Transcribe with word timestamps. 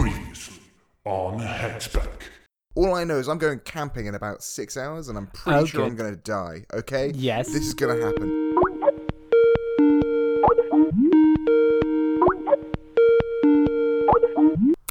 Previously 0.00 0.60
on 1.04 1.38
Hanks 1.40 1.88
Bank. 1.88 2.30
All 2.76 2.94
I 2.94 3.02
know 3.04 3.16
is 3.18 3.28
I'm 3.28 3.38
going 3.38 3.58
camping 3.60 4.06
in 4.06 4.14
about 4.14 4.42
six 4.42 4.76
hours, 4.76 5.08
and 5.08 5.18
I'm 5.18 5.26
pretty 5.28 5.58
Oh, 5.58 5.64
sure 5.64 5.84
I'm 5.84 5.96
going 5.96 6.14
to 6.14 6.20
die. 6.20 6.64
Okay? 6.72 7.10
Yes. 7.14 7.48
This 7.52 7.66
is 7.66 7.74
going 7.74 7.98
to 7.98 8.04
happen. 8.06 8.54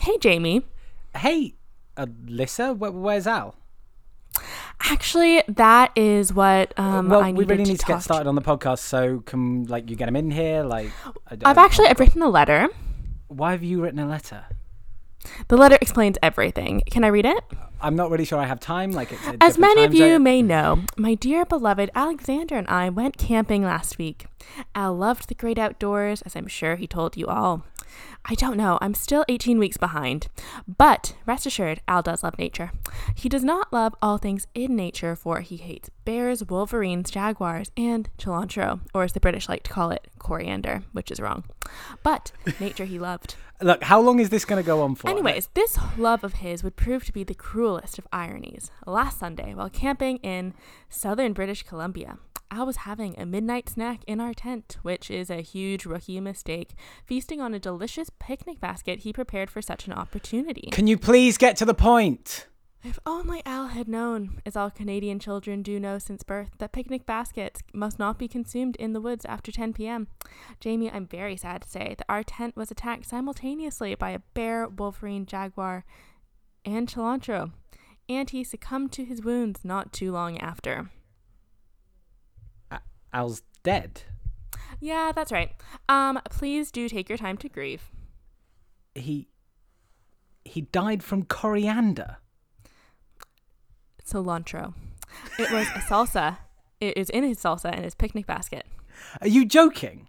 Hey, 0.01 0.17
Jamie. 0.20 0.63
Hey, 1.15 1.55
Alyssa, 1.97 2.76
wh- 2.76 2.96
where's 2.96 3.28
Al? 3.28 3.55
Actually, 4.79 5.44
that 5.47 5.92
is 5.96 6.31
what 6.31 6.74
um, 6.79 7.10
well, 7.10 7.21
I 7.21 7.31
we 7.31 7.39
needed 7.39 7.49
really 7.49 7.63
need 7.71 7.79
to 7.79 7.85
talk 7.85 7.97
get 7.97 8.03
started 8.03 8.28
on 8.29 8.35
the 8.35 8.42
podcast. 8.42 8.79
So, 8.79 9.19
can 9.21 9.65
like 9.65 9.89
you 9.89 9.96
get 9.96 10.08
him 10.08 10.15
in 10.15 10.31
here? 10.31 10.63
Like, 10.63 10.92
I, 11.29 11.37
I've 11.44 11.58
I- 11.58 11.65
actually 11.65 11.87
I've 11.87 11.99
written 11.99 12.21
a 12.21 12.29
letter. 12.29 12.69
Why 13.28 13.51
have 13.51 13.63
you 13.63 13.81
written 13.81 13.99
a 13.99 14.08
letter? 14.08 14.46
The 15.47 15.57
letter 15.57 15.78
explains 15.81 16.17
everything. 16.21 16.81
Can 16.90 17.04
I 17.04 17.08
read 17.08 17.26
it? 17.26 17.44
I'm 17.81 17.95
not 17.95 18.09
really 18.09 18.26
sure 18.26 18.40
I 18.40 18.45
have 18.45 18.59
time. 18.59 18.91
Like, 18.91 19.12
it's 19.12 19.22
As 19.40 19.58
many 19.58 19.84
of 19.84 19.94
you 19.94 20.13
zone. 20.16 20.23
may 20.23 20.41
know, 20.41 20.84
my 20.98 21.13
dear 21.13 21.45
beloved 21.45 21.91
Alexander 21.94 22.55
and 22.55 22.68
I 22.68 22.90
went 22.90 23.18
camping 23.18 23.63
last 23.63 23.98
week. 23.98 24.26
Al 24.73 24.95
loved 24.95 25.30
the 25.30 25.35
great 25.35 25.59
outdoors, 25.59 26.21
as 26.23 26.35
I'm 26.35 26.48
sure 26.48 26.76
he 26.76 26.88
told 26.88 27.18
you 27.18 27.27
all. 27.27 27.63
I 28.26 28.36
don't 28.36 28.58
know, 28.58 28.77
I'm 28.82 28.94
still 28.94 29.26
18 29.27 29.59
weeks 29.59 29.77
behind. 29.77 30.27
But 30.68 31.16
rest 31.26 31.46
assured, 31.46 31.82
Al 31.88 32.02
does 32.02 32.23
love 32.23 32.38
nature. 32.38 32.72
He 33.16 33.30
does 33.30 33.44
not 33.44 33.72
love 33.72 33.96
all 34.02 34.18
things 34.18 34.48
in 34.54 34.76
nature, 34.76 35.16
for 35.16 35.41
he 35.41 35.58
hates 35.58 35.90
bears, 36.05 36.44
wolverines, 36.46 37.10
jaguars, 37.10 37.72
and 37.77 38.10
cilantro, 38.18 38.82
or 38.94 39.04
as 39.04 39.13
the 39.13 39.20
British 39.20 39.50
like 39.50 39.63
to 39.63 39.72
call 39.72 39.91
it, 39.91 40.08
coriander, 40.20 40.84
which 40.91 41.12
is 41.12 41.20
wrong. 41.20 41.44
But 42.04 42.32
nature 42.60 42.86
he 42.86 43.00
loved. 43.00 43.36
Look, 43.60 43.84
how 43.84 43.99
long 43.99 44.20
is 44.20 44.30
this 44.30 44.46
going 44.46 44.62
to 44.62 44.66
go 44.66 44.84
on 44.84 44.94
for? 44.94 45.10
Anyways, 45.10 45.49
this 45.55 45.80
love 45.98 46.24
of 46.24 46.34
his 46.35 46.63
would 46.63 46.76
prove 46.76 47.05
to 47.05 47.13
be 47.13 47.24
the 47.24 47.34
cruelest 47.34 47.98
of 47.98 48.08
ironies. 48.13 48.70
Last 48.85 49.18
Sunday, 49.20 49.55
while 49.55 49.70
camping 49.70 50.18
in 50.18 50.54
southern 50.90 51.34
British 51.34 51.63
Columbia, 51.63 52.20
Al 52.49 52.65
was 52.65 52.77
having 52.77 53.20
a 53.20 53.26
midnight 53.26 53.70
snack 53.70 54.03
in 54.07 54.20
our 54.21 54.34
tent, 54.34 54.77
which 54.81 55.12
is 55.12 55.29
a 55.29 55.41
huge 55.41 55.85
rookie 55.85 56.20
mistake, 56.20 56.76
feasting 57.05 57.41
on 57.41 57.53
a 57.53 57.59
delicious 57.59 58.09
picnic 58.20 58.59
basket 58.59 58.99
he 58.99 59.12
prepared 59.12 59.49
for 59.49 59.62
such 59.62 59.87
an 59.87 59.93
opportunity. 59.93 60.70
Can 60.71 60.87
you 60.87 60.98
please 60.98 61.37
get 61.37 61.57
to 61.57 61.65
the 61.65 61.73
point? 61.73 62.48
If 62.84 62.99
only 63.05 63.41
Al 63.45 63.68
had 63.68 63.90
known, 63.90 64.39
as 64.45 64.55
all 64.55 64.69
Canadian 64.69 65.19
children 65.19 65.61
do 65.61 65.79
know 65.79 65.97
since 65.97 66.23
birth, 66.23 66.51
that 66.59 66.71
picnic 66.71 67.05
baskets 67.05 67.61
must 67.73 67.99
not 67.99 68.17
be 68.17 68.29
consumed 68.29 68.75
in 68.77 68.93
the 68.93 69.01
woods 69.01 69.25
after 69.25 69.51
10 69.51 69.73
p.m. 69.73 70.07
Jamie, 70.61 70.89
I'm 70.89 71.05
very 71.05 71.35
sad 71.35 71.63
to 71.63 71.69
say 71.69 71.95
that 71.97 72.05
our 72.07 72.23
tent 72.23 72.55
was 72.55 72.71
attacked 72.71 73.05
simultaneously 73.05 73.95
by 73.95 74.11
a 74.11 74.19
bear, 74.33 74.67
wolverine, 74.69 75.25
jaguar, 75.25 75.83
and 76.63 76.87
cilantro, 76.87 77.51
and 78.07 78.29
he 78.29 78.43
succumbed 78.43 78.93
to 78.93 79.03
his 79.03 79.21
wounds 79.21 79.65
not 79.65 79.91
too 79.91 80.11
long 80.11 80.37
after. 80.37 80.89
Al's 83.13 83.41
dead. 83.63 84.03
Yeah, 84.80 85.11
that's 85.13 85.31
right. 85.31 85.52
Um, 85.89 86.19
please 86.30 86.72
do 86.72 86.88
take 86.88 87.09
your 87.09 87.17
time 87.17 87.38
to 87.38 87.49
grieve. 87.49 87.89
He 88.95 89.27
he 90.45 90.61
died 90.61 91.03
from 91.03 91.23
coriander. 91.23 92.17
Cilantro. 94.05 94.73
It 95.38 95.52
was 95.52 95.67
a 95.67 95.80
salsa. 95.80 96.38
It 96.80 96.95
is 96.97 97.09
in 97.09 97.23
his 97.23 97.39
salsa 97.39 97.75
in 97.75 97.83
his 97.83 97.95
picnic 97.95 98.25
basket. 98.25 98.66
Are 99.21 99.27
you 99.27 99.45
joking? 99.45 100.08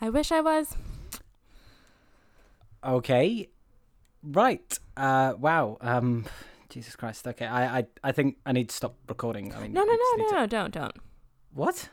I 0.00 0.10
wish 0.10 0.30
I 0.32 0.40
was. 0.40 0.76
Okay. 2.84 3.48
Right. 4.22 4.78
Uh. 4.96 5.34
Wow. 5.38 5.78
Um. 5.80 6.26
Jesus 6.68 6.94
Christ. 6.96 7.26
Okay. 7.26 7.46
I. 7.46 7.78
I. 7.78 7.86
I 8.04 8.12
think 8.12 8.36
I 8.46 8.52
need 8.52 8.68
to 8.68 8.74
stop 8.74 8.94
recording. 9.08 9.54
I 9.54 9.60
mean. 9.60 9.72
No, 9.72 9.82
no, 9.82 9.92
no, 9.92 9.98
no, 10.16 10.28
to- 10.28 10.34
no, 10.34 10.46
don't, 10.46 10.72
don't. 10.74 10.96
What? 11.52 11.88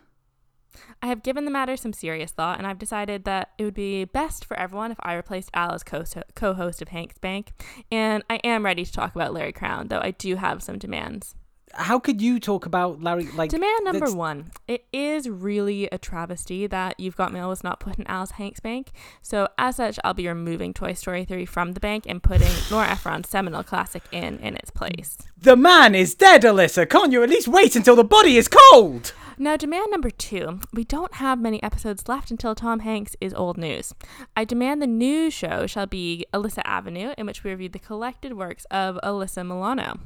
I 1.02 1.08
have 1.08 1.24
given 1.24 1.46
the 1.46 1.52
matter 1.52 1.78
some 1.78 1.94
serious 1.94 2.32
thought, 2.32 2.58
and 2.58 2.68
I've 2.68 2.80
decided 2.80 3.24
that 3.26 3.52
it 3.58 3.64
would 3.64 3.74
be 3.74 4.06
best 4.06 4.46
for 4.46 4.58
everyone 4.60 4.92
if 4.92 4.98
I 5.02 5.14
replaced 5.14 5.50
Al 5.54 5.74
as 5.74 5.84
co- 5.84 6.04
co-host 6.36 6.82
of 6.82 6.90
Hank's 6.90 7.18
Bank. 7.18 7.52
And 7.92 8.24
I 8.30 8.36
am 8.44 8.66
ready 8.66 8.84
to 8.86 8.92
talk 8.92 9.16
about 9.16 9.34
Larry 9.34 9.54
Crowne, 9.54 9.90
though 9.90 10.02
I 10.02 10.12
do 10.12 10.36
have 10.36 10.64
some 10.64 10.78
demands. 10.80 11.36
How 11.74 12.00
could 12.00 12.22
you 12.22 12.40
talk 12.40 12.66
about 12.66 13.04
Larry? 13.04 13.28
Like 13.36 13.52
Demand 13.52 13.84
number 13.84 14.00
that's- 14.00 14.16
one: 14.16 14.52
It 14.70 14.86
is 14.94 15.30
really 15.30 15.88
a 15.92 15.98
travesty 15.98 16.66
that 16.66 16.98
You've 17.00 17.18
Got 17.18 17.34
Mail 17.34 17.50
was 17.50 17.62
not 17.64 17.80
put 17.82 18.00
in 18.00 18.08
Al's 18.08 18.32
Hank's 18.32 18.62
Bank. 18.62 18.92
So 19.22 19.50
as 19.58 19.76
such, 19.76 20.00
I'll 20.04 20.14
be 20.14 20.28
removing 20.30 20.74
Toy 20.74 20.94
Story 20.94 21.26
3 21.26 21.46
from 21.46 21.74
the 21.74 21.82
bank 21.82 22.06
and 22.08 22.24
putting 22.24 22.50
Nora 22.72 22.88
Ephron's 22.88 23.28
seminal 23.30 23.64
classic 23.64 24.04
in 24.14 24.40
in 24.40 24.56
its 24.56 24.72
place. 24.72 25.18
The 25.38 25.58
man 25.58 25.94
is 25.94 26.16
dead, 26.16 26.44
Alyssa. 26.44 26.90
Can't 26.90 27.12
you 27.12 27.22
at 27.22 27.30
least 27.30 27.50
wait 27.50 27.76
until 27.76 27.98
the 27.98 28.04
body 28.06 28.38
is 28.38 28.48
cold? 28.48 29.14
Now, 29.40 29.56
demand 29.56 29.92
number 29.92 30.10
two. 30.10 30.62
We 30.74 30.84
don't 30.84 31.14
have 31.16 31.40
many 31.40 31.62
episodes 31.62 32.08
left 32.08 32.32
until 32.32 32.56
Tom 32.56 32.80
Hanks 32.80 33.16
is 33.22 33.36
old 33.36 33.56
news. 33.56 33.94
I 34.36 34.46
demand 34.46 34.82
the 34.82 34.88
new 34.88 35.30
show 35.30 35.68
shall 35.68 35.86
be 35.86 36.26
Alyssa 36.34 36.64
Avenue, 36.66 37.14
in 37.20 37.28
which 37.28 37.44
we 37.44 37.52
review 37.52 37.70
the 37.70 37.78
collected 37.78 38.34
works 38.34 38.66
of 38.72 38.98
Alyssa 39.04 39.46
Milano. 39.46 40.00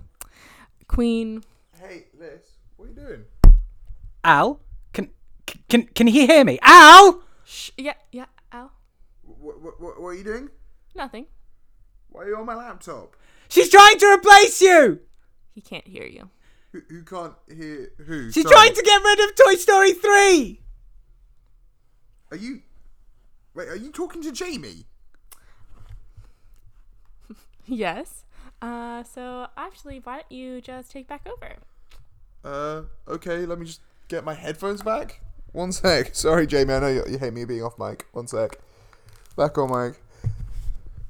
Queen. 0.89 1.43
Hey, 1.79 2.07
Liz, 2.19 2.41
what 2.75 2.87
are 2.87 2.89
you 2.89 2.95
doing? 2.95 3.25
Al, 4.25 4.59
can 4.91 5.09
can 5.69 5.83
can 5.83 6.07
he 6.07 6.27
hear 6.27 6.43
me? 6.43 6.59
Al! 6.61 7.23
Shh. 7.45 7.71
Yeah, 7.77 7.93
yeah, 8.11 8.25
Al. 8.51 8.73
What, 9.23 9.61
what, 9.61 9.79
what, 9.79 10.01
what 10.01 10.07
are 10.09 10.13
you 10.13 10.25
doing? 10.25 10.49
Nothing. 10.93 11.25
Why 12.09 12.23
are 12.23 12.27
you 12.27 12.35
on 12.35 12.45
my 12.45 12.55
laptop? 12.55 13.15
She's 13.47 13.69
trying 13.69 13.97
to 13.97 14.07
replace 14.07 14.59
you. 14.61 14.99
He 15.51 15.61
can't 15.61 15.87
hear 15.87 16.05
you. 16.05 16.29
Who, 16.71 16.81
who 16.89 17.03
can't 17.03 17.33
hear 17.53 17.91
who? 18.05 18.31
She's 18.31 18.43
Sorry. 18.43 18.53
trying 18.53 18.73
to 18.75 18.81
get 18.81 19.03
rid 19.03 19.19
of 19.19 19.35
Toy 19.35 19.55
Story 19.55 19.93
3. 19.93 20.61
Are 22.31 22.37
you. 22.37 22.61
Wait, 23.53 23.67
are 23.67 23.75
you 23.75 23.91
talking 23.91 24.21
to 24.23 24.31
Jamie? 24.31 24.85
Yes. 27.67 28.25
Uh, 28.61 29.03
so 29.03 29.47
actually, 29.55 29.99
why 30.03 30.17
don't 30.17 30.31
you 30.31 30.61
just 30.61 30.91
take 30.91 31.07
back 31.07 31.25
over? 31.27 31.55
Uh, 32.43 32.81
okay, 33.07 33.45
let 33.45 33.59
me 33.59 33.65
just 33.65 33.81
get 34.07 34.23
my 34.25 34.33
headphones 34.33 34.81
back. 34.81 35.21
One 35.53 35.71
sec. 35.71 36.09
Sorry, 36.15 36.47
Jamie, 36.47 36.73
I 36.73 36.79
know 36.79 36.87
you, 36.87 37.03
you 37.09 37.17
hate 37.17 37.33
me 37.33 37.45
being 37.45 37.63
off 37.63 37.77
mic. 37.79 38.07
One 38.11 38.27
sec. 38.27 38.57
Back 39.37 39.57
on 39.57 39.69
mic. 39.69 40.01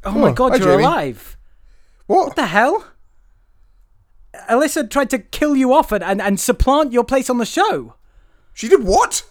Oh 0.04 0.12
my 0.12 0.30
on. 0.30 0.34
god, 0.36 0.52
Hi, 0.52 0.58
you're 0.58 0.68
Jamie. 0.74 0.84
alive. 0.84 1.38
What? 2.08 2.28
What 2.28 2.36
the 2.36 2.46
hell? 2.48 2.86
Alyssa 4.50 4.90
tried 4.90 5.10
to 5.10 5.20
kill 5.20 5.56
you 5.56 5.74
off 5.74 5.92
and, 5.92 6.04
and, 6.04 6.22
and 6.22 6.40
supplant 6.40 6.94
your 6.94 7.04
place 7.04 7.30
on 7.30 7.38
the 7.38 7.46
show. 7.46 7.96
She 8.54 8.68
did 8.68 8.84
what? 8.84 9.24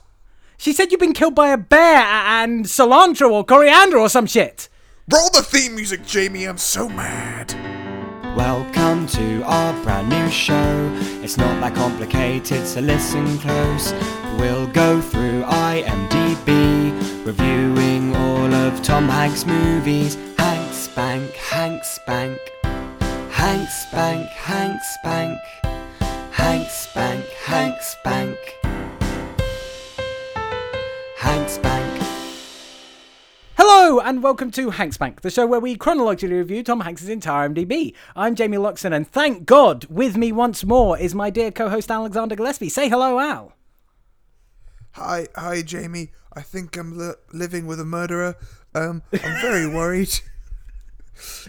She 0.58 0.72
said 0.72 0.90
you've 0.90 1.00
been 1.00 1.14
killed 1.14 1.34
by 1.34 1.48
a 1.48 1.56
bear 1.56 2.02
and 2.02 2.66
cilantro 2.66 3.30
or 3.30 3.44
coriander 3.44 3.98
or 3.98 4.08
some 4.08 4.26
shit. 4.26 4.68
Roll 5.10 5.30
the 5.30 5.42
theme 5.42 5.74
music, 5.74 6.04
Jamie. 6.04 6.44
I'm 6.44 6.58
so 6.58 6.88
mad. 6.88 7.54
Welcome 8.36 9.06
to 9.08 9.42
our 9.42 9.72
brand 9.82 10.08
new 10.08 10.30
show. 10.30 10.90
It's 11.22 11.36
not 11.36 11.60
that 11.60 11.74
complicated, 11.74 12.66
so 12.66 12.80
listen 12.80 13.38
close. 13.38 13.92
We'll 14.38 14.68
go 14.68 15.00
through 15.00 15.42
IMDb, 15.42 17.26
reviewing 17.26 18.14
all 18.14 18.54
of 18.54 18.82
Tom 18.82 19.08
Hanks' 19.08 19.44
movies. 19.46 20.16
Hanks 20.38 20.88
Bank, 20.88 21.32
Hanks 21.32 21.98
Bank, 22.06 22.38
Hanks 23.40 23.86
Bank, 23.86 24.28
Hanks 24.28 24.98
Bank, 25.02 25.40
Hanks 26.30 26.92
Bank, 26.92 27.24
Hanks 27.24 27.96
Bank, 28.04 28.38
Hanks 31.16 31.56
Bank. 31.56 32.02
Hello 33.56 33.98
and 34.00 34.22
welcome 34.22 34.50
to 34.50 34.68
Hanks 34.68 34.98
Bank, 34.98 35.22
the 35.22 35.30
show 35.30 35.46
where 35.46 35.58
we 35.58 35.74
chronologically 35.74 36.36
review 36.36 36.62
Tom 36.62 36.80
Hanks' 36.80 37.08
entire 37.08 37.48
IMDb. 37.48 37.94
I'm 38.14 38.34
Jamie 38.34 38.58
Luxon, 38.58 38.94
and 38.94 39.08
thank 39.08 39.46
God, 39.46 39.86
with 39.86 40.18
me 40.18 40.32
once 40.32 40.62
more 40.62 40.98
is 40.98 41.14
my 41.14 41.30
dear 41.30 41.50
co-host 41.50 41.90
Alexander 41.90 42.36
Gillespie. 42.36 42.68
Say 42.68 42.90
hello, 42.90 43.18
Al. 43.18 43.54
Hi, 44.92 45.28
hi, 45.34 45.62
Jamie. 45.62 46.10
I 46.34 46.42
think 46.42 46.76
I'm 46.76 46.98
li- 46.98 47.14
living 47.32 47.66
with 47.66 47.80
a 47.80 47.86
murderer. 47.86 48.34
Um, 48.74 49.02
I'm 49.14 49.40
very 49.40 49.66
worried. 49.66 50.20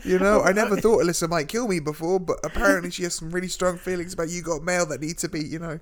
You 0.04 0.20
know, 0.20 0.42
I 0.42 0.52
never 0.52 0.76
thought 0.82 1.04
Alyssa 1.04 1.30
might 1.30 1.48
kill 1.48 1.68
me 1.68 1.80
before, 1.80 2.20
but 2.20 2.38
apparently 2.44 2.92
she 2.92 3.04
has 3.04 3.16
some 3.16 3.32
really 3.32 3.48
strong 3.48 3.78
feelings 3.78 4.14
about 4.14 4.30
you 4.30 4.42
got 4.42 4.64
mail 4.64 4.86
that 4.88 5.02
need 5.02 5.18
to 5.20 5.30
be, 5.30 5.40
you 5.44 5.60
know, 5.60 5.80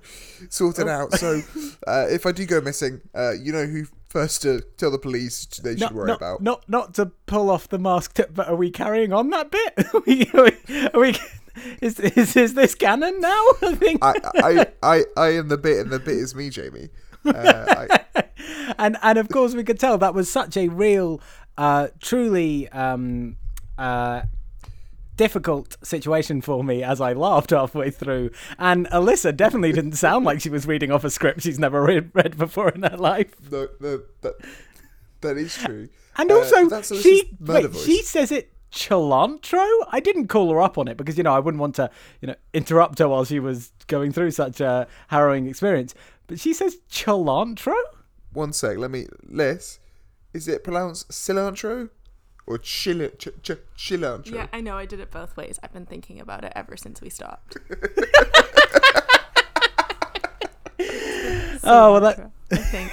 sorted 0.48 0.88
out. 0.88 1.12
So, 1.14 1.40
uh, 1.86 2.06
if 2.08 2.26
I 2.26 2.32
do 2.32 2.46
go 2.46 2.60
missing, 2.60 3.00
uh, 3.14 3.32
you 3.32 3.52
know 3.52 3.66
who 3.66 3.86
first 4.08 4.42
to 4.42 4.60
tell 4.76 4.90
the 4.90 4.98
police 4.98 5.44
they 5.62 5.72
should 5.72 5.80
Not, 5.80 5.94
worry 5.94 6.06
not, 6.08 6.16
about. 6.16 6.40
not, 6.42 6.68
not 6.68 6.94
to 6.94 7.06
pull 7.26 7.48
off 7.50 7.68
the 7.68 7.78
mask 7.78 8.14
tip, 8.14 8.34
but 8.34 8.48
are 8.48 8.56
we 8.56 8.70
carrying 8.70 9.12
on 9.12 9.30
that 9.30 9.50
bit? 9.50 9.74
Are 9.94 10.02
we, 10.06 10.30
are 10.34 10.44
we, 10.44 10.86
are 10.94 11.00
we- 11.00 11.16
is, 11.82 11.98
is, 11.98 12.36
is 12.36 12.54
this 12.54 12.74
canon 12.76 13.20
now? 13.20 13.44
I 13.62 13.74
think. 13.74 14.04
I, 14.04 14.14
I, 14.36 14.66
I, 14.82 15.04
I 15.16 15.28
am 15.34 15.48
the 15.48 15.58
bit, 15.58 15.78
and 15.78 15.90
the 15.90 15.98
bit 15.98 16.14
is 16.16 16.34
me, 16.34 16.48
Jamie. 16.48 16.88
Uh, 17.24 17.86
I, 18.14 18.24
and 18.78 18.96
and 19.02 19.18
of 19.18 19.28
course 19.28 19.54
we 19.54 19.62
could 19.64 19.78
tell 19.78 19.98
that 19.98 20.14
was 20.14 20.30
such 20.30 20.56
a 20.56 20.68
real, 20.68 21.20
uh, 21.58 21.88
truly 22.00 22.68
um, 22.70 23.36
uh, 23.80 24.22
difficult 25.16 25.76
situation 25.82 26.40
for 26.40 26.64
me 26.64 26.82
as 26.82 27.00
I 27.00 27.12
laughed 27.12 27.50
halfway 27.50 27.90
through. 27.90 28.30
And 28.58 28.86
Alyssa 28.88 29.36
definitely 29.36 29.72
didn't 29.72 29.92
sound 29.92 30.24
like 30.24 30.40
she 30.40 30.48
was 30.50 30.66
reading 30.66 30.90
off 30.90 31.04
a 31.04 31.10
script 31.10 31.42
she's 31.42 31.58
never 31.58 31.82
read, 31.82 32.10
read 32.14 32.36
before 32.38 32.70
in 32.70 32.82
her 32.82 32.96
life. 32.96 33.34
No, 33.50 33.68
no, 33.80 34.00
that 34.22 34.34
that 35.20 35.36
is 35.36 35.54
true. 35.56 35.88
And 36.16 36.30
Uh, 36.30 36.36
also, 36.36 36.82
she 37.02 37.36
wait, 37.40 37.66
voice. 37.66 37.84
she 37.84 38.02
says 38.02 38.32
it 38.32 38.52
cilantro. 38.72 39.66
I 39.90 40.00
didn't 40.00 40.28
call 40.28 40.50
her 40.52 40.62
up 40.62 40.78
on 40.78 40.88
it 40.88 40.96
because 40.96 41.18
you 41.18 41.24
know 41.24 41.32
I 41.34 41.38
wouldn't 41.40 41.60
want 41.60 41.74
to 41.76 41.90
you 42.20 42.28
know 42.28 42.34
interrupt 42.54 42.98
her 43.00 43.08
while 43.08 43.24
she 43.24 43.40
was 43.40 43.72
going 43.88 44.12
through 44.12 44.30
such 44.30 44.60
a 44.60 44.86
harrowing 45.08 45.46
experience. 45.46 45.94
But 46.28 46.40
she 46.40 46.54
says 46.54 46.78
cilantro. 46.90 47.74
One 48.32 48.52
sec, 48.52 48.78
let 48.78 48.90
me. 48.90 49.06
Les, 49.28 49.80
is 50.32 50.48
it 50.48 50.62
pronounced 50.64 51.10
cilantro 51.10 51.90
or 52.46 52.58
chili, 52.58 53.10
ch- 53.18 53.28
ch- 53.42 53.52
cilantro? 53.76 54.32
Yeah, 54.32 54.46
I 54.52 54.60
know. 54.60 54.76
I 54.76 54.86
did 54.86 55.00
it 55.00 55.10
both 55.10 55.36
ways. 55.36 55.58
I've 55.62 55.72
been 55.72 55.86
thinking 55.86 56.20
about 56.20 56.44
it 56.44 56.52
ever 56.56 56.76
since 56.76 57.00
we 57.00 57.10
stopped. 57.10 57.56
Oh 61.62 61.92
well, 61.92 62.00
that 62.00 62.30
I 62.50 62.56
think. 62.56 62.90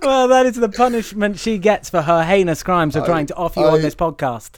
well 0.02 0.28
that 0.28 0.46
is 0.46 0.56
the 0.56 0.68
punishment 0.70 1.38
she 1.38 1.58
gets 1.58 1.90
for 1.90 2.00
her 2.02 2.24
heinous 2.24 2.62
crimes 2.62 2.96
of 2.96 3.02
I- 3.02 3.06
trying 3.06 3.26
to 3.26 3.34
off 3.36 3.56
you 3.56 3.64
I- 3.64 3.72
on 3.72 3.82
this 3.82 3.94
podcast. 3.94 4.52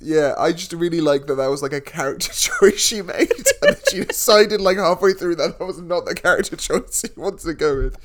Yeah, 0.00 0.34
I 0.38 0.52
just 0.52 0.72
really 0.72 1.00
like 1.00 1.26
that. 1.26 1.34
That 1.34 1.48
was 1.50 1.60
like 1.60 1.72
a 1.72 1.80
character 1.80 2.32
choice 2.32 2.78
she 2.78 3.02
made, 3.02 3.32
and 3.62 3.76
she 3.90 4.04
decided 4.04 4.60
like 4.60 4.76
halfway 4.78 5.12
through 5.12 5.34
that 5.36 5.58
that 5.58 5.64
was 5.64 5.80
not 5.80 6.04
the 6.06 6.14
character 6.14 6.54
choice 6.54 7.00
she 7.04 7.08
wanted 7.20 7.40
to 7.40 7.54
go 7.54 7.76
with. 7.76 7.96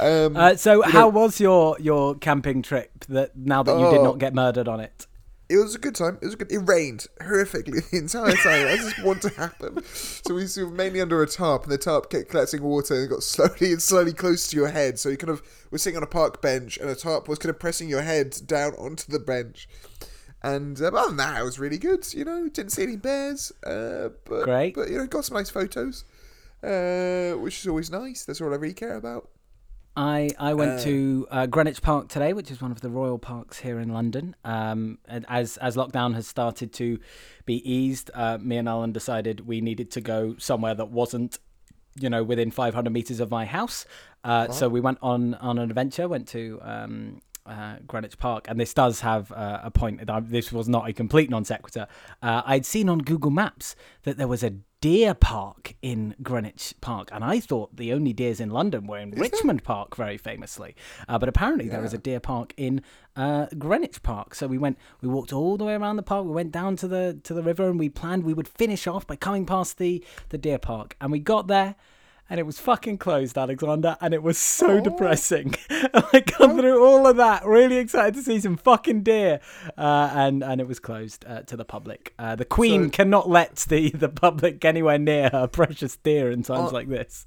Um, 0.00 0.36
Uh, 0.36 0.56
so, 0.56 0.82
how 0.82 1.02
know, 1.02 1.08
was 1.08 1.40
your 1.40 1.76
your 1.80 2.14
camping 2.16 2.62
trip? 2.62 3.04
That 3.08 3.36
now 3.36 3.62
that 3.62 3.78
you 3.78 3.90
did 3.90 4.00
Oh. 4.00 4.04
not 4.04 4.18
get 4.18 4.34
murdered 4.34 4.68
on 4.68 4.80
it. 4.80 5.06
it 5.48 5.58
was 5.58 5.74
a 5.74 5.78
good 5.78 5.94
time. 5.94 6.18
It 6.22 6.24
was 6.24 6.34
good. 6.36 6.50
It 6.50 6.58
rained 6.58 7.06
horrifically 7.20 7.88
the 7.90 7.98
entire 7.98 8.32
time. 8.34 8.66
I 8.66 8.76
just 8.76 9.02
want 9.04 9.20
to 9.22 9.28
happen. 9.30 9.84
So 9.84 10.34
we 10.34 10.46
were 10.64 10.70
mainly 10.70 11.00
under 11.02 11.22
a 11.22 11.26
tarp, 11.28 11.64
and 11.64 11.72
the 11.72 11.78
tarp 11.78 12.08
kept 12.10 12.30
collecting 12.30 12.62
water 12.62 12.94
and 12.94 13.08
got 13.10 13.22
slowly 13.22 13.72
and 13.72 13.82
slowly 13.90 14.12
close 14.14 14.48
to 14.48 14.56
your 14.56 14.68
head. 14.68 14.98
So 14.98 15.10
you 15.10 15.16
kind 15.18 15.30
of 15.30 15.42
were 15.70 15.78
sitting 15.78 15.96
on 15.98 16.02
a 16.02 16.06
park 16.08 16.40
bench, 16.42 16.78
and 16.78 16.88
a 16.88 16.94
tarp 16.94 17.28
was 17.28 17.38
kind 17.38 17.50
of 17.50 17.58
pressing 17.60 17.88
your 17.88 18.02
head 18.02 18.36
down 18.46 18.72
onto 18.74 19.12
the 19.12 19.18
bench. 19.20 19.68
And 20.42 20.80
uh, 20.80 20.86
other 20.88 21.08
than 21.08 21.16
that, 21.18 21.40
it 21.40 21.44
was 21.44 21.58
really 21.58 21.78
good. 21.78 22.12
You 22.12 22.24
know, 22.24 22.48
didn't 22.48 22.72
see 22.72 22.82
any 22.82 22.96
bears, 22.96 23.52
uh, 23.66 24.08
but 24.24 24.44
Great. 24.44 24.74
But 24.74 24.90
you 24.90 24.98
know, 24.98 25.06
got 25.06 25.24
some 25.26 25.36
nice 25.36 25.50
photos, 25.50 26.04
uh, 26.62 27.32
which 27.38 27.60
is 27.60 27.66
always 27.66 27.90
nice. 27.90 28.24
That's 28.24 28.40
all 28.40 28.52
I 28.52 28.56
really 28.56 28.74
care 28.74 28.96
about. 28.96 29.28
I, 29.96 30.30
I 30.40 30.54
went 30.54 30.80
to 30.82 31.26
uh, 31.30 31.46
Greenwich 31.46 31.80
Park 31.80 32.08
today, 32.08 32.32
which 32.32 32.50
is 32.50 32.60
one 32.60 32.72
of 32.72 32.80
the 32.80 32.90
royal 32.90 33.18
parks 33.18 33.60
here 33.60 33.78
in 33.78 33.92
London. 33.92 34.34
Um, 34.44 34.98
and 35.06 35.24
as 35.28 35.56
as 35.58 35.76
lockdown 35.76 36.14
has 36.14 36.26
started 36.26 36.72
to 36.74 36.98
be 37.44 37.68
eased, 37.70 38.10
uh, 38.14 38.38
me 38.40 38.56
and 38.56 38.68
Alan 38.68 38.92
decided 38.92 39.46
we 39.46 39.60
needed 39.60 39.90
to 39.92 40.00
go 40.00 40.34
somewhere 40.38 40.74
that 40.74 40.90
wasn't, 40.90 41.38
you 41.98 42.10
know, 42.10 42.24
within 42.24 42.50
500 42.50 42.90
meters 42.92 43.20
of 43.20 43.30
my 43.30 43.44
house. 43.44 43.86
Uh, 44.24 44.48
So 44.48 44.68
we 44.68 44.80
went 44.80 44.98
on 45.00 45.34
on 45.34 45.58
an 45.58 45.70
adventure. 45.70 46.08
Went 46.08 46.26
to 46.28 46.58
um, 46.62 47.20
uh, 47.46 47.76
Greenwich 47.86 48.18
Park, 48.18 48.46
and 48.48 48.58
this 48.58 48.74
does 48.74 49.00
have 49.00 49.30
uh, 49.30 49.60
a 49.62 49.70
point. 49.70 49.98
That 50.00 50.10
I, 50.10 50.20
this 50.20 50.50
was 50.52 50.68
not 50.68 50.88
a 50.88 50.92
complete 50.92 51.30
non 51.30 51.44
sequitur. 51.44 51.86
Uh, 52.20 52.42
I'd 52.46 52.66
seen 52.66 52.88
on 52.88 52.98
Google 52.98 53.30
Maps 53.30 53.76
that 54.02 54.16
there 54.16 54.28
was 54.28 54.42
a 54.42 54.54
deer 54.84 55.14
park 55.14 55.74
in 55.80 56.14
Greenwich 56.22 56.74
Park, 56.82 57.08
and 57.10 57.24
I 57.24 57.40
thought 57.40 57.74
the 57.74 57.94
only 57.94 58.12
deers 58.12 58.38
in 58.38 58.50
London 58.50 58.86
were 58.86 58.98
in 58.98 59.12
Richmond 59.12 59.64
Park, 59.64 59.96
very 59.96 60.18
famously. 60.18 60.76
Uh, 61.08 61.18
but 61.18 61.26
apparently, 61.26 61.70
there 61.70 61.82
is 61.86 61.94
a 61.94 61.98
deer 61.98 62.20
park 62.20 62.52
in 62.58 62.82
uh, 63.16 63.46
Greenwich 63.56 64.02
Park. 64.02 64.34
So 64.34 64.46
we 64.46 64.58
went, 64.58 64.76
we 65.00 65.08
walked 65.08 65.32
all 65.32 65.56
the 65.56 65.64
way 65.64 65.72
around 65.72 65.96
the 65.96 66.02
park. 66.02 66.26
We 66.26 66.32
went 66.32 66.52
down 66.52 66.76
to 66.76 66.86
the 66.86 67.18
to 67.24 67.32
the 67.32 67.42
river, 67.42 67.70
and 67.70 67.78
we 67.78 67.88
planned 67.88 68.24
we 68.24 68.34
would 68.34 68.46
finish 68.46 68.86
off 68.86 69.06
by 69.06 69.16
coming 69.16 69.46
past 69.46 69.78
the 69.78 70.04
the 70.28 70.36
deer 70.36 70.58
park. 70.58 70.96
And 71.00 71.10
we 71.10 71.18
got 71.18 71.46
there 71.46 71.76
and 72.30 72.40
it 72.40 72.44
was 72.44 72.58
fucking 72.58 72.98
closed, 72.98 73.36
Alexander, 73.36 73.96
and 74.00 74.14
it 74.14 74.22
was 74.22 74.38
so 74.38 74.80
depressing. 74.80 75.54
I 75.70 76.22
come 76.26 76.58
through 76.58 76.84
all 76.84 77.06
of 77.06 77.16
that, 77.16 77.44
really 77.44 77.76
excited 77.76 78.14
to 78.14 78.22
see 78.22 78.40
some 78.40 78.56
fucking 78.56 79.02
deer, 79.02 79.40
uh, 79.76 80.10
and 80.14 80.42
and 80.42 80.60
it 80.60 80.66
was 80.66 80.78
closed 80.80 81.24
uh, 81.26 81.42
to 81.42 81.56
the 81.56 81.64
public. 81.64 82.14
Uh, 82.18 82.34
the 82.36 82.44
Queen 82.44 82.84
So- 82.84 82.90
cannot 82.90 83.28
let 83.28 83.56
the 83.68 83.90
the 83.90 84.08
public 84.08 84.64
anywhere 84.64 84.98
near 84.98 85.28
her 85.30 85.46
precious 85.46 85.96
deer 85.96 86.30
in 86.30 86.42
times 86.42 86.70
Oh. 86.70 86.74
like 86.74 86.88
this. 86.88 87.26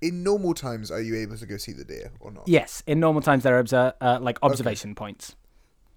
In 0.00 0.24
normal 0.24 0.52
times, 0.54 0.90
are 0.90 1.00
you 1.00 1.14
able 1.14 1.36
to 1.36 1.46
go 1.46 1.56
see 1.56 1.72
the 1.72 1.84
deer 1.84 2.10
or 2.18 2.32
not? 2.32 2.48
Yes, 2.48 2.82
in 2.88 2.98
normal 2.98 3.22
times 3.22 3.44
there 3.44 3.54
are 3.56 3.60
obser- 3.60 3.94
uh, 4.00 4.18
like 4.20 4.38
observation 4.42 4.96
points. 4.96 5.36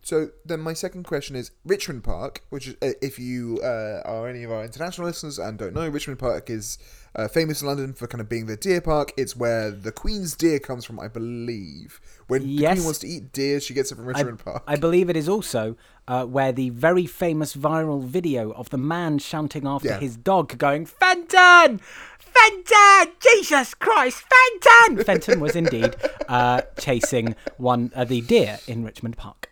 So 0.05 0.29
then 0.45 0.59
my 0.59 0.73
second 0.73 1.01
question 1.05 1.35
is 1.35 1.49
Richmond 1.65 2.03
Park, 2.03 2.43
which 2.51 2.67
is 2.67 2.75
uh, 2.79 2.91
if 3.01 3.17
you 3.17 3.59
uh, 3.63 4.03
are 4.05 4.27
any 4.27 4.43
of 4.43 4.51
our 4.51 4.63
international 4.63 5.07
listeners 5.07 5.39
and 5.39 5.57
don't 5.57 5.73
know, 5.73 5.87
Richmond 5.89 6.19
Park 6.19 6.51
is 6.51 6.77
uh, 7.15 7.27
famous 7.27 7.63
in 7.63 7.67
London 7.67 7.91
for 7.93 8.05
kind 8.05 8.21
of 8.21 8.29
being 8.29 8.45
the 8.45 8.55
deer 8.55 8.81
park. 8.81 9.13
It's 9.17 9.35
where 9.35 9.71
the 9.71 9.91
Queen's 9.91 10.35
deer 10.35 10.59
comes 10.59 10.85
from, 10.85 10.99
I 10.99 11.07
believe. 11.07 11.99
When 12.27 12.43
the 12.43 12.67
Queen 12.67 12.83
wants 12.83 12.99
to 12.99 13.07
eat 13.07 13.33
deer, 13.33 13.59
she 13.59 13.73
gets 13.73 13.91
it 13.91 13.95
from 13.95 14.03
I, 14.05 14.09
Richmond 14.09 14.45
Park. 14.45 14.61
I 14.67 14.75
believe 14.75 15.09
it 15.09 15.17
is 15.17 15.27
also 15.27 15.75
uh, 16.07 16.23
where 16.25 16.51
the 16.51 16.69
very 16.69 17.07
famous 17.07 17.55
viral 17.55 18.03
video 18.03 18.51
of 18.51 18.69
the 18.69 18.77
man 18.77 19.17
shouting 19.17 19.65
after 19.65 19.87
Yeah. 19.87 19.99
his 19.99 20.17
dog, 20.17 20.55
going 20.59 20.85
"Fenton, 20.85 21.79
Fenton, 22.19 23.13
Jesus 23.19 23.73
Christ, 23.73 24.23
Fenton!" 24.61 25.03
Fenton 25.03 25.39
was 25.39 25.55
indeed 25.55 25.95
uh, 26.29 26.61
chasing 26.77 27.35
one 27.57 27.91
uh, 27.95 28.05
the 28.05 28.21
deer 28.21 28.59
in 28.67 28.85
Richmond 28.85 29.17
Park. 29.17 29.49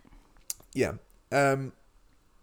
Yeah. 0.74 0.92
Um, 1.32 1.72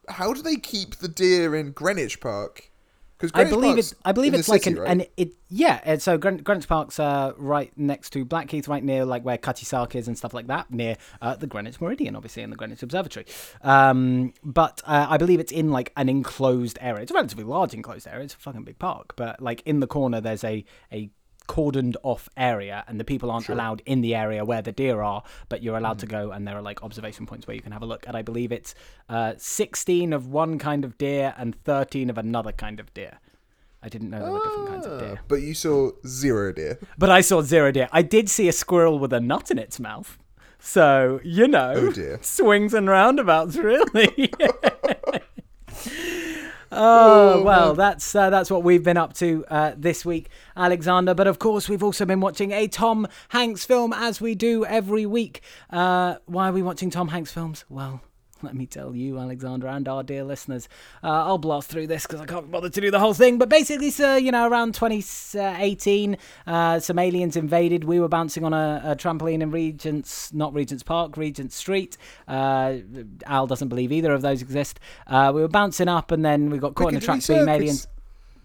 how 0.09 0.33
do 0.33 0.41
they 0.41 0.55
keep 0.55 0.95
the 0.97 1.07
deer 1.07 1.55
in 1.55 1.71
Greenwich 1.71 2.19
Park? 2.19 2.71
Because 3.17 3.31
I 3.35 3.43
believe 3.43 3.77
it's. 3.77 3.93
I 4.03 4.13
believe 4.13 4.33
it's 4.33 4.49
like 4.49 4.65
an, 4.65 4.79
right? 4.79 4.89
an 4.89 5.05
it. 5.15 5.33
Yeah, 5.47 5.79
and 5.83 6.01
so 6.01 6.17
Gren- 6.17 6.37
Greenwich 6.37 6.67
Park's 6.67 6.99
uh, 6.99 7.33
right 7.37 7.71
next 7.77 8.09
to 8.11 8.25
Blackheath, 8.25 8.67
right 8.67 8.83
near 8.83 9.05
like 9.05 9.23
where 9.23 9.37
Cutty 9.37 9.63
Sark 9.63 9.95
is 9.95 10.07
and 10.07 10.17
stuff 10.17 10.33
like 10.33 10.47
that, 10.47 10.71
near 10.71 10.97
uh, 11.21 11.35
the 11.35 11.45
Greenwich 11.45 11.79
Meridian, 11.79 12.15
obviously, 12.15 12.41
and 12.41 12.51
the 12.51 12.57
Greenwich 12.57 12.81
Observatory. 12.81 13.27
Um, 13.61 14.33
but 14.43 14.81
uh, 14.85 15.05
I 15.07 15.17
believe 15.17 15.39
it's 15.39 15.51
in 15.51 15.69
like 15.69 15.93
an 15.97 16.09
enclosed 16.09 16.79
area. 16.81 17.03
It's 17.03 17.11
a 17.11 17.13
relatively 17.13 17.43
large 17.43 17.75
enclosed 17.75 18.07
area. 18.07 18.23
It's 18.23 18.33
a 18.33 18.37
fucking 18.37 18.63
big 18.63 18.79
park, 18.79 19.13
but 19.15 19.39
like 19.39 19.61
in 19.67 19.81
the 19.81 19.87
corner, 19.87 20.19
there's 20.19 20.43
a 20.43 20.65
a 20.91 21.11
cordoned 21.56 21.95
off 22.12 22.24
area 22.38 22.77
and 22.88 22.95
the 23.01 23.03
people 23.12 23.30
aren't 23.33 23.50
allowed 23.56 23.80
in 23.86 24.00
the 24.01 24.13
area 24.25 24.42
where 24.50 24.62
the 24.62 24.71
deer 24.81 25.01
are 25.12 25.21
but 25.50 25.62
you're 25.63 25.77
allowed 25.81 26.00
to 26.00 26.06
go 26.18 26.31
and 26.31 26.48
there 26.48 26.56
are 26.59 26.62
like 26.69 26.80
observation 26.88 27.25
points 27.25 27.45
where 27.48 27.56
you 27.57 27.62
can 27.68 27.74
have 27.77 27.81
a 27.88 27.89
look 27.94 28.03
and 28.07 28.15
i 28.15 28.21
believe 28.21 28.51
it's 28.59 28.74
uh, 29.09 29.33
16 29.38 30.13
of 30.13 30.27
one 30.27 30.57
kind 30.57 30.86
of 30.86 30.98
deer 30.98 31.33
and 31.38 31.55
13 31.63 32.10
of 32.10 32.17
another 32.17 32.53
kind 32.65 32.79
of 32.79 32.88
deer. 32.93 33.20
I 33.84 33.89
didn't 33.89 34.12
know 34.12 34.22
there 34.24 34.31
were 34.31 34.43
different 34.48 34.70
kinds 34.70 34.86
of 34.86 35.00
deer. 35.00 35.15
Ah, 35.20 35.24
But 35.27 35.41
you 35.48 35.53
saw 35.55 35.91
zero 36.08 36.53
deer. 36.53 36.79
but 36.98 37.10
i 37.10 37.22
saw 37.22 37.41
zero 37.41 37.72
deer. 37.72 37.89
I 37.91 38.03
did 38.03 38.29
see 38.29 38.48
a 38.48 38.53
squirrel 38.53 39.00
with 39.00 39.12
a 39.12 39.20
nut 39.20 39.50
in 39.51 39.58
its 39.65 39.79
mouth. 39.79 40.17
So 40.60 41.20
you 41.24 41.48
know 41.48 41.74
Oh, 41.98 42.17
swings 42.22 42.74
and 42.74 42.88
roundabouts 42.88 43.55
really 43.58 44.31
Oh 46.71 47.43
well, 47.43 47.73
that's 47.73 48.15
uh, 48.15 48.29
that's 48.29 48.49
what 48.49 48.63
we've 48.63 48.83
been 48.83 48.97
up 48.97 49.13
to 49.15 49.43
uh, 49.49 49.73
this 49.75 50.05
week, 50.05 50.29
Alexander. 50.55 51.13
But 51.13 51.27
of 51.27 51.37
course, 51.37 51.67
we've 51.67 51.83
also 51.83 52.05
been 52.05 52.21
watching 52.21 52.51
a 52.51 52.67
Tom 52.67 53.07
Hanks 53.29 53.65
film 53.65 53.91
as 53.93 54.21
we 54.21 54.35
do 54.35 54.65
every 54.65 55.05
week. 55.05 55.41
Uh, 55.69 56.15
why 56.25 56.49
are 56.49 56.53
we 56.53 56.61
watching 56.61 56.89
Tom 56.89 57.09
Hanks 57.09 57.31
films? 57.31 57.65
Well. 57.69 58.01
Let 58.43 58.55
me 58.55 58.65
tell 58.65 58.95
you, 58.95 59.19
Alexander, 59.19 59.67
and 59.67 59.88
our 59.88 60.03
dear 60.03 60.24
listeners. 60.24 60.67
Uh, 61.03 61.25
I'll 61.25 61.38
blast 61.38 61.69
through 61.69 61.88
this 61.88 62.05
because 62.05 62.21
I 62.21 62.25
can't 62.25 62.50
bother 62.50 62.69
to 62.69 62.81
do 62.81 62.91
the 62.91 63.00
whole 63.00 63.13
thing. 63.13 63.38
But 63.38 63.50
basically, 63.50 63.91
so, 63.91 64.15
you 64.15 64.31
know, 64.31 64.48
around 64.48 64.74
2018, 64.75 66.17
uh, 66.48 66.79
some 66.79 67.00
aliens 67.00 67.36
invaded. 67.36 67.83
We 67.83 68.00
were 68.00 68.07
bouncing 68.07 68.43
on 68.43 68.53
a, 68.53 68.81
a 68.83 68.95
trampoline 68.95 69.41
in 69.41 69.51
Regent's, 69.51 70.33
not 70.33 70.53
Regent's 70.53 70.83
Park, 70.83 71.17
Regent 71.17 71.51
Street. 71.51 71.98
Uh, 72.27 72.77
Al 73.25 73.48
doesn't 73.48 73.69
believe 73.69 73.91
either 73.91 74.13
of 74.13 74.21
those 74.21 74.41
exist. 74.41 74.79
Uh, 75.07 75.31
we 75.33 75.41
were 75.41 75.48
bouncing 75.48 75.88
up, 75.88 76.12
and 76.12 76.25
then 76.25 76.50
we 76.50 76.57
got 76.57 76.75
caught 76.75 76.93
in 76.93 76.98
a 76.98 77.01
track 77.01 77.25
beam. 77.27 77.48
Aliens. 77.48 77.88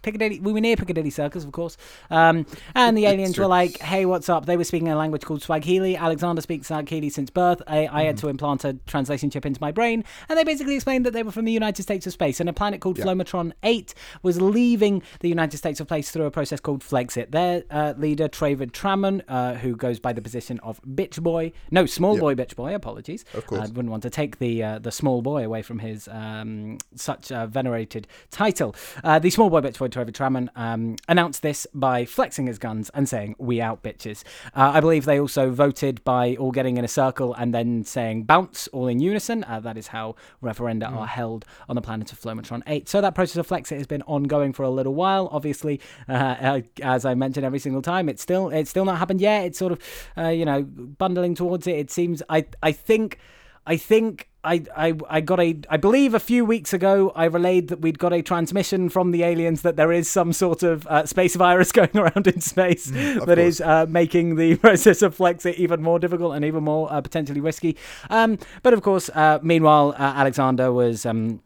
Piccadilly, 0.07 0.39
we 0.39 0.53
were 0.53 0.61
near 0.61 0.77
Piccadilly 0.77 1.11
Circus, 1.11 1.43
of 1.43 1.51
course. 1.51 1.77
Um, 2.11 2.47
and 2.77 2.97
the 2.97 3.07
aliens 3.07 3.37
were 3.37 3.49
like, 3.49 3.79
"Hey, 3.79 4.07
what's 4.07 4.29
up?" 4.29 4.47
They 4.47 4.57
were 4.57 4.63
speaking 4.63 4.89
a 4.89 4.95
language 4.97 5.23
called 5.23 5.43
Swahili. 5.43 5.97
Alexander 5.97 6.41
speaks 6.41 6.69
Swahili 6.69 7.11
since 7.11 7.29
birth. 7.29 7.61
I, 7.67 7.89
I 7.91 8.05
had 8.05 8.17
to 8.19 8.29
implant 8.29 8.65
a 8.65 8.75
translation 8.87 9.31
chip 9.31 9.45
into 9.45 9.61
my 9.61 9.73
brain, 9.73 10.05
and 10.29 10.39
they 10.39 10.45
basically 10.45 10.77
explained 10.77 11.05
that 11.07 11.13
they 11.13 11.25
were 11.25 11.33
from 11.33 11.45
the 11.45 11.51
United 11.53 11.83
States 11.83 12.07
of 12.07 12.13
space, 12.13 12.39
and 12.39 12.49
a 12.49 12.53
planet 12.53 12.81
called 12.81 12.99
Flomatron 12.99 13.53
Eight 13.65 13.95
was 14.23 14.41
leaving 14.41 15.03
the 15.21 15.29
United 15.29 15.57
States 15.57 15.81
of 15.81 15.89
Place 15.89 16.13
through 16.13 16.27
a 16.27 16.31
process 16.31 16.61
called 16.61 16.83
Flexit. 16.83 17.33
Their 17.33 17.65
uh, 17.69 17.95
leader, 17.99 18.29
Travid 18.29 18.71
Tramon, 18.71 19.23
uh, 19.27 19.55
who 19.55 19.75
goes 19.75 19.99
by 19.99 20.13
the 20.13 20.23
position 20.23 20.61
of 20.61 20.81
Bitch 20.83 21.21
Boy, 21.21 21.51
no, 21.73 21.85
Small. 21.85 22.17
Boy 22.17 22.37
Bitch 22.37 22.55
Boy. 22.55 22.77
Apologies. 22.77 23.25
Of 23.35 23.45
course. 23.47 23.63
I 23.63 23.67
wouldn't 23.67 23.91
want 23.91 24.05
to 24.05 24.11
take 24.11 24.39
the 24.39 24.63
uh, 24.63 24.79
the 24.79 24.93
small 24.93 25.21
boy 25.21 25.45
away 25.45 25.63
from 25.63 25.81
his 25.81 26.07
um, 26.09 26.79
such 26.95 27.33
a 27.33 27.49
venerated 27.49 28.07
title. 28.31 28.75
Uh, 29.03 29.19
the 29.19 29.31
small 29.31 29.51
boy 29.51 29.61
bitch 29.61 29.79
boy 29.79 29.89
David 29.97 30.15
Trammon 30.15 30.49
um, 30.57 30.97
announced 31.09 31.43
this 31.43 31.67
by 31.73 32.05
flexing 32.05 32.47
his 32.47 32.59
guns 32.59 32.91
and 32.95 33.09
saying, 33.09 33.35
"We 33.39 33.61
out, 33.61 33.83
bitches." 33.83 34.23
Uh, 34.55 34.73
I 34.75 34.81
believe 34.81 35.05
they 35.05 35.19
also 35.19 35.51
voted 35.51 36.05
by 36.05 36.37
all 36.37 36.53
getting 36.53 36.77
in 36.77 36.85
a 36.85 36.89
circle 36.89 37.33
and 37.35 37.55
then 37.55 37.83
saying 37.83 38.25
"bounce" 38.25 38.69
all 38.69 38.89
in 38.89 39.01
unison. 39.01 39.43
Uh, 39.45 39.61
that 39.61 39.77
is 39.77 39.89
how 39.89 40.15
referenda 40.43 40.91
are 40.91 41.07
held 41.07 41.45
on 41.69 41.77
the 41.77 41.83
planet 41.83 42.13
of 42.13 42.21
Flomatron 42.21 42.63
8. 42.67 42.89
So 42.89 43.01
that 43.01 43.15
process 43.15 43.37
of 43.37 43.49
flexit 43.49 43.79
has 43.79 43.87
been 43.87 44.03
ongoing 44.03 44.53
for 44.53 44.63
a 44.63 44.71
little 44.71 44.95
while. 44.95 45.29
Obviously, 45.33 45.81
uh, 46.09 46.13
uh, 46.13 46.61
as 46.83 47.05
I 47.05 47.15
mentioned 47.15 47.47
every 47.47 47.59
single 47.59 47.83
time, 47.83 48.09
it's 48.09 48.23
still 48.23 48.51
it's 48.51 48.71
still 48.71 48.85
not 48.85 48.99
happened 48.99 49.21
yet. 49.21 49.47
It's 49.47 49.59
sort 49.59 49.73
of 49.73 49.81
uh, 50.17 50.29
you 50.29 50.45
know 50.45 50.63
bundling 50.63 51.35
towards 51.35 51.67
it. 51.67 51.77
It 51.77 51.91
seems. 51.91 52.23
I 52.29 52.47
I 52.63 52.73
think. 52.73 53.19
I 53.69 53.77
think 53.77 54.29
I, 54.47 54.63
I 54.77 54.95
I 55.09 55.21
got 55.21 55.41
a 55.41 55.57
I 55.69 55.77
believe 55.77 56.15
a 56.15 56.21
few 56.21 56.45
weeks 56.45 56.73
ago 56.73 57.13
I 57.17 57.25
relayed 57.25 57.69
that 57.69 57.81
we'd 57.81 57.99
got 57.99 58.13
a 58.13 58.23
transmission 58.23 58.89
from 58.89 59.11
the 59.11 59.25
aliens 59.25 59.63
that 59.63 59.77
there 59.77 59.93
is 59.93 60.09
some 60.09 60.33
sort 60.33 60.63
of 60.63 60.87
uh, 60.87 61.05
space 61.05 61.35
virus 61.35 61.73
going 61.81 61.97
around 61.97 62.27
in 62.27 62.41
space 62.41 62.87
that 62.87 63.39
is 63.39 63.61
uh, 63.61 63.87
making 63.89 64.37
the 64.37 64.57
process 64.67 65.03
of 65.03 65.17
Flexit 65.17 65.55
even 65.55 65.83
more 65.83 65.99
difficult 65.99 66.35
and 66.37 66.45
even 66.45 66.63
more 66.63 66.91
uh, 66.93 67.01
potentially 67.01 67.41
risky. 67.41 67.77
Um, 68.09 68.39
but 68.63 68.73
of 68.73 68.83
course, 68.83 69.11
uh, 69.11 69.41
meanwhile, 69.43 69.95
uh, 69.99 70.13
Alexander 70.17 70.73
was. 70.73 71.05
Um, 71.05 71.41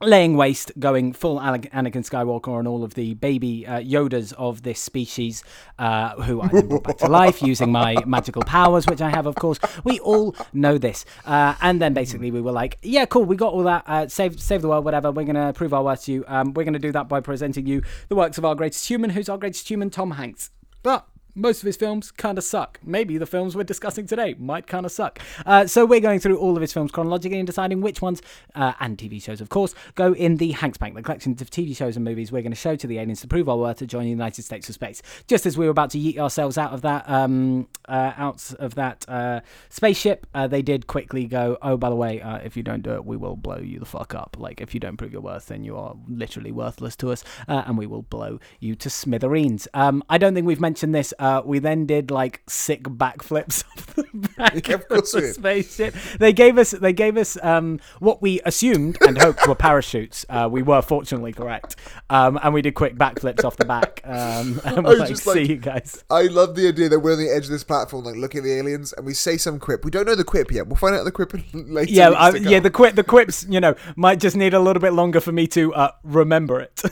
laying 0.00 0.36
waste, 0.36 0.72
going 0.78 1.12
full 1.12 1.40
Anakin 1.40 1.70
Skywalker 1.72 2.58
and 2.58 2.68
all 2.68 2.84
of 2.84 2.94
the 2.94 3.14
baby 3.14 3.66
uh, 3.66 3.80
Yodas 3.80 4.32
of 4.34 4.62
this 4.62 4.80
species, 4.80 5.42
uh, 5.78 6.14
who 6.22 6.40
I 6.40 6.48
brought 6.48 6.84
back 6.84 6.98
to 6.98 7.08
life 7.08 7.42
using 7.42 7.72
my 7.72 7.96
magical 8.06 8.42
powers, 8.42 8.86
which 8.86 9.00
I 9.00 9.10
have, 9.10 9.26
of 9.26 9.34
course. 9.34 9.58
We 9.84 9.98
all 10.00 10.36
know 10.52 10.78
this. 10.78 11.04
Uh, 11.24 11.54
and 11.60 11.82
then 11.82 11.94
basically 11.94 12.30
we 12.30 12.40
were 12.40 12.52
like, 12.52 12.78
yeah, 12.82 13.06
cool, 13.06 13.24
we 13.24 13.36
got 13.36 13.52
all 13.52 13.64
that. 13.64 13.84
Uh, 13.86 14.08
save, 14.08 14.40
save 14.40 14.62
the 14.62 14.68
world, 14.68 14.84
whatever. 14.84 15.10
We're 15.10 15.24
going 15.24 15.34
to 15.36 15.52
prove 15.52 15.74
our 15.74 15.82
worth 15.82 16.04
to 16.04 16.12
you. 16.12 16.24
Um, 16.28 16.54
we're 16.54 16.64
going 16.64 16.74
to 16.74 16.78
do 16.78 16.92
that 16.92 17.08
by 17.08 17.20
presenting 17.20 17.66
you 17.66 17.82
the 18.08 18.14
works 18.14 18.38
of 18.38 18.44
our 18.44 18.54
greatest 18.54 18.86
human, 18.86 19.10
who's 19.10 19.28
our 19.28 19.38
greatest 19.38 19.68
human, 19.68 19.90
Tom 19.90 20.12
Hanks. 20.12 20.50
But 20.82 21.06
most 21.38 21.62
of 21.62 21.66
his 21.66 21.76
films 21.76 22.10
kind 22.10 22.36
of 22.36 22.44
suck. 22.44 22.78
Maybe 22.84 23.16
the 23.16 23.26
films 23.26 23.54
we're 23.56 23.62
discussing 23.62 24.06
today 24.06 24.34
might 24.38 24.66
kind 24.66 24.84
of 24.84 24.92
suck. 24.92 25.20
Uh, 25.46 25.66
so 25.66 25.86
we're 25.86 26.00
going 26.00 26.18
through 26.18 26.36
all 26.36 26.56
of 26.56 26.60
his 26.60 26.72
films 26.72 26.90
chronologically 26.90 27.38
and 27.38 27.46
deciding 27.46 27.80
which 27.80 28.02
ones, 28.02 28.20
uh, 28.54 28.72
and 28.80 28.98
TV 28.98 29.22
shows, 29.22 29.40
of 29.40 29.48
course, 29.48 29.74
go 29.94 30.12
in 30.12 30.36
the 30.36 30.52
Hanks 30.52 30.78
Bank, 30.78 30.94
the 30.94 31.02
collections 31.02 31.40
of 31.40 31.50
TV 31.50 31.76
shows 31.76 31.96
and 31.96 32.04
movies 32.04 32.32
we're 32.32 32.42
going 32.42 32.52
to 32.52 32.56
show 32.56 32.74
to 32.76 32.86
the 32.86 32.98
aliens 32.98 33.20
to 33.20 33.28
prove 33.28 33.48
our 33.48 33.56
worth 33.56 33.78
to 33.78 33.86
join 33.86 34.04
the 34.04 34.10
United 34.10 34.42
States 34.42 34.68
of 34.68 34.74
Space. 34.74 35.00
Just 35.28 35.46
as 35.46 35.56
we 35.56 35.64
were 35.64 35.70
about 35.70 35.90
to 35.90 35.98
yeet 35.98 36.18
ourselves 36.18 36.58
out 36.58 36.72
of 36.72 36.82
that, 36.82 37.08
um, 37.08 37.68
uh, 37.88 38.12
out 38.16 38.52
of 38.58 38.74
that 38.74 39.04
uh, 39.08 39.40
spaceship, 39.68 40.26
uh, 40.34 40.48
they 40.48 40.62
did 40.62 40.86
quickly 40.88 41.26
go, 41.26 41.56
"Oh, 41.62 41.76
by 41.76 41.88
the 41.88 41.96
way, 41.96 42.20
uh, 42.20 42.38
if 42.38 42.56
you 42.56 42.62
don't 42.62 42.82
do 42.82 42.94
it, 42.94 43.04
we 43.04 43.16
will 43.16 43.36
blow 43.36 43.58
you 43.58 43.78
the 43.78 43.86
fuck 43.86 44.14
up. 44.14 44.36
Like 44.38 44.60
if 44.60 44.74
you 44.74 44.80
don't 44.80 44.96
prove 44.96 45.12
your 45.12 45.22
worth, 45.22 45.46
then 45.46 45.62
you 45.62 45.76
are 45.76 45.94
literally 46.08 46.52
worthless 46.52 46.96
to 46.96 47.12
us, 47.12 47.22
and 47.46 47.78
we 47.78 47.86
will 47.86 48.02
blow 48.02 48.40
you 48.58 48.74
to 48.76 48.90
smithereens." 48.90 49.68
Um, 49.74 50.02
I 50.08 50.18
don't 50.18 50.34
think 50.34 50.46
we've 50.46 50.60
mentioned 50.60 50.94
this. 50.94 51.14
Uh, 51.18 51.27
we 51.44 51.58
then 51.58 51.86
did 51.86 52.10
like 52.10 52.42
sick 52.48 52.82
backflips 52.84 53.64
off 53.76 53.94
the 53.94 54.04
back 54.36 54.68
Yeah, 54.68 54.74
of 54.74 54.88
course 54.88 55.12
the 55.12 55.22
spaceship. 55.22 55.94
They 56.18 56.32
gave 56.32 56.58
us 56.58 56.70
they 56.72 56.92
gave 56.92 57.16
us 57.16 57.36
um, 57.42 57.80
what 57.98 58.20
we 58.22 58.40
assumed 58.44 58.98
and 59.06 59.18
hoped 59.18 59.46
were 59.46 59.54
parachutes. 59.54 60.24
Uh, 60.28 60.48
we 60.50 60.62
were 60.62 60.82
fortunately 60.82 61.32
correct, 61.32 61.76
um, 62.10 62.38
and 62.42 62.52
we 62.54 62.62
did 62.62 62.74
quick 62.74 62.96
backflips 62.96 63.44
off 63.44 63.56
the 63.56 63.64
back. 63.64 64.00
Um, 64.04 64.60
and 64.64 64.84
we're 64.84 64.96
like, 64.96 65.16
see 65.16 65.30
like- 65.30 65.48
you 65.48 65.56
guys. 65.56 66.04
I 66.10 66.22
love 66.22 66.54
the 66.54 66.68
idea 66.68 66.88
that 66.88 67.00
we're 67.00 67.12
on 67.12 67.18
the 67.18 67.30
edge 67.30 67.44
of 67.44 67.50
this 67.50 67.64
platform, 67.64 68.04
like 68.04 68.16
looking 68.16 68.38
at 68.38 68.44
the 68.44 68.52
aliens, 68.58 68.92
and 68.92 69.06
we 69.06 69.14
say 69.14 69.36
some 69.36 69.58
quip. 69.58 69.84
We 69.84 69.90
don't 69.90 70.06
know 70.06 70.14
the 70.14 70.24
quip 70.24 70.50
yet. 70.50 70.66
We'll 70.66 70.76
find 70.76 70.94
out 70.94 71.04
the 71.04 71.12
quip 71.12 71.32
later. 71.52 71.92
Yeah, 71.92 72.10
I, 72.10 72.34
yeah. 72.36 72.60
The 72.60 72.70
quip, 72.70 72.94
the 72.94 73.04
quips, 73.04 73.46
you 73.48 73.60
know, 73.60 73.74
might 73.96 74.20
just 74.20 74.36
need 74.36 74.54
a 74.54 74.60
little 74.60 74.80
bit 74.80 74.92
longer 74.92 75.20
for 75.20 75.32
me 75.32 75.46
to 75.48 75.74
uh, 75.74 75.90
remember 76.02 76.60
it. 76.60 76.82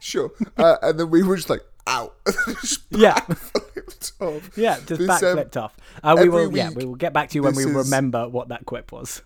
sure. 0.00 0.30
Uh, 0.56 0.76
and 0.82 0.98
then 0.98 1.10
we 1.10 1.22
were 1.22 1.36
just 1.36 1.50
like, 1.50 1.62
"Ow!" 1.88 2.12
Just 2.60 2.82
yeah, 2.90 3.18
yeah, 4.56 4.76
just 4.86 4.88
This, 4.88 5.00
um, 5.00 5.06
backflipped 5.08 5.56
off. 5.56 5.76
Uh, 6.02 6.16
we 6.20 6.28
will, 6.28 6.54
yeah, 6.56 6.70
we 6.70 6.84
will 6.84 6.94
get 6.94 7.12
back 7.12 7.30
to 7.30 7.34
you 7.36 7.42
when 7.42 7.54
we 7.54 7.64
is- 7.64 7.70
remember 7.70 8.28
what 8.28 8.48
that 8.48 8.66
quip 8.66 8.92
was. 8.92 9.22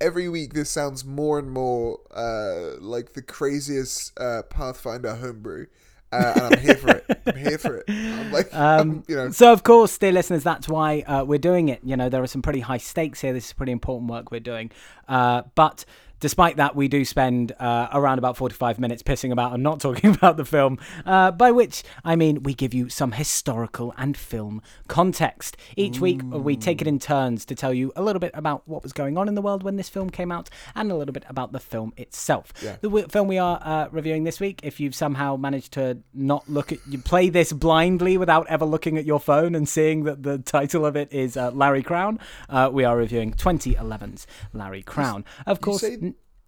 Every 0.00 0.28
week, 0.28 0.54
this 0.54 0.70
sounds 0.70 1.04
more 1.04 1.36
and 1.38 1.50
more 1.50 1.98
uh, 2.14 2.78
like 2.80 3.14
the 3.14 3.22
craziest 3.22 4.12
uh, 4.20 4.42
Pathfinder 4.48 5.16
homebrew, 5.16 5.66
uh, 6.12 6.32
and 6.36 6.54
I'm 6.54 6.60
here 6.60 6.76
for 6.76 6.88
it. 6.90 7.20
I'm 7.26 7.36
here 7.36 7.58
for 7.58 7.76
it. 7.78 7.84
I'm 7.88 8.30
like, 8.30 8.54
I'm, 8.54 9.02
you 9.08 9.16
know, 9.16 9.30
So, 9.30 9.52
of 9.52 9.64
course, 9.64 9.98
dear 9.98 10.12
listeners, 10.12 10.44
that's 10.44 10.68
why 10.68 11.00
uh, 11.00 11.24
we're 11.24 11.40
doing 11.40 11.70
it. 11.70 11.80
You 11.82 11.96
know, 11.96 12.08
there 12.08 12.22
are 12.22 12.28
some 12.28 12.40
pretty 12.42 12.60
high 12.60 12.76
stakes 12.78 13.20
here. 13.20 13.32
This 13.32 13.46
is 13.46 13.52
pretty 13.52 13.72
important 13.72 14.08
work 14.08 14.30
we're 14.30 14.38
doing. 14.38 14.70
Uh, 15.08 15.42
but 15.56 15.84
despite 16.24 16.56
that, 16.56 16.74
we 16.74 16.88
do 16.88 17.04
spend 17.04 17.52
uh, 17.60 17.86
around 17.92 18.16
about 18.16 18.34
45 18.34 18.78
minutes 18.78 19.02
pissing 19.02 19.30
about 19.30 19.52
and 19.52 19.62
not 19.62 19.78
talking 19.86 20.14
about 20.14 20.38
the 20.38 20.44
film, 20.46 20.78
uh, 21.04 21.30
by 21.30 21.50
which 21.50 21.82
I 22.02 22.16
mean 22.16 22.42
we 22.42 22.54
give 22.54 22.72
you 22.72 22.88
some 22.88 23.12
historical 23.12 23.92
and 23.98 24.16
film 24.16 24.62
context. 24.88 25.58
Each 25.76 26.00
week, 26.00 26.22
we 26.24 26.56
take 26.56 26.80
it 26.80 26.88
in 26.88 26.98
turns 26.98 27.44
to 27.44 27.54
tell 27.54 27.74
you 27.74 27.92
a 27.94 28.02
little 28.02 28.20
bit 28.20 28.30
about 28.32 28.66
what 28.66 28.82
was 28.82 28.94
going 28.94 29.18
on 29.18 29.28
in 29.28 29.34
the 29.34 29.42
world 29.42 29.62
when 29.62 29.76
this 29.76 29.90
film 29.90 30.08
came 30.08 30.32
out 30.32 30.48
and 30.74 30.90
a 30.90 30.94
little 30.96 31.12
bit 31.12 31.24
about 31.28 31.52
the 31.52 31.60
film 31.60 31.92
itself. 31.98 32.54
Yeah. 32.62 32.76
The 32.80 32.88
w- 32.88 33.06
film 33.06 33.28
we 33.28 33.36
are 33.36 33.60
uh, 33.62 33.88
reviewing 33.90 34.24
this 34.24 34.40
week, 34.40 34.60
if 34.62 34.80
you've 34.80 34.94
somehow 34.94 35.36
managed 35.36 35.72
to 35.72 35.98
not 36.14 36.48
look 36.48 36.72
at, 36.72 36.78
you 36.88 36.96
play 37.00 37.28
this 37.28 37.52
blindly 37.52 38.16
without 38.16 38.46
ever 38.46 38.64
looking 38.64 38.96
at 38.96 39.04
your 39.04 39.20
phone 39.20 39.54
and 39.54 39.68
seeing 39.68 40.04
that 40.04 40.22
the 40.22 40.38
title 40.38 40.86
of 40.86 40.96
it 40.96 41.12
is 41.12 41.36
uh, 41.36 41.50
Larry 41.50 41.82
Crowne, 41.82 42.18
uh, 42.48 42.70
we 42.72 42.82
are 42.82 42.96
reviewing 42.96 43.32
2011's 43.32 44.26
Larry 44.54 44.82
Crowne. 44.82 45.24
Of 45.44 45.60
course, 45.60 45.84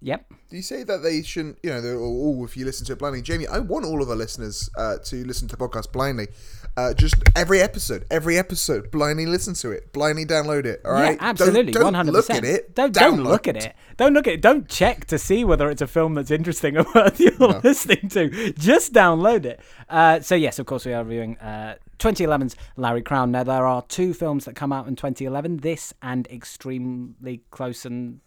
yep. 0.01 0.27
Do 0.49 0.57
you 0.57 0.63
say 0.63 0.85
that 0.85 1.03
they 1.03 1.23
shouldn't, 1.23 1.59
you 1.63 1.71
know, 1.71 1.81
they're, 1.81 1.99
oh, 1.99 2.45
if 2.45 2.57
you 2.57 2.65
listen 2.65 2.87
to 2.87 2.93
it 2.93 2.99
blindly? 2.99 3.23
Jamie, 3.23 3.47
I 3.47 3.59
want 3.59 3.85
all 3.85 4.03
of 4.03 4.09
our 4.09 4.17
listeners 4.17 4.71
uh, 4.79 4.99
to 5.05 5.25
listen 5.25 5.49
to 5.49 5.57
podcasts 5.57 5.91
blindly. 5.91 6.29
Uh, 6.77 6.93
just 6.93 7.15
every 7.35 7.61
episode, 7.61 8.05
every 8.11 8.37
episode, 8.39 8.91
blindly 8.91 9.25
listen 9.25 9.55
to 9.55 9.71
it, 9.71 9.93
blindly 9.95 10.27
download 10.27 10.67
it. 10.67 10.83
all 10.85 10.93
right? 10.93 11.17
yeah, 11.17 11.29
absolutely, 11.31 11.73
Don't, 11.73 11.85
don't 11.85 11.95
hundred 11.95 12.13
look 12.13 12.29
at 12.29 12.45
it. 12.45 12.75
Don't 12.75 12.93
don't 12.93 13.23
look 13.23 13.49
at 13.49 13.57
it. 13.57 13.75
Don't 13.97 14.13
look 14.13 14.27
at 14.27 14.35
it. 14.35 14.43
Don't 14.43 14.69
check 14.69 15.07
to 15.07 15.19
see 15.19 15.43
whether 15.43 15.71
it's 15.71 15.81
a 15.81 15.87
film 15.87 16.15
that's 16.15 16.31
interesting 16.31 16.77
or 16.77 16.85
worth 16.95 17.19
you're 17.19 17.33
listening 17.65 18.11
to. 18.11 18.53
Just 18.53 18.93
download 18.93 19.47
it. 19.47 19.61
Uh, 19.89 20.21
so 20.21 20.35
yes, 20.35 20.59
of 20.59 20.67
course, 20.67 20.85
we 20.85 20.93
are 20.93 21.03
reviewing 21.03 21.39
uh, 21.39 21.77
2011's 21.99 22.57
Larry 22.77 23.03
Crowne. 23.03 23.31
Now 23.31 23.43
there 23.45 23.67
are 23.67 23.81
two 23.83 24.13
films 24.13 24.45
that 24.45 24.55
come 24.55 24.71
out 24.71 24.87
in 24.87 24.97
2011. 24.97 25.59
This 25.59 25.95
and 26.03 26.27
extremely 26.29 27.43
close 27.51 27.87
and 27.87 28.21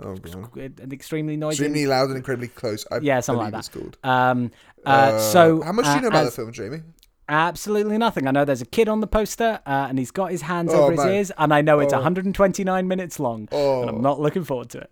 Oh, 0.00 0.14
God. 0.16 0.80
and 0.80 0.92
extremely 0.92 1.36
noisy. 1.36 1.64
Extremely 1.64 1.86
loud 1.86 2.08
and 2.08 2.16
incredibly 2.16 2.48
close. 2.48 2.86
I 2.90 2.98
yeah, 2.98 3.20
something 3.20 3.42
like 3.44 3.52
that. 3.52 3.58
it's 3.60 3.68
called. 3.68 3.96
Um, 4.02 4.50
uh, 4.84 4.88
Uh, 4.88 5.18
so 5.18 5.62
how 5.62 5.72
much 5.72 5.84
do 5.84 5.90
uh, 5.90 5.94
you 5.96 6.00
know 6.02 6.08
about 6.08 6.24
as- 6.26 6.30
the 6.34 6.42
film, 6.42 6.52
Jamie? 6.52 6.82
Absolutely 7.28 7.96
nothing. 7.96 8.26
I 8.26 8.32
know 8.32 8.44
there's 8.44 8.60
a 8.60 8.66
kid 8.66 8.86
on 8.88 9.00
the 9.00 9.06
poster, 9.06 9.58
uh, 9.66 9.86
and 9.88 9.98
he's 9.98 10.10
got 10.10 10.30
his 10.30 10.42
hands 10.42 10.72
Oh, 10.74 10.82
over 10.82 10.92
his 10.92 10.98
man. 11.00 11.12
ears, 11.14 11.32
and 11.38 11.54
I 11.54 11.62
know 11.62 11.80
it's 11.80 11.92
Oh. 11.94 11.96
129 11.96 12.86
minutes 12.86 13.18
long, 13.18 13.48
and 13.50 13.88
I'm 13.90 13.96
Oh. 13.96 14.00
not 14.00 14.20
looking 14.20 14.44
forward 14.44 14.68
to 14.70 14.80
it. 14.80 14.90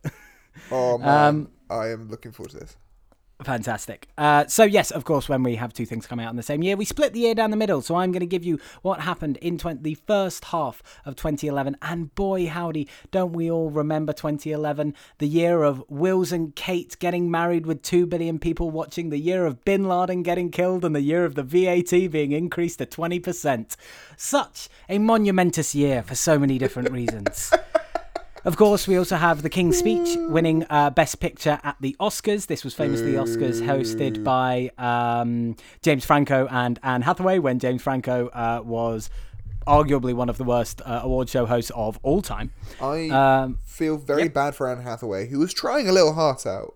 Oh 0.70 0.96
man, 0.98 1.08
Um, 1.28 1.48
I 1.68 1.88
am 1.88 2.08
looking 2.08 2.32
forward 2.32 2.52
to 2.52 2.60
this. 2.60 2.76
Fantastic. 3.44 4.08
Uh, 4.16 4.46
so 4.46 4.64
yes, 4.64 4.90
of 4.90 5.04
course, 5.04 5.28
when 5.28 5.42
we 5.42 5.56
have 5.56 5.72
two 5.72 5.86
things 5.86 6.06
coming 6.06 6.24
out 6.24 6.30
in 6.30 6.36
the 6.36 6.42
same 6.42 6.62
year, 6.62 6.76
we 6.76 6.84
split 6.84 7.12
the 7.12 7.20
year 7.20 7.34
down 7.34 7.50
the 7.50 7.56
middle. 7.56 7.82
So 7.82 7.96
I'm 7.96 8.12
going 8.12 8.20
to 8.20 8.26
give 8.26 8.44
you 8.44 8.58
what 8.82 9.00
happened 9.00 9.36
in 9.38 9.58
20, 9.58 9.82
the 9.82 9.94
first 9.94 10.46
half 10.46 10.82
of 11.04 11.16
2011, 11.16 11.76
and 11.82 12.14
boy 12.14 12.46
howdy, 12.46 12.88
don't 13.10 13.32
we 13.32 13.50
all 13.50 13.70
remember 13.70 14.12
2011, 14.12 14.94
the 15.18 15.28
year 15.28 15.62
of 15.62 15.82
Wills 15.88 16.32
and 16.32 16.54
Kate 16.54 16.96
getting 16.98 17.30
married 17.30 17.66
with 17.66 17.82
two 17.82 18.06
billion 18.06 18.38
people 18.38 18.70
watching, 18.70 19.10
the 19.10 19.18
year 19.18 19.46
of 19.46 19.64
Bin 19.64 19.88
Laden 19.88 20.22
getting 20.22 20.50
killed, 20.50 20.84
and 20.84 20.94
the 20.94 21.00
year 21.00 21.24
of 21.24 21.34
the 21.34 21.42
VAT 21.42 22.10
being 22.10 22.32
increased 22.32 22.78
to 22.78 22.86
20%. 22.86 23.76
Such 24.16 24.68
a 24.88 24.98
monumentous 24.98 25.74
year 25.74 26.02
for 26.02 26.14
so 26.14 26.38
many 26.38 26.58
different 26.58 26.90
reasons. 26.90 27.52
Of 28.44 28.56
course, 28.56 28.88
we 28.88 28.96
also 28.96 29.14
have 29.16 29.42
The 29.42 29.48
King's 29.48 29.78
Speech 29.78 30.16
winning 30.18 30.66
uh, 30.68 30.90
Best 30.90 31.20
Picture 31.20 31.60
at 31.62 31.76
the 31.80 31.94
Oscars. 32.00 32.46
This 32.48 32.64
was 32.64 32.74
famously 32.74 33.12
the 33.12 33.18
Oscars 33.18 33.60
hosted 33.62 34.24
by 34.24 34.70
um, 34.78 35.54
James 35.80 36.04
Franco 36.04 36.48
and 36.50 36.80
Anne 36.82 37.02
Hathaway 37.02 37.38
when 37.38 37.60
James 37.60 37.82
Franco 37.82 38.26
uh, 38.28 38.60
was 38.64 39.10
arguably 39.64 40.12
one 40.12 40.28
of 40.28 40.38
the 40.38 40.44
worst 40.44 40.82
uh, 40.84 41.00
award 41.04 41.28
show 41.28 41.46
hosts 41.46 41.70
of 41.76 42.00
all 42.02 42.20
time. 42.20 42.50
I 42.80 43.10
Um, 43.10 43.58
feel 43.64 43.96
very 43.96 44.28
bad 44.28 44.56
for 44.56 44.68
Anne 44.68 44.82
Hathaway, 44.82 45.28
who 45.28 45.38
was 45.38 45.54
trying 45.54 45.88
a 45.88 45.92
little 45.92 46.14
heart 46.14 46.44
out. 46.44 46.74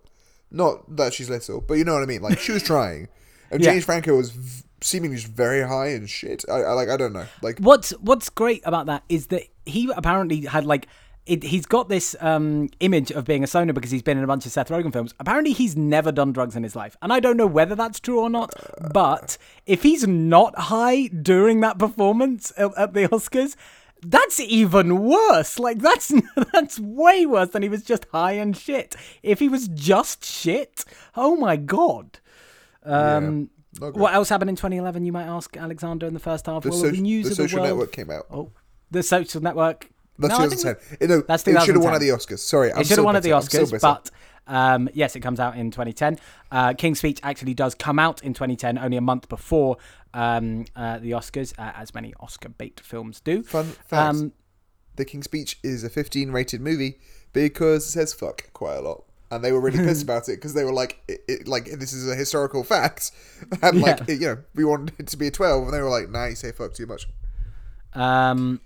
Not 0.49 0.95
that 0.95 1.13
she's 1.13 1.29
little, 1.29 1.59
but 1.59 1.73
you 1.73 1.83
know 1.83 1.95
what 1.95 2.03
I 2.03 2.05
mean. 2.05 2.21
Like 2.21 2.39
she 2.39 2.53
was 2.53 2.63
trying, 2.73 3.09
and 3.51 3.61
Yeah. 3.61 3.71
James 3.73 3.83
Franco 3.83 4.15
was 4.15 4.29
v- 4.29 4.63
seemingly 4.79 5.17
just 5.17 5.27
very 5.27 5.67
high 5.67 5.87
and 5.87 6.09
shit. 6.09 6.45
I, 6.49 6.59
I 6.61 6.71
like. 6.71 6.87
I 6.87 6.95
don't 6.95 7.11
know. 7.11 7.25
Like 7.41 7.59
What's 7.59 7.89
What's 7.99 8.29
great 8.29 8.61
about 8.63 8.85
that 8.85 9.03
is 9.09 9.27
that 9.27 9.43
he 9.65 9.91
apparently 9.93 10.45
had 10.45 10.65
like. 10.65 10.87
It, 11.27 11.43
he's 11.43 11.65
got 11.65 11.89
this 11.89 12.15
um, 12.21 12.69
image 12.79 13.11
of 13.11 13.25
being 13.25 13.43
a 13.43 13.47
stoner 13.47 13.73
because 13.73 13.91
he's 13.91 14.01
been 14.01 14.17
in 14.17 14.23
a 14.23 14.27
bunch 14.27 14.45
of 14.45 14.51
Seth 14.51 14.69
Rogen 14.69 14.93
films. 14.93 15.13
Apparently, 15.19 15.51
he's 15.51 15.75
never 15.75 16.11
done 16.11 16.31
drugs 16.31 16.55
in 16.55 16.63
his 16.63 16.75
life, 16.75 16.95
and 17.01 17.11
I 17.11 17.19
don't 17.19 17.37
know 17.37 17.45
whether 17.47 17.75
that's 17.75 17.99
true 17.99 18.19
or 18.19 18.29
not. 18.29 18.53
But 18.93 19.37
if 19.65 19.83
he's 19.83 20.07
not 20.07 20.57
high 20.57 21.07
during 21.07 21.59
that 21.61 21.77
performance 21.77 22.53
at, 22.57 22.71
at 22.77 22.93
the 22.93 23.07
Oscars, 23.09 23.55
that's 24.01 24.39
even 24.39 24.99
worse. 24.99 25.59
Like 25.59 25.79
that's 25.79 26.13
that's 26.53 26.79
way 26.79 27.25
worse 27.25 27.49
than 27.49 27.63
he 27.63 27.69
was 27.69 27.83
just 27.83 28.05
high 28.11 28.33
and 28.33 28.55
shit. 28.55 28.95
If 29.23 29.39
he 29.39 29.49
was 29.49 29.67
just 29.67 30.23
shit, 30.23 30.85
oh 31.15 31.35
my 31.35 31.55
god. 31.57 32.19
Um, 32.83 33.49
great. 33.79 33.95
What 33.95 34.13
else 34.13 34.29
happened 34.29 34.49
in 34.49 34.55
2011? 34.55 35.03
You 35.03 35.11
might 35.11 35.25
ask 35.25 35.55
Alexander 35.57 36.05
in 36.07 36.13
the 36.13 36.19
first 36.19 36.45
half. 36.45 36.63
The, 36.63 36.69
well, 36.69 36.79
so- 36.79 36.91
the 36.91 37.01
news 37.01 37.25
the 37.25 37.31
of 37.31 37.37
the 37.37 37.43
social 37.43 37.59
world. 37.59 37.69
network 37.69 37.91
came 37.91 38.09
out. 38.09 38.25
Oh, 38.31 38.51
the 38.91 39.03
social 39.03 39.41
network. 39.41 39.89
That's 40.19 40.37
No, 40.37 40.45
I 40.45 40.47
think 40.47 40.61
2010. 40.61 40.97
Eh, 41.01 41.05
no, 41.13 41.21
That's 41.21 41.47
it 41.47 41.61
should 41.63 41.75
have 41.75 41.83
won 41.83 41.93
at 41.93 42.01
the 42.01 42.09
Oscars. 42.09 42.39
Sorry, 42.39 42.71
I'm 42.71 42.79
it 42.81 42.87
should 42.87 42.95
so 42.95 43.01
have 43.01 43.05
won 43.05 43.15
at 43.15 43.23
the 43.23 43.29
bitter. 43.29 43.35
I'm 43.35 43.41
so 43.43 43.63
Oscars, 43.65 43.81
but 43.81 44.11
um, 44.47 44.89
yes, 44.93 45.15
it 45.15 45.19
comes 45.19 45.39
out 45.39 45.57
in 45.57 45.71
2010. 45.71 46.17
Uh, 46.51 46.73
King's 46.73 46.99
Speech 46.99 47.19
actually 47.23 47.53
does 47.53 47.75
come 47.75 47.99
out 47.99 48.23
in 48.23 48.33
2010, 48.33 48.77
only 48.77 48.97
a 48.97 49.01
month 49.01 49.27
before 49.29 49.77
um, 50.13 50.65
uh, 50.75 50.97
the 50.99 51.11
Oscars, 51.11 51.53
uh, 51.59 51.73
as 51.75 51.93
many 51.93 52.13
Oscar 52.19 52.49
bait 52.49 52.79
films 52.79 53.19
do. 53.19 53.43
fun 53.43 53.65
fact: 53.65 53.93
Um, 53.93 54.31
The 54.95 55.05
King's 55.05 55.25
Speech 55.25 55.59
is 55.63 55.83
a 55.83 55.89
15 55.89 56.31
rated 56.31 56.61
movie 56.61 56.97
because 57.33 57.85
it 57.87 57.91
says 57.91 58.13
"fuck" 58.13 58.51
quite 58.53 58.77
a 58.77 58.81
lot, 58.81 59.03
and 59.29 59.43
they 59.43 59.51
were 59.51 59.59
really 59.59 59.79
pissed 59.79 60.03
about 60.07 60.29
it 60.29 60.37
because 60.37 60.53
they 60.53 60.63
were 60.63 60.73
like, 60.73 60.99
it, 61.09 61.21
it, 61.27 61.47
"Like 61.47 61.65
this 61.65 61.91
is 61.93 62.09
a 62.09 62.15
historical 62.15 62.63
fact," 62.63 63.11
and 63.61 63.81
like 63.81 63.99
Yeah. 63.99 64.05
it, 64.15 64.21
you 64.21 64.27
know, 64.27 64.37
we 64.55 64.63
wanted 64.63 64.93
it 64.97 65.07
to 65.07 65.17
be 65.17 65.27
a 65.27 65.31
12, 65.31 65.65
and 65.65 65.73
they 65.73 65.81
were 65.81 65.89
like, 65.89 66.09
"Nah, 66.09 66.25
you 66.27 66.35
say 66.35 66.51
fuck 66.53 66.73
too 66.73 66.85
much." 66.87 67.05
Um, 67.93 68.61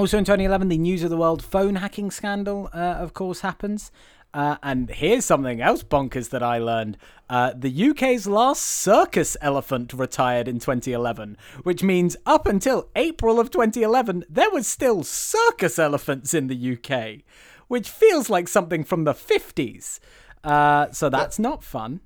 also 0.00 0.16
in 0.16 0.24
2011, 0.24 0.68
the 0.68 0.78
News 0.78 1.02
of 1.02 1.10
the 1.10 1.16
World 1.18 1.44
phone 1.44 1.74
hacking 1.74 2.10
scandal, 2.10 2.70
uh, 2.72 2.78
of 2.78 3.12
course, 3.12 3.42
happens. 3.42 3.92
Uh, 4.32 4.56
and 4.62 4.88
here's 4.88 5.26
something 5.26 5.60
else 5.60 5.82
bonkers 5.82 6.30
that 6.30 6.42
I 6.42 6.56
learned. 6.56 6.96
Uh, 7.28 7.52
the 7.54 7.90
UK's 7.90 8.26
last 8.26 8.62
circus 8.62 9.36
elephant 9.42 9.92
retired 9.92 10.48
in 10.48 10.58
2011, 10.58 11.36
which 11.64 11.82
means 11.82 12.16
up 12.24 12.46
until 12.46 12.88
April 12.96 13.38
of 13.38 13.50
2011, 13.50 14.24
there 14.30 14.50
was 14.50 14.66
still 14.66 15.02
circus 15.02 15.78
elephants 15.78 16.32
in 16.32 16.46
the 16.46 16.78
UK, 16.78 17.22
which 17.68 17.90
feels 17.90 18.30
like 18.30 18.48
something 18.48 18.82
from 18.84 19.04
the 19.04 19.12
50s. 19.12 20.00
Uh, 20.42 20.90
so 20.92 21.10
that's 21.10 21.38
not 21.38 21.62
fun. 21.62 22.00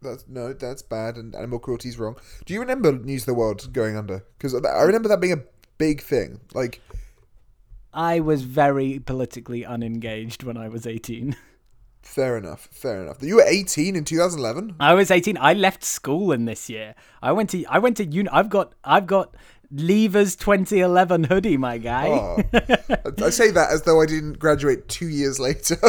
That's 0.00 0.24
no, 0.28 0.54
that's 0.54 0.80
bad, 0.80 1.16
and 1.16 1.34
animal 1.34 1.58
cruelty 1.58 1.90
is 1.90 1.98
wrong. 1.98 2.16
Do 2.46 2.54
you 2.54 2.60
remember 2.60 2.92
News 2.92 3.22
of 3.22 3.26
the 3.26 3.34
World 3.34 3.70
going 3.74 3.98
under? 3.98 4.24
Because 4.38 4.54
I 4.54 4.82
remember 4.84 5.10
that 5.10 5.20
being 5.20 5.34
a 5.34 5.42
big 5.76 6.00
thing. 6.00 6.40
Like, 6.54 6.80
I 7.92 8.20
was 8.20 8.42
very 8.42 8.98
politically 8.98 9.64
unengaged 9.64 10.42
when 10.42 10.56
I 10.56 10.68
was 10.68 10.86
18. 10.86 11.36
fair 12.02 12.36
enough, 12.36 12.68
fair 12.70 13.02
enough. 13.02 13.22
You 13.22 13.36
were 13.36 13.44
18 13.46 13.96
in 13.96 14.04
2011. 14.04 14.76
I 14.80 14.94
was 14.94 15.10
18. 15.10 15.36
I 15.38 15.52
left 15.54 15.84
school 15.84 16.32
in 16.32 16.44
this 16.44 16.68
year. 16.70 16.94
I 17.22 17.32
went 17.32 17.50
to 17.50 17.64
I 17.66 17.78
went 17.78 17.96
to 17.98 18.04
uni. 18.04 18.28
I've 18.30 18.48
got 18.48 18.74
I've 18.84 19.06
got 19.06 19.34
Lever's 19.70 20.34
2011 20.36 21.24
hoodie, 21.24 21.56
my 21.58 21.76
guy. 21.78 22.08
Oh. 22.08 22.38
I 23.22 23.30
say 23.30 23.50
that 23.50 23.68
as 23.70 23.82
though 23.82 24.00
I 24.00 24.06
didn't 24.06 24.38
graduate 24.38 24.88
two 24.88 25.08
years 25.08 25.38
later. 25.38 25.76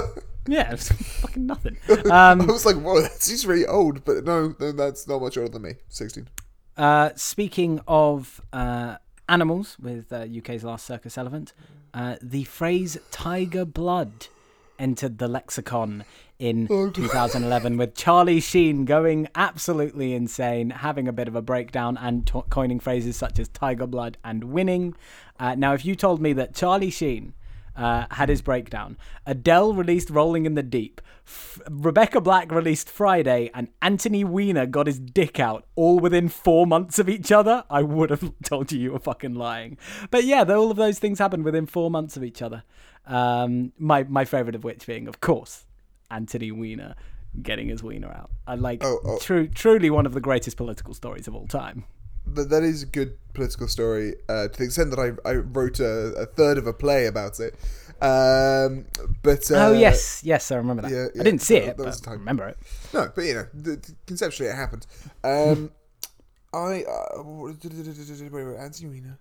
Yeah, 0.48 0.75
fucking 0.77 1.46
nothing. 1.46 1.77
I 2.12 2.32
Um, 2.32 2.48
was 2.48 2.65
like, 2.65 2.77
whoa, 2.77 3.01
that's 3.01 3.29
he's 3.29 3.46
really 3.46 3.68
old, 3.68 4.03
but 4.03 4.24
no, 4.24 4.56
no, 4.60 4.72
that's 4.72 5.08
not 5.08 5.22
much 5.22 5.38
older 5.38 5.51
than 5.51 5.62
me. 5.62 5.74
16. 5.89 6.27
uh, 6.75 7.12
speaking 7.15 7.79
of 7.88 8.41
uh, 8.51 8.96
animals, 9.29 9.77
with 9.79 10.12
uh, 10.12 10.25
UK's 10.38 10.63
last 10.63 10.86
circus 10.86 11.17
elephant, 11.17 11.53
uh, 11.93 12.15
the 12.21 12.43
phrase 12.43 12.98
"tiger 13.12 13.65
blood" 13.65 14.27
entered 14.77 15.17
the 15.17 15.27
lexicon 15.27 16.05
in 16.39 16.67
2011 16.93 17.77
with 17.77 17.95
Charlie 17.95 18.39
Sheen 18.39 18.86
going 18.86 19.27
absolutely 19.36 20.13
insane, 20.13 20.69
having 20.69 21.07
a 21.07 21.13
bit 21.13 21.27
of 21.27 21.36
a 21.36 21.41
breakdown 21.41 21.98
and 21.98 22.29
coining 22.50 22.79
phrases 22.79 23.17
such 23.17 23.39
as 23.39 23.50
tiger 23.50 23.86
blood 23.86 24.17
and 24.24 24.45
winning. 24.45 24.95
Uh, 25.39 25.55
now, 25.55 25.74
if 25.74 25.86
you 25.86 25.95
told 25.95 26.21
me 26.21 26.33
that 26.33 26.55
Charlie 26.55 26.89
Sheen 26.89 27.33
uh, 27.79 28.05
had 28.12 28.29
his 28.29 28.41
breakdown, 28.41 28.98
Adele 29.25 29.74
released 29.74 30.09
Rolling 30.09 30.45
in 30.45 30.53
the 30.55 30.62
Deep, 30.63 31.01
F- 31.25 31.59
Rebecca 31.69 32.19
Black 32.21 32.51
released 32.51 32.89
Friday, 32.89 33.50
and 33.53 33.69
Anthony 33.81 34.24
Weiner 34.24 34.65
got 34.65 34.86
his 34.88 35.00
dick 35.00 35.39
out 35.39 35.65
all 35.75 36.00
within 36.00 36.27
four 36.29 36.67
months 36.67 37.00
of 37.00 37.07
each 37.07 37.31
other, 37.31 37.63
I 37.69 37.81
would 37.83 38.09
have 38.09 38.31
told 38.43 38.71
you 38.71 38.79
you 38.79 38.91
were 38.91 39.00
fucking 39.00 39.36
lying. 39.36 39.77
But 40.12 40.25
yeah, 40.25 40.43
all 40.43 40.69
of 40.71 40.77
those 40.77 41.00
things 41.00 41.19
happened 41.19 41.45
within 41.45 41.65
four 41.65 41.89
months 41.89 42.17
of 42.17 42.24
each 42.24 42.41
other. 42.41 42.63
Um, 43.07 43.71
my 43.79 44.03
my 44.03 44.25
favorite 44.25 44.55
of 44.55 44.63
which 44.63 44.86
being, 44.86 45.07
of 45.07 45.19
course, 45.21 45.65
Anthony 46.12 46.51
Weiner 46.51 46.95
getting 47.41 47.69
his 47.69 47.81
wiener 47.83 48.09
out. 48.09 48.31
I 48.48 48.55
like 48.55 48.83
Oh, 48.83 49.00
oh. 49.05 49.17
true, 49.19 49.48
truly 49.48 49.89
one 49.89 50.05
of 50.05 50.13
the 50.13 50.19
greatest 50.21 50.57
political 50.57 50.93
stories 50.93 51.27
of 51.27 51.35
all 51.35 51.48
time. 51.48 51.85
But 52.25 52.50
that 52.50 52.64
is 52.64 52.84
a 52.84 52.86
good 52.86 53.18
political 53.34 53.68
story 53.68 54.16
uh, 54.27 54.48
to 54.50 54.58
the 54.58 54.66
extent 54.66 54.92
that 54.92 55.00
I, 55.00 55.29
I 55.29 55.36
wrote 55.36 55.79
a, 55.79 56.14
a 56.16 56.25
third 56.25 56.58
of 56.58 56.68
a 56.68 56.74
play 56.74 57.05
about 57.08 57.40
it. 57.40 57.55
Um, 58.01 58.86
but 59.24 59.50
uh, 59.51 59.68
oh 59.68 59.74
yes, 59.74 60.22
yes, 60.24 60.51
I 60.51 60.55
remember 60.55 60.84
that. 60.84 60.92
yeah, 60.92 61.08
I 61.20 61.24
didn't 61.24 61.42
see 61.42 61.60
that- 61.60 61.70
it, 61.70 61.77
that 61.77 62.00
but 62.03 62.08
I 62.08 62.14
remember 62.14 62.48
it. 62.48 62.58
No, 62.94 63.12
but 63.14 63.25
you 63.25 63.34
know, 63.34 63.46
th- 63.64 63.82
th- 63.82 63.98
conceptually 64.08 64.50
it 64.50 64.55
happened. 64.55 64.86
Um, 65.24 65.72
I 66.53 66.84
uh, 66.84 67.24
what- 67.24 67.55
wait, 67.64 68.32
wait, 68.32 68.58
Anthony 68.58 68.90
Weiner. 68.90 69.20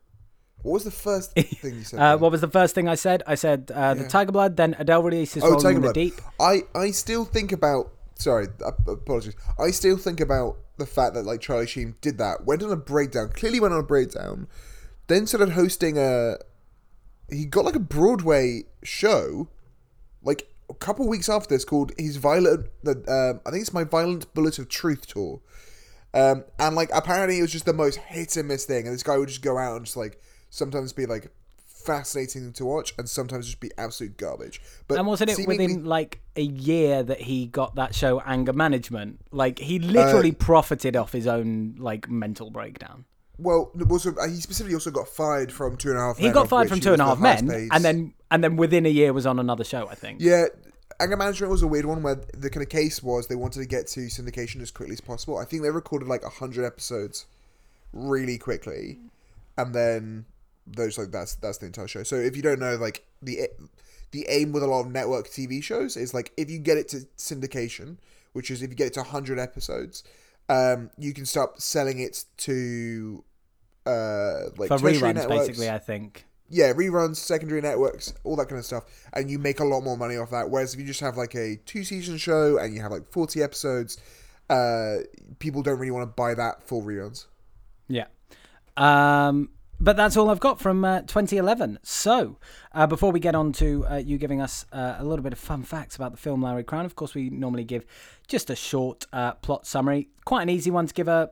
What 0.62 0.72
was 0.74 0.84
the 0.84 0.90
first 0.90 1.32
thing 1.36 1.74
you 1.76 1.84
said? 1.84 1.98
Uh, 2.00 2.18
what 2.18 2.30
was 2.32 2.40
the 2.40 2.48
first 2.48 2.74
thing 2.74 2.88
I 2.88 2.94
said? 2.94 3.22
I 3.26 3.34
said 3.36 3.70
uh, 3.74 3.94
the 3.94 4.02
Yeah. 4.02 4.08
Tiger 4.08 4.32
Blood. 4.32 4.56
Then 4.56 4.76
Adele 4.78 5.02
releases 5.02 5.42
Oh, 5.42 5.48
Rolling 5.50 5.62
Tiger 5.62 5.76
in 5.78 5.82
the 5.82 5.92
Deep. 5.92 6.14
I, 6.40 6.62
I 6.74 6.90
still 6.92 7.24
think 7.24 7.52
about. 7.52 7.90
Sorry, 8.16 8.48
apologies. 8.86 9.34
I 9.58 9.70
still 9.70 9.96
think 9.96 10.20
about 10.20 10.56
the 10.78 10.86
fact 10.86 11.14
that 11.14 11.24
like 11.24 11.40
Charlie 11.40 11.66
Sheen 11.66 11.96
did 12.00 12.18
that, 12.18 12.44
went 12.44 12.62
on 12.62 12.70
a 12.70 12.76
breakdown, 12.76 13.30
clearly 13.34 13.60
went 13.60 13.74
on 13.74 13.80
a 13.80 13.84
breakdown, 13.84 14.48
then 15.06 15.26
started 15.26 15.50
hosting 15.50 15.98
a. 15.98 16.36
He 17.30 17.44
got 17.44 17.64
like 17.64 17.76
a 17.76 17.80
Broadway 17.80 18.64
show, 18.82 19.48
like 20.22 20.48
a 20.70 20.74
couple 20.74 21.06
weeks 21.08 21.28
after 21.28 21.54
this, 21.54 21.64
called 21.64 21.92
his 21.98 22.16
violent. 22.16 22.68
Um, 22.86 23.40
I 23.44 23.50
think 23.50 23.62
it's 23.62 23.74
my 23.74 23.84
Violent 23.84 24.32
Bullet 24.34 24.58
of 24.58 24.68
Truth 24.68 25.08
tour, 25.08 25.40
um, 26.14 26.44
and 26.58 26.74
like 26.74 26.90
apparently 26.94 27.38
it 27.38 27.42
was 27.42 27.52
just 27.52 27.66
the 27.66 27.72
most 27.72 27.96
hit 27.96 28.36
and 28.36 28.48
miss 28.48 28.64
thing, 28.64 28.86
and 28.86 28.94
this 28.94 29.02
guy 29.02 29.18
would 29.18 29.28
just 29.28 29.42
go 29.42 29.58
out 29.58 29.76
and 29.76 29.84
just 29.84 29.96
like 29.96 30.20
sometimes 30.50 30.92
be 30.92 31.06
like 31.06 31.30
fascinating 31.84 32.52
to 32.52 32.64
watch, 32.64 32.94
and 32.98 33.08
sometimes 33.08 33.46
just 33.46 33.60
be 33.60 33.70
absolute 33.78 34.16
garbage. 34.16 34.60
But 34.86 34.98
And 34.98 35.06
wasn't 35.06 35.30
it 35.30 35.36
seemingly- 35.36 35.66
within 35.66 35.84
like 35.84 36.20
a 36.36 36.42
year 36.42 37.02
that 37.02 37.20
he 37.22 37.46
got 37.46 37.74
that 37.76 37.94
show 37.94 38.20
Anger 38.20 38.52
Management? 38.52 39.20
Like 39.30 39.60
Uh, 39.60 39.64
he 39.64 39.78
literally 39.78 40.32
profited 40.32 40.96
off 40.96 41.12
his 41.12 41.26
own 41.26 41.76
like 41.78 42.08
mental 42.10 42.50
breakdown. 42.50 43.04
Well, 43.40 43.70
also 43.88 44.14
uh, 44.16 44.26
he 44.28 44.34
specifically 44.36 44.74
also 44.74 44.90
got 44.90 45.06
fired 45.08 45.52
from 45.52 45.76
Two 45.76 45.90
and 45.90 45.98
a 45.98 46.00
Half. 46.00 46.18
He 46.18 46.24
Men, 46.24 46.32
got 46.34 46.48
fired 46.48 46.68
from 46.68 46.80
Two 46.80 46.92
and 46.92 47.00
a 47.00 47.04
Half 47.04 47.18
Two 47.18 47.24
and 47.24 47.26
a 47.26 47.30
was 47.30 47.40
Half 47.40 47.46
the 47.46 47.54
highest 47.54 47.70
Men, 47.70 47.76
and 47.76 47.84
then 47.84 48.14
and 48.30 48.44
then 48.44 48.56
within 48.56 48.84
a 48.84 48.88
year 48.88 49.12
was 49.12 49.26
on 49.26 49.38
another 49.38 49.64
show. 49.64 49.86
I 49.88 49.94
think. 49.94 50.20
yeah, 50.20 50.46
anger 50.98 51.16
management 51.16 51.50
was 51.52 51.62
a 51.62 51.66
weird 51.68 51.84
one 51.86 52.02
where 52.02 52.16
the 52.36 52.50
kind 52.50 52.62
of 52.64 52.68
case 52.68 53.00
was 53.02 53.28
they 53.28 53.36
wanted 53.36 53.60
to 53.60 53.66
get 53.66 53.86
to 53.88 54.00
syndication 54.00 54.60
as 54.60 54.72
quickly 54.72 54.94
as 54.94 55.00
possible. 55.00 55.38
I 55.38 55.44
think 55.44 55.62
they 55.62 55.70
recorded 55.70 56.08
like 56.08 56.24
hundred 56.24 56.64
episodes 56.64 57.26
really 57.92 58.38
quickly, 58.38 58.98
and 59.56 59.72
then 59.74 60.24
those 60.72 60.98
like 60.98 61.10
that's 61.10 61.34
that's 61.36 61.58
the 61.58 61.66
entire 61.66 61.88
show. 61.88 62.02
So 62.02 62.16
if 62.16 62.36
you 62.36 62.42
don't 62.42 62.60
know, 62.60 62.76
like 62.76 63.04
the 63.22 63.48
the 64.10 64.26
aim 64.28 64.52
with 64.52 64.62
a 64.62 64.66
lot 64.66 64.80
of 64.80 64.90
network 64.92 65.28
TV 65.28 65.62
shows 65.62 65.96
is 65.96 66.14
like 66.14 66.32
if 66.36 66.50
you 66.50 66.58
get 66.58 66.78
it 66.78 66.88
to 66.88 66.98
syndication, 67.16 67.98
which 68.32 68.50
is 68.50 68.62
if 68.62 68.70
you 68.70 68.76
get 68.76 68.88
it 68.88 68.92
to 68.94 69.02
hundred 69.02 69.38
episodes, 69.38 70.04
um, 70.48 70.90
you 70.98 71.12
can 71.12 71.26
start 71.26 71.60
selling 71.60 71.98
it 72.00 72.24
to 72.38 73.24
uh 73.86 74.50
like 74.56 74.74
For 74.78 74.78
reruns, 74.78 75.14
networks. 75.14 75.48
basically, 75.48 75.70
I 75.70 75.78
think. 75.78 76.24
yeah, 76.50 76.72
reruns, 76.72 77.16
secondary 77.16 77.60
networks, 77.60 78.12
all 78.24 78.36
that 78.36 78.48
kind 78.48 78.58
of 78.58 78.64
stuff, 78.64 78.84
and 79.12 79.30
you 79.30 79.38
make 79.38 79.60
a 79.60 79.64
lot 79.64 79.82
more 79.82 79.96
money 79.96 80.16
off 80.16 80.30
that. 80.30 80.50
Whereas 80.50 80.74
if 80.74 80.80
you 80.80 80.86
just 80.86 81.00
have 81.00 81.16
like 81.16 81.34
a 81.34 81.56
two 81.66 81.84
season 81.84 82.16
show 82.18 82.58
and 82.58 82.74
you 82.74 82.80
have 82.82 82.90
like 82.92 83.10
forty 83.10 83.42
episodes, 83.42 83.98
uh, 84.50 84.96
people 85.38 85.62
don't 85.62 85.78
really 85.78 85.90
want 85.90 86.02
to 86.02 86.14
buy 86.14 86.34
that 86.34 86.62
for 86.66 86.82
reruns. 86.82 87.26
Yeah. 87.88 88.06
Um, 88.76 89.50
but 89.80 89.96
that's 89.96 90.16
all 90.16 90.30
I've 90.30 90.40
got 90.40 90.60
from 90.60 90.84
uh, 90.84 91.00
2011. 91.02 91.78
So, 91.82 92.38
uh, 92.72 92.86
before 92.86 93.12
we 93.12 93.20
get 93.20 93.34
on 93.34 93.52
to 93.54 93.86
uh, 93.86 93.96
you 93.96 94.18
giving 94.18 94.40
us 94.40 94.66
uh, 94.72 94.96
a 94.98 95.04
little 95.04 95.22
bit 95.22 95.32
of 95.32 95.38
fun 95.38 95.62
facts 95.62 95.96
about 95.96 96.12
the 96.12 96.18
film 96.18 96.42
Larry 96.42 96.64
Crowne, 96.64 96.84
of 96.84 96.96
course, 96.96 97.14
we 97.14 97.30
normally 97.30 97.64
give 97.64 97.86
just 98.26 98.50
a 98.50 98.56
short 98.56 99.06
uh, 99.12 99.34
plot 99.34 99.66
summary. 99.66 100.08
Quite 100.24 100.42
an 100.42 100.50
easy 100.50 100.70
one 100.70 100.86
to 100.86 100.94
give 100.94 101.08
a, 101.08 101.30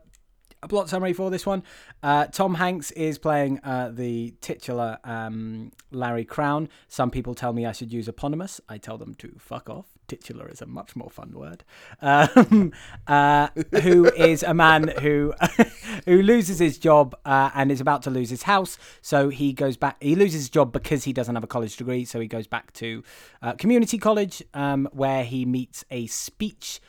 a 0.62 0.68
plot 0.68 0.88
summary 0.88 1.12
for 1.12 1.30
this 1.30 1.44
one. 1.44 1.64
Uh, 2.02 2.26
Tom 2.26 2.54
Hanks 2.54 2.92
is 2.92 3.18
playing 3.18 3.60
the 3.64 4.34
titular 4.40 4.98
um, 5.04 5.72
Larry 5.90 6.24
Crowne. 6.24 6.68
Some 6.88 7.10
people 7.10 7.34
tell 7.34 7.52
me 7.52 7.66
I 7.66 7.72
should 7.72 7.92
use 7.92 8.08
eponymous. 8.08 8.60
I 8.68 8.78
tell 8.78 8.96
them 8.96 9.14
to 9.16 9.34
fuck 9.38 9.68
off. 9.68 9.95
Titular 10.08 10.48
is 10.48 10.62
a 10.62 10.66
much 10.66 10.94
more 10.96 11.10
fun 11.10 11.32
word. 11.32 11.64
Um, 12.00 12.72
uh, 13.06 13.48
who 13.82 14.06
is 14.06 14.42
a 14.42 14.54
man 14.54 14.88
who 15.00 15.34
who 16.04 16.22
loses 16.22 16.58
his 16.58 16.78
job 16.78 17.16
uh, 17.24 17.50
and 17.54 17.70
is 17.72 17.80
about 17.80 18.02
to 18.02 18.10
lose 18.10 18.30
his 18.30 18.44
house. 18.44 18.78
So 19.02 19.28
he 19.28 19.52
goes 19.52 19.76
back. 19.76 19.96
He 20.02 20.14
loses 20.14 20.42
his 20.42 20.48
job 20.50 20.72
because 20.72 21.04
he 21.04 21.12
doesn't 21.12 21.34
have 21.34 21.44
a 21.44 21.48
college 21.48 21.76
degree. 21.76 22.04
So 22.04 22.20
he 22.20 22.28
goes 22.28 22.46
back 22.46 22.72
to 22.74 23.02
uh, 23.42 23.52
community 23.54 23.98
college, 23.98 24.42
um, 24.54 24.88
where 24.92 25.24
he 25.24 25.44
meets 25.44 25.84
a 25.90 26.06
speech 26.06 26.80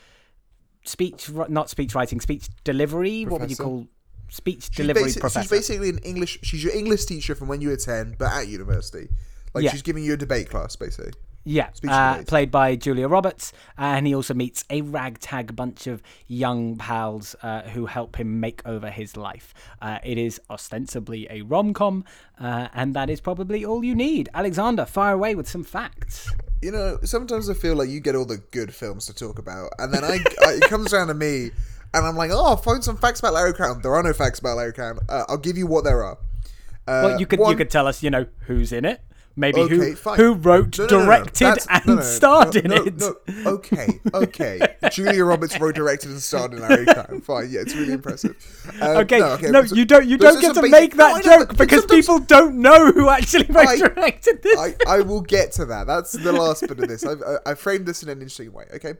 speech 0.85 1.29
not 1.49 1.69
speech 1.69 1.93
writing 1.95 2.21
speech 2.21 2.47
delivery. 2.63 3.25
What 3.25 3.41
would 3.41 3.49
you 3.49 3.55
call 3.57 3.87
speech 4.29 4.63
She's, 4.65 4.75
delivery 4.75 5.03
basi- 5.03 5.19
professor? 5.19 5.41
she's 5.41 5.49
basically 5.51 5.89
an 5.89 5.99
English. 5.99 6.39
She's 6.43 6.63
your 6.63 6.73
English 6.73 7.05
teacher 7.05 7.35
from 7.35 7.47
when 7.47 7.61
you 7.61 7.69
were 7.69 7.77
ten, 7.77 8.15
but 8.17 8.31
at 8.31 8.47
university. 8.47 9.09
Like 9.53 9.63
Yeah. 9.63 9.71
she's 9.71 9.81
giving 9.81 10.03
you 10.03 10.13
a 10.13 10.17
debate 10.17 10.49
class, 10.49 10.75
basically. 10.75 11.13
Yeah, 11.47 11.69
uh, 11.87 12.23
played 12.23 12.51
by 12.51 12.75
Julia 12.75 13.07
Roberts, 13.07 13.53
and 13.77 14.05
he 14.05 14.13
also 14.13 14.33
meets 14.33 14.65
a 14.69 14.81
ragtag 14.81 15.55
bunch 15.55 15.87
of 15.87 16.03
young 16.27 16.75
pals 16.75 17.37
uh, 17.41 17.61
who 17.61 17.85
help 17.85 18.17
him 18.17 18.41
make 18.41 18.61
over 18.65 18.89
his 18.89 19.15
life. 19.15 19.53
Uh, 19.81 19.99
it 20.03 20.17
is 20.17 20.41
ostensibly 20.49 21.25
a 21.29 21.43
rom 21.43 21.73
com, 21.73 22.03
uh, 22.37 22.67
and 22.73 22.93
that 22.95 23.09
is 23.09 23.21
probably 23.21 23.63
all 23.63 23.81
you 23.81 23.95
need. 23.95 24.27
Alexander, 24.33 24.85
fire 24.85 25.13
away 25.13 25.35
with 25.35 25.47
some 25.47 25.63
facts. 25.63 26.29
You 26.61 26.71
know, 26.71 26.99
sometimes 27.03 27.49
I 27.49 27.53
feel 27.53 27.75
like 27.75 27.87
you 27.87 28.01
get 28.01 28.13
all 28.13 28.25
the 28.25 28.43
good 28.51 28.75
films 28.75 29.05
to 29.05 29.15
talk 29.15 29.39
about, 29.39 29.71
and 29.79 29.93
then 29.93 30.03
I, 30.03 30.17
I 30.45 30.53
it 30.55 30.63
comes 30.63 30.91
down 30.91 31.07
to 31.07 31.13
me, 31.13 31.51
and 31.93 32.05
I'm 32.05 32.17
like, 32.17 32.31
oh, 32.33 32.57
find 32.57 32.83
some 32.83 32.97
facts 32.97 33.21
about 33.21 33.35
Larry 33.35 33.53
Crowne. 33.53 33.81
There 33.81 33.95
are 33.95 34.03
no 34.03 34.11
facts 34.11 34.39
about 34.39 34.57
Larry 34.57 34.73
Crowne. 34.73 34.99
Uh, 35.07 35.23
I'll 35.29 35.37
give 35.37 35.57
you 35.57 35.65
what 35.65 35.85
there 35.85 36.03
are. 36.03 36.17
Uh, 36.87 37.03
well, 37.03 37.19
you 37.19 37.25
could 37.25 37.39
you 37.39 37.55
could 37.55 37.69
tell 37.69 37.87
us, 37.87 38.03
you 38.03 38.09
know, 38.09 38.25
who's 38.41 38.73
in 38.73 38.83
it, 38.83 39.01
maybe 39.37 39.61
Okay, 39.61 39.75
who 39.75 39.95
fine. 39.95 40.17
who 40.17 40.33
wrote, 40.33 40.77
No, 40.77 40.85
no, 40.87 40.89
no, 40.89 40.99
no. 40.99 41.05
directed, 41.05 41.57
and 41.69 41.85
no, 41.87 41.93
no, 41.93 41.99
no, 41.99 42.05
starred 42.05 42.55
no, 42.55 42.59
in 42.61 42.67
no, 42.69 42.83
it. 42.83 42.97
no. 42.97 43.51
Okay, 43.51 43.87
okay. 44.13 44.59
Julia 44.91 45.23
Roberts 45.23 45.57
wrote, 45.59 45.75
directed, 45.75 46.09
and 46.11 46.21
starred 46.21 46.53
in 46.53 46.59
Larry 46.59 46.85
Crowne. 46.85 47.23
Fine, 47.23 47.49
yeah, 47.51 47.61
it's 47.61 47.73
really 47.75 47.93
impressive. 47.93 48.35
Um, 48.81 48.97
Okay, 48.97 49.19
no, 49.19 49.63
so- 49.63 49.75
you 49.75 49.85
don't. 49.85 50.05
You 50.05 50.17
don't 50.17 50.41
get 50.41 50.53
to 50.55 50.67
make 50.67 50.95
No, 50.95 51.05
I 51.05 51.21
that 51.21 51.23
joke 51.47 51.57
because 51.57 51.85
people 51.85 52.19
don't 52.19 52.55
know 52.61 52.91
who 52.91 53.07
actually 53.09 53.45
wrote 53.45 53.67
I- 53.67 53.77
directed 53.77 54.41
this. 54.43 54.59
I, 54.59 54.75
I 54.87 54.99
will 55.01 55.21
get 55.21 55.53
to 55.53 55.65
that. 55.65 55.87
That's 55.87 56.11
the 56.11 56.33
last 56.33 56.61
bit 56.67 56.79
of 56.79 56.87
this. 56.89 57.05
I've, 57.05 57.21
I, 57.21 57.51
I 57.51 57.53
framed 57.55 57.85
this 57.85 58.03
in 58.03 58.09
an 58.09 58.17
interesting 58.17 58.51
way. 58.51 58.65
Okay. 58.75 58.95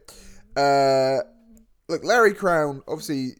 Uh, 0.56 1.18
look, 1.88 2.04
Larry 2.04 2.34
Crowne, 2.34 2.82
obviously, 2.88 3.32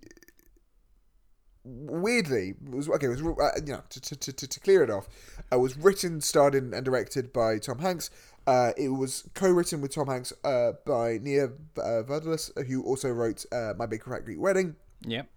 weirdly 1.68 2.54
was 2.70 2.88
okay. 2.88 3.08
Was 3.08 3.20
uh, 3.22 3.50
you 3.64 3.72
know 3.72 3.82
to, 3.90 4.00
to, 4.00 4.32
to, 4.32 4.46
to 4.46 4.60
clear 4.60 4.82
it 4.82 4.90
off, 4.90 5.08
uh, 5.52 5.58
was 5.58 5.76
written, 5.76 6.20
starred 6.20 6.54
in, 6.54 6.72
and 6.74 6.84
directed 6.84 7.32
by 7.32 7.58
Tom 7.58 7.78
Hanks. 7.80 8.10
Uh, 8.46 8.72
it 8.78 8.88
was 8.88 9.28
co-written 9.34 9.82
with 9.82 9.94
Tom 9.94 10.06
Hanks 10.06 10.32
uh, 10.42 10.72
by 10.86 11.18
Nia 11.18 11.46
uh, 11.76 12.02
Vardalos, 12.02 12.50
who 12.66 12.82
also 12.82 13.10
wrote 13.10 13.44
uh, 13.52 13.74
My 13.76 13.84
Big 13.84 14.02
Fat 14.02 14.24
Greek 14.24 14.40
Wedding 14.40 14.74
yep. 15.06 15.28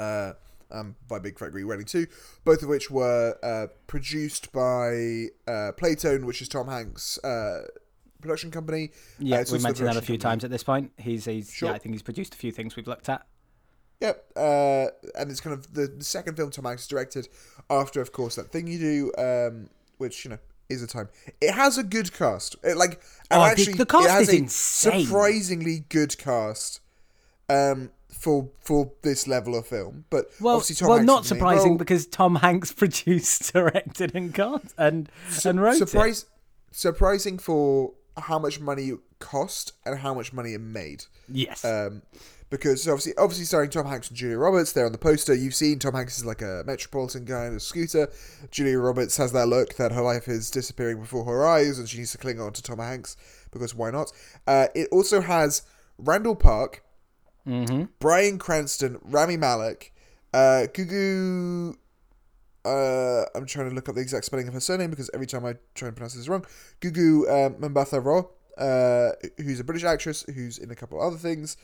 uh, 0.00 0.32
um, 0.70 0.96
My 1.10 1.18
Big 1.18 1.38
Fat 1.38 1.50
Greek 1.50 1.66
Wedding 1.66 1.84
2, 1.84 2.06
both 2.44 2.62
of 2.62 2.70
which 2.70 2.90
were 2.90 3.36
uh, 3.42 3.66
produced 3.86 4.50
by 4.50 5.26
uh, 5.46 5.72
Playtone, 5.76 6.24
which 6.24 6.40
is 6.40 6.48
Tom 6.48 6.68
Hanks' 6.68 7.18
uh, 7.22 7.66
production 8.22 8.50
company. 8.50 8.92
Yeah, 9.18 9.36
Uh, 9.36 9.38
we 9.38 9.40
also 9.40 9.56
the 9.58 9.62
mentioned 9.64 9.88
that 9.88 9.96
a 9.98 10.00
few 10.00 10.14
company. 10.14 10.18
times 10.18 10.44
at 10.44 10.50
this 10.50 10.62
point. 10.62 10.92
He's, 10.96 11.26
he's 11.26 11.52
Sure. 11.52 11.68
yeah, 11.68 11.74
I 11.74 11.78
think 11.78 11.94
he's 11.94 12.02
produced 12.02 12.32
a 12.32 12.38
few 12.38 12.50
things 12.50 12.76
we've 12.76 12.88
looked 12.88 13.10
at. 13.10 13.26
Yep, 14.00 14.24
uh, 14.36 14.86
and 15.16 15.30
it's 15.30 15.40
kind 15.40 15.54
of 15.54 15.74
the, 15.74 15.88
the 15.88 16.04
second 16.04 16.36
film 16.36 16.50
Tom 16.50 16.64
Hanks 16.66 16.86
directed 16.86 17.28
after, 17.68 18.00
of 18.00 18.12
course, 18.12 18.36
that 18.36 18.52
thing 18.52 18.66
you 18.68 18.78
do, 18.78 19.12
um, 19.18 19.70
which 19.98 20.24
you 20.24 20.30
know 20.30 20.38
is 20.68 20.82
a 20.82 20.86
time. 20.86 21.08
It 21.40 21.52
has 21.52 21.78
a 21.78 21.82
good 21.82 22.12
cast. 22.12 22.54
It, 22.62 22.76
like, 22.76 23.00
and 23.30 23.40
Oh, 23.40 23.44
actually, 23.44 23.72
the 23.74 23.86
cast 23.86 24.04
it 24.06 24.10
has 24.10 24.28
is 24.28 24.34
a 24.34 24.36
insane. 24.38 25.04
surprisingly 25.06 25.84
good 25.88 26.16
cast. 26.18 26.80
Um, 27.48 27.90
for 28.10 28.48
for 28.60 28.90
this 29.02 29.26
level 29.28 29.54
of 29.56 29.66
film, 29.66 30.04
but 30.10 30.26
Well, 30.40 30.56
obviously 30.56 30.74
Tom 30.76 30.88
well, 30.88 31.02
not 31.04 31.22
the 31.22 31.28
surprising 31.28 31.70
role. 31.70 31.78
because 31.78 32.04
Tom 32.06 32.34
Hanks 32.36 32.72
produced, 32.74 33.52
directed, 33.52 34.14
and 34.14 34.34
cast 34.34 34.74
and 34.76 35.08
and 35.44 35.62
wrote 35.62 35.74
it. 35.74 35.88
Surprise, 35.88 36.26
surprising 36.72 37.38
for 37.38 37.92
how 38.16 38.38
much 38.38 38.58
money 38.60 38.88
it 38.88 38.98
cost 39.20 39.72
and 39.86 40.00
how 40.00 40.14
much 40.14 40.32
money 40.32 40.52
it 40.54 40.60
made. 40.60 41.04
Yes. 41.28 41.64
Um, 41.64 42.02
because 42.50 42.86
obviously, 42.88 43.12
obviously 43.16 43.44
starring 43.44 43.70
Tom 43.70 43.86
Hanks 43.86 44.08
and 44.08 44.16
Julia 44.16 44.38
Roberts, 44.38 44.72
they're 44.72 44.86
on 44.86 44.92
the 44.92 44.98
poster. 44.98 45.34
You've 45.34 45.54
seen 45.54 45.78
Tom 45.78 45.94
Hanks 45.94 46.18
is 46.18 46.24
like 46.24 46.42
a 46.42 46.62
metropolitan 46.66 47.24
guy 47.24 47.46
on 47.46 47.54
a 47.54 47.60
scooter. 47.60 48.08
Julia 48.50 48.78
Roberts 48.78 49.16
has 49.18 49.32
that 49.32 49.48
look 49.48 49.74
that 49.76 49.92
her 49.92 50.02
life 50.02 50.28
is 50.28 50.50
disappearing 50.50 51.00
before 51.00 51.24
her 51.24 51.46
eyes, 51.46 51.78
and 51.78 51.88
she 51.88 51.98
needs 51.98 52.12
to 52.12 52.18
cling 52.18 52.40
on 52.40 52.52
to 52.52 52.62
Tom 52.62 52.78
Hanks 52.78 53.16
because 53.50 53.74
why 53.74 53.90
not? 53.90 54.12
Uh, 54.46 54.68
it 54.74 54.88
also 54.90 55.20
has 55.20 55.62
Randall 55.98 56.36
Park, 56.36 56.82
mm-hmm. 57.46 57.84
Bryan 57.98 58.38
Cranston, 58.38 58.98
Rami 59.02 59.36
Malek, 59.36 59.92
uh, 60.32 60.66
Gugu. 60.72 61.76
Uh, 62.64 63.24
I'm 63.34 63.46
trying 63.46 63.68
to 63.68 63.74
look 63.74 63.88
up 63.88 63.94
the 63.94 64.00
exact 64.00 64.24
spelling 64.24 64.48
of 64.48 64.54
her 64.54 64.60
surname 64.60 64.90
because 64.90 65.10
every 65.14 65.26
time 65.26 65.44
I 65.44 65.54
try 65.74 65.88
and 65.88 65.96
pronounce 65.96 66.14
this 66.14 66.28
wrong. 66.28 66.44
Gugu 66.80 67.26
uh, 67.28 67.50
Mambatha 67.50 68.04
Raw, 68.04 68.24
uh, 68.62 69.12
who's 69.38 69.60
a 69.60 69.64
British 69.64 69.84
actress 69.84 70.24
who's 70.34 70.58
in 70.58 70.70
a 70.70 70.74
couple 70.74 71.00
other 71.00 71.16
things. 71.16 71.56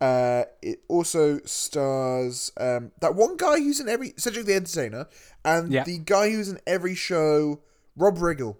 Uh, 0.00 0.44
it 0.60 0.80
also 0.88 1.38
stars 1.44 2.50
um, 2.58 2.92
that 3.00 3.14
one 3.14 3.36
guy 3.36 3.58
who's 3.58 3.80
in 3.80 3.88
every 3.88 4.12
Cedric 4.16 4.44
the 4.46 4.54
Entertainer 4.54 5.06
and 5.44 5.72
Yeah. 5.72 5.84
the 5.84 5.98
guy 5.98 6.30
who's 6.30 6.48
in 6.48 6.58
every 6.66 6.94
show, 6.94 7.60
Rob 7.96 8.18
Riggle. 8.18 8.56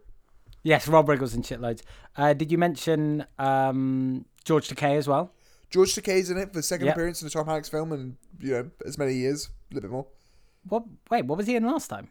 Yes, 0.62 0.88
Rob 0.88 1.06
Riggles 1.08 1.34
in 1.34 1.42
shitloads. 1.42 1.82
Uh, 2.16 2.32
did 2.32 2.50
you 2.50 2.56
mention 2.56 3.26
um, 3.38 4.24
George 4.44 4.68
Takei 4.68 4.96
as 4.96 5.06
well? 5.06 5.32
George 5.68 5.94
Takei's 5.94 6.30
in 6.30 6.38
it 6.38 6.46
for 6.48 6.54
the 6.60 6.62
second 6.62 6.86
Yep. 6.86 6.94
appearance 6.94 7.20
in 7.20 7.26
a 7.26 7.30
Tom 7.30 7.46
Hanks 7.46 7.68
film 7.68 7.92
in 7.92 8.16
you 8.40 8.52
know 8.52 8.70
as 8.86 8.96
many 8.96 9.12
years, 9.14 9.48
a 9.70 9.74
little 9.74 9.88
bit 9.88 9.92
more. 9.92 10.06
What? 10.68 10.84
Wait, 11.10 11.26
what 11.26 11.36
was 11.36 11.46
he 11.46 11.56
in 11.56 11.64
last 11.66 11.88
time? 11.88 12.08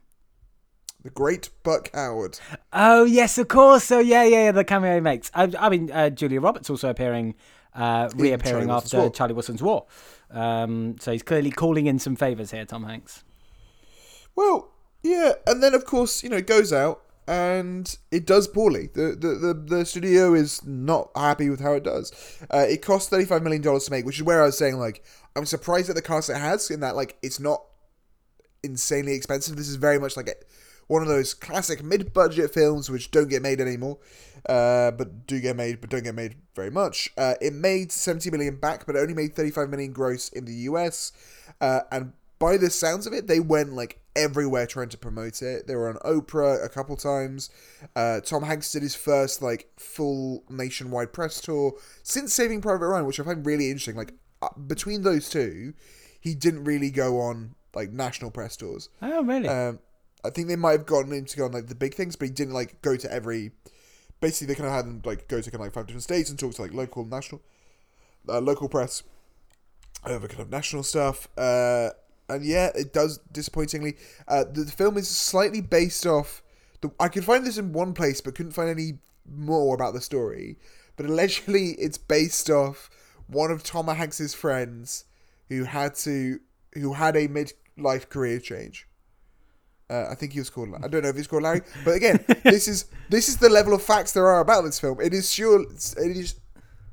The 1.03 1.09
Great 1.09 1.49
Buck 1.63 1.89
Howard. 1.95 2.39
Oh 2.71 3.03
yes, 3.05 3.37
of 3.37 3.47
course. 3.47 3.83
So 3.85 3.99
yeah, 3.99 4.23
yeah, 4.23 4.43
yeah 4.45 4.51
the 4.51 4.63
cameo 4.63 4.93
he 4.95 5.01
makes. 5.01 5.31
I, 5.33 5.51
I 5.57 5.69
mean, 5.69 5.89
uh, 5.91 6.09
Julia 6.11 6.39
Roberts 6.39 6.69
also 6.69 6.89
appearing, 6.89 7.33
uh, 7.75 8.09
reappearing 8.15 8.67
Charlie 8.67 8.77
after 8.77 8.97
War. 8.99 9.11
Charlie 9.11 9.33
Wilson's 9.33 9.63
War. 9.63 9.85
Um, 10.31 10.95
so 10.99 11.11
he's 11.11 11.23
clearly 11.23 11.51
calling 11.51 11.87
in 11.87 11.99
some 11.99 12.15
favors 12.15 12.51
here, 12.51 12.65
Tom 12.65 12.83
Hanks. 12.83 13.23
Well, 14.35 14.71
yeah, 15.03 15.33
and 15.45 15.61
then 15.61 15.73
of 15.73 15.85
course 15.85 16.23
you 16.23 16.29
know 16.29 16.37
it 16.37 16.47
goes 16.47 16.73
out 16.73 17.03
and 17.27 17.97
it 18.11 18.25
does 18.25 18.47
poorly. 18.47 18.89
The 18.93 19.15
the 19.19 19.27
the, 19.35 19.77
the 19.77 19.85
studio 19.85 20.33
is 20.33 20.63
not 20.65 21.09
happy 21.15 21.49
with 21.49 21.61
how 21.61 21.73
it 21.73 21.83
does. 21.83 22.11
Uh, 22.53 22.65
it 22.69 22.81
cost 22.81 23.09
thirty 23.09 23.25
five 23.25 23.43
million 23.43 23.61
dollars 23.61 23.85
to 23.85 23.91
make, 23.91 24.05
which 24.05 24.17
is 24.17 24.23
where 24.23 24.41
I 24.41 24.45
was 24.45 24.57
saying 24.57 24.77
like 24.77 25.03
I'm 25.35 25.45
surprised 25.45 25.89
at 25.89 25.95
the 25.95 26.01
cost 26.01 26.29
it 26.29 26.37
has 26.37 26.69
in 26.69 26.81
that 26.81 26.95
like 26.95 27.17
it's 27.21 27.39
not 27.39 27.63
insanely 28.63 29.13
expensive. 29.13 29.55
This 29.55 29.69
is 29.69 29.75
very 29.75 29.99
much 29.99 30.17
like 30.17 30.27
a, 30.27 30.33
one 30.87 31.01
of 31.01 31.07
those 31.07 31.33
classic 31.33 31.83
mid 31.83 32.13
budget 32.13 32.53
films 32.53 32.89
which 32.89 33.11
don't 33.11 33.29
get 33.29 33.41
made 33.41 33.61
anymore. 33.61 33.99
Uh, 34.47 34.91
but 34.91 35.25
do 35.25 35.39
get 35.39 35.55
made, 35.55 35.79
but 35.79 35.89
don't 35.89 36.03
get 36.03 36.15
made 36.15 36.35
very 36.55 36.69
much. 36.69 37.09
Uh, 37.17 37.35
it 37.41 37.53
made 37.53 37.91
70 37.91 38.29
million 38.31 38.57
back, 38.57 38.85
but 38.85 38.95
it 38.95 38.99
only 38.99 39.13
made 39.13 39.35
35 39.35 39.69
million 39.69 39.91
gross 39.93 40.29
in 40.29 40.45
the 40.45 40.53
US. 40.53 41.11
Uh, 41.61 41.81
and 41.91 42.13
by 42.39 42.57
the 42.57 42.69
sounds 42.69 43.07
of 43.07 43.13
it, 43.13 43.27
they 43.27 43.39
went 43.39 43.73
like 43.73 43.99
everywhere 44.15 44.67
trying 44.67 44.89
to 44.89 44.97
promote 44.97 45.41
it. 45.41 45.65
They 45.67 45.75
were 45.75 45.87
on 45.87 45.95
Oprah 45.97 46.63
a 46.63 46.69
couple 46.69 46.95
times. 46.97 47.49
Uh, 47.95 48.19
Tom 48.19 48.43
Hanks 48.43 48.71
did 48.71 48.83
his 48.83 48.95
first 48.95 49.41
like 49.41 49.69
full 49.77 50.43
nationwide 50.49 51.13
press 51.13 51.39
tour 51.41 51.73
since 52.03 52.33
Saving 52.33 52.61
Private 52.61 52.87
Ryan, 52.87 53.05
which 53.05 53.19
I 53.19 53.23
find 53.23 53.45
really 53.45 53.67
interesting. 53.67 53.95
Like 53.95 54.13
uh, 54.41 54.49
between 54.67 55.03
those 55.03 55.29
two, 55.29 55.73
he 56.19 56.35
didn't 56.35 56.65
really 56.65 56.91
go 56.91 57.19
on 57.21 57.55
like 57.73 57.91
national 57.91 58.31
press 58.31 58.57
tours. 58.57 58.89
Oh 59.01 59.23
really? 59.23 59.47
Um, 59.47 59.79
I 60.25 60.29
think 60.29 60.47
they 60.47 60.55
might 60.55 60.71
have 60.71 60.85
gotten 60.85 61.11
him 61.11 61.25
to 61.25 61.37
go 61.37 61.45
on 61.45 61.51
like 61.51 61.67
the 61.67 61.75
big 61.75 61.95
things, 61.95 62.15
but 62.15 62.27
he 62.27 62.33
didn't 62.33 62.53
like 62.53 62.81
go 62.81 62.95
to 62.95 63.11
every. 63.11 63.51
Basically, 64.23 64.47
they 64.47 64.55
kind 64.55 64.67
of 64.67 64.73
had 64.73 64.85
him 64.85 65.01
like 65.03 65.27
go 65.27 65.41
to 65.41 65.51
kind 65.51 65.55
of 65.55 65.65
like 65.67 65.73
five 65.73 65.85
different 65.85 66.03
states 66.03 66.29
and 66.29 66.39
talk 66.39 66.53
to 66.53 66.61
like 66.61 66.73
local, 66.73 67.03
national, 67.03 67.41
uh, 68.29 68.39
local 68.39 68.69
press 68.69 69.03
over 70.05 70.29
kind 70.29 70.39
of 70.39 70.49
national 70.49 70.83
stuff. 70.83 71.27
Uh, 71.37 71.89
and 72.29 72.45
yeah, 72.45 72.71
it 72.73 72.93
does 72.93 73.17
disappointingly. 73.33 73.97
Uh, 74.25 74.45
the, 74.45 74.61
the 74.61 74.71
film 74.71 74.97
is 74.97 75.09
slightly 75.09 75.59
based 75.59 76.05
off. 76.05 76.41
The, 76.79 76.89
I 77.01 77.09
could 77.09 77.25
find 77.25 77.45
this 77.45 77.57
in 77.57 77.73
one 77.73 77.93
place, 77.93 78.21
but 78.21 78.33
couldn't 78.33 78.53
find 78.53 78.69
any 78.69 78.93
more 79.29 79.75
about 79.75 79.93
the 79.93 79.99
story. 79.99 80.57
But 80.95 81.07
allegedly, 81.07 81.71
it's 81.71 81.97
based 81.97 82.49
off 82.49 82.89
one 83.27 83.51
of 83.51 83.61
Tom 83.61 83.87
Hanks's 83.87 84.33
friends 84.33 85.03
who 85.49 85.65
had 85.65 85.95
to 85.95 86.39
who 86.75 86.93
had 86.93 87.17
a 87.17 87.27
midlife 87.27 88.07
career 88.07 88.39
change. 88.39 88.87
Uh, 89.93 90.07
I 90.09 90.15
think 90.15 90.33
he 90.33 90.39
was 90.39 90.49
called. 90.49 90.69
I 90.83 90.87
don't 90.87 91.03
know 91.03 91.09
if 91.09 91.15
he's 91.15 91.27
called 91.27 91.43
Larry, 91.43 91.61
but 91.85 91.91
again, 91.91 92.23
this 92.43 92.67
is 92.67 92.85
this 93.09 93.29
is 93.29 93.37
the 93.37 93.49
level 93.49 93.75
of 93.75 93.83
facts 93.83 94.11
there 94.13 94.25
are 94.25 94.39
about 94.39 94.63
this 94.63 94.79
film. 94.79 94.99
It 94.99 95.13
is 95.13 95.31
sure 95.31 95.61
it 95.61 95.97
is 95.97 96.35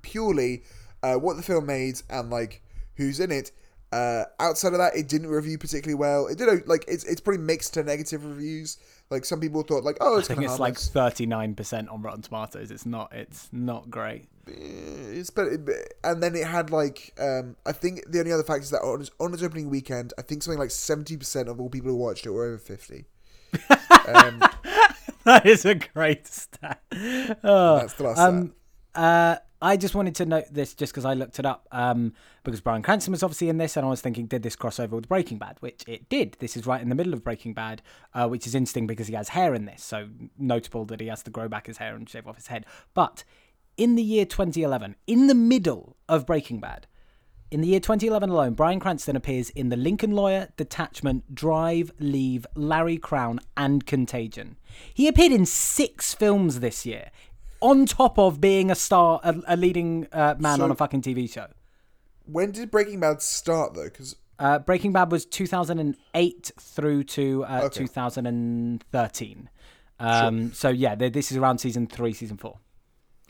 purely 0.02 0.64
uh, 1.02 1.14
what 1.14 1.38
the 1.38 1.42
film 1.42 1.64
made 1.64 2.02
and 2.10 2.28
like 2.28 2.62
who's 2.96 3.18
in 3.18 3.32
it. 3.32 3.52
Uh, 3.90 4.24
outside 4.38 4.72
of 4.72 4.78
that, 4.78 4.94
it 4.94 5.08
didn't 5.08 5.28
review 5.28 5.56
particularly 5.56 5.94
well. 5.94 6.26
It 6.26 6.36
did 6.36 6.68
like 6.68 6.84
it's 6.88 7.04
it's 7.04 7.22
pretty 7.22 7.42
mixed 7.42 7.72
to 7.74 7.82
negative 7.82 8.22
reviews. 8.22 8.76
Like 9.08 9.24
some 9.24 9.40
people 9.40 9.62
thought 9.62 9.82
like 9.82 9.96
oh 10.02 10.18
I 10.18 10.22
think 10.22 10.42
it's 10.42 10.58
like 10.58 10.76
thirty 10.76 11.24
nine 11.24 11.54
percent 11.54 11.88
on 11.88 12.02
Rotten 12.02 12.20
Tomatoes. 12.20 12.70
It's 12.70 12.84
not. 12.84 13.14
It's 13.14 13.48
not 13.50 13.90
great. 13.90 14.28
It's 14.50 15.30
but 15.30 15.48
and 16.04 16.22
then 16.22 16.34
it 16.34 16.46
had 16.46 16.70
like 16.70 17.12
um 17.20 17.56
I 17.66 17.72
think 17.72 18.10
the 18.10 18.20
only 18.20 18.32
other 18.32 18.42
fact 18.42 18.64
is 18.64 18.70
that 18.70 18.82
on 18.82 19.00
its, 19.00 19.10
on 19.20 19.32
its 19.32 19.42
opening 19.42 19.70
weekend 19.70 20.12
I 20.18 20.22
think 20.22 20.42
something 20.42 20.58
like 20.58 20.70
seventy 20.70 21.16
percent 21.16 21.48
of 21.48 21.60
all 21.60 21.68
people 21.68 21.90
who 21.90 21.96
watched 21.96 22.26
it 22.26 22.30
were 22.30 22.44
over 22.44 22.58
fifty. 22.58 23.06
um, 24.06 24.42
that 25.24 25.42
is 25.44 25.64
a 25.64 25.74
great 25.74 26.26
stat. 26.26 26.80
Oh, 27.42 27.78
that's 27.78 27.94
the 27.94 28.04
last 28.04 28.18
um, 28.18 28.54
uh, 28.94 29.36
I 29.62 29.76
just 29.76 29.94
wanted 29.94 30.14
to 30.16 30.26
note 30.26 30.46
this 30.50 30.74
just 30.74 30.92
because 30.92 31.04
I 31.04 31.12
looked 31.12 31.38
it 31.38 31.44
up 31.44 31.68
um, 31.70 32.14
because 32.44 32.60
Bryan 32.60 32.82
Cranston 32.82 33.12
was 33.12 33.22
obviously 33.22 33.50
in 33.50 33.58
this, 33.58 33.76
and 33.76 33.84
I 33.84 33.90
was 33.90 34.00
thinking, 34.00 34.26
did 34.26 34.42
this 34.42 34.56
cross 34.56 34.80
over 34.80 34.96
with 34.96 35.08
Breaking 35.08 35.38
Bad? 35.38 35.58
Which 35.60 35.84
it 35.86 36.08
did. 36.08 36.36
This 36.40 36.56
is 36.56 36.66
right 36.66 36.80
in 36.80 36.88
the 36.88 36.94
middle 36.94 37.12
of 37.12 37.22
Breaking 37.22 37.52
Bad, 37.52 37.82
uh, 38.14 38.26
which 38.26 38.46
is 38.46 38.54
interesting 38.54 38.86
because 38.86 39.08
he 39.08 39.14
has 39.14 39.28
hair 39.28 39.54
in 39.54 39.66
this, 39.66 39.82
so 39.82 40.08
notable 40.38 40.86
that 40.86 41.00
he 41.00 41.08
has 41.08 41.22
to 41.24 41.30
grow 41.30 41.46
back 41.46 41.66
his 41.66 41.76
hair 41.76 41.94
and 41.94 42.08
shave 42.08 42.26
off 42.26 42.36
his 42.36 42.46
head. 42.46 42.64
But 42.94 43.24
in 43.80 43.94
the 43.96 44.02
year 44.02 44.26
2011, 44.26 44.94
in 45.06 45.26
the 45.26 45.34
middle 45.34 45.96
of 46.06 46.26
Breaking 46.26 46.60
Bad, 46.60 46.86
in 47.50 47.62
the 47.62 47.68
year 47.68 47.80
2011 47.80 48.28
alone, 48.28 48.52
Bryan 48.52 48.78
Cranston 48.78 49.16
appears 49.16 49.48
in 49.50 49.70
The 49.70 49.76
Lincoln 49.76 50.12
Lawyer, 50.12 50.48
Detachment, 50.58 51.34
Drive, 51.34 51.90
Leave, 51.98 52.46
Larry 52.54 52.98
Crowne, 52.98 53.38
and 53.56 53.86
Contagion. 53.86 54.58
He 54.92 55.08
appeared 55.08 55.32
in 55.32 55.46
six 55.46 56.12
films 56.12 56.60
this 56.60 56.84
year, 56.84 57.10
on 57.62 57.86
top 57.86 58.18
of 58.18 58.38
being 58.40 58.70
a 58.70 58.74
star, 58.74 59.18
a, 59.24 59.34
a 59.48 59.56
leading 59.56 60.06
uh, 60.12 60.34
man 60.38 60.58
So- 60.58 60.64
on 60.64 60.70
a 60.70 60.74
fucking 60.74 61.00
TV 61.02 61.26
show. 61.32 61.46
When 62.26 62.52
did 62.52 62.70
Breaking 62.70 63.00
Bad 63.00 63.22
start 63.22 63.72
though? 63.74 63.84
Because 63.84 64.14
Uh, 64.38 64.58
Breaking 64.60 64.92
Bad 64.92 65.10
was 65.10 65.24
2008 65.24 66.52
through 66.60 67.04
to 67.04 67.44
uh, 67.44 67.60
Okay. 67.64 67.86
2013. 67.86 69.48
Um, 69.98 70.52
So 70.52 70.68
yeah, 70.68 70.94
this 70.94 71.30
is 71.32 71.36
around 71.38 71.58
season 71.58 71.86
three, 71.86 72.12
season 72.12 72.36
four. 72.36 72.58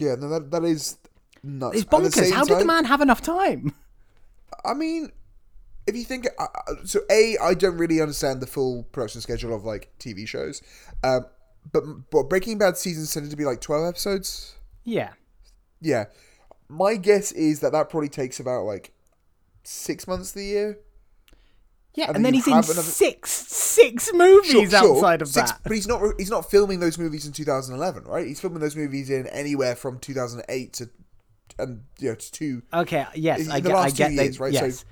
Yeah, 0.01 0.15
no, 0.17 0.29
that 0.31 0.51
that 0.51 0.65
is 0.65 0.99
nuts. 1.43 1.77
It's 1.77 1.85
bonkers. 1.85 2.33
How 2.33 2.45
did 2.45 2.59
the 2.59 2.65
man 2.65 2.85
have 2.87 3.01
enough 3.01 3.21
time? 3.21 3.75
I 4.65 4.75
mean, 4.75 5.13
if 5.87 5.95
you 5.95 6.05
think 6.05 6.27
uh, 6.39 6.47
uh, 6.69 6.75
so, 6.85 7.01
a 7.11 7.37
I 7.39 7.55
don't 7.55 7.77
really 7.77 8.01
understand 8.01 8.41
the 8.41 8.47
full 8.47 8.85
production 8.85 9.21
schedule 9.21 9.55
of 9.55 9.65
like 9.65 9.93
TV 9.99 10.27
shows, 10.27 10.63
um, 11.05 11.27
but 11.71 11.85
but 12.11 12.25
Breaking 12.25 12.59
Bad 12.59 12.77
seasons 12.77 13.13
tended 13.13 13.31
to 13.31 13.37
be 13.37 13.45
like 13.45 13.61
twelve 13.61 13.87
episodes. 13.87 14.57
Yeah. 14.85 15.13
Yeah, 15.83 16.07
my 16.69 16.97
guess 16.97 17.33
is 17.33 17.61
that 17.61 17.73
that 17.73 17.89
probably 17.91 18.09
takes 18.09 18.39
about 18.39 18.65
like 18.65 18.93
six 19.65 20.07
months 20.07 20.31
of 20.31 20.35
the 20.37 20.45
year. 20.45 20.79
Yeah, 21.95 22.07
And 22.07 22.17
and, 22.17 22.25
then 22.25 22.35
he's 22.35 22.47
in 22.47 22.53
another- 22.53 22.73
six 22.83 23.31
six 23.33 24.13
movies 24.15 24.73
outside 24.73 25.23
of 25.23 25.29
Six- 25.29 25.51
that. 25.51 25.61
But 25.65 25.73
he's 25.73 25.89
not 25.89 26.01
he's 26.19 26.31
not 26.31 26.49
filming 26.51 26.79
those 26.81 26.99
movies 26.99 27.27
in 27.27 27.33
2011, 27.33 28.05
right? 28.05 28.27
He's 28.27 28.41
filming 28.41 28.61
those 28.61 28.77
movies 28.77 29.11
in 29.11 29.27
anywhere 29.29 29.75
from 29.75 29.99
2008 29.99 30.73
to 30.75 30.89
and 31.59 31.83
you 31.99 32.11
know 32.11 32.15
to 32.15 32.33
two. 32.33 32.63
Okay, 32.73 33.05
yes, 33.15 33.49
I 33.49 33.61
get, 33.61 33.75
I 33.75 33.91
get 33.91 34.13
years, 34.13 34.39
they, 34.39 34.45
right? 34.45 34.55
So- 34.75 34.85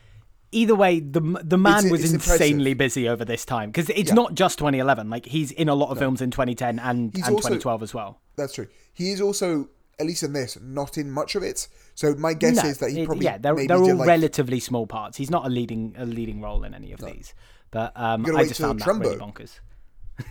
Either 0.51 0.75
way, 0.75 0.99
the 1.01 1.21
the 1.45 1.59
man 1.59 1.79
It's- 1.81 1.91
was 1.93 2.05
it's 2.05 2.13
impressive. 2.15 2.41
insanely 2.41 2.73
busy 2.75 3.07
over 3.09 3.23
this 3.25 3.45
time 3.45 3.71
because 3.71 3.91
it's 3.91 4.09
Yeah. 4.09 4.15
not 4.15 4.35
just 4.35 4.59
2011. 4.59 5.11
Like 5.11 5.27
he's 5.27 5.51
in 5.53 5.69
a 5.69 5.75
lot 5.75 5.91
of 5.91 5.99
films 5.99 6.23
in 6.23 6.31
2010 6.31 6.79
and, 6.79 7.15
He's 7.15 7.27
and 7.27 7.35
also- 7.37 7.49
2012 7.51 7.83
as 7.83 7.93
well. 7.95 8.23
That's 8.37 8.55
true. 8.55 8.67
He 8.95 9.11
is 9.13 9.21
also 9.21 9.69
at 10.01 10.07
least 10.07 10.23
in 10.23 10.33
this 10.33 10.57
not 10.63 10.97
in 10.99 11.11
much 11.11 11.35
of 11.35 11.43
it. 11.43 11.67
So 11.95 12.15
my 12.15 12.35
guess 12.35 12.57
No, 12.63 12.69
is 12.69 12.79
that 12.79 12.91
he 12.91 13.01
it- 13.03 13.07
probably 13.07 13.25
yeah, 13.25 13.39
they're 13.39 13.55
maybe 13.55 13.67
they're 13.69 13.77
all 13.79 13.97
like 13.97 14.07
relatively 14.09 14.61
small 14.61 14.87
parts. 14.87 15.17
He's 15.17 15.31
not 15.31 15.45
a 15.47 15.49
leading 15.49 15.95
a 15.99 16.05
leading 16.07 16.41
role 16.41 16.65
in 16.65 16.75
any 16.75 16.93
of 16.93 17.01
these. 17.01 17.35
But 17.71 17.93
um, 17.97 18.25
I 18.35 18.45
just 18.45 18.61
found 18.61 18.81
that 18.81 18.87
really 18.87 19.17
Trumbo. 19.17 19.33
bonkers. 19.35 19.61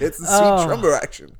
it's 0.00 0.18
the 0.18 0.26
sweet 0.26 0.28
Oh. 0.28 0.66
Trumbo 0.66 0.96
action. 1.00 1.36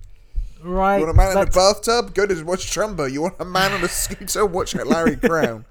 Right. 0.62 0.98
You 0.98 1.06
want 1.06 1.16
a 1.16 1.16
man 1.16 1.32
in 1.32 1.38
a 1.38 1.50
bathtub? 1.50 2.14
Go 2.14 2.26
to 2.26 2.42
watch 2.44 2.66
Trumbo. 2.66 3.10
You 3.10 3.22
want 3.22 3.36
a 3.40 3.44
man 3.44 3.72
on 3.72 3.82
a 3.82 3.88
scooter? 4.02 4.44
Watch 4.44 4.74
Larry 4.74 5.16
Crowne. 5.16 5.64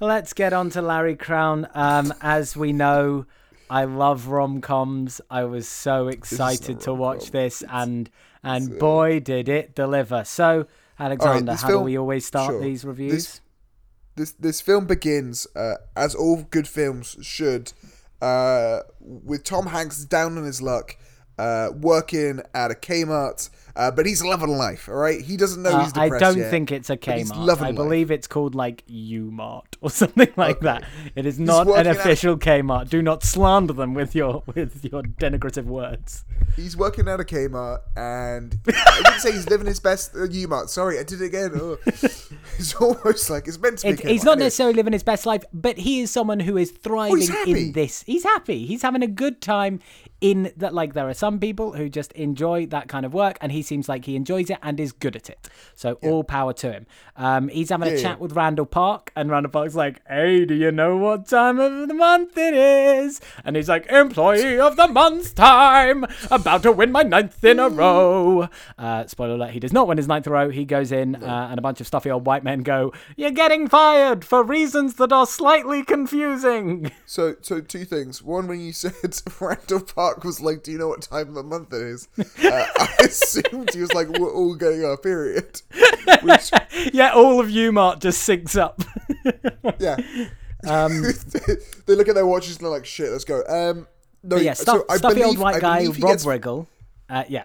Let's 0.00 0.32
get 0.32 0.52
on 0.52 0.70
to 0.70 0.82
Larry 0.82 1.16
Crowne. 1.16 1.68
Um, 1.76 2.12
as 2.20 2.56
we 2.56 2.72
know, 2.72 3.26
I 3.70 3.84
love 3.84 4.26
rom 4.28 4.60
coms. 4.60 5.20
I 5.30 5.44
was 5.44 5.68
so 5.68 6.08
excited 6.08 6.80
to 6.80 6.94
watch 6.94 7.30
this, 7.30 7.62
and 7.70 8.10
and 8.42 8.78
boy, 8.78 9.20
did 9.20 9.48
it 9.48 9.74
deliver. 9.74 10.24
So, 10.24 10.66
Alexander, 10.98 11.52
this 11.52 11.62
how 11.62 11.68
do 11.68 11.80
we 11.80 11.98
always 11.98 12.26
start 12.26 12.50
sure. 12.52 12.60
these 12.60 12.80
This- 12.80 12.84
reviews? 12.84 13.40
this 14.16 14.32
this 14.32 14.60
film 14.60 14.86
begins 14.86 15.46
uh, 15.54 15.74
as 15.96 16.14
all 16.14 16.42
good 16.50 16.66
films 16.66 17.16
should, 17.22 17.72
uh, 18.20 18.80
with 19.00 19.44
Tom 19.44 19.66
Hanks 19.66 20.04
down 20.04 20.36
on 20.36 20.44
his 20.44 20.60
luck, 20.60 20.96
uh, 21.38 21.68
working 21.80 22.40
at 22.52 22.70
a 22.72 22.74
Kmart. 22.74 23.48
Uh, 23.78 23.92
but 23.92 24.04
he's 24.06 24.24
loving 24.24 24.50
life, 24.50 24.88
all 24.88 24.96
right. 24.96 25.20
He 25.20 25.36
doesn't 25.36 25.62
know 25.62 25.70
Uh, 25.70 25.84
he's 25.84 25.96
I 25.96 26.08
don't 26.18 26.36
yet, 26.36 26.50
think 26.50 26.72
it's 26.72 26.90
a 26.90 26.96
Kmart. 26.96 27.36
loving 27.36 27.64
I 27.64 27.68
life. 27.68 27.76
believe 27.76 28.10
it's 28.10 28.26
called 28.26 28.56
like 28.56 28.82
U-Mart 28.88 29.76
or 29.80 29.88
something 30.02 30.28
like 30.36 30.56
Okay. 30.56 30.64
that. 30.66 30.84
It 31.14 31.26
is 31.26 31.38
not 31.38 31.62
an 31.62 31.68
working 31.68 31.86
at- 31.86 31.96
official 31.96 32.36
Kmart. 32.36 32.88
Do 32.90 33.00
not 33.02 33.22
slander 33.22 33.72
them 33.72 33.94
with 33.94 34.16
your 34.16 34.42
with 34.52 34.84
your 34.84 35.02
denigrative 35.02 35.64
words. 35.66 36.24
He's 36.56 36.76
working 36.76 37.06
at 37.06 37.20
a 37.20 37.24
Kmart, 37.24 37.78
and 37.96 38.58
I 38.66 39.02
didn't 39.04 39.20
say 39.20 39.30
he's 39.32 39.48
living 39.48 39.68
his 39.68 39.78
best 39.78 40.14
uh, 40.16 40.24
U-Mart. 40.24 40.70
Sorry, 40.70 40.98
I 40.98 41.04
did 41.04 41.22
it 41.22 41.26
again. 41.26 41.52
Oh. 41.54 41.78
it's 41.86 42.74
almost 42.80 43.30
like 43.30 43.46
it's 43.46 43.58
meant 43.60 43.78
to 43.78 43.86
be. 43.86 43.92
It, 43.92 44.00
Kmart. 44.00 44.08
he's 44.10 44.24
not 44.24 44.38
necessarily 44.38 44.74
living 44.74 44.92
his 44.92 45.04
best 45.04 45.24
life, 45.24 45.44
but 45.52 45.78
he 45.78 46.00
is 46.00 46.10
someone 46.10 46.40
who 46.40 46.56
is 46.56 46.72
thriving 46.72 47.28
happy. 47.28 47.52
in 47.68 47.72
this. 47.72 48.02
He's 48.02 48.24
happy. 48.24 48.66
He's 48.66 48.82
having 48.82 49.02
a 49.04 49.06
good 49.06 49.40
time 49.40 49.78
in 50.20 50.52
that. 50.56 50.74
Like 50.74 50.94
there 50.94 51.08
are 51.08 51.14
some 51.14 51.38
people 51.38 51.72
who 51.72 51.88
just 51.88 52.12
enjoy 52.12 52.66
that 52.66 52.88
kind 52.88 53.04
of 53.04 53.14
work, 53.14 53.38
and 53.40 53.52
he 53.52 53.62
seems 53.62 53.88
like 53.88 54.04
he 54.04 54.16
enjoys 54.16 54.50
it 54.50 54.58
and 54.62 54.78
is 54.78 54.92
good 54.92 55.16
at 55.16 55.28
it. 55.30 55.48
So 55.74 55.94
all 56.02 56.24
power 56.24 56.52
to 56.54 56.72
him. 56.72 56.86
Um, 57.16 57.48
he's 57.48 57.70
having 57.70 57.88
a 57.88 57.96
chat 57.96 58.02
yeah. 58.02 58.16
with 58.16 58.32
Randall 58.32 58.66
Park, 58.66 59.12
and 59.16 59.30
Randall 59.30 59.50
Park's 59.50 59.74
like, 59.74 60.00
"Hey, 60.08 60.44
do 60.44 60.54
you 60.54 60.70
know 60.70 60.96
what 60.96 61.26
time 61.26 61.58
of 61.58 61.88
the 61.88 61.94
month 61.94 62.36
it 62.36 62.54
is?" 62.54 63.20
And 63.44 63.56
he's 63.56 63.68
like, 63.68 63.86
"Employee 63.86 64.60
of 64.60 64.76
the 64.76 64.88
month 64.88 65.34
time, 65.34 66.04
about 66.30 66.62
to 66.62 66.72
win 66.72 66.92
my 66.92 67.02
ninth 67.02 67.42
in 67.44 67.58
a 67.58 67.68
row." 67.68 68.48
Uh, 68.78 69.06
spoiler 69.06 69.34
alert: 69.34 69.50
He 69.50 69.60
does 69.60 69.72
not 69.72 69.88
win 69.88 69.98
his 69.98 70.08
ninth 70.08 70.26
in 70.26 70.32
a 70.32 70.34
row. 70.34 70.50
He 70.50 70.64
goes 70.64 70.92
in, 70.92 71.16
uh, 71.16 71.48
and 71.50 71.58
a 71.58 71.62
bunch 71.62 71.80
of 71.80 71.86
stuffy 71.86 72.10
old 72.10 72.26
white 72.26 72.44
men 72.44 72.60
go, 72.60 72.92
"You're 73.16 73.30
getting 73.30 73.68
fired 73.68 74.24
for 74.24 74.42
reasons 74.42 74.94
that 74.94 75.12
are 75.12 75.26
slightly 75.26 75.82
confusing." 75.82 76.90
So, 77.06 77.36
so 77.40 77.60
two 77.60 77.84
things. 77.84 78.22
One, 78.22 78.46
when 78.48 78.60
you 78.60 78.72
said 78.78 79.20
Randall 79.40 79.80
Park 79.80 80.07
was 80.24 80.40
like, 80.40 80.62
"Do 80.62 80.72
you 80.72 80.78
know 80.78 80.88
what 80.88 81.02
time 81.02 81.28
of 81.28 81.34
the 81.34 81.42
month 81.42 81.72
it 81.72 81.82
is?" 81.82 82.08
Uh, 82.18 82.24
I 82.42 82.88
assumed 83.04 83.72
he 83.74 83.80
was 83.80 83.92
like, 83.94 84.08
"We're 84.08 84.32
all 84.32 84.54
getting 84.54 84.84
our 84.84 84.96
period." 84.96 85.60
Which, 86.22 86.50
yeah, 86.92 87.12
all 87.12 87.40
of 87.40 87.50
you, 87.50 87.72
Mark, 87.72 88.00
just 88.00 88.26
syncs 88.28 88.58
up. 88.58 88.80
yeah. 89.78 89.96
Um, 90.66 91.02
they 91.86 91.94
look 91.94 92.08
at 92.08 92.14
their 92.14 92.26
watches 92.26 92.56
and 92.56 92.64
they're 92.64 92.72
like, 92.72 92.86
"Shit, 92.86 93.10
let's 93.12 93.24
go." 93.24 93.42
Um, 93.46 93.86
no, 94.22 94.36
yeah, 94.36 94.54
so 94.54 94.62
stuff, 94.62 94.82
I 94.90 94.96
stuffy 94.96 95.22
old 95.22 95.36
believe- 95.36 95.40
white 95.40 95.56
I 95.56 95.60
guy 95.60 95.84
Rob 95.86 95.96
gets- 95.96 96.24
Riggle. 96.24 96.66
Uh, 97.08 97.24
yeah, 97.28 97.44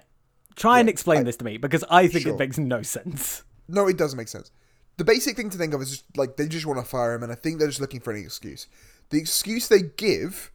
try 0.56 0.80
and 0.80 0.90
explain 0.90 1.20
I- 1.20 1.24
this 1.24 1.38
to 1.38 1.46
me 1.46 1.58
because 1.58 1.84
I 1.90 2.08
think 2.08 2.24
Sure. 2.24 2.34
it 2.34 2.40
makes 2.40 2.58
no 2.58 2.82
sense. 2.82 3.44
No, 3.68 3.88
it 3.88 3.98
doesn't 3.98 4.18
make 4.18 4.28
sense. 4.28 4.52
The 4.98 5.04
basic 5.04 5.36
thing 5.36 5.50
to 5.50 5.58
think 5.58 5.74
of 5.74 5.82
is 5.82 5.90
just 5.92 6.18
like 6.18 6.38
they 6.38 6.48
just 6.48 6.66
want 6.66 6.80
to 6.80 6.86
fire 6.86 7.14
him, 7.14 7.24
and 7.24 7.32
I 7.32 7.36
think 7.36 7.60
they're 7.60 7.68
just 7.68 7.82
looking 7.82 8.00
for 8.00 8.12
any 8.14 8.22
excuse. 8.22 8.68
The 9.10 9.20
excuse 9.20 9.68
they 9.68 9.82
give 9.82 10.52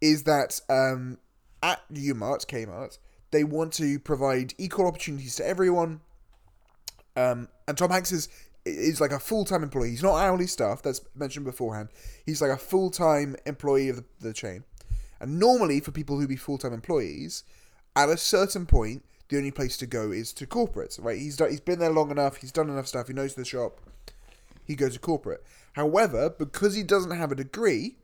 is 0.00 0.24
that 0.24 0.60
um, 0.68 1.18
at 1.62 1.80
Umart, 1.92 2.46
Kmart, 2.46 2.98
they 3.30 3.44
want 3.44 3.72
to 3.74 3.98
provide 3.98 4.54
equal 4.58 4.86
opportunities 4.86 5.36
to 5.36 5.46
everyone. 5.46 6.00
Um, 7.16 7.48
and 7.68 7.76
Tom 7.76 7.90
Hanks 7.90 8.12
is 8.12 8.28
is 8.66 9.00
like 9.00 9.12
a 9.12 9.18
full 9.18 9.44
time 9.44 9.62
employee. 9.62 9.90
He's 9.90 10.02
not 10.02 10.16
hourly 10.16 10.46
staff. 10.46 10.82
That's 10.82 11.00
mentioned 11.14 11.46
beforehand. 11.46 11.88
He's 12.26 12.42
like 12.42 12.50
a 12.50 12.56
full 12.56 12.90
time 12.90 13.36
employee 13.46 13.88
of 13.88 13.96
the, 13.96 14.04
the 14.20 14.32
chain. 14.32 14.64
And 15.20 15.38
normally, 15.38 15.80
for 15.80 15.90
people 15.90 16.18
who 16.18 16.26
be 16.26 16.36
full 16.36 16.58
time 16.58 16.72
employees, 16.72 17.44
at 17.96 18.08
a 18.08 18.16
certain 18.16 18.66
point, 18.66 19.04
the 19.28 19.36
only 19.36 19.50
place 19.50 19.76
to 19.78 19.86
go 19.86 20.10
is 20.10 20.32
to 20.34 20.46
corporate. 20.46 20.98
Right? 21.00 21.18
He's 21.18 21.36
done, 21.36 21.50
he's 21.50 21.60
been 21.60 21.78
there 21.78 21.92
long 21.92 22.10
enough. 22.10 22.36
He's 22.36 22.52
done 22.52 22.70
enough 22.70 22.86
stuff. 22.86 23.08
He 23.08 23.14
knows 23.14 23.34
the 23.34 23.44
shop. 23.44 23.80
He 24.64 24.74
goes 24.76 24.94
to 24.94 25.00
corporate. 25.00 25.44
However, 25.72 26.30
because 26.30 26.74
he 26.74 26.82
doesn't 26.82 27.10
have 27.10 27.32
a 27.32 27.36
degree, 27.36 27.96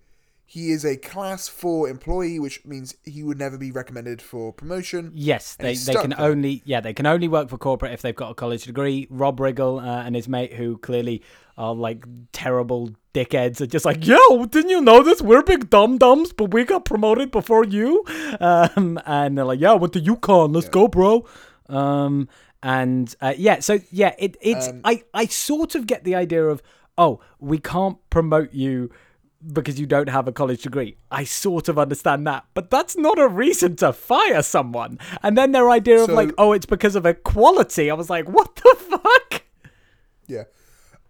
he 0.48 0.70
is 0.70 0.84
a 0.84 0.96
class 0.96 1.48
four 1.48 1.88
employee, 1.88 2.38
which 2.38 2.64
means 2.64 2.94
he 3.04 3.24
would 3.24 3.36
never 3.36 3.58
be 3.58 3.72
recommended 3.72 4.22
for 4.22 4.52
promotion. 4.52 5.10
Yes, 5.12 5.56
they, 5.56 5.74
they 5.74 5.94
can 5.94 6.10
there. 6.10 6.20
only 6.20 6.62
yeah 6.64 6.80
they 6.80 6.94
can 6.94 7.04
only 7.04 7.26
work 7.26 7.48
for 7.48 7.58
corporate 7.58 7.92
if 7.92 8.00
they've 8.00 8.14
got 8.14 8.30
a 8.30 8.34
college 8.34 8.64
degree. 8.64 9.08
Rob 9.10 9.38
Riggle 9.38 9.82
uh, 9.82 10.04
and 10.06 10.14
his 10.14 10.28
mate, 10.28 10.52
who 10.52 10.78
clearly 10.78 11.22
are 11.58 11.74
like 11.74 12.06
terrible 12.32 12.90
dickheads, 13.12 13.60
are 13.60 13.66
just 13.66 13.84
like, 13.84 14.06
"Yo, 14.06 14.46
didn't 14.46 14.70
you 14.70 14.80
know 14.80 15.02
this? 15.02 15.20
We're 15.20 15.42
big 15.42 15.68
dum 15.68 15.98
dums, 15.98 16.32
but 16.32 16.52
we 16.52 16.64
got 16.64 16.84
promoted 16.84 17.30
before 17.30 17.64
you." 17.64 18.04
Um, 18.38 19.00
and 19.06 19.36
they're 19.36 19.44
like, 19.44 19.60
"Yeah, 19.60 19.72
I 19.72 19.74
went 19.74 19.94
to 19.94 20.00
UConn. 20.00 20.54
Let's 20.54 20.68
go, 20.68 20.88
bro." 20.88 21.26
Um, 21.68 22.28
and 22.62 23.14
uh, 23.20 23.34
yeah, 23.36 23.60
so 23.60 23.78
yeah, 23.90 24.14
it 24.18 24.36
it's 24.40 24.68
Um, 24.68 24.80
I 24.84 25.02
I 25.12 25.26
sort 25.26 25.74
of 25.74 25.86
get 25.86 26.04
the 26.04 26.14
idea 26.14 26.44
of 26.44 26.62
oh, 26.98 27.20
we 27.40 27.58
can't 27.58 27.98
promote 28.10 28.52
you 28.52 28.90
because 29.52 29.78
you 29.78 29.86
don't 29.86 30.08
have 30.08 30.26
a 30.28 30.32
college 30.32 30.62
degree. 30.62 30.96
I 31.10 31.24
sort 31.24 31.68
of 31.68 31.78
understand 31.78 32.26
that, 32.26 32.44
but 32.54 32.70
that's 32.70 32.96
not 32.96 33.18
a 33.18 33.28
reason 33.28 33.76
to 33.76 33.92
fire 33.92 34.42
someone. 34.42 34.98
And 35.22 35.36
then 35.38 35.52
their 35.52 35.70
idea 35.70 36.00
of 36.00 36.06
So- 36.06 36.14
like, 36.14 36.32
oh, 36.38 36.52
it's 36.52 36.66
because 36.66 36.96
of 36.96 37.06
equality. 37.06 37.90
I 37.90 37.94
was 37.94 38.10
like, 38.10 38.28
what 38.28 38.56
the 38.56 38.76
fuck? 38.78 39.42
Yeah, 40.26 40.44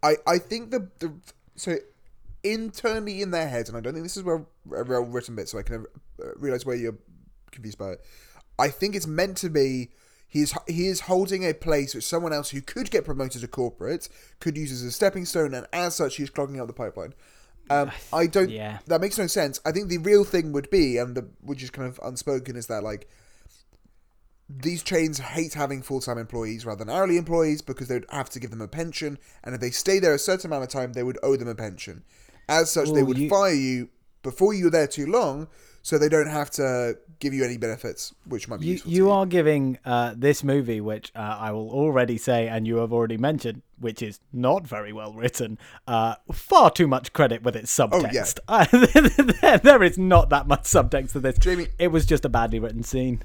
I 0.02 0.16
I 0.26 0.38
think 0.38 0.70
the 0.70 0.88
the 0.98 1.12
so 1.54 1.76
internally 2.44 3.22
in 3.22 3.30
their 3.30 3.48
heads, 3.48 3.68
and 3.68 3.76
I 3.76 3.80
don't 3.80 3.92
think 3.94 4.04
this 4.04 4.16
is 4.16 4.22
well 4.22 4.48
a 4.76 4.84
well 4.84 5.02
written 5.04 5.34
bit, 5.36 5.48
so 5.48 5.58
I 5.58 5.62
can 5.62 5.86
uh, 6.22 6.26
realize 6.36 6.64
where 6.66 6.76
you're 6.76 6.98
confused 7.50 7.78
by 7.78 7.92
it. 7.92 8.04
I 8.58 8.68
think 8.68 8.94
it's 8.94 9.06
meant 9.06 9.36
to 9.38 9.48
be 9.50 9.90
He 10.28 10.42
is 10.42 10.54
he 10.66 10.86
is 10.86 11.00
holding 11.00 11.44
a 11.44 11.54
place 11.54 11.94
which 11.94 12.04
someone 12.06 12.32
else 12.32 12.50
who 12.50 12.60
could 12.60 12.90
get 12.90 13.04
promoted 13.04 13.40
to 13.40 13.48
corporate 13.48 14.08
could 14.40 14.56
use 14.56 14.72
as 14.72 14.82
a 14.82 14.92
stepping 14.92 15.24
stone, 15.24 15.54
and 15.54 15.66
as 15.72 15.94
such, 15.94 16.16
he's 16.16 16.30
clogging 16.30 16.60
up 16.60 16.66
the 16.66 16.72
pipeline. 16.72 17.14
Um, 17.68 17.90
I 18.12 18.26
don't. 18.26 18.50
Yeah. 18.50 18.78
That 18.86 19.00
makes 19.00 19.18
no 19.18 19.26
sense. 19.26 19.60
I 19.64 19.72
think 19.72 19.88
the 19.88 19.98
real 19.98 20.24
thing 20.24 20.52
would 20.52 20.70
be, 20.70 20.98
and 20.98 21.16
the 21.16 21.28
which 21.40 21.62
is 21.62 21.70
kind 21.70 21.88
of 21.88 21.98
unspoken, 22.02 22.56
is 22.56 22.66
that 22.68 22.82
like 22.82 23.08
these 24.48 24.82
chains 24.82 25.18
hate 25.18 25.54
having 25.54 25.82
full 25.82 26.00
time 26.00 26.18
employees 26.18 26.64
rather 26.64 26.84
than 26.84 26.94
hourly 26.94 27.16
employees 27.16 27.62
because 27.62 27.88
they 27.88 27.96
would 27.96 28.06
have 28.10 28.30
to 28.30 28.40
give 28.40 28.50
them 28.50 28.60
a 28.60 28.68
pension, 28.68 29.18
and 29.42 29.54
if 29.54 29.60
they 29.60 29.70
stay 29.70 29.98
there 29.98 30.14
a 30.14 30.18
certain 30.18 30.48
amount 30.50 30.62
of 30.64 30.68
time, 30.70 30.92
they 30.92 31.02
would 31.02 31.18
owe 31.22 31.36
them 31.36 31.48
a 31.48 31.54
pension. 31.54 32.04
As 32.48 32.70
such, 32.70 32.92
they 32.92 33.02
would 33.02 33.18
you- 33.18 33.28
fire 33.28 33.52
you 33.52 33.88
before 34.22 34.54
you 34.54 34.64
were 34.64 34.70
there 34.70 34.86
too 34.86 35.06
long, 35.06 35.48
so 35.82 35.98
they 35.98 36.08
don't 36.08 36.28
have 36.28 36.50
to 36.52 36.96
give 37.18 37.32
you 37.34 37.44
any 37.44 37.56
benefits, 37.56 38.14
which 38.28 38.48
might 38.48 38.60
be 38.60 38.66
You, 38.66 38.72
useful. 38.72 38.92
you 38.92 39.10
are 39.10 39.26
giving 39.26 39.78
uh, 39.84 40.14
this 40.16 40.44
movie, 40.44 40.80
which 40.80 41.12
uh, 41.14 41.36
I 41.40 41.50
will 41.52 41.70
already 41.70 42.18
say, 42.18 42.48
and 42.48 42.66
you 42.66 42.76
have 42.76 42.92
already 42.92 43.16
mentioned, 43.16 43.62
which 43.78 44.02
is 44.02 44.20
not 44.32 44.66
very 44.66 44.92
well 44.92 45.12
written, 45.12 45.58
uh, 45.86 46.16
far 46.32 46.70
too 46.70 46.86
much 46.86 47.12
credit 47.12 47.42
with 47.42 47.56
its 47.56 47.78
Oh, 47.80 47.88
yeah. 48.12 48.22
subtext. 48.22 49.40
there, 49.40 49.58
there 49.58 49.82
is 49.82 49.98
not 49.98 50.30
that 50.30 50.46
much 50.46 50.62
subtext 50.64 51.12
to 51.12 51.20
this. 51.20 51.38
Jamie- 51.38 51.68
it 51.78 51.88
was 51.88 52.06
just 52.06 52.24
a 52.24 52.28
badly 52.28 52.58
written 52.58 52.82
scene. 52.82 53.22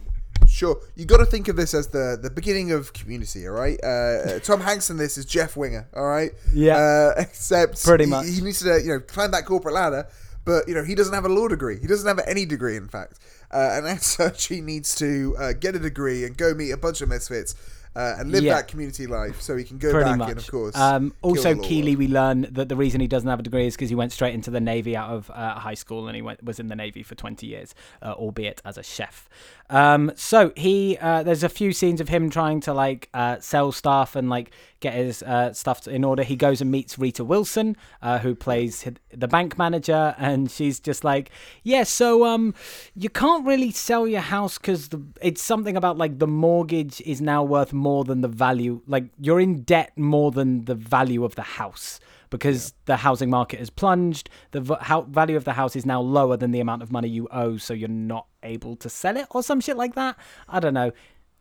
Sure, 0.48 0.80
you 0.96 1.06
got 1.06 1.18
to 1.18 1.26
think 1.26 1.48
of 1.48 1.56
this 1.56 1.74
as 1.74 1.88
the 1.90 2.18
the 2.22 2.30
beginning 2.30 2.72
of 2.72 2.92
Community, 2.94 3.48
all 3.48 3.54
right? 3.54 3.82
Uh, 3.84 4.40
Tom 4.40 4.60
Hanks 4.60 4.90
in 4.90 4.98
this 4.98 5.18
is 5.18 5.24
Jeff 5.26 5.56
Winger, 5.56 5.88
all 5.96 6.06
right? 6.08 6.32
Yeah. 6.54 6.78
Uh, 6.78 7.14
except 7.22 7.84
Pretty 7.84 8.06
he- 8.06 8.10
much. 8.10 8.26
he, 8.28 8.42
needs 8.42 8.60
to 8.62 8.82
you 8.82 8.90
know 8.94 9.00
climb 9.00 9.32
that 9.32 9.46
corporate 9.46 9.76
ladder, 9.76 10.08
but 10.44 10.68
you 10.68 10.74
know 10.74 10.84
he 10.84 10.96
doesn't 10.96 11.14
have 11.14 11.26
a 11.26 11.30
law 11.30 11.48
degree. 11.48 11.80
He 11.80 11.88
doesn't 11.88 12.08
have 12.08 12.20
any 12.28 12.46
degree, 12.46 12.76
in 12.76 12.88
fact, 12.90 13.20
uh, 13.54 13.70
and 13.74 13.88
as 13.88 14.06
such, 14.06 14.46
he 14.48 14.62
needs 14.62 14.96
to 14.96 15.36
uh, 15.38 15.54
get 15.54 15.76
a 15.76 15.80
degree 15.80 16.24
and 16.26 16.38
go 16.38 16.54
meet 16.54 16.72
a 16.72 16.78
bunch 16.78 17.02
of 17.02 17.10
misfits. 17.10 17.56
Uh, 17.94 18.16
and 18.20 18.32
live 18.32 18.42
Yeah. 18.42 18.54
that 18.56 18.70
community 18.70 19.06
life, 19.06 19.42
so 19.42 19.58
he 19.58 19.66
can 19.66 19.78
go 19.78 19.92
Pretty 19.92 20.12
back 20.12 20.18
much. 20.18 20.30
and, 20.30 20.38
of 20.40 20.48
course, 20.50 20.78
um, 20.78 21.14
also, 21.22 21.54
Keeley, 21.58 21.98
we 21.98 22.08
learn 22.08 22.48
that 22.50 22.70
the 22.70 22.76
reason 22.78 23.02
he 23.02 23.08
doesn't 23.08 23.28
have 23.28 23.42
a 23.42 23.44
degree 23.44 23.68
is 23.68 23.76
because 23.76 23.90
he 23.90 23.96
went 23.96 24.14
straight 24.14 24.34
into 24.34 24.50
the 24.50 24.62
navy 24.62 24.96
out 24.96 25.10
of 25.10 25.30
uh, 25.30 25.56
high 25.60 25.74
school, 25.74 26.08
and 26.08 26.16
he 26.16 26.22
went 26.22 26.42
was 26.42 26.58
in 26.58 26.70
the 26.70 26.76
navy 26.78 27.04
for 27.04 27.16
twenty 27.16 27.48
years, 27.48 27.76
uh, 28.02 28.14
albeit 28.14 28.62
as 28.64 28.78
a 28.78 28.84
chef. 28.84 29.28
Um, 29.72 30.12
so 30.16 30.52
he, 30.58 30.98
uh, 31.00 31.24
there's 31.24 31.44
a 31.44 31.50
few 31.50 31.72
scenes 31.72 32.02
of 32.02 32.10
him 32.10 32.30
trying 32.30 32.60
to 32.62 32.74
like 32.74 33.08
uh, 33.14 33.40
sell 33.40 33.72
stuff 33.72 34.18
and 34.18 34.30
like 34.30 34.52
get 34.82 34.94
his 34.94 35.24
uh, 35.24 35.54
stuff 35.54 35.88
in 35.88 36.04
order. 36.04 36.24
He 36.24 36.36
goes 36.36 36.60
and 36.60 36.70
meets 36.70 37.00
Rita 37.00 37.24
Wilson, 37.24 37.78
uh, 38.02 38.20
who 38.20 38.36
plays 38.36 38.86
the 39.14 39.30
bank 39.30 39.58
manager, 39.58 40.14
and 40.20 40.52
she's 40.52 40.82
just 40.82 41.06
like, 41.06 41.32
"Yeah, 41.64 41.84
so 41.84 42.26
um, 42.26 42.54
you 42.96 43.10
can't 43.10 43.46
really 43.46 43.72
sell 43.72 44.06
your 44.06 44.22
house 44.22 44.58
because 44.58 44.90
it's 45.22 45.42
something 45.42 45.78
about 45.78 45.98
like 45.98 46.20
the 46.20 46.28
mortgage 46.28 47.00
is 47.02 47.22
now 47.22 47.42
worth 47.42 47.72
more 47.72 48.04
than 48.04 48.20
the 48.20 48.28
value. 48.28 48.82
Like 48.88 49.06
you're 49.20 49.40
in 49.40 49.62
debt 49.64 49.98
more 49.98 50.32
than 50.32 50.66
the 50.66 50.76
value 50.76 51.24
of 51.24 51.36
the 51.36 51.44
house." 51.44 52.00
Because 52.30 52.74
the 52.86 52.96
housing 52.96 53.30
market 53.30 53.60
has 53.60 53.70
plunged, 53.70 54.30
the 54.52 54.62
v- 54.62 54.76
value 55.10 55.36
of 55.36 55.44
the 55.44 55.52
house 55.52 55.76
is 55.76 55.86
now 55.86 56.00
lower 56.00 56.38
than 56.38 56.52
the 56.52 56.62
amount 56.62 56.82
of 56.82 56.90
money 56.90 57.10
you 57.10 57.28
owe, 57.30 57.58
so 57.58 57.74
you're 57.74 57.90
not 57.90 58.26
able 58.44 58.76
to 58.78 58.90
sell 58.90 59.18
it 59.18 59.28
or 59.32 59.44
some 59.44 59.62
shit 59.62 59.78
like 59.78 59.96
that. 59.96 60.18
I 60.48 60.60
don't 60.60 60.74
know. 60.74 60.92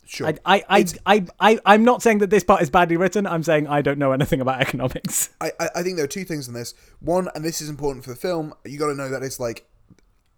Sure. 0.07 0.27
I, 0.27 0.35
I, 0.45 0.65
I, 0.69 0.85
I, 1.07 1.27
I, 1.39 1.59
I'm 1.65 1.85
not 1.85 2.03
saying 2.03 2.19
that 2.19 2.31
this 2.31 2.43
part 2.43 2.63
is 2.63 2.71
badly 2.71 2.97
written. 2.97 3.27
I'm 3.27 3.45
saying 3.45 3.69
I 3.69 3.81
don't 3.81 3.99
know 3.99 4.11
anything 4.11 4.41
about 4.41 4.61
economics. 4.61 5.31
I, 5.41 5.53
I 5.61 5.69
I 5.77 5.83
think 5.83 5.97
there 5.97 6.05
are 6.05 6.09
two 6.09 6.25
things 6.25 6.49
in 6.49 6.55
this. 6.55 6.75
One, 6.99 7.29
and 7.35 7.45
this 7.45 7.61
is 7.61 7.69
important 7.69 8.05
for 8.05 8.11
the 8.11 8.17
film, 8.17 8.53
you 8.65 8.77
got 8.77 8.89
to 8.89 8.95
know 8.95 9.09
that 9.09 9.23
it's 9.23 9.39
like 9.39 9.67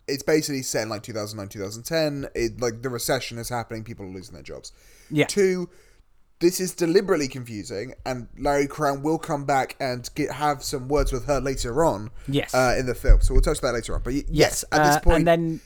it's 0.07 0.23
basically 0.23 0.63
set 0.63 0.83
in 0.83 0.89
like 0.91 1.03
2009, 1.03 1.49
2010. 1.49 2.31
It 2.35 2.61
like 2.61 2.83
the 2.83 2.91
recession 2.91 3.39
is 3.39 3.49
happening, 3.49 3.83
people 3.83 4.05
are 4.05 4.11
losing 4.11 4.35
their 4.35 4.43
jobs. 4.43 4.73
Yeah. 5.11 5.27
Two, 5.27 5.71
this 6.41 6.61
is 6.61 6.75
deliberately 6.75 7.29
confusing, 7.29 7.95
and 8.05 8.29
Larry 8.37 8.67
Crowne 8.67 9.01
will 9.01 9.19
come 9.19 9.45
back 9.47 9.77
and 9.81 10.11
get 10.15 10.33
have 10.33 10.63
some 10.63 10.89
words 10.89 11.13
with 11.13 11.27
her 11.27 11.41
later 11.41 11.85
on. 11.85 12.11
Yes. 12.29 12.55
Uh, 12.55 12.75
in 12.79 12.85
the 12.85 12.95
film, 12.95 13.23
so 13.23 13.33
we'll 13.33 13.41
touch 13.41 13.61
that 13.61 13.73
later 13.73 13.95
on. 13.95 14.03
But 14.03 14.13
y- 14.13 14.25
yes, 14.29 14.65
at 14.71 14.85
this 14.85 14.97
uh, 14.97 15.01
point, 15.01 15.19
and 15.19 15.27
then 15.27 15.61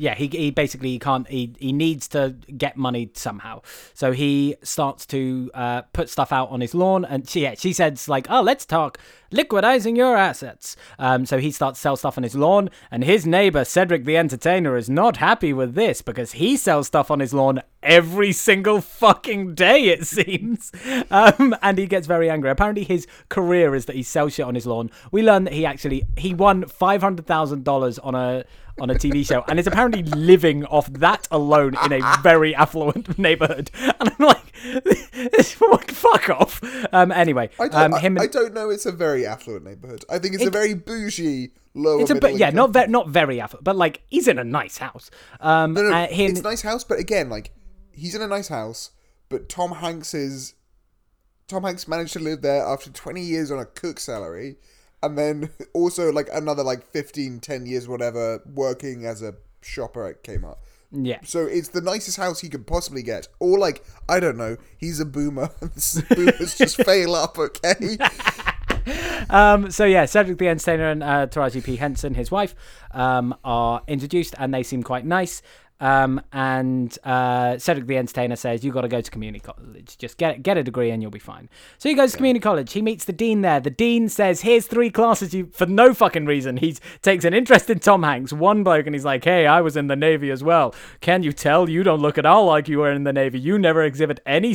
yeah, 0.00 0.14
he 0.14 0.28
he 0.28 0.50
basically 0.50 0.98
can't. 0.98 1.28
He 1.28 1.52
he 1.58 1.72
needs 1.72 2.08
to 2.08 2.34
get 2.56 2.78
money 2.78 3.10
somehow. 3.12 3.60
So 3.92 4.12
he 4.12 4.56
starts 4.62 5.04
to 5.06 5.50
uh, 5.52 5.82
put 5.92 6.08
stuff 6.08 6.32
out 6.32 6.48
on 6.48 6.62
his 6.62 6.74
lawn, 6.74 7.04
and 7.04 7.28
she 7.28 7.42
yeah, 7.42 7.54
she 7.54 7.74
says 7.74 8.08
like, 8.08 8.26
oh, 8.30 8.40
let's 8.40 8.64
talk 8.64 8.98
liquidizing 9.30 9.96
your 9.96 10.16
assets. 10.16 10.74
Um, 10.98 11.26
so 11.26 11.38
he 11.38 11.50
starts 11.50 11.78
sell 11.78 11.96
stuff 11.96 12.16
on 12.16 12.22
his 12.22 12.34
lawn, 12.34 12.70
and 12.90 13.04
his 13.04 13.26
neighbor 13.26 13.62
Cedric 13.64 14.04
the 14.04 14.16
Entertainer 14.16 14.74
is 14.74 14.88
not 14.88 15.18
happy 15.18 15.52
with 15.52 15.74
this 15.74 16.00
because 16.00 16.32
he 16.32 16.56
sells 16.56 16.86
stuff 16.86 17.10
on 17.10 17.20
his 17.20 17.34
lawn 17.34 17.60
every 17.82 18.32
single 18.32 18.80
fucking 18.80 19.54
day 19.54 19.84
it 19.84 20.06
seems, 20.06 20.72
um, 21.10 21.54
and 21.60 21.76
he 21.76 21.86
gets 21.86 22.06
very 22.06 22.30
angry. 22.30 22.48
Apparently, 22.48 22.84
his 22.84 23.06
career 23.28 23.74
is 23.74 23.84
that 23.84 23.96
he 23.96 24.02
sells 24.02 24.32
shit 24.32 24.46
on 24.46 24.54
his 24.54 24.66
lawn. 24.66 24.90
We 25.12 25.22
learn 25.22 25.44
that 25.44 25.52
he 25.52 25.66
actually 25.66 26.04
he 26.16 26.32
won 26.32 26.64
five 26.66 27.02
hundred 27.02 27.26
thousand 27.26 27.64
dollars 27.64 27.98
on 27.98 28.14
a 28.14 28.44
on 28.80 28.90
a 28.90 28.94
TV 28.94 29.26
show 29.26 29.44
and 29.48 29.58
is 29.58 29.66
apparently 29.66 30.02
living 30.02 30.64
off 30.66 30.92
that 30.94 31.28
alone 31.30 31.76
in 31.84 31.92
a 31.92 32.16
very 32.22 32.54
affluent 32.54 33.18
neighborhood. 33.18 33.70
And 33.78 34.10
I'm 34.18 34.26
like, 34.26 34.52
this 35.32 35.54
fuck 36.00 36.30
off. 36.30 36.60
Um, 36.92 37.12
anyway, 37.12 37.50
I 37.58 37.68
don't, 37.68 37.94
um, 37.94 38.00
him 38.00 38.18
I, 38.18 38.24
and, 38.24 38.32
don't 38.32 38.54
know. 38.54 38.70
It's 38.70 38.86
a 38.86 38.92
very 38.92 39.26
affluent 39.26 39.64
neighborhood. 39.64 40.04
I 40.10 40.18
think 40.18 40.34
it's 40.34 40.44
a 40.44 40.50
very 40.50 40.74
bougie, 40.74 41.50
lower. 41.74 42.00
it's 42.00 42.10
a 42.10 42.14
middle 42.14 42.30
bit, 42.30 42.38
yeah, 42.38 42.50
not 42.50 42.70
ve- 42.70 42.86
not 42.86 43.08
very 43.08 43.40
affluent, 43.40 43.64
but 43.64 43.76
like 43.76 44.02
he's 44.08 44.28
in 44.28 44.38
a 44.38 44.44
nice 44.44 44.78
house. 44.78 45.10
Um, 45.40 45.74
No, 45.74 45.82
no, 45.82 45.92
uh, 45.92 46.06
him, 46.08 46.30
it's 46.30 46.40
a 46.40 46.44
nice 46.44 46.62
house, 46.62 46.84
but 46.84 46.98
again, 46.98 47.28
like 47.28 47.52
he's 47.92 48.14
in 48.14 48.22
a 48.22 48.26
nice 48.26 48.48
house, 48.48 48.90
but 49.28 49.48
Tom 49.48 49.72
Hanks 49.72 50.14
is 50.14 50.54
Tom 51.48 51.64
Hanks 51.64 51.86
managed 51.86 52.12
to 52.14 52.20
live 52.20 52.42
there 52.42 52.64
after 52.64 52.90
20 52.90 53.20
years 53.20 53.50
on 53.50 53.58
a 53.58 53.66
cook 53.66 54.00
salary, 54.00 54.56
and 55.02 55.16
then 55.16 55.50
also 55.72 56.12
like 56.12 56.28
another 56.32 56.62
like 56.62 56.86
15, 56.86 57.40
10 57.40 57.66
years, 57.66 57.88
whatever, 57.88 58.42
working 58.54 59.06
as 59.06 59.22
a 59.22 59.34
shopper 59.62 60.06
at 60.06 60.24
Kmart. 60.24 60.56
yeah. 60.92 61.18
So 61.24 61.46
it's 61.46 61.68
the 61.68 61.80
nicest 61.80 62.16
house 62.16 62.40
he 62.40 62.48
could 62.48 62.66
possibly 62.66 63.02
get, 63.02 63.28
or 63.38 63.58
like 63.58 63.84
I 64.08 64.20
don't 64.20 64.36
know, 64.36 64.56
he's 64.78 65.00
a 65.00 65.04
boomer. 65.04 65.50
Boomers 65.60 66.58
just 66.58 66.76
fail 66.84 67.14
up, 67.14 67.38
okay? 67.38 67.96
Um, 69.28 69.70
so 69.70 69.84
yeah, 69.84 70.06
Cedric 70.06 70.38
the 70.38 70.48
Entertainer 70.48 70.90
and 70.90 71.02
uh, 71.02 71.26
Taraji 71.26 71.62
P 71.62 71.76
Henson, 71.76 72.14
his 72.14 72.30
wife, 72.30 72.54
um, 72.92 73.36
are 73.44 73.82
introduced, 73.86 74.34
and 74.38 74.52
they 74.52 74.62
seem 74.62 74.82
quite 74.82 75.04
nice. 75.04 75.42
Um, 75.80 76.20
and 76.32 76.96
uh, 77.04 77.58
Cedric 77.58 77.86
the 77.86 77.96
Entertainer 77.96 78.36
says, 78.36 78.62
"You 78.64 78.70
got 78.70 78.82
to 78.82 78.88
go 78.88 79.00
to 79.00 79.10
community 79.10 79.40
college. 79.40 79.96
Just 79.96 80.18
get 80.18 80.42
get 80.42 80.58
a 80.58 80.62
degree, 80.62 80.90
and 80.90 81.02
you'll 81.02 81.10
be 81.10 81.18
fine." 81.18 81.48
So 81.78 81.88
he 81.88 81.94
goes 81.94 82.12
to 82.12 82.16
community 82.18 82.42
college. 82.42 82.72
He 82.72 82.82
meets 82.82 83.06
the 83.06 83.12
dean 83.12 83.40
there. 83.40 83.60
The 83.60 83.70
dean 83.70 84.08
says, 84.08 84.42
"Here's 84.42 84.66
three 84.66 84.90
classes 84.90 85.32
you 85.32 85.48
for 85.52 85.66
no 85.66 85.94
fucking 85.94 86.26
reason." 86.26 86.58
He 86.58 86.76
takes 87.00 87.24
an 87.24 87.32
interest 87.32 87.70
in 87.70 87.78
Tom 87.78 88.02
Hanks, 88.02 88.32
one 88.32 88.62
bloke, 88.62 88.86
and 88.86 88.94
he's 88.94 89.04
like, 89.04 89.24
"Hey, 89.24 89.46
I 89.46 89.62
was 89.62 89.76
in 89.76 89.86
the 89.86 89.96
navy 89.96 90.30
as 90.30 90.44
well. 90.44 90.74
Can 91.00 91.22
you 91.22 91.32
tell? 91.32 91.68
You 91.68 91.82
don't 91.82 92.00
look 92.00 92.18
at 92.18 92.26
all 92.26 92.44
like 92.44 92.68
you 92.68 92.80
were 92.80 92.92
in 92.92 93.04
the 93.04 93.12
navy. 93.12 93.40
You 93.40 93.58
never 93.58 93.82
exhibit 93.82 94.20
any 94.26 94.54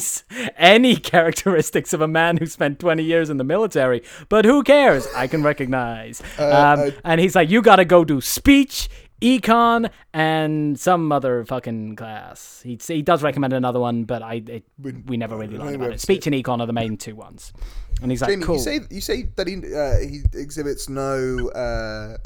any 0.58 0.96
characteristics 1.12 1.94
of 1.94 2.02
a 2.02 2.08
man 2.08 2.38
who 2.38 2.46
spent 2.46 2.80
20 2.80 3.04
years 3.04 3.30
in 3.30 3.38
the 3.38 3.44
military. 3.44 4.04
But 4.30 4.46
who 4.46 4.62
cares? 4.64 5.08
I 5.16 5.28
can 5.28 5.42
recognize." 5.42 6.22
um, 6.38 6.80
uh, 6.80 6.92
and 7.04 7.20
he's 7.20 7.36
like, 7.36 7.50
"You 7.50 7.64
got 7.64 7.78
to 7.78 7.86
go 7.86 8.06
do 8.06 8.22
speech." 8.22 8.90
Econ 9.22 9.90
and 10.14 10.80
some 10.80 11.12
other 11.12 11.46
fucking 11.46 11.96
class. 11.96 12.62
He 12.64 12.80
he 12.86 13.02
does 13.02 13.24
recommend 13.24 13.54
another 13.54 13.80
one, 13.80 14.04
but 14.04 14.22
I 14.22 14.44
it, 14.48 14.66
we 14.82 15.18
never 15.18 15.38
really 15.38 15.58
learned 15.58 15.76
about 15.78 15.94
it. 15.94 16.02
Speech 16.02 16.28
and 16.28 16.36
econ 16.36 16.60
are 16.60 16.66
the 16.66 16.74
main 16.74 16.98
two 16.98 17.16
ones. 17.16 17.54
And 18.02 18.12
he's 18.12 18.22
like, 18.22 18.32
Jamie, 18.32 18.44
"Cool." 18.44 18.56
you 18.56 18.62
say 18.62 18.80
you 18.90 19.02
say 19.02 19.24
that 19.36 19.48
he 19.48 19.56
uh, 19.74 20.00
he 20.00 20.24
exhibits 20.40 20.90
no 20.90 21.50
uh, 21.50 22.18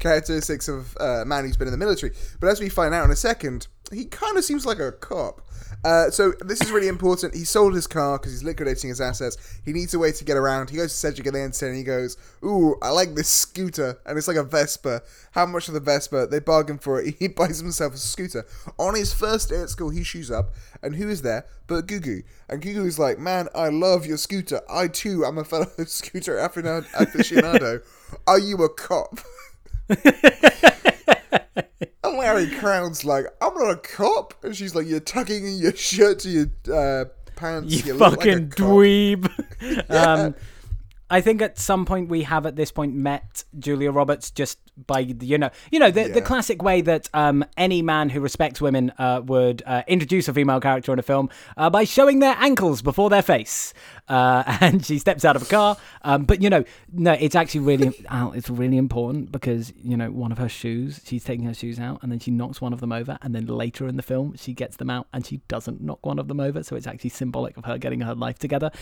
characteristics 0.00 0.68
of 0.68 0.96
uh, 1.00 1.22
a 1.22 1.24
man 1.24 1.44
who's 1.44 1.56
been 1.56 1.68
in 1.68 1.72
the 1.72 1.78
military, 1.78 2.12
but 2.40 2.48
as 2.48 2.60
we 2.60 2.68
find 2.68 2.94
out 2.94 3.04
in 3.04 3.10
a 3.10 3.16
second, 3.16 3.68
he 3.92 4.04
kind 4.04 4.36
of 4.36 4.44
seems 4.44 4.66
like 4.66 4.78
a 4.78 4.92
cop. 4.92 5.40
Uh, 5.82 6.10
so 6.10 6.32
this 6.40 6.60
is 6.60 6.70
really 6.70 6.88
important. 6.88 7.34
He 7.34 7.44
sold 7.44 7.74
his 7.74 7.86
car 7.86 8.18
because 8.18 8.32
he's 8.32 8.44
liquidating 8.44 8.88
his 8.88 9.00
assets. 9.00 9.60
He 9.64 9.72
needs 9.72 9.94
a 9.94 9.98
way 9.98 10.12
to 10.12 10.24
get 10.24 10.36
around. 10.36 10.68
He 10.68 10.76
goes 10.76 10.92
to 10.92 10.96
Cedric 10.96 11.26
at 11.26 11.32
the 11.32 11.40
end 11.40 11.58
and 11.62 11.76
he 11.76 11.82
goes, 11.82 12.16
"Ooh, 12.44 12.76
I 12.82 12.90
like 12.90 13.14
this 13.14 13.28
scooter," 13.28 13.98
and 14.04 14.18
it's 14.18 14.28
like 14.28 14.36
a 14.36 14.44
Vespa. 14.44 15.02
How 15.32 15.46
much 15.46 15.66
for 15.66 15.72
the 15.72 15.80
Vespa? 15.80 16.26
They 16.26 16.38
bargain 16.38 16.78
for 16.78 17.00
it. 17.00 17.14
He 17.20 17.28
buys 17.28 17.60
himself 17.60 17.94
a 17.94 17.98
scooter. 17.98 18.46
On 18.78 18.94
his 18.94 19.12
first 19.12 19.50
day 19.50 19.62
at 19.62 19.70
school, 19.70 19.90
he 19.90 20.02
shoes 20.02 20.30
up, 20.30 20.54
and 20.82 20.96
who 20.96 21.08
is 21.08 21.22
there 21.22 21.46
but 21.66 21.86
Gugu? 21.86 22.24
And 22.48 22.62
Gugu 22.62 22.86
is 22.86 22.98
like, 22.98 23.18
"Man, 23.18 23.48
I 23.54 23.68
love 23.68 24.06
your 24.06 24.18
scooter. 24.18 24.60
I 24.68 24.88
too 24.88 25.24
am 25.24 25.38
a 25.38 25.44
fellow 25.44 25.66
scooter 25.86 26.36
aficionado. 26.36 27.82
Are 28.26 28.38
you 28.38 28.62
a 28.62 28.68
cop?" 28.68 29.20
And 32.02 32.16
Larry 32.16 32.48
Crowne's 32.48 33.04
like, 33.04 33.26
I'm 33.42 33.54
not 33.54 33.70
a 33.70 33.76
cop. 33.76 34.34
And 34.42 34.56
she's 34.56 34.74
like, 34.74 34.86
You're 34.86 35.00
tucking 35.00 35.46
in 35.46 35.58
your 35.58 35.74
shirt 35.76 36.20
to 36.20 36.28
your 36.30 36.46
uh, 36.72 37.04
pants. 37.36 37.86
you 37.86 37.94
like 37.94 38.12
a 38.12 38.16
fucking 38.16 38.50
cop." 38.50 38.58
dweeb. 38.58 39.90
um, 39.90 40.34
I 41.10 41.20
think 41.20 41.42
at 41.42 41.58
some 41.58 41.84
point 41.84 42.08
we 42.08 42.22
have 42.22 42.46
at 42.46 42.54
this 42.54 42.70
point 42.70 42.94
met 42.94 43.44
Julia 43.58 43.90
Roberts 43.90 44.30
just 44.30 44.58
by 44.86 45.00
you 45.00 45.36
know 45.36 45.50
you 45.70 45.78
know 45.78 45.90
the, 45.90 46.08
the 46.08 46.22
classic 46.22 46.62
way 46.62 46.80
that 46.82 47.08
um, 47.12 47.44
any 47.56 47.82
man 47.82 48.08
who 48.08 48.20
respects 48.20 48.60
women 48.60 48.92
uh, 48.96 49.20
would 49.24 49.62
uh, 49.66 49.82
introduce 49.88 50.28
a 50.28 50.32
female 50.32 50.60
character 50.60 50.92
in 50.92 50.98
a 50.98 51.02
film 51.02 51.28
uh, 51.56 51.68
by 51.68 51.84
showing 51.84 52.20
their 52.20 52.36
ankles 52.38 52.80
before 52.80 53.10
their 53.10 53.22
face, 53.22 53.74
uh, 54.08 54.44
and 54.60 54.86
she 54.86 54.98
steps 54.98 55.24
out 55.24 55.34
of 55.34 55.42
a 55.42 55.46
car. 55.46 55.76
Um, 56.02 56.24
but 56.24 56.40
you 56.40 56.48
know, 56.48 56.64
no, 56.92 57.12
it's 57.12 57.34
actually 57.34 57.60
really 57.60 58.06
Al, 58.08 58.32
it's 58.32 58.48
really 58.48 58.76
important 58.76 59.32
because 59.32 59.72
you 59.82 59.96
know 59.96 60.10
one 60.10 60.30
of 60.30 60.38
her 60.38 60.48
shoes, 60.48 61.00
she's 61.04 61.24
taking 61.24 61.44
her 61.46 61.54
shoes 61.54 61.80
out, 61.80 61.98
and 62.02 62.12
then 62.12 62.20
she 62.20 62.30
knocks 62.30 62.60
one 62.60 62.72
of 62.72 62.80
them 62.80 62.92
over, 62.92 63.18
and 63.20 63.34
then 63.34 63.46
later 63.46 63.88
in 63.88 63.96
the 63.96 64.02
film 64.02 64.36
she 64.36 64.52
gets 64.54 64.76
them 64.76 64.90
out 64.90 65.08
and 65.12 65.26
she 65.26 65.38
doesn't 65.48 65.80
knock 65.80 66.06
one 66.06 66.18
of 66.18 66.28
them 66.28 66.38
over, 66.38 66.62
so 66.62 66.76
it's 66.76 66.86
actually 66.86 67.10
symbolic 67.10 67.56
of 67.56 67.64
her 67.64 67.78
getting 67.78 68.00
her 68.02 68.14
life 68.14 68.38
together. 68.38 68.70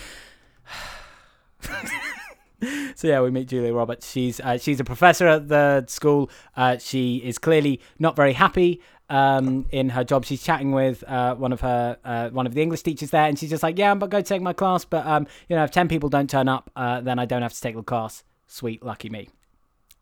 So 2.95 3.07
yeah, 3.07 3.21
we 3.21 3.31
meet 3.31 3.47
Julia 3.47 3.73
Roberts. 3.73 4.11
She's 4.11 4.41
uh, 4.41 4.57
she's 4.57 4.81
a 4.81 4.83
professor 4.83 5.25
at 5.25 5.47
the 5.47 5.85
school. 5.87 6.29
Uh, 6.57 6.77
she 6.77 7.17
is 7.17 7.37
clearly 7.37 7.79
not 7.97 8.17
very 8.17 8.33
happy 8.33 8.81
um, 9.09 9.65
in 9.71 9.89
her 9.89 10.03
job. 10.03 10.25
She's 10.25 10.43
chatting 10.43 10.71
with 10.71 11.03
uh, 11.07 11.35
one 11.35 11.53
of 11.53 11.61
her 11.61 11.97
uh, 12.03 12.29
one 12.29 12.45
of 12.45 12.53
the 12.53 12.61
English 12.61 12.83
teachers 12.83 13.11
there, 13.11 13.25
and 13.25 13.39
she's 13.39 13.49
just 13.49 13.63
like, 13.63 13.77
"Yeah, 13.77 13.91
I'm 13.91 13.99
going 13.99 14.09
to 14.09 14.17
go 14.17 14.21
take 14.21 14.41
my 14.41 14.53
class, 14.53 14.85
but 14.85 15.05
um, 15.05 15.27
you 15.47 15.55
know, 15.55 15.63
if 15.63 15.71
ten 15.71 15.87
people 15.87 16.09
don't 16.09 16.29
turn 16.29 16.47
up, 16.47 16.69
uh, 16.75 17.01
then 17.01 17.19
I 17.19 17.25
don't 17.25 17.41
have 17.41 17.53
to 17.53 17.61
take 17.61 17.75
the 17.75 17.83
class. 17.83 18.23
Sweet, 18.47 18.83
lucky 18.83 19.09
me." 19.09 19.29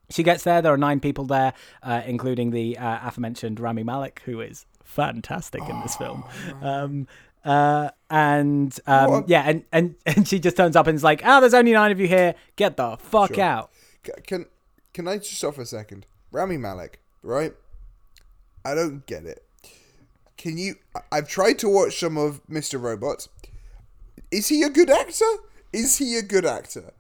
She 0.09 0.23
gets 0.23 0.43
there. 0.43 0.61
There 0.61 0.73
are 0.73 0.77
nine 0.77 0.99
people 0.99 1.25
there, 1.25 1.53
uh, 1.83 2.01
including 2.05 2.51
the 2.51 2.77
uh, 2.77 3.07
aforementioned 3.07 3.59
Rami 3.59 3.83
Malek, 3.83 4.21
who 4.25 4.39
is 4.39 4.65
fantastic 4.83 5.61
in 5.67 5.81
this 5.81 5.97
film. 5.97 6.23
Um, 6.61 7.07
uh, 7.47 7.89
and 8.09 8.77
um, 8.85 9.23
yeah, 9.27 9.43
and, 9.49 9.63
and 9.71 9.95
and 10.05 10.27
she 10.27 10.37
just 10.39 10.57
turns 10.57 10.75
up 10.75 10.85
and 10.87 10.95
is 10.95 11.03
like, 11.03 11.21
"Oh, 11.25 11.39
there's 11.41 11.53
only 11.53 11.71
nine 11.71 11.91
of 11.91 11.99
you 11.99 12.07
here. 12.07 12.35
Get 12.55 12.77
the 12.77 12.97
fuck 12.97 13.35
Sure. 13.35 13.43
out." 13.43 13.71
Can 14.25 14.45
can 14.93 15.07
I 15.07 15.17
just 15.17 15.33
stop 15.37 15.55
for 15.55 15.61
a 15.61 15.65
second? 15.65 16.05
Rami 16.31 16.57
Malek, 16.57 16.99
right? 17.23 17.53
I 18.65 18.75
don't 18.75 19.05
get 19.05 19.25
it. 19.25 19.43
Can 20.37 20.57
you? 20.57 20.75
I- 20.95 21.01
I've 21.11 21.27
tried 21.27 21.57
to 21.59 21.69
watch 21.69 21.97
some 21.99 22.17
of 22.17 22.45
Mr. 22.47 22.79
Robot. 22.81 23.27
Is 24.29 24.49
he 24.49 24.61
a 24.63 24.69
good 24.69 24.89
actor? 24.89 25.25
Is 25.73 25.97
he 25.97 26.17
a 26.17 26.21
good 26.21 26.45
actor? 26.45 26.93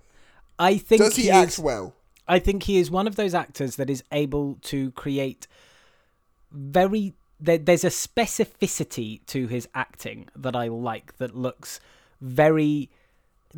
I 0.59 0.77
think 0.77 1.01
Does 1.01 1.15
he 1.17 1.23
he 1.23 1.29
act 1.29 1.51
is- 1.53 1.59
well? 1.59 1.93
I 2.27 2.39
think 2.39 2.63
he 2.63 2.77
is 2.77 2.91
one 2.91 3.07
of 3.07 3.15
those 3.15 3.33
actors 3.33 3.77
that 3.77 3.89
is 3.89 4.03
able 4.11 4.57
to 4.63 4.91
create 4.91 5.47
very. 6.51 7.13
There, 7.39 7.57
there's 7.57 7.83
a 7.83 7.89
specificity 7.89 9.25
to 9.27 9.47
his 9.47 9.67
acting 9.75 10.27
that 10.35 10.55
I 10.55 10.67
like. 10.67 11.17
That 11.17 11.35
looks 11.35 11.79
very 12.21 12.89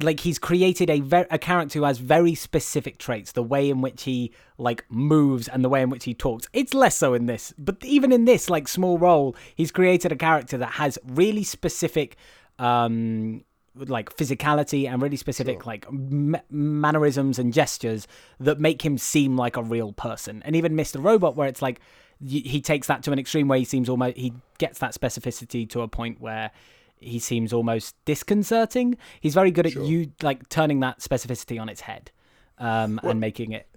like 0.02 0.20
he's 0.22 0.38
created 0.40 0.90
a 0.90 1.00
ver- 1.00 1.28
a 1.32 1.40
character 1.40 1.80
who 1.80 1.86
has 1.86 1.98
very 1.98 2.36
specific 2.36 2.98
traits. 3.00 3.32
The 3.32 3.44
way 3.44 3.70
in 3.70 3.82
which 3.82 4.04
he 4.04 4.32
like 4.58 4.86
moves 4.90 5.48
and 5.48 5.64
the 5.64 5.70
way 5.70 5.82
in 5.82 5.90
which 5.90 6.06
he 6.06 6.14
talks. 6.14 6.48
It's 6.54 6.74
less 6.74 6.96
so 6.96 7.14
in 7.14 7.26
this, 7.26 7.54
but 7.58 7.78
even 7.84 8.12
in 8.12 8.26
this 8.26 8.50
like 8.50 8.68
small 8.68 8.98
role, 8.98 9.36
he's 9.56 9.72
created 9.72 10.12
a 10.12 10.16
character 10.16 10.58
that 10.58 10.74
has 10.74 10.98
really 11.06 11.44
specific. 11.44 12.18
um 12.60 13.44
like 13.76 14.14
physicality 14.18 14.90
and 14.92 15.02
really 15.02 15.16
specific 15.16 15.66
like 15.66 15.86
m- 15.88 16.36
mannerisms 16.50 17.40
and 17.40 17.54
gestures 17.54 18.08
that 18.40 18.60
make 18.60 18.82
him 18.84 18.98
seem 18.98 19.38
like 19.38 19.56
a 19.56 19.64
real 19.64 19.94
person 19.94 20.42
and 20.44 20.56
even 20.56 20.76
mr 20.76 21.02
robot 21.02 21.38
where 21.38 21.48
it's 21.48 21.62
like 21.62 21.80
he 22.26 22.62
takes 22.62 22.88
that 22.88 23.04
to 23.04 23.12
an 23.12 23.20
extreme 23.20 23.48
where 23.48 23.60
he 23.60 23.66
seems 23.66 23.88
almost 23.90 24.18
he 24.18 24.34
gets 24.58 24.80
that 24.80 24.94
specificity 24.94 25.70
to 25.70 25.82
a 25.82 25.88
point 25.88 26.20
where 26.20 26.52
he 26.98 27.18
seems 27.20 27.54
almost 27.54 27.96
disconcerting. 28.06 28.98
He's 29.22 29.34
very 29.34 29.52
good 29.52 29.66
at 29.66 29.76
you 29.76 30.12
like 30.22 30.50
turning 30.50 30.82
that 30.82 31.00
specificity 31.00 31.60
on 31.62 31.70
its 31.70 31.82
head 31.82 32.12
um, 32.58 33.00
and 33.04 33.20
making 33.22 33.54
it 33.54 33.68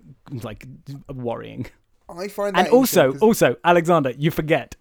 like 0.43 0.67
worrying. 1.09 1.67
I 2.09 2.29
find 2.29 2.57
that 2.57 2.67
and 2.67 2.75
also 2.75 3.17
also 3.19 3.57
alexander 3.65 4.11
you 4.11 4.31
forget 4.31 4.77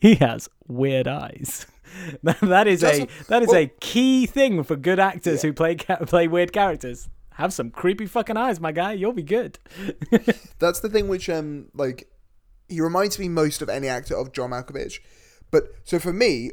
he 0.00 0.16
has 0.16 0.48
weird 0.66 1.06
eyes. 1.08 1.66
That- 2.24 2.66
is 2.66 2.82
a 2.82 3.06
that 3.28 3.42
is 3.42 3.48
well- 3.48 3.56
a 3.58 3.66
key 3.80 4.26
thing 4.26 4.64
for 4.64 4.74
good 4.74 4.98
actors 4.98 5.44
Yeah. 5.44 5.48
who 5.50 5.52
play 5.54 5.76
play 5.76 6.26
weird 6.26 6.52
characters. 6.52 7.08
Have 7.34 7.52
some 7.52 7.70
creepy 7.70 8.06
fucking 8.06 8.36
eyes 8.36 8.58
my 8.60 8.72
guy. 8.72 8.92
You'll 8.94 9.12
be 9.12 9.22
good. 9.22 9.58
That's 10.58 10.80
the 10.80 10.88
thing 10.88 11.06
which 11.06 11.28
um 11.30 11.66
like 11.74 12.08
he 12.68 12.80
reminds 12.80 13.18
me 13.18 13.28
most 13.28 13.62
of 13.62 13.68
any 13.68 13.88
actor 13.88 14.16
of 14.16 14.32
John 14.32 14.50
Malkovich. 14.50 15.00
But 15.50 15.64
so 15.84 15.98
for 15.98 16.12
me, 16.12 16.50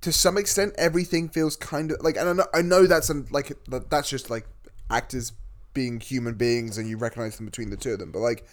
to 0.00 0.12
some 0.12 0.36
extent, 0.38 0.74
everything 0.78 1.28
feels 1.28 1.56
kind 1.56 1.90
of 1.92 2.00
like, 2.02 2.16
and 2.16 2.28
I 2.28 2.32
know, 2.32 2.46
I 2.54 2.62
know 2.62 2.86
that's 2.86 3.10
an, 3.10 3.26
like 3.30 3.52
that's 3.90 4.08
just 4.08 4.30
like 4.30 4.46
actors 4.90 5.32
being 5.74 6.00
human 6.00 6.34
beings, 6.34 6.78
and 6.78 6.88
you 6.88 6.96
recognize 6.96 7.36
them 7.36 7.46
between 7.46 7.70
the 7.70 7.76
two 7.76 7.92
of 7.92 7.98
them. 7.98 8.12
But 8.12 8.20
like 8.20 8.46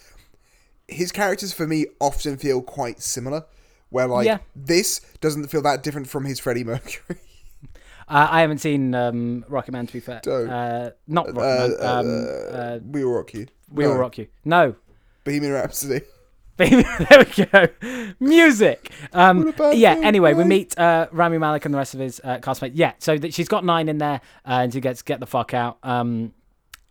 his 0.88 1.12
characters 1.12 1.52
for 1.52 1.66
me 1.66 1.86
often 2.00 2.36
feel 2.36 2.60
quite 2.62 3.00
similar. 3.02 3.44
Where 3.90 4.06
like 4.08 4.26
Yeah. 4.26 4.38
this 4.56 5.00
doesn't 5.20 5.46
feel 5.48 5.62
that 5.62 5.82
different 5.82 6.08
from 6.08 6.24
his 6.24 6.40
Freddie 6.40 6.64
Mercury. 6.72 7.18
uh, 8.08 8.26
i 8.30 8.40
haven't 8.40 8.58
seen 8.58 8.92
um 8.94 9.44
rocket 9.48 9.70
man 9.72 9.86
to 9.86 9.92
be 9.92 10.00
fair 10.00 10.20
Don't. 10.22 10.50
uh 10.50 10.90
not 11.06 11.26
rocket 11.34 11.40
Uh, 11.40 11.68
man 11.68 11.76
uh, 11.80 12.00
um 12.00 12.26
uh, 12.52 12.78
we 12.84 13.04
will 13.04 13.12
rock 13.12 13.32
you. 13.34 13.46
we 13.70 13.86
will 13.86 13.94
rock 13.94 14.18
you 14.18 14.26
no 14.44 14.74
Bohemian 15.22 15.52
Rhapsody. 15.54 16.02
there 16.56 17.18
we 17.18 17.44
go. 17.46 17.68
Music. 18.20 18.92
Um, 19.12 19.52
yeah. 19.72 19.98
Anyway, 20.02 20.34
we 20.34 20.44
meet 20.44 20.78
uh, 20.78 21.08
Rami 21.10 21.38
Malek 21.38 21.64
and 21.64 21.74
the 21.74 21.78
rest 21.78 21.94
of 21.94 22.00
his 22.00 22.20
uh, 22.22 22.38
castmates. 22.38 22.72
Yeah. 22.74 22.92
So 22.98 23.18
that 23.18 23.34
she's 23.34 23.48
got 23.48 23.64
nine 23.64 23.88
in 23.88 23.98
there, 23.98 24.20
uh, 24.46 24.62
and 24.62 24.72
she 24.72 24.80
gets 24.80 25.02
get 25.02 25.18
the 25.20 25.26
fuck 25.26 25.52
out. 25.52 25.78
Um, 25.82 26.32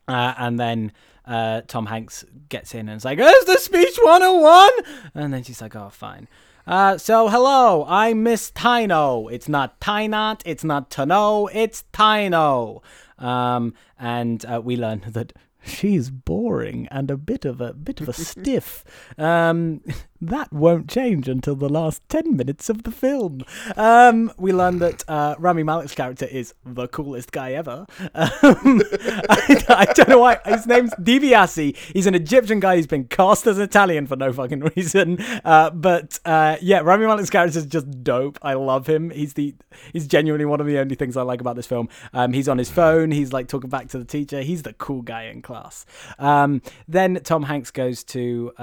uh, 0.08 0.34
and 0.38 0.60
then 0.60 0.92
uh, 1.26 1.62
Tom 1.68 1.86
Hanks 1.86 2.26
gets 2.50 2.74
in 2.76 2.90
and 2.90 2.98
is 2.98 3.06
like, 3.06 3.20
"Is 3.20 3.46
the 3.46 3.58
speech 3.58 3.98
101?" 4.02 4.72
And 5.16 5.34
then 5.34 5.44
she's 5.44 5.62
like, 5.62 5.76
"Oh, 5.76 5.90
fine." 5.90 6.28
Uh, 6.66 6.98
so 6.98 7.28
hello, 7.28 7.86
I'm 7.90 8.24
Miss 8.24 8.50
Tino. 8.50 9.28
It's 9.28 9.50
not 9.50 9.82
Tynot, 9.82 10.42
it's 10.46 10.64
not 10.64 10.90
Tano, 10.90 11.50
it's 11.54 11.84
Tino. 11.92 12.82
Um, 13.20 13.74
and 14.00 14.46
uh, 14.46 14.62
we 14.64 14.78
learn 14.78 15.04
that 15.08 15.34
she's 15.66 16.10
boring 16.10 16.88
and 16.92 17.10
a 17.10 17.18
bit 17.18 17.46
of 17.46 17.62
a 17.62 17.74
bit 17.74 18.02
of 18.02 18.10
a 18.10 18.14
stiff. 18.30 18.84
Um, 19.18 19.82
that 20.28 20.52
won't 20.52 20.90
change 20.90 21.28
until 21.28 21.56
the 21.56 21.70
last 21.70 22.02
ten 22.10 22.36
minutes 22.36 22.70
of 22.70 22.84
the 22.84 22.92
film. 22.92 23.44
Um, 23.76 24.32
we 24.38 24.52
learn 24.54 24.80
that 24.80 25.04
uh, 25.08 25.36
Rami 25.40 25.64
Malek's 25.64 25.96
character 25.96 26.26
is 26.26 26.54
the 26.66 26.88
coolest 26.88 27.32
guy 27.32 27.54
ever. 27.54 27.86
Um, 28.16 28.82
I, 29.30 29.64
I 29.70 29.86
don't 29.94 30.10
know 30.10 30.20
why 30.20 30.40
his 30.46 30.66
name's 30.68 30.92
Dibiasi. 30.96 31.76
He's 31.76 32.08
an 32.08 32.16
Egyptian 32.16 32.60
guy 32.60 32.76
who's 32.76 32.88
been 32.88 33.06
cast 33.06 33.48
as 33.48 33.60
Italian 33.60 34.08
for 34.08 34.16
no 34.16 34.32
fucking 34.34 34.60
reason. 34.76 35.20
Uh, 35.44 35.70
but 35.70 36.20
uh, 36.26 36.58
yeah, 36.62 36.80
Rami 36.80 37.06
Malek's 37.06 37.30
character 37.30 37.60
is 37.60 37.66
just 37.66 38.04
dope. 38.04 38.40
I 38.42 38.54
love 38.54 38.88
him. 38.88 39.10
He's 39.10 39.34
the 39.34 39.56
he's 39.92 40.08
genuinely 40.08 40.46
one 40.46 40.62
of 40.62 40.68
the 40.68 40.78
only 40.80 40.96
things 40.96 41.18
I 41.18 41.24
like 41.24 41.42
about 41.42 41.56
this 41.56 41.68
film. 41.68 41.90
Um, 42.14 42.34
he's 42.34 42.48
on 42.48 42.58
his 42.58 42.70
phone. 42.70 43.12
He's 43.12 43.34
like 43.34 43.48
talking 43.48 43.70
back 43.70 43.90
to 43.90 44.00
the 44.00 44.06
teacher. 44.06 44.42
He's 44.42 44.64
the 44.64 44.74
cool 44.74 45.02
guy 45.02 45.24
in 45.24 45.42
class. 45.42 45.86
Um, 46.20 46.62
then 46.88 47.20
Tom 47.24 47.44
Hanks 47.44 47.72
goes 47.72 48.04
to. 48.06 48.54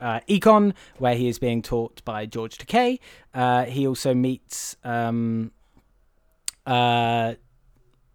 Uh, 0.00 0.20
econ, 0.28 0.74
where 0.98 1.14
he 1.14 1.28
is 1.28 1.38
being 1.38 1.62
taught 1.62 2.04
by 2.04 2.26
George 2.26 2.58
Takei. 2.58 2.98
Uh, 3.32 3.64
he 3.64 3.86
also 3.86 4.12
meets 4.12 4.76
um, 4.84 5.52
uh, 6.66 7.34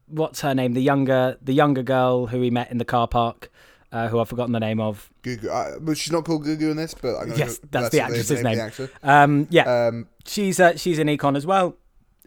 what's 0.08 0.42
her 0.42 0.54
name? 0.54 0.74
The 0.74 0.82
younger, 0.82 1.38
the 1.42 1.54
younger 1.54 1.84
girl 1.84 2.28
who 2.28 2.42
he 2.42 2.50
met 2.50 2.72
in 2.72 2.78
the 2.78 2.86
car 2.86 3.08
park, 3.08 3.52
uh, 3.92 4.08
who 4.08 4.20
I've 4.20 4.30
forgotten 4.30 4.54
the 4.54 4.60
name 4.60 4.80
of. 4.80 5.10
Gugu. 5.24 5.48
Uh, 5.48 5.94
she's 5.94 6.12
not 6.12 6.26
called 6.26 6.46
Gugu 6.46 6.72
in 6.72 6.78
this, 6.78 6.94
but 6.94 7.28
Yes, 7.36 7.58
go, 7.60 7.68
that's 7.72 7.90
the 7.90 7.98
the 7.98 8.04
actress's 8.04 8.44
name. 8.44 8.58
the. 8.58 8.90
Um, 9.04 9.48
yeah, 9.50 9.88
Um, 9.88 10.08
she's 10.26 10.60
uh, 10.60 10.76
she's 10.76 11.00
in 11.00 11.08
econ 11.08 11.36
as 11.38 11.46
well, 11.46 11.76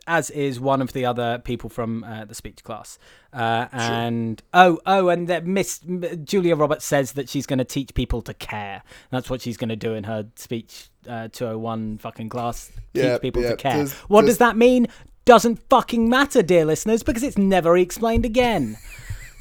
as 0.06 0.30
is 0.30 0.58
one 0.58 0.82
of 0.82 0.92
the 0.92 1.04
other 1.06 1.38
people 1.44 1.70
from 1.70 2.02
uh, 2.04 2.24
the 2.24 2.34
speech 2.34 2.64
class. 2.64 2.98
Uh, 3.32 3.66
and 3.72 4.42
oh 4.52 4.80
oh, 4.84 5.08
and 5.08 5.28
that 5.28 5.46
Miss 5.46 5.78
Julia 6.24 6.56
Roberts 6.56 6.84
says 6.84 7.12
that 7.12 7.28
she's 7.28 7.46
going 7.46 7.58
to 7.60 7.64
teach 7.64 7.94
people 7.94 8.20
to 8.22 8.34
care. 8.34 8.82
That's 9.10 9.30
what 9.30 9.40
she's 9.40 9.56
going 9.56 9.70
to 9.70 9.76
do 9.76 9.94
in 9.94 10.04
her 10.04 10.26
speech 10.36 10.90
uh, 11.08 11.28
201 11.28 11.98
fucking 11.98 12.28
class. 12.28 12.70
Yeah, 12.94 13.12
teach 13.14 13.22
people 13.22 13.42
yeah. 13.42 13.50
to 13.50 13.56
care. 13.56 13.76
Does- 13.76 13.92
what 14.08 14.22
does- 14.22 14.30
does 14.30 14.38
that 14.38 14.56
mean? 14.56 14.88
Doesn't 15.24 15.60
fucking 15.70 16.08
matter, 16.08 16.42
dear 16.42 16.64
listeners, 16.64 17.04
because 17.04 17.22
it's 17.22 17.38
never 17.38 17.76
explained 17.76 18.24
again. 18.24 18.76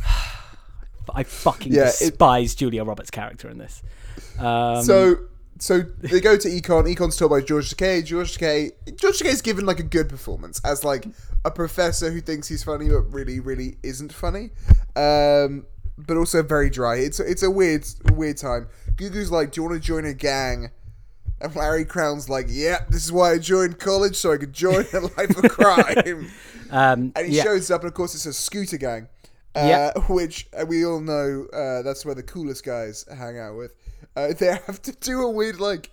I 1.16 1.24
fucking 1.24 1.74
Yeah, 1.74 1.88
it- 1.88 1.98
despise 2.00 2.56
Julia 2.56 2.84
Roberts' 2.84 3.10
character 3.12 3.50
in 3.50 3.58
this. 3.58 3.82
Um, 4.40 4.84
so 4.84 5.16
so 5.62 5.82
they 6.00 6.20
go 6.20 6.36
to 6.38 6.48
Econ. 6.50 6.90
Econ's 6.94 7.16
told 7.18 7.30
by 7.32 7.42
George 7.42 7.70
Takei. 7.70 8.04
George 8.04 8.36
Takei. 8.38 8.72
George 8.98 9.20
Takei's 9.20 9.42
given 9.44 9.66
like 9.66 9.80
a 9.80 9.84
good 9.84 10.10
performance 10.10 10.60
as 10.66 10.84
like 10.84 11.06
a 11.46 11.52
professor 11.52 12.12
who 12.12 12.20
thinks 12.20 12.48
he's 12.48 12.64
funny 12.64 12.90
but 12.90 13.02
really 13.14 13.40
really 13.40 13.78
isn't 13.84 14.12
funny. 14.12 14.50
Um, 14.96 15.66
but 15.98 16.18
also 16.18 16.42
very 16.42 16.70
dry. 16.70 16.96
It's 16.96 17.20
it's 17.20 17.44
a 17.44 17.52
weird 17.52 17.86
weird 18.14 18.38
time. 18.38 18.68
Gugu's 18.96 19.32
like, 19.32 19.52
"Do 19.52 19.62
you 19.62 19.70
want 19.70 19.82
to 19.82 19.88
join 19.88 20.06
a 20.06 20.14
gang?" 20.14 20.72
And 21.40 21.56
Larry 21.56 21.86
Crowne's 21.86 22.28
like, 22.30 22.48
"Yeah, 22.50 22.80
this 22.90 23.04
is 23.06 23.12
why 23.12 23.34
I 23.34 23.38
joined 23.38 23.80
college 23.80 24.16
so 24.16 24.32
I 24.34 24.38
could 24.38 24.54
join 24.54 24.86
a 24.94 25.00
life 25.18 25.38
of 25.38 25.50
crime." 25.52 26.30
um, 26.72 27.12
And 27.16 27.28
he 27.28 27.38
yeah. 27.38 27.44
shows 27.44 27.70
up, 27.72 27.82
and 27.82 27.88
of 27.88 27.94
course, 27.94 28.16
it's 28.16 28.26
a 28.26 28.34
scooter 28.34 28.78
gang. 28.78 29.08
uh, 29.56 29.66
Yeah. 29.68 29.92
which 30.08 30.48
uh, 30.60 30.66
we 30.66 30.86
all 30.86 31.00
know 31.00 31.46
uh, 31.54 31.82
that's 31.84 32.06
where 32.06 32.16
the 32.16 32.24
coolest 32.24 32.64
guys 32.64 33.06
hang 33.16 33.38
out 33.40 33.56
with. 33.58 33.74
Uh, 34.16 34.34
they 34.34 34.48
have 34.48 34.82
to 34.84 34.92
do 34.92 35.22
a 35.22 35.30
weird 35.30 35.60
like, 35.60 35.92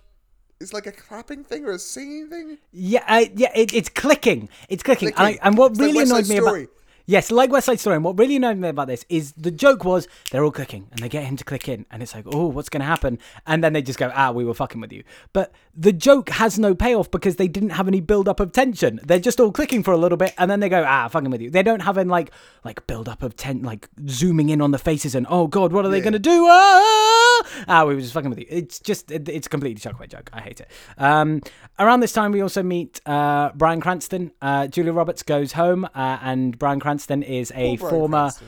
it's 0.59 0.73
like 0.73 0.87
a 0.87 0.91
clapping 0.91 1.43
thing 1.43 1.65
or 1.65 1.71
a 1.71 1.79
singing 1.79 2.29
thing. 2.29 2.57
Yeah, 2.71 3.03
uh, 3.07 3.25
yeah, 3.35 3.51
it, 3.55 3.73
it's 3.73 3.89
clicking. 3.89 4.49
It's 4.67 4.83
clicking. 4.83 5.09
And, 5.09 5.17
I, 5.17 5.39
and 5.41 5.57
what 5.57 5.71
It's 5.71 5.79
really 5.79 5.99
West 5.99 6.11
annoyed 6.11 6.27
me 6.27 6.35
Story. 6.35 6.63
about 6.63 6.73
yes, 7.09 7.31
like 7.31 7.51
West 7.51 7.65
Side 7.65 7.79
Story. 7.79 7.95
And 7.95 8.05
what 8.05 8.17
really 8.19 8.35
annoyed 8.35 8.57
me 8.57 8.69
about 8.69 8.87
this 8.87 9.03
is 9.09 9.33
the 9.33 9.49
joke 9.51 9.83
was 9.83 10.07
they're 10.31 10.43
all 10.45 10.51
clicking 10.51 10.87
and 10.91 10.99
they 10.99 11.09
get 11.09 11.23
him 11.23 11.35
to 11.37 11.43
click 11.43 11.67
in, 11.67 11.85
and 11.91 12.03
it's 12.03 12.13
like, 12.13 12.25
oh, 12.31 12.45
what's 12.47 12.69
going 12.69 12.81
to 12.81 12.85
happen? 12.85 13.17
And 13.47 13.63
then 13.63 13.73
they 13.73 13.81
just 13.81 13.97
go, 13.99 14.11
ah, 14.13 14.31
we 14.31 14.45
were 14.45 14.53
fucking 14.53 14.79
with 14.79 14.93
you. 14.93 15.03
But 15.33 15.51
the 15.75 15.91
joke 15.91 16.29
has 16.29 16.59
no 16.59 16.75
payoff 16.75 17.09
because 17.09 17.37
they 17.37 17.47
didn't 17.47 17.71
have 17.71 17.87
any 17.87 17.99
build 18.01 18.27
up 18.29 18.39
of 18.39 18.51
tension. 18.51 18.99
They're 19.03 19.19
just 19.19 19.39
all 19.39 19.51
clicking 19.51 19.81
for 19.83 19.91
a 19.93 19.97
little 19.97 20.17
bit, 20.17 20.33
and 20.37 20.49
then 20.51 20.59
they 20.59 20.69
go, 20.69 20.83
ah, 20.87 21.07
fucking 21.07 21.31
with 21.31 21.41
you. 21.41 21.49
They 21.49 21.63
don't 21.63 21.81
have 21.81 21.97
any 21.97 22.09
like 22.09 22.31
like 22.63 22.85
build 22.87 23.09
up 23.09 23.23
of 23.23 23.35
ten, 23.35 23.63
like 23.63 23.89
zooming 24.07 24.49
in 24.49 24.61
on 24.61 24.71
the 24.71 24.77
faces 24.77 25.15
and 25.15 25.25
oh 25.29 25.47
god, 25.47 25.73
what 25.73 25.85
are 25.85 25.89
they 25.89 25.97
Yeah. 25.97 26.03
going 26.03 26.13
to 26.13 26.19
do? 26.19 26.45
Ah! 26.47 27.45
ah, 27.67 27.85
we 27.85 27.95
were 27.95 28.01
just 28.01 28.13
fucking 28.13 28.29
with 28.29 28.39
you. 28.39 28.45
It's 28.49 28.79
just 28.79 29.09
it, 29.11 29.27
it's 29.27 29.47
a 29.47 29.49
completely 29.49 29.79
chuck 29.81 29.95
away 29.95 30.07
joke. 30.07 30.29
I 30.33 30.41
hate 30.41 30.59
it. 30.61 30.69
Um, 30.97 31.41
around 31.79 32.01
this 32.01 32.13
time, 32.13 32.31
we 32.31 32.41
also 32.41 32.61
meet 32.63 33.01
uh, 33.07 33.49
Bryan 33.55 33.81
Cranston. 33.81 34.31
Uh, 34.41 34.67
Julia 34.67 34.93
Roberts 34.93 35.23
goes 35.23 35.53
home, 35.53 35.85
uh, 35.95 36.17
and 36.21 36.57
Bryan 36.59 36.79
Cranston 36.79 36.98
is 37.07 37.51
a 37.55 37.77
Bryan 37.77 37.77
former. 37.77 38.17
Cranston. 38.17 38.47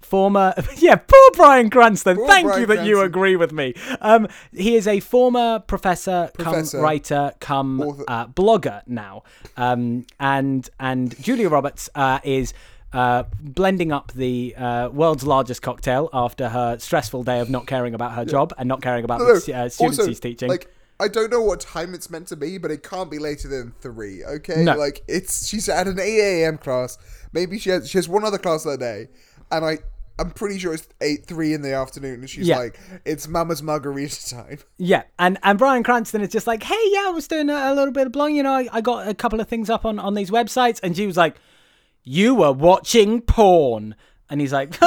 Former, 0.00 0.54
yeah, 0.76 0.96
poor 0.96 1.30
Bryan 1.34 1.68
Cranston. 1.68 2.16
Poor 2.16 2.26
Thank 2.26 2.46
Bryan 2.46 2.60
you 2.62 2.66
that 2.68 2.86
you 2.86 3.00
agree 3.02 3.36
with 3.36 3.52
me. 3.52 3.74
Um, 4.00 4.26
he 4.52 4.74
is 4.74 4.86
a 4.86 5.00
former 5.00 5.58
professor, 5.58 6.30
Professor. 6.32 6.78
come 6.78 6.82
writer, 6.82 7.32
come 7.40 8.04
uh, 8.08 8.26
blogger 8.28 8.80
now, 8.86 9.24
um, 9.58 10.06
and 10.18 10.66
and 10.80 11.14
Julia 11.22 11.50
Roberts 11.50 11.90
uh, 11.94 12.20
is 12.24 12.54
uh, 12.92 13.24
blending 13.40 13.92
up 13.92 14.12
the 14.12 14.54
uh, 14.56 14.88
world's 14.88 15.24
largest 15.24 15.60
cocktail 15.60 16.08
after 16.12 16.48
her 16.48 16.78
stressful 16.78 17.22
day 17.22 17.40
of 17.40 17.50
not 17.50 17.66
caring 17.66 17.94
about 17.94 18.12
her 18.12 18.24
job 18.24 18.54
and 18.56 18.66
not 18.66 18.80
caring 18.80 19.04
about 19.04 19.20
No, 19.20 19.38
the 19.38 19.54
uh, 19.54 19.68
students 19.68 19.98
also, 19.98 20.06
she's 20.06 20.20
teaching. 20.20 20.48
Like, 20.48 20.72
I 21.00 21.08
don't 21.08 21.30
know 21.30 21.42
what 21.42 21.60
time 21.60 21.94
it's 21.94 22.10
meant 22.10 22.26
to 22.28 22.36
be, 22.36 22.58
but 22.58 22.70
it 22.70 22.82
can't 22.82 23.10
be 23.10 23.18
later 23.18 23.46
than 23.48 23.72
three. 23.80 24.24
Okay, 24.24 24.64
No. 24.64 24.76
like 24.76 25.02
it's 25.06 25.46
she's 25.48 25.68
at 25.68 25.86
an 25.86 26.00
eight 26.00 26.20
a.m. 26.42 26.58
class. 26.58 26.98
Maybe 27.32 27.58
she 27.58 27.70
has 27.70 27.88
she 27.88 27.98
has 27.98 28.08
one 28.08 28.24
other 28.24 28.38
class 28.38 28.64
that 28.64 28.80
day, 28.80 29.08
and 29.52 29.64
I 29.64 29.78
I'm 30.20 30.32
pretty 30.32 30.58
sure 30.58 30.74
it's 30.74 30.88
eight 31.00 31.26
three 31.26 31.54
in 31.54 31.62
the 31.62 31.72
afternoon, 31.72 32.14
and 32.20 32.28
she's 32.28 32.48
Yeah. 32.48 32.58
like, 32.58 32.80
"It's 33.04 33.28
Mama's 33.28 33.62
margarita 33.62 34.28
time." 34.30 34.58
Yeah, 34.78 35.02
and 35.20 35.38
and 35.44 35.56
Bryan 35.58 35.84
Cranston 35.84 36.20
is 36.22 36.30
just 36.30 36.48
like, 36.48 36.64
hey, 36.64 36.82
yeah, 36.86 37.04
I 37.06 37.10
was 37.10 37.28
doing 37.28 37.48
a, 37.48 37.54
a 37.54 37.74
little 37.74 37.92
bit 37.92 38.06
of 38.08 38.12
blogging. 38.12 38.34
You 38.34 38.42
know, 38.42 38.54
I, 38.54 38.66
I 38.72 38.80
got 38.80 39.06
a 39.06 39.14
couple 39.14 39.40
of 39.40 39.46
things 39.48 39.70
up 39.70 39.84
on 39.84 40.00
on 40.00 40.14
these 40.14 40.30
websites, 40.30 40.80
and 40.82 40.96
she 40.96 41.06
was 41.06 41.16
like, 41.16 41.36
you 42.02 42.34
were 42.34 42.50
watching 42.52 43.20
porn, 43.20 43.94
and 44.28 44.40
he's 44.40 44.52
like, 44.52 44.76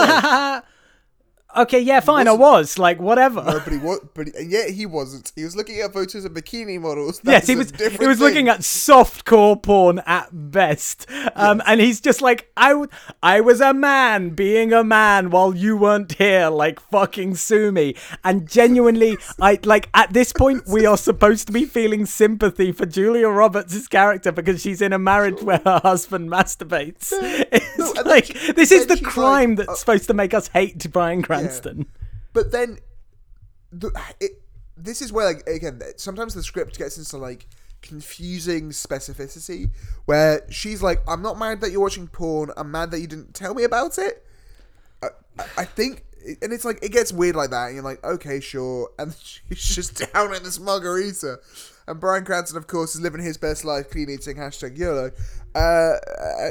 okay, 1.57 1.79
yeah, 1.79 1.99
fine, 1.99 2.27
I 2.27 2.33
was 2.33 2.77
like, 2.79 2.99
whatever. 2.99 3.43
No, 3.43 3.59
but 3.59 3.71
he 3.71 3.77
was, 3.77 3.99
but 4.13 4.27
he, 4.27 4.45
yet 4.45 4.69
he 4.71 4.85
wasn't. 4.85 5.31
He 5.35 5.43
was 5.43 5.55
looking 5.55 5.79
at 5.81 5.93
photos 5.93 6.25
of 6.25 6.33
bikini 6.33 6.79
models. 6.79 7.21
Yes, 7.23 7.47
he 7.47 7.55
was. 7.55 7.71
He 7.71 8.05
was 8.07 8.19
looking 8.19 8.45
thing. 8.45 8.49
at 8.49 8.59
softcore 8.59 9.61
porn 9.61 9.99
at 10.05 10.29
best, 10.31 11.05
um, 11.35 11.61
and 11.65 11.81
he's 11.81 11.99
just 12.01 12.21
like, 12.21 12.49
I, 12.55 12.69
w- 12.69 12.89
I 13.23 13.41
was 13.41 13.61
a 13.61 13.73
man 13.73 14.31
being 14.31 14.73
a 14.73 14.83
man 14.83 15.29
while 15.29 15.55
you 15.55 15.75
weren't 15.77 16.13
here. 16.13 16.49
Like 16.49 16.79
fucking 16.79 17.35
sue 17.35 17.71
me. 17.71 17.95
And 18.23 18.47
genuinely, 18.49 19.17
I 19.39 19.59
like 19.63 19.89
at 19.93 20.13
this 20.13 20.31
point 20.33 20.67
we 20.67 20.85
are 20.85 20.97
supposed 20.97 21.47
to 21.47 21.53
be 21.53 21.65
feeling 21.65 22.05
sympathy 22.05 22.71
for 22.71 22.85
Julia 22.85 23.27
Roberts' 23.27 23.87
character 23.87 24.31
because 24.31 24.61
she's 24.61 24.81
in 24.81 24.93
a 24.93 24.99
marriage 24.99 25.41
where 25.41 25.61
her 25.65 25.79
husband 25.83 26.29
masturbates. 26.29 27.11
It's 27.51 27.77
No, 27.95 28.01
like 28.03 28.25
she- 28.25 28.51
this 28.53 28.71
is 28.71 28.87
the 28.87 28.99
crime 28.99 29.51
like, 29.55 29.67
that's 29.67 29.69
uh, 29.69 29.75
supposed 29.75 30.07
to 30.07 30.13
make 30.13 30.33
us 30.33 30.47
hate 30.49 30.91
Bryan 30.91 31.21
Cranston. 31.21 31.40
But 32.33 32.51
then, 32.51 32.79
the, 33.71 33.91
it, 34.19 34.41
this 34.77 35.01
is 35.01 35.11
where 35.11 35.25
like 35.25 35.47
again, 35.47 35.81
sometimes 35.97 36.33
the 36.33 36.43
script 36.43 36.77
gets 36.77 36.97
into 36.97 37.17
like 37.17 37.47
confusing 37.81 38.69
specificity, 38.69 39.69
where 40.05 40.41
she's 40.49 40.81
like, 40.81 41.01
"I'm 41.07 41.21
not 41.21 41.37
mad 41.37 41.61
that 41.61 41.71
you're 41.71 41.81
watching 41.81 42.07
porn. 42.07 42.51
I'm 42.57 42.71
mad 42.71 42.91
that 42.91 42.99
you 42.99 43.07
didn't 43.07 43.33
tell 43.33 43.53
me 43.53 43.63
about 43.63 43.97
it." 43.97 44.25
I, 45.03 45.07
I- 45.39 45.45
I 45.59 45.65
think, 45.65 46.03
and 46.41 46.53
it's 46.53 46.65
like 46.65 46.79
it 46.83 46.91
gets 46.91 47.11
weird 47.11 47.35
like 47.35 47.49
that, 47.51 47.67
and 47.67 47.75
you're 47.75 47.83
like, 47.83 48.03
"Okay, 48.03 48.39
sure," 48.39 48.89
and 48.99 49.13
she's 49.53 49.75
just 49.75 50.13
down 50.13 50.33
in 50.35 50.43
this 50.43 50.59
margarita. 50.59 51.39
And 51.87 51.99
Bryan 51.99 52.23
Cranston, 52.23 52.57
of 52.57 52.67
course, 52.67 52.93
is 52.95 53.01
living 53.01 53.21
his 53.23 53.37
best 53.37 53.65
life, 53.65 53.89
clean 53.89 54.09
eating, 54.09 54.37
hashtag 54.37 54.77
YOLO. 54.77 55.11
Uh, 55.53 55.93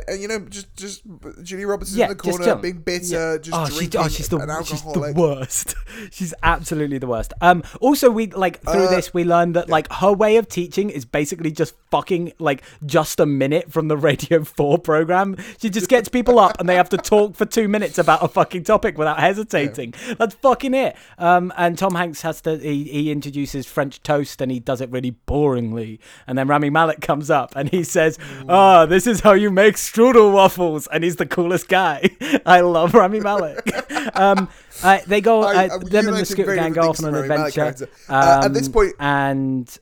and 0.08 0.20
you 0.20 0.28
know, 0.28 0.38
just 0.40 0.74
just 0.76 1.02
Julie 1.42 1.64
Roberts 1.64 1.90
is 1.92 1.96
Yeah, 1.96 2.06
in 2.06 2.10
the 2.10 2.16
corner, 2.16 2.54
being 2.56 2.78
bitter, 2.80 3.04
Yeah. 3.32 3.38
just 3.38 3.56
oh, 3.56 3.66
she, 3.66 3.76
drinking 3.88 4.00
oh, 4.00 4.08
she's 4.08 4.28
the 4.28 4.36
an 4.38 4.64
she's 4.64 4.82
the 4.82 5.12
worst. 5.16 5.74
she's 6.10 6.34
absolutely 6.42 6.98
the 6.98 7.06
worst. 7.06 7.32
Um, 7.40 7.62
also 7.80 8.10
we 8.10 8.26
like 8.28 8.60
through 8.62 8.86
Uh, 8.86 8.90
this 8.90 9.14
we 9.14 9.24
learned 9.24 9.56
that 9.56 9.68
like 9.68 9.90
her 9.92 10.12
way 10.12 10.36
of 10.36 10.48
teaching 10.48 10.90
is 10.90 11.04
basically 11.04 11.50
just 11.50 11.74
fucking 11.90 12.32
like 12.38 12.62
just 12.84 13.20
a 13.20 13.26
minute 13.26 13.72
from 13.72 13.88
the 13.88 13.96
Radio 14.10 14.44
Four 14.44 14.78
program. 14.78 15.36
She 15.58 15.70
just 15.70 15.88
gets 15.88 16.08
people 16.08 16.38
up 16.38 16.58
and 16.60 16.68
they 16.68 16.76
have 16.76 16.88
to 16.90 16.98
talk 16.98 17.36
for 17.36 17.46
two 17.46 17.68
minutes 17.68 17.98
about 17.98 18.22
a 18.22 18.28
fucking 18.28 18.64
topic 18.64 18.98
without 18.98 19.18
hesitating. 19.28 19.94
That's 20.18 20.34
fucking 20.34 20.74
it. 20.74 20.96
Um, 21.18 21.52
and 21.56 21.78
Tom 21.78 21.94
Hanks 21.94 22.22
has 22.22 22.40
to 22.42 22.58
he, 22.58 22.84
he 22.84 23.10
introduces 23.10 23.66
French 23.66 24.02
toast 24.02 24.40
and 24.42 24.52
he 24.52 24.60
does 24.60 24.80
it 24.80 24.90
really 24.90 25.16
boringly. 25.26 25.98
And 26.26 26.36
then 26.36 26.48
Rami 26.48 26.68
Malek 26.70 27.00
comes 27.00 27.30
up 27.30 27.54
and 27.56 27.68
he 27.70 27.82
says, 27.82 28.18
"Ah, 28.48 28.86
this 28.90 29.06
is 29.06 29.20
how 29.20 29.32
you 29.32 29.50
make 29.50 29.76
strudel 29.76 30.32
waffles," 30.32 30.86
and 30.88 31.02
he's 31.02 31.16
the 31.16 31.26
coolest 31.26 31.68
guy. 31.68 32.10
I 32.46 32.60
love 32.60 32.92
Rami 32.92 33.20
Malek. 33.20 33.66
um, 34.16 34.48
uh, 34.82 34.98
they 35.06 35.20
go. 35.20 35.42
I- 35.42 35.68
Uh, 35.68 35.78
them 35.78 36.08
and 36.08 36.16
the 36.16 36.26
Scooter 36.26 36.54
Gang 36.54 36.72
go 36.72 36.90
off 36.90 37.00
on 37.00 37.06
an 37.06 37.14
to 37.14 37.20
Rami 37.20 37.28
Malek 37.28 37.56
adventure. 37.56 37.88
Uh, 38.08 38.42
at 38.44 38.52
this 38.52 38.66
um, 38.66 38.72
point- 38.72 38.94
and 39.00 39.78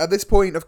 at 0.00 0.10
this 0.10 0.24
point 0.24 0.54
of 0.56 0.64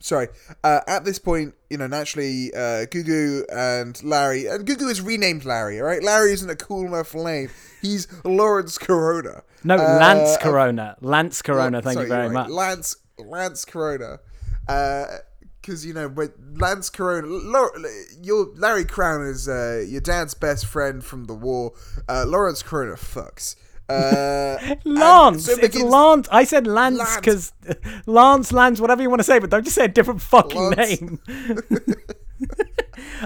sorry 0.00 0.28
uh, 0.62 0.80
at 0.86 1.04
this 1.04 1.18
point 1.18 1.54
you 1.70 1.76
know 1.76 1.86
naturally 1.86 2.52
uh, 2.54 2.86
Gugu 2.86 3.42
and 3.52 4.00
Larry 4.04 4.46
and 4.46 4.64
Gugu 4.66 4.88
is 4.90 5.00
renamed 5.00 5.44
Larry 5.44 5.80
all 5.80 5.86
right 5.86 6.02
Larry 6.02 6.32
isn't 6.32 6.48
a 6.48 6.54
cool 6.54 6.86
enough 6.86 7.14
name 7.14 7.50
he's 7.82 8.06
Lawrence 8.24 8.78
Corona 8.78 9.42
no, 9.64 9.74
Uh, 9.74 9.78
Lance 9.98 10.36
uh, 10.36 10.38
Corona. 10.40 10.96
Lance 11.00 11.42
Corona. 11.42 11.82
Thank 11.82 11.94
sorry, 11.94 12.06
you 12.06 12.12
very 12.12 12.26
right. 12.28 12.32
much. 12.32 12.48
Lance 12.50 12.96
Lance 13.18 13.64
Corona 13.64 14.20
because 14.68 15.84
you 15.84 15.92
know 15.94 16.08
but 16.08 16.32
Lance 16.54 16.90
Corona 16.90 17.28
your 18.22 18.48
Larry 18.54 18.84
Crowne 18.84 19.28
is 19.28 19.48
uh, 19.48 19.84
your 19.88 20.00
dad's 20.00 20.34
best 20.34 20.66
friend 20.66 21.04
from 21.04 21.24
the 21.24 21.34
war 21.34 21.72
uh, 22.08 22.24
Lawrence 22.26 22.62
Corona 22.62 22.94
fucks 22.94 23.56
uh, 23.88 24.58
Lance, 24.84 25.46
so 25.46 25.52
it 25.52 25.64
it's 25.64 25.78
Lance. 25.80 26.28
I 26.30 26.44
said 26.44 26.66
Lance 26.66 27.16
because 27.16 27.52
Lance, 28.06 28.52
Lance, 28.52 28.80
whatever 28.80 29.00
you 29.00 29.08
want 29.08 29.20
to 29.20 29.24
say, 29.24 29.38
but 29.38 29.48
don't 29.48 29.64
just 29.64 29.76
say 29.76 29.86
a 29.86 29.88
different 29.88 30.20
fucking 30.20 30.60
Lance. 30.60 31.00
name. 31.00 31.20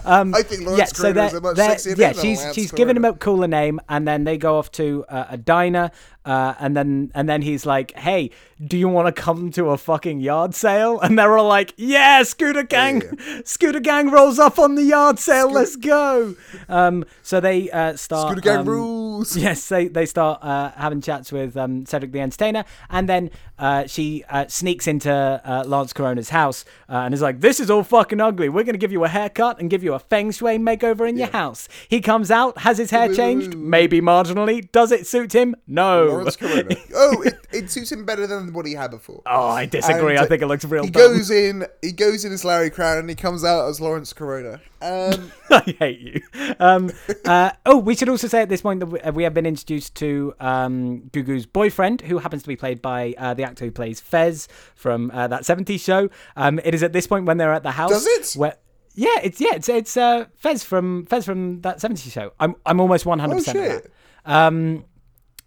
I 0.04 0.42
think 0.42 0.62
Lawrence 0.62 0.78
yeah, 0.78 0.84
so 0.84 1.12
Corona 1.12 1.24
is 1.24 1.32
they're, 1.32 1.38
a 1.38 1.42
much 1.42 1.56
they're- 1.56 1.96
yeah, 1.96 2.12
she's 2.12 2.54
she's 2.54 2.70
given 2.72 2.96
him 2.96 3.04
a 3.04 3.12
cooler 3.14 3.48
name, 3.48 3.80
and 3.88 4.06
then 4.06 4.24
they 4.24 4.38
go 4.38 4.56
off 4.58 4.70
to 4.72 5.04
uh, 5.08 5.26
a 5.30 5.36
diner, 5.36 5.90
uh, 6.24 6.54
and 6.60 6.76
then 6.76 7.10
and 7.14 7.28
then 7.28 7.42
he's 7.42 7.66
like, 7.66 7.92
"Hey, 7.96 8.30
do 8.64 8.76
you 8.76 8.88
want 8.88 9.14
to 9.14 9.22
come 9.22 9.50
to 9.52 9.70
a 9.70 9.76
fucking 9.76 10.20
yard 10.20 10.54
sale?" 10.54 11.00
And 11.00 11.18
they're 11.18 11.36
all 11.36 11.48
like, 11.48 11.74
"Yeah, 11.76 12.22
Scooter 12.22 12.62
Gang, 12.62 13.02
Scooter 13.44 13.80
Gang 13.80 14.10
rolls 14.10 14.38
up 14.38 14.58
on 14.58 14.76
the 14.76 14.84
yard 14.84 15.18
sale. 15.18 15.50
Let's 15.50 15.76
go." 15.76 16.36
Um, 16.68 17.04
so 17.22 17.40
they 17.40 17.70
uh, 17.70 17.96
start 17.96 18.28
Scooter 18.28 18.40
Gang 18.40 18.58
um, 18.60 18.66
rules. 18.68 19.36
Yes, 19.42 19.68
they 19.68 19.88
they 19.88 20.06
start 20.06 20.42
uh, 20.42 20.70
having 20.72 21.00
chats 21.00 21.32
with 21.32 21.56
um, 21.56 21.86
Cedric 21.86 22.12
the 22.12 22.20
Entertainer, 22.20 22.64
and 22.88 23.08
then 23.08 23.30
uh, 23.58 23.86
she 23.86 24.24
uh, 24.28 24.46
sneaks 24.48 24.86
into 24.86 25.12
uh, 25.12 25.64
Lance 25.66 25.92
Corona's 25.92 26.28
house 26.30 26.64
uh, 26.88 26.98
and 26.98 27.14
is 27.14 27.22
like, 27.22 27.40
"This 27.40 27.58
is 27.60 27.70
all 27.70 27.82
fucking 27.82 28.20
ugly. 28.20 28.48
We're 28.48 28.64
gonna 28.64 28.78
give 28.78 28.92
you 28.92 29.04
a 29.04 29.08
haircut 29.08 29.60
and 29.60 29.68
give 29.68 29.82
you 29.82 29.94
a 29.94 29.98
feng 29.98 30.30
shui 30.30 30.58
makeover 30.58 31.08
in 31.08 31.16
your 31.16 31.28
house." 31.28 31.68
He 31.88 32.00
comes 32.00 32.30
out, 32.30 32.58
has 32.58 32.78
his 32.78 32.90
hair 32.90 33.12
changed, 33.12 33.56
maybe 33.56 34.00
marginally. 34.00 34.70
Does 34.70 34.92
it 34.92 35.06
suit 35.06 35.34
him? 35.34 35.56
No. 35.66 36.11
Lawrence 36.12 36.36
Corona. 36.36 36.76
oh, 36.94 37.22
it, 37.22 37.34
it 37.52 37.70
suits 37.70 37.92
him 37.92 38.04
better 38.04 38.26
than 38.26 38.52
what 38.52 38.66
he 38.66 38.74
had 38.74 38.90
before. 38.90 39.22
Oh, 39.26 39.48
I 39.48 39.66
disagree. 39.66 40.16
And, 40.16 40.24
I 40.24 40.26
think 40.26 40.42
it 40.42 40.46
looks 40.46 40.64
real 40.64 40.84
He 40.84 40.90
dumb. 40.90 41.14
goes 41.14 41.30
in. 41.30 41.66
He 41.80 41.92
goes 41.92 42.24
in 42.24 42.32
as 42.32 42.44
Larry 42.44 42.70
Crowne, 42.70 43.00
and 43.00 43.08
he 43.08 43.16
comes 43.16 43.44
out 43.44 43.68
as 43.68 43.80
Lawrence 43.80 44.12
Corona. 44.12 44.60
Um, 44.80 45.32
I 45.50 45.76
hate 45.78 46.00
you. 46.00 46.22
Um, 46.58 46.90
uh, 47.24 47.52
oh, 47.66 47.78
we 47.78 47.94
should 47.94 48.08
also 48.08 48.26
say 48.28 48.42
at 48.42 48.48
this 48.48 48.62
point 48.62 48.80
that 48.80 48.86
we, 48.86 49.00
uh, 49.00 49.26
have 49.26 49.34
been 49.34 49.46
introduced 49.46 49.94
to 49.96 50.34
um, 50.40 51.10
Gugu's 51.12 51.46
boyfriend, 51.46 52.00
who 52.02 52.18
happens 52.18 52.42
to 52.42 52.48
be 52.48 52.56
played 52.56 52.82
by 52.82 53.14
uh, 53.18 53.34
the 53.34 53.44
actor 53.44 53.64
who 53.64 53.70
plays 53.70 54.00
Fez 54.00 54.48
from 54.74 55.10
uh, 55.12 55.28
that 55.28 55.42
70s 55.42 55.80
show. 55.80 56.10
Um, 56.36 56.60
it 56.64 56.74
is 56.74 56.82
at 56.82 56.92
this 56.92 57.06
point 57.06 57.26
when 57.26 57.36
they're 57.36 57.52
at 57.52 57.62
the 57.62 57.70
house. 57.72 57.90
Does 57.90 58.06
it? 58.06 58.38
Where, 58.38 58.56
yeah, 58.94 59.16
it's 59.22 59.40
yeah, 59.40 59.54
it's 59.54 59.68
it's 59.68 59.96
uh, 59.96 60.26
Fez 60.36 60.64
from 60.64 61.06
Fez 61.06 61.24
from 61.24 61.60
that 61.62 61.78
70s 61.78 62.10
show. 62.12 62.32
I'm 62.38 62.56
I'm 62.66 62.80
almost 62.80 63.06
100 63.06 63.32
oh 63.32 63.36
percent 63.38 63.84
that. 63.84 63.90
Um, 64.24 64.84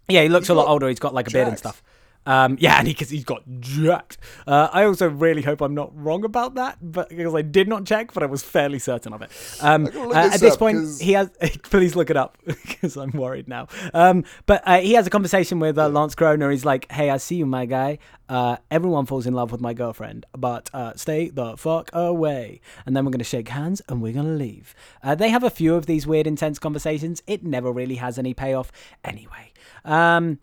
yeah, 0.08 0.22
he 0.22 0.28
looks 0.28 0.46
He's 0.46 0.50
a 0.50 0.54
lot 0.54 0.68
older. 0.68 0.88
He's 0.88 0.98
got 1.00 1.14
like 1.14 1.28
a 1.28 1.30
beard 1.30 1.48
and 1.48 1.58
stuff. 1.58 1.82
Um, 2.28 2.56
yeah, 2.60 2.76
and 2.78 2.88
he, 2.88 2.94
cause 2.94 3.08
he's 3.10 3.24
got 3.24 3.42
jacked. 3.60 4.18
Uh, 4.48 4.68
I 4.72 4.82
also 4.84 5.08
really 5.08 5.42
hope 5.42 5.60
I'm 5.60 5.74
not 5.76 5.92
wrong 5.94 6.24
about 6.24 6.56
that, 6.56 6.76
but 6.82 7.08
because 7.08 7.36
I 7.36 7.42
did 7.42 7.68
not 7.68 7.86
check, 7.86 8.12
but 8.12 8.24
I 8.24 8.26
was 8.26 8.42
fairly 8.42 8.80
certain 8.80 9.12
of 9.12 9.22
it. 9.22 9.30
Um, 9.60 9.86
uh, 9.86 10.12
at 10.12 10.40
this 10.40 10.56
point, 10.56 10.78
'cause- 10.78 10.98
he 11.00 11.12
has. 11.12 11.30
Please 11.62 11.94
look 11.94 12.10
it 12.10 12.16
up 12.16 12.36
because 12.44 12.96
I'm 12.96 13.12
worried 13.12 13.46
now. 13.46 13.68
Um, 13.94 14.24
but 14.46 14.62
uh, 14.66 14.78
he 14.80 14.94
has 14.94 15.06
a 15.06 15.10
conversation 15.10 15.60
with 15.60 15.78
uh, 15.78 15.88
Lance 15.88 16.16
Corona. 16.16 16.50
He's 16.50 16.64
like, 16.64 16.90
"Hey, 16.90 17.10
I 17.10 17.18
see 17.18 17.36
you, 17.36 17.46
my 17.46 17.64
guy. 17.64 17.98
Uh, 18.28 18.56
everyone 18.72 19.06
falls 19.06 19.24
in 19.28 19.34
love 19.34 19.52
with 19.52 19.60
my 19.60 19.72
girlfriend, 19.72 20.26
but 20.36 20.68
uh, 20.74 20.94
stay 20.96 21.28
the 21.28 21.56
fuck 21.56 21.90
away." 21.92 22.60
And 22.86 22.96
then 22.96 23.04
we're 23.04 23.12
gonna 23.12 23.22
shake 23.22 23.50
hands 23.50 23.80
and 23.88 24.02
we're 24.02 24.12
gonna 24.12 24.30
leave. 24.34 24.74
Uh, 25.00 25.14
they 25.14 25.28
have 25.28 25.44
a 25.44 25.50
few 25.50 25.76
of 25.76 25.86
these 25.86 26.08
weird, 26.08 26.26
intense 26.26 26.58
conversations. 26.58 27.22
It 27.28 27.44
never 27.44 27.70
really 27.70 27.96
has 27.96 28.18
any 28.18 28.34
payoff, 28.34 28.72
anyway. 29.04 29.52
Um, 29.86 30.38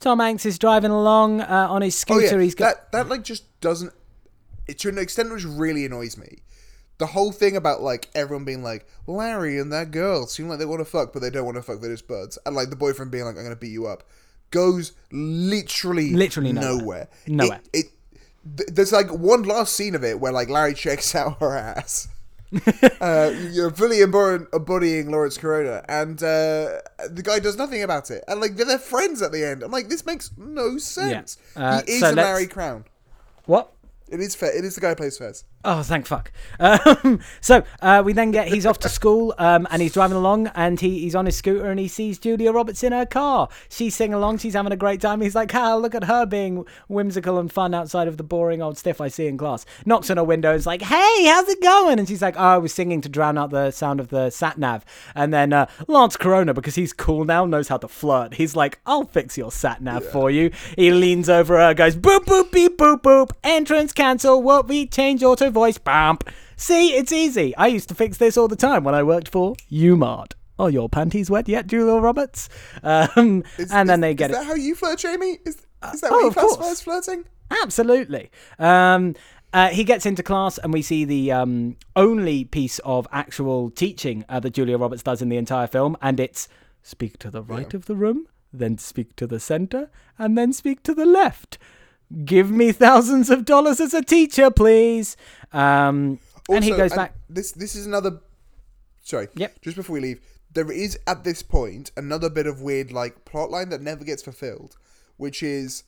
Tom 0.00 0.18
Hanks 0.18 0.46
is 0.46 0.58
driving 0.58 0.90
along 0.90 1.40
uh, 1.40 1.66
on 1.70 1.82
his 1.82 1.96
scooter. 1.98 2.26
Oh 2.34 2.38
yeah, 2.38 2.42
He's 2.42 2.54
got 2.54 2.90
that 2.92 3.04
that 3.04 3.08
like 3.08 3.22
just 3.22 3.44
doesn't. 3.60 3.92
It, 4.66 4.78
to 4.80 4.88
an 4.88 4.98
extent, 4.98 5.32
which 5.32 5.44
really 5.44 5.84
annoys 5.84 6.16
me. 6.16 6.38
The 6.98 7.06
whole 7.06 7.32
thing 7.32 7.56
about 7.56 7.82
like 7.82 8.08
everyone 8.14 8.44
being 8.44 8.62
like 8.62 8.86
Larry 9.06 9.58
and 9.58 9.72
that 9.72 9.90
girl 9.90 10.26
seem 10.26 10.48
like 10.48 10.58
they 10.58 10.64
want 10.64 10.80
to 10.80 10.84
fuck, 10.84 11.12
but 11.12 11.20
they 11.20 11.30
don't 11.30 11.44
want 11.44 11.56
to 11.56 11.62
fuck. 11.62 11.80
They're 11.80 11.90
just 11.92 12.06
buds, 12.08 12.38
and 12.46 12.54
like 12.54 12.70
the 12.70 12.76
boyfriend 12.76 13.10
being 13.10 13.24
like, 13.24 13.36
"I'm 13.36 13.42
gonna 13.42 13.56
beat 13.56 13.72
you 13.72 13.86
up," 13.86 14.04
goes 14.50 14.92
literally 15.10 16.12
Literally 16.12 16.52
nowhere. 16.52 16.78
nowhere. 16.78 17.08
Nowhere. 17.26 17.60
It, 17.72 17.86
it 17.86 18.56
th- 18.56 18.68
there's 18.72 18.92
like 18.92 19.10
one 19.10 19.42
last 19.42 19.74
scene 19.74 19.94
of 19.94 20.04
it 20.04 20.20
where 20.20 20.32
like 20.32 20.48
Larry 20.48 20.74
checks 20.74 21.14
out 21.16 21.38
her 21.40 21.56
ass. 21.56 22.08
uh, 23.00 23.32
you're 23.50 23.70
fully 23.70 24.00
embody- 24.00 24.44
embodying 24.52 25.10
Lawrence 25.10 25.38
Corona, 25.38 25.84
and 25.88 26.22
uh, 26.22 26.80
the 27.08 27.22
guy 27.22 27.38
does 27.38 27.56
nothing 27.56 27.82
about 27.82 28.10
it. 28.10 28.22
And 28.28 28.40
like 28.40 28.56
they're, 28.56 28.78
friends 28.78 29.22
at 29.22 29.32
the 29.32 29.44
end. 29.44 29.62
I'm 29.62 29.70
like, 29.70 29.88
this 29.88 30.04
makes 30.04 30.30
no 30.36 30.78
sense. 30.78 31.38
Uh, 31.56 31.82
he 31.86 31.92
is 31.94 32.00
so 32.00 32.12
a 32.12 32.12
Larry 32.12 32.46
Crowne. 32.46 32.84
what? 33.46 33.72
It 34.08 34.20
is 34.20 34.34
fair. 34.34 34.56
It 34.56 34.64
is 34.64 34.74
the 34.74 34.82
guy 34.82 34.90
who 34.90 34.96
plays 34.96 35.16
Fez. 35.16 35.44
Oh, 35.64 35.82
thank 35.84 36.06
fuck. 36.06 36.32
Um, 36.58 37.20
so 37.40 37.62
uh, 37.80 38.02
we 38.04 38.12
then 38.12 38.32
get 38.32 38.48
he's 38.48 38.66
off 38.66 38.80
to 38.80 38.88
school 38.88 39.32
um, 39.38 39.68
and 39.70 39.80
he's 39.80 39.92
driving 39.92 40.16
along 40.16 40.48
and 40.48 40.80
he, 40.80 41.00
he's 41.00 41.14
on 41.14 41.26
his 41.26 41.36
scooter 41.36 41.70
and 41.70 41.78
he 41.78 41.86
sees 41.86 42.18
Julia 42.18 42.50
Roberts 42.50 42.82
in 42.82 42.92
her 42.92 43.06
car. 43.06 43.48
She's 43.68 43.94
singing 43.94 44.14
along. 44.14 44.38
She's 44.38 44.54
having 44.54 44.72
a 44.72 44.76
great 44.76 45.00
time. 45.00 45.20
He's 45.20 45.36
like, 45.36 45.54
ah, 45.54 45.76
look 45.76 45.94
at 45.94 46.04
her 46.04 46.26
being 46.26 46.64
whimsical 46.88 47.38
and 47.38 47.52
fun 47.52 47.74
outside 47.74 48.08
of 48.08 48.16
the 48.16 48.24
boring 48.24 48.60
old 48.60 48.76
stiff 48.76 49.00
I 49.00 49.06
see 49.06 49.28
in 49.28 49.38
class. 49.38 49.64
Knocks 49.86 50.10
on 50.10 50.16
her 50.16 50.24
window 50.24 50.50
and 50.50 50.58
is 50.58 50.66
like, 50.66 50.82
hey, 50.82 51.24
how's 51.26 51.48
it 51.48 51.62
going? 51.62 52.00
And 52.00 52.08
she's 52.08 52.22
like, 52.22 52.34
oh, 52.36 52.40
I 52.42 52.58
was 52.58 52.72
singing 52.72 53.00
to 53.02 53.08
drown 53.08 53.38
out 53.38 53.50
the 53.50 53.70
sound 53.70 54.00
of 54.00 54.08
the 54.08 54.30
sat 54.30 54.58
nav. 54.58 54.84
And 55.14 55.32
then 55.32 55.52
uh, 55.52 55.66
Lance 55.86 56.16
Corona, 56.16 56.54
because 56.54 56.74
he's 56.74 56.92
cool 56.92 57.24
now, 57.24 57.46
knows 57.46 57.68
how 57.68 57.76
to 57.76 57.88
flirt. 57.88 58.34
He's 58.34 58.56
like, 58.56 58.80
I'll 58.84 59.04
fix 59.04 59.38
your 59.38 59.52
sat 59.52 59.80
nav 59.80 60.04
for 60.04 60.28
you. 60.28 60.50
He 60.76 60.90
leans 60.90 61.28
over 61.28 61.56
her, 61.56 61.72
goes, 61.72 61.94
boop, 61.94 62.24
boop, 62.24 62.50
beep, 62.50 62.78
boop, 62.78 63.02
boop. 63.02 63.30
Entrance 63.44 63.92
cancel. 63.92 64.42
What 64.42 64.66
we 64.66 64.86
change 64.86 65.22
auto 65.22 65.51
voice. 65.52 65.78
Bamp. 65.78 66.28
See, 66.56 66.94
it's 66.94 67.12
easy. 67.12 67.54
I 67.56 67.68
used 67.68 67.88
to 67.90 67.94
fix 67.94 68.18
this 68.18 68.36
all 68.36 68.48
the 68.48 68.56
time 68.56 68.84
when 68.84 68.94
I 68.94 69.02
worked 69.02 69.28
for 69.28 69.54
UMart. 69.70 70.32
Are 70.58 70.70
your 70.70 70.88
panties 70.88 71.30
wet 71.30 71.48
yet, 71.48 71.66
Julia 71.66 72.00
Roberts? 72.00 72.48
Um, 72.82 73.42
Is- 73.58 73.70
and 73.72 73.88
then 73.88 74.00
is- 74.00 74.02
they 74.02 74.14
get 74.14 74.30
Is 74.30 74.36
it. 74.36 74.40
that 74.40 74.46
how 74.46 74.54
you 74.54 74.74
flirt, 74.74 74.98
Jamie? 74.98 75.38
Is, 75.44 75.56
is 75.92 76.00
that 76.00 76.10
oh, 76.10 76.14
what 76.16 76.20
you 76.22 76.28
of 76.28 76.34
course. 76.36 76.56
classify 76.56 76.70
as 76.70 76.82
flirting? 76.82 77.24
Absolutely. 77.62 78.30
Um, 78.58 79.14
uh, 79.52 79.68
he 79.68 79.84
gets 79.84 80.06
into 80.06 80.22
class, 80.22 80.56
and 80.58 80.72
we 80.72 80.80
see 80.82 81.04
the 81.04 81.30
um, 81.32 81.76
only 81.96 82.44
piece 82.44 82.78
of 82.80 83.06
actual 83.12 83.70
teaching 83.70 84.24
uh, 84.28 84.40
that 84.40 84.54
Julia 84.54 84.78
Roberts 84.78 85.02
does 85.02 85.20
in 85.20 85.28
the 85.28 85.36
entire 85.36 85.66
film, 85.66 85.96
and 86.00 86.18
it's 86.18 86.48
speak 86.82 87.18
to 87.18 87.30
the 87.30 87.42
right 87.42 87.74
of 87.74 87.84
the 87.86 87.94
room, 87.94 88.26
then 88.52 88.78
speak 88.78 89.14
to 89.16 89.26
the 89.26 89.38
center, 89.40 89.90
and 90.18 90.38
then 90.38 90.52
speak 90.52 90.82
to 90.84 90.94
the 90.94 91.04
left. 91.06 91.58
Give 92.24 92.50
me 92.50 92.72
thousands 92.72 93.28
of 93.30 93.44
dollars 93.44 93.80
as 93.80 93.92
a 93.94 94.02
teacher, 94.02 94.50
please. 94.50 95.16
Um, 95.52 96.18
and 96.48 96.64
he 96.64 96.72
Also, 96.72 96.82
goes 96.82 96.92
back. 96.94 97.14
This 97.28 97.52
this 97.52 97.74
is 97.76 97.86
another. 97.86 98.20
Sorry. 99.02 99.28
Yep. 99.34 99.60
Just 99.62 99.76
before 99.76 99.94
we 99.94 100.00
leave, 100.00 100.20
there 100.52 100.70
is 100.70 100.98
at 101.06 101.24
this 101.24 101.42
point 101.42 101.90
another 101.96 102.30
bit 102.30 102.46
of 102.46 102.60
weird 102.60 102.92
like 102.92 103.24
plot 103.24 103.50
line 103.50 103.68
that 103.70 103.80
never 103.80 104.04
gets 104.04 104.22
fulfilled, 104.22 104.76
which 105.16 105.42
is 105.42 105.84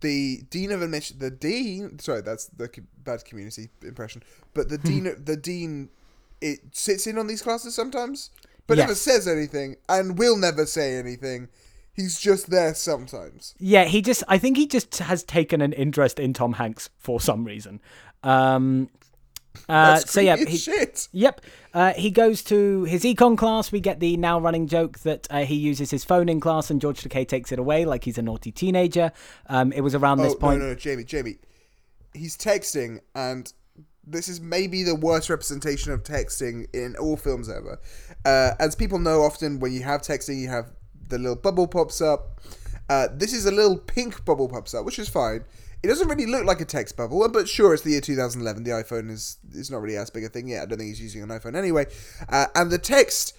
the 0.00 0.42
dean 0.50 0.70
of 0.72 0.82
admission. 0.82 1.18
The 1.18 1.30
dean. 1.30 1.98
Sorry, 1.98 2.20
that's 2.20 2.46
the 2.46 2.68
co- 2.68 2.82
bad 3.04 3.24
community 3.24 3.70
impression. 3.82 4.22
But 4.54 4.68
the 4.68 4.78
dean. 4.78 5.14
the 5.24 5.36
dean. 5.36 5.88
It 6.40 6.58
sits 6.72 7.06
in 7.06 7.18
on 7.18 7.28
these 7.28 7.40
classes 7.40 7.72
sometimes, 7.72 8.30
but 8.66 8.76
never 8.76 8.96
says 8.96 9.28
anything, 9.28 9.76
and 9.88 10.18
will 10.18 10.36
never 10.36 10.66
say 10.66 10.96
anything. 10.96 11.48
He's 11.94 12.18
just 12.18 12.50
there 12.50 12.74
sometimes. 12.74 13.54
Yeah, 13.58 13.84
he 13.84 14.02
just. 14.02 14.24
I 14.26 14.38
think 14.38 14.56
he 14.56 14.66
just 14.66 14.98
has 14.98 15.22
taken 15.22 15.60
an 15.60 15.72
interest 15.72 16.18
in 16.18 16.32
Tom 16.32 16.54
Hanks 16.54 16.90
for 16.98 17.20
some 17.20 17.44
reason. 17.44 17.80
Um, 18.24 18.88
uh, 19.68 19.96
so 19.96 20.20
yeah, 20.20 20.36
he, 20.36 20.56
shit. 20.56 21.08
Yep. 21.12 21.40
Uh, 21.74 21.92
he 21.94 22.10
goes 22.10 22.42
to 22.44 22.84
his 22.84 23.04
econ 23.04 23.36
class. 23.36 23.72
We 23.72 23.80
get 23.80 24.00
the 24.00 24.16
now 24.16 24.38
running 24.38 24.66
joke 24.66 25.00
that 25.00 25.26
uh, 25.30 25.44
he 25.44 25.54
uses 25.54 25.90
his 25.90 26.04
phone 26.04 26.28
in 26.28 26.40
class 26.40 26.70
and 26.70 26.80
George 26.80 27.02
Takei 27.02 27.26
takes 27.26 27.52
it 27.52 27.58
away 27.58 27.84
like 27.84 28.04
he's 28.04 28.18
a 28.18 28.22
naughty 28.22 28.52
teenager. 28.52 29.12
Um, 29.46 29.72
it 29.72 29.80
was 29.80 29.94
around 29.94 30.18
this 30.18 30.34
oh, 30.34 30.38
point. 30.38 30.60
No, 30.60 30.66
no, 30.66 30.72
no, 30.72 30.78
Jamie, 30.78 31.04
Jamie. 31.04 31.36
He's 32.14 32.36
texting, 32.36 33.00
and 33.14 33.50
this 34.06 34.28
is 34.28 34.40
maybe 34.40 34.82
the 34.82 34.94
worst 34.94 35.30
representation 35.30 35.92
of 35.92 36.02
texting 36.02 36.66
in 36.74 36.94
all 36.96 37.16
films 37.16 37.48
ever. 37.48 37.80
Uh, 38.24 38.50
as 38.58 38.74
people 38.74 38.98
know, 38.98 39.22
often 39.22 39.60
when 39.60 39.72
you 39.72 39.82
have 39.82 40.02
texting, 40.02 40.38
you 40.38 40.48
have 40.48 40.72
the 41.08 41.18
little 41.18 41.36
bubble 41.36 41.66
pops 41.66 42.00
up. 42.00 42.40
Uh, 42.88 43.08
this 43.14 43.32
is 43.32 43.46
a 43.46 43.50
little 43.50 43.78
pink 43.78 44.24
bubble 44.24 44.48
pops 44.48 44.74
up, 44.74 44.84
which 44.84 44.98
is 44.98 45.08
fine. 45.08 45.44
It 45.82 45.88
doesn't 45.88 46.08
really 46.08 46.26
look 46.26 46.44
like 46.44 46.60
a 46.60 46.64
text 46.64 46.96
bubble, 46.96 47.28
but 47.28 47.48
sure, 47.48 47.74
it's 47.74 47.82
the 47.82 47.90
year 47.90 48.00
2011. 48.00 48.62
The 48.62 48.70
iPhone 48.70 49.10
is 49.10 49.38
is 49.52 49.70
not 49.70 49.82
really 49.82 49.96
as 49.96 50.10
big 50.10 50.24
a 50.24 50.28
thing 50.28 50.48
yet. 50.48 50.62
I 50.62 50.66
don't 50.66 50.78
think 50.78 50.88
he's 50.90 51.00
using 51.00 51.22
an 51.22 51.28
iPhone 51.30 51.56
anyway. 51.56 51.86
Uh, 52.28 52.46
and 52.54 52.70
the 52.70 52.78
text 52.78 53.36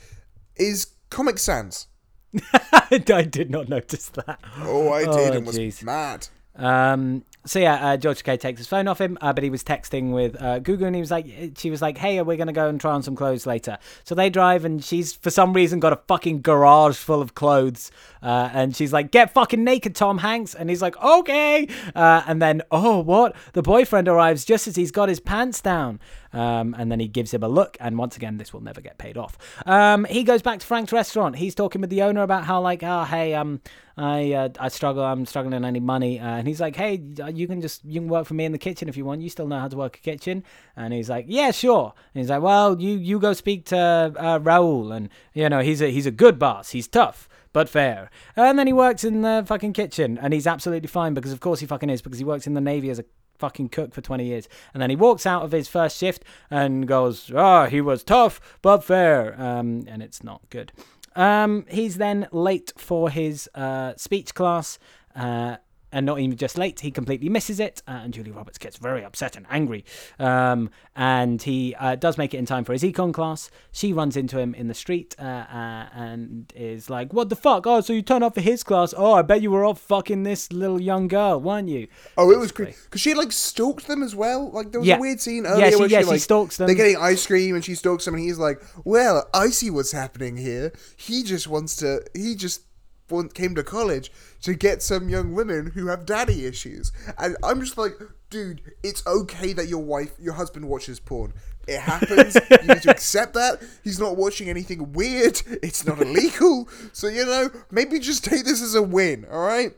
is 0.57 0.87
Comic 1.09 1.39
Sans. 1.39 1.87
I 2.53 3.27
did 3.29 3.49
not 3.49 3.69
notice 3.69 4.09
that. 4.09 4.39
Oh, 4.59 4.91
I 4.91 5.01
did, 5.05 5.09
Oh, 5.33 5.37
and 5.37 5.45
was 5.45 5.57
jeez. 5.57 5.83
mad. 5.83 6.27
Um, 6.55 7.23
so 7.45 7.59
yeah, 7.59 7.75
uh, 7.75 7.97
George 7.97 8.23
Takei 8.23 8.39
takes 8.39 8.59
his 8.59 8.67
phone 8.67 8.87
off 8.87 9.01
him, 9.01 9.17
uh, 9.19 9.33
but 9.33 9.43
he 9.43 9.49
was 9.49 9.63
texting 9.63 10.11
with 10.11 10.41
uh, 10.41 10.59
Gugu, 10.59 10.83
and 10.85 10.95
he 10.95 11.01
was 11.01 11.11
like, 11.11 11.27
she 11.57 11.69
was 11.69 11.81
like, 11.81 11.97
"Hey, 11.97 12.17
are 12.17 12.23
we're 12.23 12.37
gonna 12.37 12.53
go 12.53 12.69
and 12.69 12.79
try 12.79 12.91
on 12.91 13.03
some 13.03 13.15
clothes 13.15 13.45
later." 13.45 13.77
So 14.05 14.15
they 14.15 14.29
drive, 14.29 14.63
and 14.63 14.83
she's 14.83 15.13
for 15.13 15.29
some 15.29 15.53
reason 15.53 15.79
got 15.79 15.93
a 15.93 15.99
fucking 16.07 16.41
garage 16.41 16.95
full 16.97 17.21
of 17.21 17.35
clothes, 17.35 17.91
uh, 18.21 18.49
and 18.53 18.75
she's 18.75 18.93
like, 18.93 19.11
"Get 19.11 19.33
fucking 19.33 19.63
naked, 19.63 19.95
Tom 19.95 20.19
Hanks," 20.19 20.55
and 20.55 20.69
he's 20.69 20.81
like, 20.81 20.95
"Okay," 21.03 21.67
uh, 21.95 22.23
and 22.27 22.41
then 22.41 22.61
oh, 22.71 22.99
what? 22.99 23.35
The 23.51 23.61
boyfriend 23.61 24.07
arrives 24.07 24.45
just 24.45 24.67
as 24.67 24.75
he's 24.75 24.91
got 24.91 25.09
his 25.09 25.19
pants 25.19 25.59
down. 25.59 25.99
Um, 26.33 26.75
and 26.77 26.91
then 26.91 26.99
he 26.99 27.07
gives 27.07 27.33
him 27.33 27.43
a 27.43 27.47
look, 27.47 27.77
and 27.79 27.97
once 27.97 28.17
again, 28.17 28.37
this 28.37 28.51
will 28.51 28.61
never 28.61 28.81
get 28.81 28.97
paid 28.97 29.17
off. 29.17 29.37
Um, 29.65 30.05
he 30.05 30.23
goes 30.23 30.41
back 30.41 30.59
to 30.59 30.65
Frank's 30.65 30.91
restaurant. 30.91 31.35
He's 31.35 31.55
talking 31.55 31.79
with 31.79 31.89
the 31.89 32.01
owner 32.01 32.23
about 32.23 32.43
how, 32.43 32.59
like, 32.59 32.83
oh, 32.83 33.03
hey, 33.03 33.33
um, 33.35 33.61
I, 33.95 34.33
uh, 34.33 34.49
I 34.59 34.69
struggle. 34.69 35.03
I'm 35.03 35.25
struggling. 35.25 35.63
I 35.63 35.69
need 35.69 35.83
money. 35.83 36.19
Uh, 36.19 36.37
and 36.37 36.47
he's 36.47 36.59
like, 36.59 36.75
hey, 36.75 37.01
you 37.33 37.47
can 37.47 37.61
just 37.61 37.85
you 37.85 37.99
can 38.01 38.09
work 38.09 38.25
for 38.25 38.33
me 38.33 38.45
in 38.45 38.51
the 38.51 38.57
kitchen 38.57 38.89
if 38.89 38.97
you 38.97 39.05
want. 39.05 39.21
You 39.21 39.29
still 39.29 39.47
know 39.47 39.59
how 39.59 39.67
to 39.67 39.77
work 39.77 39.97
a 39.97 39.99
kitchen. 39.99 40.43
And 40.75 40.93
he's 40.93 41.09
like, 41.09 41.25
yeah, 41.27 41.51
sure. 41.51 41.93
And 42.13 42.21
he's 42.21 42.29
like, 42.29 42.41
well, 42.41 42.81
you 42.81 42.97
you 42.97 43.19
go 43.19 43.33
speak 43.33 43.65
to 43.65 43.77
uh, 43.77 44.39
Raul, 44.39 44.95
and 44.95 45.09
you 45.33 45.47
know 45.49 45.59
he's 45.59 45.81
a 45.81 45.91
he's 45.91 46.07
a 46.07 46.11
good 46.11 46.39
boss. 46.39 46.71
He's 46.71 46.87
tough 46.87 47.29
but 47.53 47.69
fair. 47.69 48.09
And 48.35 48.57
then 48.57 48.65
he 48.67 48.73
works 48.73 49.03
in 49.03 49.21
the 49.21 49.43
fucking 49.45 49.73
kitchen, 49.73 50.17
and 50.17 50.33
he's 50.33 50.47
absolutely 50.47 50.87
fine 50.87 51.13
because, 51.13 51.31
of 51.31 51.39
course, 51.39 51.59
he 51.59 51.67
fucking 51.67 51.89
is 51.89 52.01
because 52.01 52.17
he 52.17 52.25
works 52.25 52.47
in 52.47 52.55
the 52.55 52.61
navy 52.61 52.89
as 52.89 52.97
a 52.97 53.05
fucking 53.43 53.67
cook 53.67 53.93
for 53.93 53.99
20 53.99 54.23
years. 54.23 54.47
And 54.73 54.81
then 54.81 54.89
he 54.89 54.95
walks 54.95 55.25
out 55.25 55.43
of 55.43 55.51
his 55.51 55.67
first 55.67 55.97
shift 55.97 56.23
and 56.49 56.87
goes, 56.87 57.29
"Ah, 57.35 57.65
he 57.65 57.81
was 57.81 58.01
tough 58.01 58.39
but 58.61 58.85
fair," 58.85 59.35
um, 59.37 59.83
and 59.85 60.01
it's 60.01 60.23
not 60.23 60.39
good. 60.49 60.71
Um, 61.13 61.65
he's 61.69 61.97
then 61.97 62.27
late 62.31 62.71
for 62.77 63.09
his 63.09 63.49
uh, 63.53 63.95
speech 63.97 64.33
class. 64.33 64.79
Uh, 65.13 65.57
and 65.93 66.05
not 66.05 66.19
even 66.19 66.35
just 66.35 66.57
late, 66.57 66.81
he 66.81 66.91
completely 66.91 67.29
misses 67.29 67.59
it, 67.61 67.81
uh, 67.87 67.91
and 68.03 68.13
Julie 68.13 68.31
Roberts 68.31 68.57
gets 68.57 68.75
very 68.77 69.05
upset 69.05 69.37
and 69.37 69.45
angry. 69.49 69.85
Um, 70.19 70.69
and 70.95 71.41
he 71.41 71.73
uh, 71.79 71.95
does 71.95 72.17
make 72.17 72.33
it 72.33 72.37
in 72.37 72.45
time 72.45 72.65
for 72.65 72.73
his 72.73 72.83
econ 72.83 73.13
class. 73.13 73.49
She 73.71 73.93
runs 73.93 74.17
into 74.17 74.37
him 74.39 74.53
in 74.53 74.67
the 74.67 74.73
street 74.73 75.15
uh, 75.19 75.21
uh, 75.23 75.87
and 75.93 76.51
is 76.55 76.89
like, 76.89 77.13
"What 77.13 77.29
the 77.29 77.35
fuck? 77.35 77.65
Oh, 77.65 77.81
so 77.81 77.93
you 77.93 78.01
turned 78.01 78.23
up 78.23 78.33
for 78.35 78.41
his 78.41 78.63
class? 78.63 78.93
Oh, 78.97 79.13
I 79.13 79.21
bet 79.21 79.41
you 79.41 79.51
were 79.51 79.63
off 79.65 79.79
fucking 79.79 80.23
this 80.23 80.51
little 80.51 80.81
young 80.81 81.07
girl, 81.07 81.39
weren't 81.39 81.69
you?" 81.69 81.87
Oh, 82.17 82.31
it 82.31 82.39
was 82.39 82.51
creepy 82.51 82.75
because 82.85 83.01
she 83.01 83.13
like 83.13 83.31
stalked 83.31 83.87
them 83.87 84.03
as 84.03 84.15
well. 84.15 84.51
Like 84.51 84.71
there 84.71 84.79
was 84.81 84.87
Yeah. 84.87 84.97
a 84.97 84.99
weird 84.99 85.21
scene 85.21 85.43
Yeah, 85.45 85.51
earlier 85.51 85.71
she- 85.71 85.75
where 85.77 85.87
yeah, 85.89 85.99
she, 85.99 86.03
she 86.05 86.09
like, 86.11 86.21
stalks 86.21 86.57
them. 86.57 86.67
They're 86.67 86.75
getting 86.75 86.97
ice 86.97 87.25
cream 87.27 87.55
and 87.55 87.63
she 87.63 87.75
stalks 87.75 88.05
them, 88.05 88.15
and 88.15 88.23
he's 88.23 88.39
like, 88.39 88.61
"Well, 88.83 89.27
I 89.33 89.47
see 89.49 89.69
what's 89.69 89.91
happening 89.91 90.37
here. 90.37 90.73
He 90.97 91.23
just 91.23 91.47
wants 91.47 91.75
to. 91.77 92.01
He 92.15 92.35
just." 92.35 92.61
want- 93.09 93.33
Came 93.35 93.53
to 93.53 93.63
college 93.63 94.11
to 94.43 94.53
get 94.53 94.81
some 94.81 95.09
young 95.09 95.33
women 95.33 95.71
who 95.73 95.87
have 95.87 96.05
daddy 96.05 96.45
issues, 96.45 96.91
and 97.17 97.35
I'm 97.43 97.61
just 97.61 97.77
like, 97.77 97.93
dude, 98.29 98.61
it's 98.83 99.05
okay 99.07 99.53
that 99.53 99.67
your 99.67 99.83
wife, 99.83 100.11
your 100.19 100.33
husband 100.33 100.67
watches 100.67 100.99
porn. 100.99 101.33
It 101.67 101.79
happens. 101.79 102.35
you 102.51 102.67
need 102.67 102.81
to 102.81 102.91
accept 102.91 103.33
that. 103.35 103.61
He's 103.83 103.99
not 103.99 104.17
watching 104.17 104.49
anything 104.49 104.91
weird. 104.93 105.41
It's 105.63 105.85
not 105.85 106.01
illegal. 106.01 106.67
So 106.91 107.07
you 107.07 107.25
know, 107.25 107.49
maybe 107.71 107.99
just 107.99 108.25
take 108.25 108.43
this 108.45 108.61
as 108.61 108.75
a 108.75 108.81
win. 108.81 109.25
All 109.31 109.41
right. 109.45 109.73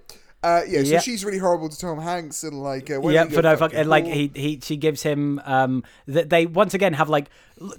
Uh, 0.45 0.61
yeah, 0.67 0.83
so 0.83 0.89
Yep. 0.91 1.01
she's 1.01 1.25
really 1.25 1.39
horrible 1.39 1.69
to 1.69 1.77
Tom 1.77 1.97
Hanks 1.99 2.43
and 2.43 2.61
like. 2.61 2.91
Uh, 2.91 3.01
yeah, 3.09 3.23
for 3.25 3.41
no 3.41 3.51
fuck, 3.53 3.59
fucking 3.71 3.79
and 3.79 3.89
like 3.89 4.05
he 4.05 4.31
he 4.35 4.59
she 4.61 4.77
gives 4.77 5.01
him 5.01 5.41
um 5.43 5.83
that 6.05 6.29
they 6.29 6.45
once 6.45 6.75
again 6.75 6.93
have 6.93 7.09
like 7.09 7.29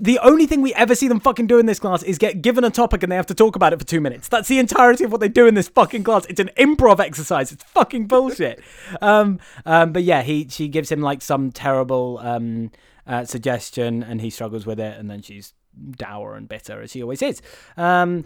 the 0.00 0.18
only 0.18 0.46
thing 0.46 0.62
we 0.62 0.74
ever 0.74 0.96
see 0.96 1.06
them 1.06 1.20
fucking 1.20 1.46
do 1.46 1.58
in 1.60 1.66
this 1.66 1.78
class 1.78 2.02
is 2.02 2.18
get 2.18 2.42
given 2.42 2.64
a 2.64 2.70
topic 2.70 3.04
and 3.04 3.12
they 3.12 3.16
have 3.16 3.26
to 3.26 3.34
talk 3.34 3.54
about 3.54 3.72
it 3.72 3.78
for 3.78 3.84
two 3.84 4.00
minutes. 4.00 4.26
That's 4.26 4.48
the 4.48 4.58
entirety 4.58 5.04
of 5.04 5.12
what 5.12 5.20
they 5.20 5.28
do 5.28 5.46
in 5.46 5.54
this 5.54 5.68
fucking 5.68 6.02
class. 6.02 6.26
It's 6.26 6.40
an 6.40 6.50
improv 6.56 6.98
exercise. 6.98 7.52
It's 7.52 7.62
fucking 7.62 8.06
bullshit. 8.08 8.60
um, 9.00 9.38
um, 9.64 9.92
but 9.92 10.02
yeah, 10.02 10.22
he 10.22 10.48
she 10.50 10.66
gives 10.66 10.90
him 10.90 11.00
like 11.00 11.22
some 11.22 11.52
terrible 11.52 12.18
um 12.20 12.72
uh, 13.06 13.24
suggestion 13.24 14.02
and 14.02 14.20
he 14.20 14.30
struggles 14.30 14.66
with 14.66 14.80
it, 14.80 14.98
and 14.98 15.08
then 15.08 15.22
she's 15.22 15.54
dour 15.92 16.34
and 16.34 16.48
bitter 16.48 16.82
as 16.82 16.90
she 16.90 17.00
always 17.02 17.22
is. 17.22 17.40
Um. 17.76 18.24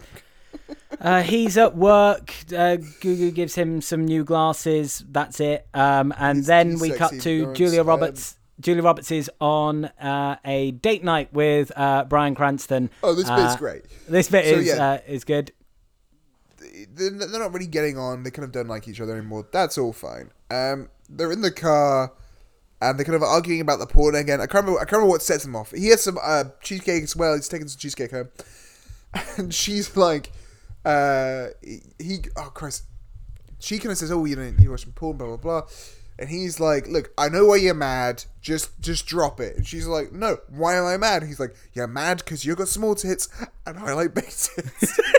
Uh, 0.99 1.23
he's 1.23 1.57
at 1.57 1.75
work. 1.75 2.29
Uh, 2.49 2.77
Gugu 3.01 3.33
gives 3.33 3.55
him 3.55 3.81
some 3.81 4.05
new 4.05 4.23
glasses. 4.23 5.03
That's 5.09 5.39
it. 5.39 5.65
Um, 5.73 6.13
and 6.15 6.39
He's- 6.39 6.47
then 6.47 6.77
we 6.77 6.91
cut 6.91 7.19
to. 7.21 7.51
Julia 7.53 7.81
Um, 7.81 7.87
Roberts. 7.87 8.37
Julia 8.59 8.83
Roberts 8.83 9.09
is 9.09 9.31
on 9.39 9.85
uh, 9.85 10.35
a 10.45 10.69
date 10.71 11.03
night 11.03 11.33
with 11.33 11.71
uh, 11.75 12.03
Bryan 12.03 12.35
Cranston. 12.35 12.91
Oh, 13.01 13.15
this 13.15 13.27
bit's 13.27 13.39
Uh, 13.53 13.57
great. 13.57 13.85
This 14.07 14.29
bit 14.29 14.45
So, 14.45 14.51
is 14.59 14.67
yeah. 14.67 14.91
uh, 14.91 14.97
is 15.07 15.23
good. 15.23 15.51
They're, 16.93 17.09
not 17.11 17.51
really 17.53 17.65
getting 17.67 17.97
on. 17.97 18.21
They 18.21 18.29
kind 18.29 18.45
of 18.45 18.51
don't 18.51 18.67
like 18.67 18.87
each 18.87 19.01
other 19.01 19.13
anymore. 19.17 19.47
That's 19.51 19.79
all 19.79 19.93
fine. 19.93 20.29
Um, 20.51 20.89
they're 21.09 21.31
in 21.31 21.41
the 21.41 21.51
car, 21.51 22.13
and 22.79 22.99
they're 22.99 23.05
kind 23.05 23.15
of 23.15 23.23
arguing 23.23 23.61
about 23.61 23.79
the 23.79 23.87
porn 23.87 24.13
again. 24.13 24.39
I 24.39 24.45
can't 24.45 24.65
remember. 24.65 24.79
I 24.79 24.83
can't 24.83 24.93
remember 24.93 25.09
what 25.11 25.23
sets 25.23 25.43
them 25.45 25.55
off. 25.55 25.71
He 25.71 25.87
has 25.87 26.01
some 26.03 26.19
uh, 26.21 26.43
cheesecake 26.61 27.01
as 27.03 27.15
well. 27.15 27.33
He's 27.35 27.47
taking 27.49 27.67
some 27.67 27.79
cheesecake 27.79 28.11
home, 28.11 28.29
and 29.37 29.51
she's 29.51 29.97
like, 29.97 30.31
uh, 30.85 31.47
he, 31.99 32.19
oh 32.35 32.51
Christ, 32.53 32.83
she 33.59 33.77
kind 33.77 33.91
of 33.91 33.97
says, 33.97 34.11
"Oh, 34.11 34.25
you 34.25 34.35
know, 34.35 34.53
you 34.59 34.71
watching 34.71 34.93
porn, 34.93 35.17
blah 35.17 35.27
blah 35.27 35.37
blah," 35.37 35.61
and 36.19 36.29
he's 36.29 36.59
like, 36.59 36.87
"Look, 36.87 37.11
I 37.17 37.29
know 37.29 37.45
why 37.45 37.57
you're 37.57 37.73
mad. 37.73 38.25
Just, 38.41 38.79
just 38.79 39.05
drop 39.05 39.39
it." 39.39 39.57
And 39.57 39.67
she's 39.67 39.87
like, 39.87 40.11
"No, 40.11 40.37
why 40.49 40.75
am 40.75 40.85
I 40.85 40.97
mad?" 40.97 41.23
He's 41.23 41.39
like, 41.39 41.55
"You're 41.73 41.87
mad 41.87 42.17
because 42.17 42.45
you 42.45 42.55
got 42.55 42.67
small 42.67 42.95
tits 42.95 43.29
and 43.65 43.77
I 43.77 43.93
like 43.93 44.13
big 44.13 44.25
tits." 44.25 44.99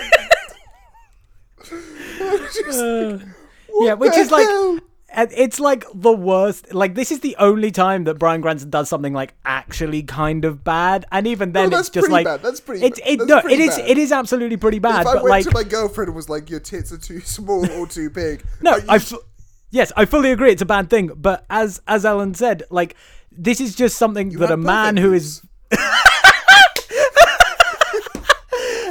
Just 2.53 2.79
like, 2.79 3.21
yeah, 3.81 3.95
which 3.95 4.17
is 4.17 4.31
like. 4.31 4.47
hell? 4.47 4.73
and 4.73 4.83
It's 5.15 5.61
like 5.61 5.85
the 5.95 6.13
worst. 6.13 6.73
Like 6.73 6.95
this 6.95 7.11
is 7.13 7.21
the 7.21 7.37
only 7.39 7.71
time 7.71 8.05
that 8.05 8.19
Bryan 8.19 8.41
Cranston 8.43 8.71
does 8.71 8.89
something 8.89 9.13
like 9.13 9.35
actually 9.45 10.03
kind 10.03 10.45
of 10.45 10.65
bad, 10.65 11.05
and 11.13 11.27
even 11.27 11.53
then 11.53 11.71
No, 11.71 11.79
it's 11.79 11.91
just 11.91 12.11
like 12.11 12.25
bad. 12.25 12.43
That's 12.43 12.61
pretty 12.61 12.85
It's 12.87 12.99
bad. 13.01 13.09
it 13.21 13.27
no, 13.27 13.39
it 13.39 13.61
is 13.61 13.77
it 13.79 13.99
is 13.99 14.11
absolutely 14.13 14.57
pretty 14.57 14.79
bad. 14.79 15.03
if 15.03 15.07
I 15.09 15.15
but 15.15 15.23
went 15.25 15.31
like 15.31 15.45
to 15.45 15.51
my 15.53 15.65
girlfriend 15.65 16.09
and 16.09 16.17
was 16.17 16.29
like, 16.29 16.49
"Your 16.51 16.61
tits 16.61 16.93
are 16.93 16.99
too 16.99 17.21
small 17.21 17.71
or 17.73 17.87
too 17.87 18.09
big," 18.11 18.43
No, 18.61 18.79
I 18.89 19.01
yes, 19.71 19.93
I 19.97 20.05
fully 20.07 20.33
agree. 20.33 20.51
It's 20.53 20.63
a 20.63 20.67
bad 20.67 20.89
thing, 20.89 21.11
but 21.15 21.45
as 21.51 21.81
as 21.87 22.05
Ellen 22.05 22.35
said, 22.35 22.63
like 22.71 22.97
this 23.31 23.61
is 23.61 23.75
just 23.75 23.97
something 23.99 24.31
you 24.31 24.39
that 24.39 24.51
a 24.51 24.57
man 24.57 24.97
who 24.97 25.13
is. 25.13 25.43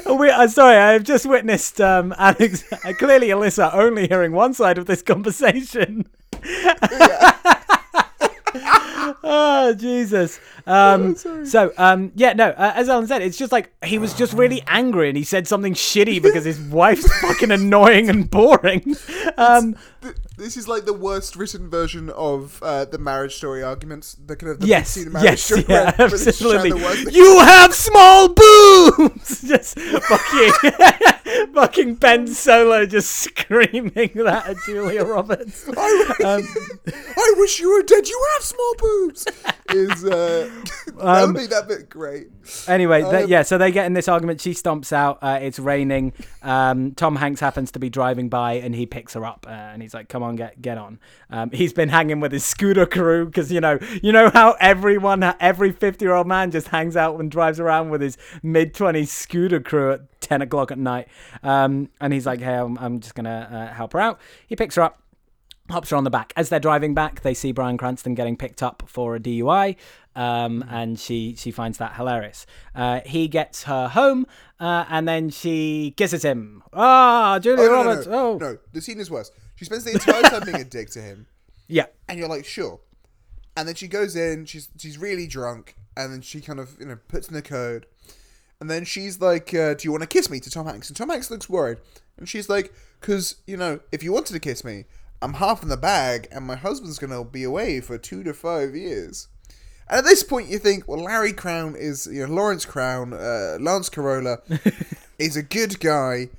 Oh, 0.04 0.11
we, 0.22 0.30
I'm 0.30 0.50
sorry, 0.50 0.78
I 0.78 0.92
have 0.92 1.04
just 1.04 1.26
witnessed 1.26 1.82
um, 1.82 2.14
Alex. 2.16 2.64
Uh, 2.72 2.94
clearly, 3.00 3.30
Alyssa 3.30 3.74
only 3.74 4.08
hearing 4.08 4.34
one 4.34 4.54
side 4.54 4.78
of 4.78 4.86
this 4.86 5.02
conversation. 5.02 6.08
oh 9.24 9.74
Jesus! 9.74 10.39
Um, 10.66 11.16
so 11.45 11.72
um, 11.78 12.12
yeah, 12.16 12.34
no. 12.34 12.49
Uh, 12.49 12.74
as 12.76 12.89
Alan 12.89 13.07
said, 13.07 13.22
it's 13.22 13.38
just 13.38 13.51
like 13.51 13.72
he 13.84 13.97
was 13.97 14.14
just 14.14 14.34
really 14.34 14.62
angry 14.68 15.09
and 15.09 15.18
he 15.18 15.24
said 15.24 15.47
something 15.47 15.74
shitty 15.74 16.22
because 16.22 16.45
his 16.45 16.59
wife's 16.59 17.12
fucking 17.22 17.51
annoying 17.51 18.09
and 18.09 18.30
boring. 18.30 18.95
Um, 19.38 19.76
Th- 20.01 20.16
This 20.38 20.57
is 20.57 20.68
like 20.68 20.86
the 20.86 20.93
worst 20.93 21.36
written 21.36 21.70
version 21.70 22.09
of 22.09 22.62
uh, 22.64 22.86
the 22.86 22.97
marriage 22.97 23.36
story 23.36 23.62
arguments. 23.64 24.16
The 24.26 24.36
kind 24.36 24.51
of 24.51 24.59
the 24.59 24.68
Yes, 24.68 24.97
marriage 24.97 25.24
yes, 25.24 25.41
story 25.43 25.66
yeah, 25.68 25.91
where 25.97 26.09
British 26.09 26.39
try 26.39 26.55
absolutely. 26.55 27.14
You 27.14 27.39
have 27.39 27.74
small 27.74 28.30
boobs. 28.30 29.41
Just 29.47 29.78
fucking, 29.80 30.51
fucking 31.54 31.96
Ben 31.96 32.28
Solo 32.28 32.86
just 32.86 33.12
screaming 33.16 34.12
that 34.16 34.48
at 34.48 34.58
Julia 34.66 35.04
Roberts. 35.04 35.68
I, 35.78 36.16
Um, 36.24 36.44
I 36.96 37.34
wish 37.38 37.60
you 37.60 37.72
were 37.74 37.84
dead. 37.84 38.08
You 38.08 38.28
have 38.36 38.44
small 38.44 38.74
boobs. 38.78 39.26
Is 39.70 40.04
uh, 40.04 40.50
that 40.88 40.94
Um, 41.00 41.34
would 41.34 41.42
make 41.42 41.50
that 41.50 41.68
bit 41.68 41.90
great. 41.90 42.28
Anyway, 42.68 43.02
Um, 43.04 43.28
yeah, 43.28 43.42
so 43.44 43.58
they 43.58 43.72
get 43.72 43.86
in 43.86 43.94
this 43.94 44.08
argument. 44.08 44.42
She 44.42 44.52
stomps 44.52 44.92
out. 44.92 45.20
Uh, 45.22 45.40
it's 45.42 45.60
raining. 45.60 46.14
Um, 46.42 46.92
Tom 46.94 47.16
Hanks 47.16 47.40
happens 47.40 47.72
to 47.72 47.80
be 47.80 47.90
driving 47.90 48.30
by, 48.30 48.54
and 48.54 48.76
he 48.76 48.86
picks 48.86 49.14
her 49.14 49.26
up, 49.26 49.46
uh, 49.48 49.52
and 49.52 49.82
he's 49.82 49.94
like, 49.94 50.10
"Come 50.10 50.24
on, 50.24 50.36
get 50.36 50.62
get 50.62 50.78
on." 50.78 51.00
Um, 51.30 51.52
he's 51.52 51.72
been 51.74 51.90
hanging 51.90 52.20
with 52.20 52.32
his 52.32 52.44
scooter 52.44 52.86
crew 52.86 53.26
because 53.26 53.52
you 53.52 53.62
know, 53.62 53.80
you 54.04 54.12
know 54.12 54.30
how 54.30 54.56
everyone, 54.60 55.24
every 55.40 55.72
fifty-year-old 55.72 56.28
man 56.28 56.52
just 56.52 56.68
hangs 56.68 56.98
out 56.98 57.20
and 57.20 57.32
drives 57.32 57.60
around 57.60 57.90
with 57.90 58.02
his 58.02 58.18
mid-twenties 58.44 59.12
scooter 59.12 59.60
crew 59.62 59.94
at 59.94 60.02
ten 60.22 60.42
o'clock 60.42 60.72
at 60.72 60.78
night. 60.78 61.08
Um, 61.44 61.90
and 62.00 62.14
he's 62.14 62.26
like, 62.26 62.40
"Hey, 62.40 62.54
I'm, 62.56 62.78
I'm 62.78 63.00
just 63.02 63.16
gonna 63.16 63.70
uh, 63.72 63.74
help 63.76 63.94
her 63.94 64.00
out." 64.00 64.20
He 64.48 64.56
picks 64.56 64.76
her 64.76 64.84
up 64.84 64.98
hops 65.70 65.90
her 65.92 65.96
on 65.96 66.04
the 66.04 66.10
back. 66.10 66.34
As 66.36 66.50
they're 66.50 66.60
driving 66.60 66.94
back, 66.94 67.22
they 67.22 67.34
see 67.34 67.54
Bryan 67.54 67.78
Cranston 67.78 68.14
getting 68.14 68.36
picked 68.36 68.62
up 68.62 68.84
for 68.88 69.16
a 69.16 69.20
DUI, 69.22 69.78
um, 70.16 70.66
and 70.70 71.00
she 71.00 71.36
she 71.38 71.50
finds 71.52 71.78
that 71.78 71.96
hilarious. 71.96 72.46
Uh, 72.76 73.00
he 73.06 73.28
gets 73.30 73.64
her 73.64 73.88
home, 73.88 74.26
uh, 74.60 74.86
and 74.90 75.08
then 75.08 75.30
she 75.30 75.94
kisses 75.96 76.24
him. 76.24 76.62
Ah, 76.74 77.40
Julia 77.40 77.64
Oh, 77.64 77.68
no, 77.68 77.84
no, 77.84 77.90
Roberts. 77.90 78.08
no, 78.08 78.32
Oh, 78.32 78.38
no, 78.38 78.58
the 78.74 78.82
scene 78.82 79.00
is 79.00 79.10
worse. 79.10 79.32
She 79.56 79.66
spends 79.66 79.84
the 79.86 79.92
entire 79.92 80.24
time 80.24 80.44
being 80.44 80.60
a 80.60 80.64
dick 80.66 80.90
to 80.92 81.00
him, 81.02 81.28
yeah, 81.68 81.86
and 82.10 82.20
you're 82.20 82.28
like, 82.28 82.46
sure. 82.46 82.82
And 83.56 83.68
then 83.68 83.76
she 83.76 83.88
goes 83.88 84.16
in. 84.16 84.46
She's 84.46 84.68
she's 84.78 84.98
really 84.98 85.28
drunk, 85.28 85.76
and 85.96 86.12
then 86.12 86.22
she 86.22 86.42
kind 86.42 86.60
of 86.60 86.76
you 86.80 86.86
know 86.88 86.98
puts 87.08 87.28
in 87.30 87.34
the 87.34 87.42
code, 87.42 87.86
and 88.62 88.70
then 88.70 88.86
she's 88.86 89.20
like, 89.20 89.53
uh, 89.53 89.74
"Do 89.74 89.86
you 89.86 89.91
want 89.91 90.03
to 90.03 90.07
kiss 90.07 90.30
me?" 90.30 90.39
to 90.39 90.49
Tom 90.49 90.68
Hanks, 90.68 90.88
and 90.88 90.95
Tom 90.95 91.09
Hanks 91.09 91.30
looks 91.30 91.49
worried, 91.49 91.80
and 92.16 92.30
she's 92.30 92.47
like, 92.47 92.72
"Cause 93.01 93.36
you 93.45 93.57
know, 93.57 93.82
if 93.91 94.03
you 94.03 94.14
wanted 94.14 94.34
to 94.34 94.39
kiss 94.39 94.64
me, 94.64 94.86
I'm 95.22 95.34
half 95.34 95.64
in 95.64 95.70
the 95.70 95.76
bag, 95.76 96.30
and 96.32 96.45
my 96.45 96.55
husband's 96.55 96.99
gonna 96.99 97.26
be 97.26 97.43
away 97.43 97.82
for 97.82 97.97
two 97.97 98.24
to 98.24 98.34
five 98.34 98.76
years." 98.76 99.28
And 99.91 99.97
at 99.97 100.05
this 100.05 100.24
point, 100.24 100.47
you 100.47 100.57
think, 100.57 100.88
well, 100.88 101.03
Larry 101.03 101.34
Crowne 101.34 101.76
is, 101.76 102.07
you 102.07 102.26
know, 102.26 102.34
Lawrence 102.34 102.66
Crowne, 102.66 103.12
uh, 103.14 103.62
Lance 103.62 103.89
Corolla 103.89 104.39
is 105.20 105.36
a 105.36 105.43
good 105.43 105.82
guy. 105.82 106.30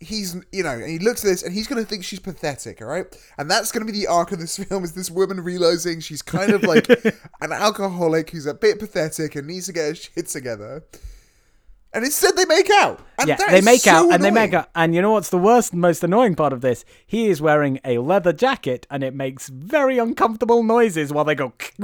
He's, 0.00 0.34
you 0.50 0.62
know, 0.62 0.70
and 0.70 0.88
he 0.88 0.98
looks 0.98 1.22
at 1.22 1.28
this 1.28 1.42
and 1.42 1.52
he's 1.52 1.66
going 1.66 1.82
to 1.82 1.86
think 1.86 2.04
she's 2.04 2.20
pathetic, 2.20 2.80
all 2.80 2.88
right? 2.88 3.04
And 3.36 3.50
that's 3.50 3.70
going 3.70 3.86
to 3.86 3.92
be 3.92 3.96
the 3.96 4.06
arc 4.06 4.32
of 4.32 4.38
this 4.38 4.56
film 4.64 4.82
is 4.82 4.94
this 4.94 5.10
woman 5.10 5.40
realizing 5.40 6.00
she's 6.00 6.22
kind 6.22 6.52
of 6.52 6.62
like 6.62 6.88
an 7.42 7.52
alcoholic 7.52 8.30
who's 8.30 8.46
a 8.46 8.54
bit 8.54 8.78
pathetic 8.78 9.36
and 9.36 9.46
needs 9.46 9.66
to 9.66 9.74
get 9.74 9.88
her 9.88 9.94
shit 9.94 10.28
together. 10.28 10.82
And 11.94 12.04
instead 12.04 12.36
they 12.36 12.46
make 12.46 12.70
out. 12.70 13.00
And 13.18 13.28
yeah. 13.28 13.36
They 13.50 13.60
make 13.60 13.82
so 13.82 13.90
out, 13.90 14.12
and 14.14 14.24
they 14.24 14.30
make 14.30 14.54
out. 14.54 14.68
And 14.74 14.94
you 14.94 15.02
know 15.02 15.12
what's 15.12 15.28
the 15.28 15.38
worst, 15.38 15.74
most 15.74 16.02
annoying 16.02 16.34
part 16.34 16.52
of 16.52 16.60
this? 16.62 16.84
He 17.06 17.28
is 17.28 17.42
wearing 17.42 17.80
a 17.84 17.98
leather 17.98 18.32
jacket, 18.32 18.86
and 18.90 19.04
it 19.04 19.14
makes 19.14 19.48
very 19.48 19.98
uncomfortable 19.98 20.62
noises 20.62 21.12
while 21.12 21.24
they 21.24 21.34
go 21.34 21.52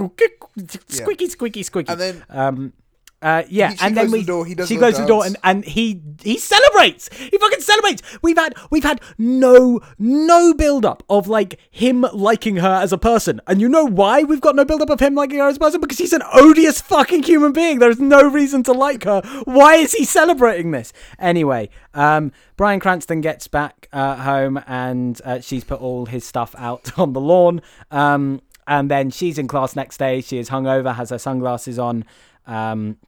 squeaky, 0.89 1.27
squeaky, 1.29 1.63
squeaky. 1.63 1.93
And 1.93 2.01
then- 2.01 2.25
um. 2.31 2.73
Uh, 3.21 3.43
yeah, 3.49 3.71
He- 3.71 3.77
she 3.79 3.85
and 3.85 3.97
then 3.97 4.11
we 4.13 4.21
the 4.21 4.27
door, 4.27 4.47
she 4.67 4.77
goes 4.77 4.95
to 4.95 5.03
the 5.03 5.09
door 5.09 5.27
and, 5.27 5.37
and 5.43 5.65
he 5.65 6.01
he 6.23 6.39
celebrates. 6.39 7.09
He 7.17 7.37
fucking 7.37 7.61
celebrates. 7.61 8.01
We've 8.23 8.37
had 8.37 8.55
we've 8.71 8.85
had 8.85 9.01
no 9.19 9.81
no 9.99 10.55
build 10.55 10.87
up 10.87 11.03
of 11.09 11.27
like 11.27 11.59
him 11.71 12.07
liking 12.13 12.57
her 12.57 12.75
as 12.75 12.93
a 12.93 12.99
person. 12.99 13.41
And 13.49 13.61
you 13.61 13.69
know 13.69 13.85
why 13.85 14.23
we've 14.23 14.41
got 14.41 14.55
no 14.55 14.65
build 14.65 14.83
up 14.83 14.91
of 14.91 15.01
him 15.01 15.17
liking 15.17 15.39
her 15.41 15.49
as 15.49 15.57
a 15.57 15.59
person? 15.59 15.81
Because 15.81 15.99
he's 15.99 16.13
an 16.13 16.23
odious 16.33 16.81
fucking 16.81 17.25
human 17.25 17.53
being. 17.53 17.81
There's 17.81 17.99
no 17.99 18.23
reason 18.23 18.63
to 18.65 18.73
like 18.73 19.03
her. 19.03 19.21
Why 19.45 19.75
is 19.75 19.93
he 19.95 20.05
celebrating 20.05 20.71
this? 20.71 20.93
Anyway, 21.19 21.71
um, 21.95 22.31
Bryan 22.57 22.79
Cranston 22.79 23.21
gets 23.21 23.49
back 23.49 23.89
uh, 23.93 24.15
home 24.17 24.63
and 24.69 25.21
uh, 25.25 25.41
she's 25.41 25.65
put 25.65 25.81
all 25.81 26.07
his 26.07 26.25
stuff 26.25 26.55
out 26.57 26.97
on 26.99 27.15
the 27.15 27.21
lawn. 27.21 27.63
Um, 27.91 28.43
and 28.69 28.89
then 28.89 29.11
she's 29.11 29.39
in 29.39 29.49
class 29.49 29.75
next 29.75 29.97
day. 29.97 30.21
She 30.21 30.39
is 30.39 30.51
hungover, 30.51 30.95
has 30.95 31.11
her 31.11 31.19
sunglasses 31.19 31.81
on. 31.81 32.05
Um, 32.47 32.99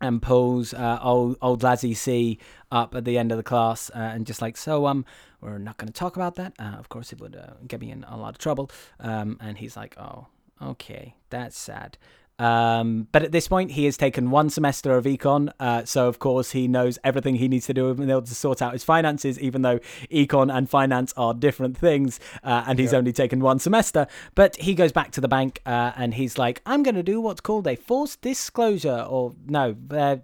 and 0.00 0.20
pulls 0.20 0.74
uh, 0.74 0.98
old 1.02 1.36
old 1.40 1.62
Lazzy 1.62 1.94
C 1.94 2.38
up 2.70 2.94
at 2.94 3.04
the 3.04 3.16
end 3.16 3.30
of 3.30 3.38
the 3.38 3.44
class 3.44 3.90
uh, 3.90 3.98
and 3.98 4.26
just 4.26 4.42
like 4.42 4.56
so 4.56 4.86
um 4.86 5.04
we're 5.40 5.58
not 5.58 5.76
going 5.76 5.88
to 5.88 5.92
talk 5.92 6.16
about 6.16 6.36
that. 6.36 6.54
Uh, 6.58 6.76
of 6.78 6.88
course 6.88 7.12
it 7.12 7.20
would 7.20 7.36
uh, 7.36 7.52
get 7.68 7.78
me 7.80 7.90
in 7.90 8.02
a 8.08 8.16
lot 8.16 8.30
of 8.30 8.38
trouble. 8.38 8.70
Um 9.00 9.38
and 9.40 9.58
he's 9.58 9.76
like 9.76 9.96
oh 9.98 10.26
okay 10.62 11.14
that's 11.30 11.58
sad 11.58 11.98
um 12.40 13.06
but 13.12 13.22
at 13.22 13.30
this 13.30 13.46
point 13.46 13.70
he 13.70 13.84
has 13.84 13.96
taken 13.96 14.28
one 14.28 14.50
semester 14.50 14.96
of 14.96 15.04
econ 15.04 15.52
uh, 15.60 15.84
so 15.84 16.08
of 16.08 16.18
course 16.18 16.50
he 16.50 16.66
knows 16.66 16.98
everything 17.04 17.36
he 17.36 17.46
needs 17.46 17.66
to 17.66 17.72
do 17.72 17.90
in 17.90 18.10
order 18.10 18.26
to 18.26 18.34
sort 18.34 18.60
out 18.60 18.72
his 18.72 18.82
finances 18.82 19.38
even 19.38 19.62
though 19.62 19.78
econ 20.10 20.52
and 20.52 20.68
finance 20.68 21.14
are 21.16 21.32
different 21.32 21.76
things 21.78 22.18
uh, 22.42 22.64
and 22.66 22.80
he's 22.80 22.92
only 22.92 23.12
taken 23.12 23.38
one 23.38 23.60
semester 23.60 24.08
but 24.34 24.56
he 24.56 24.74
goes 24.74 24.90
back 24.90 25.12
to 25.12 25.20
the 25.20 25.28
bank 25.28 25.60
uh, 25.64 25.92
and 25.96 26.14
he's 26.14 26.36
like 26.36 26.60
i'm 26.66 26.82
going 26.82 26.96
to 26.96 27.04
do 27.04 27.20
what's 27.20 27.40
called 27.40 27.68
a 27.68 27.76
forced 27.76 28.20
disclosure 28.20 29.06
or 29.08 29.32
no 29.46 29.76
uh, 29.92 30.16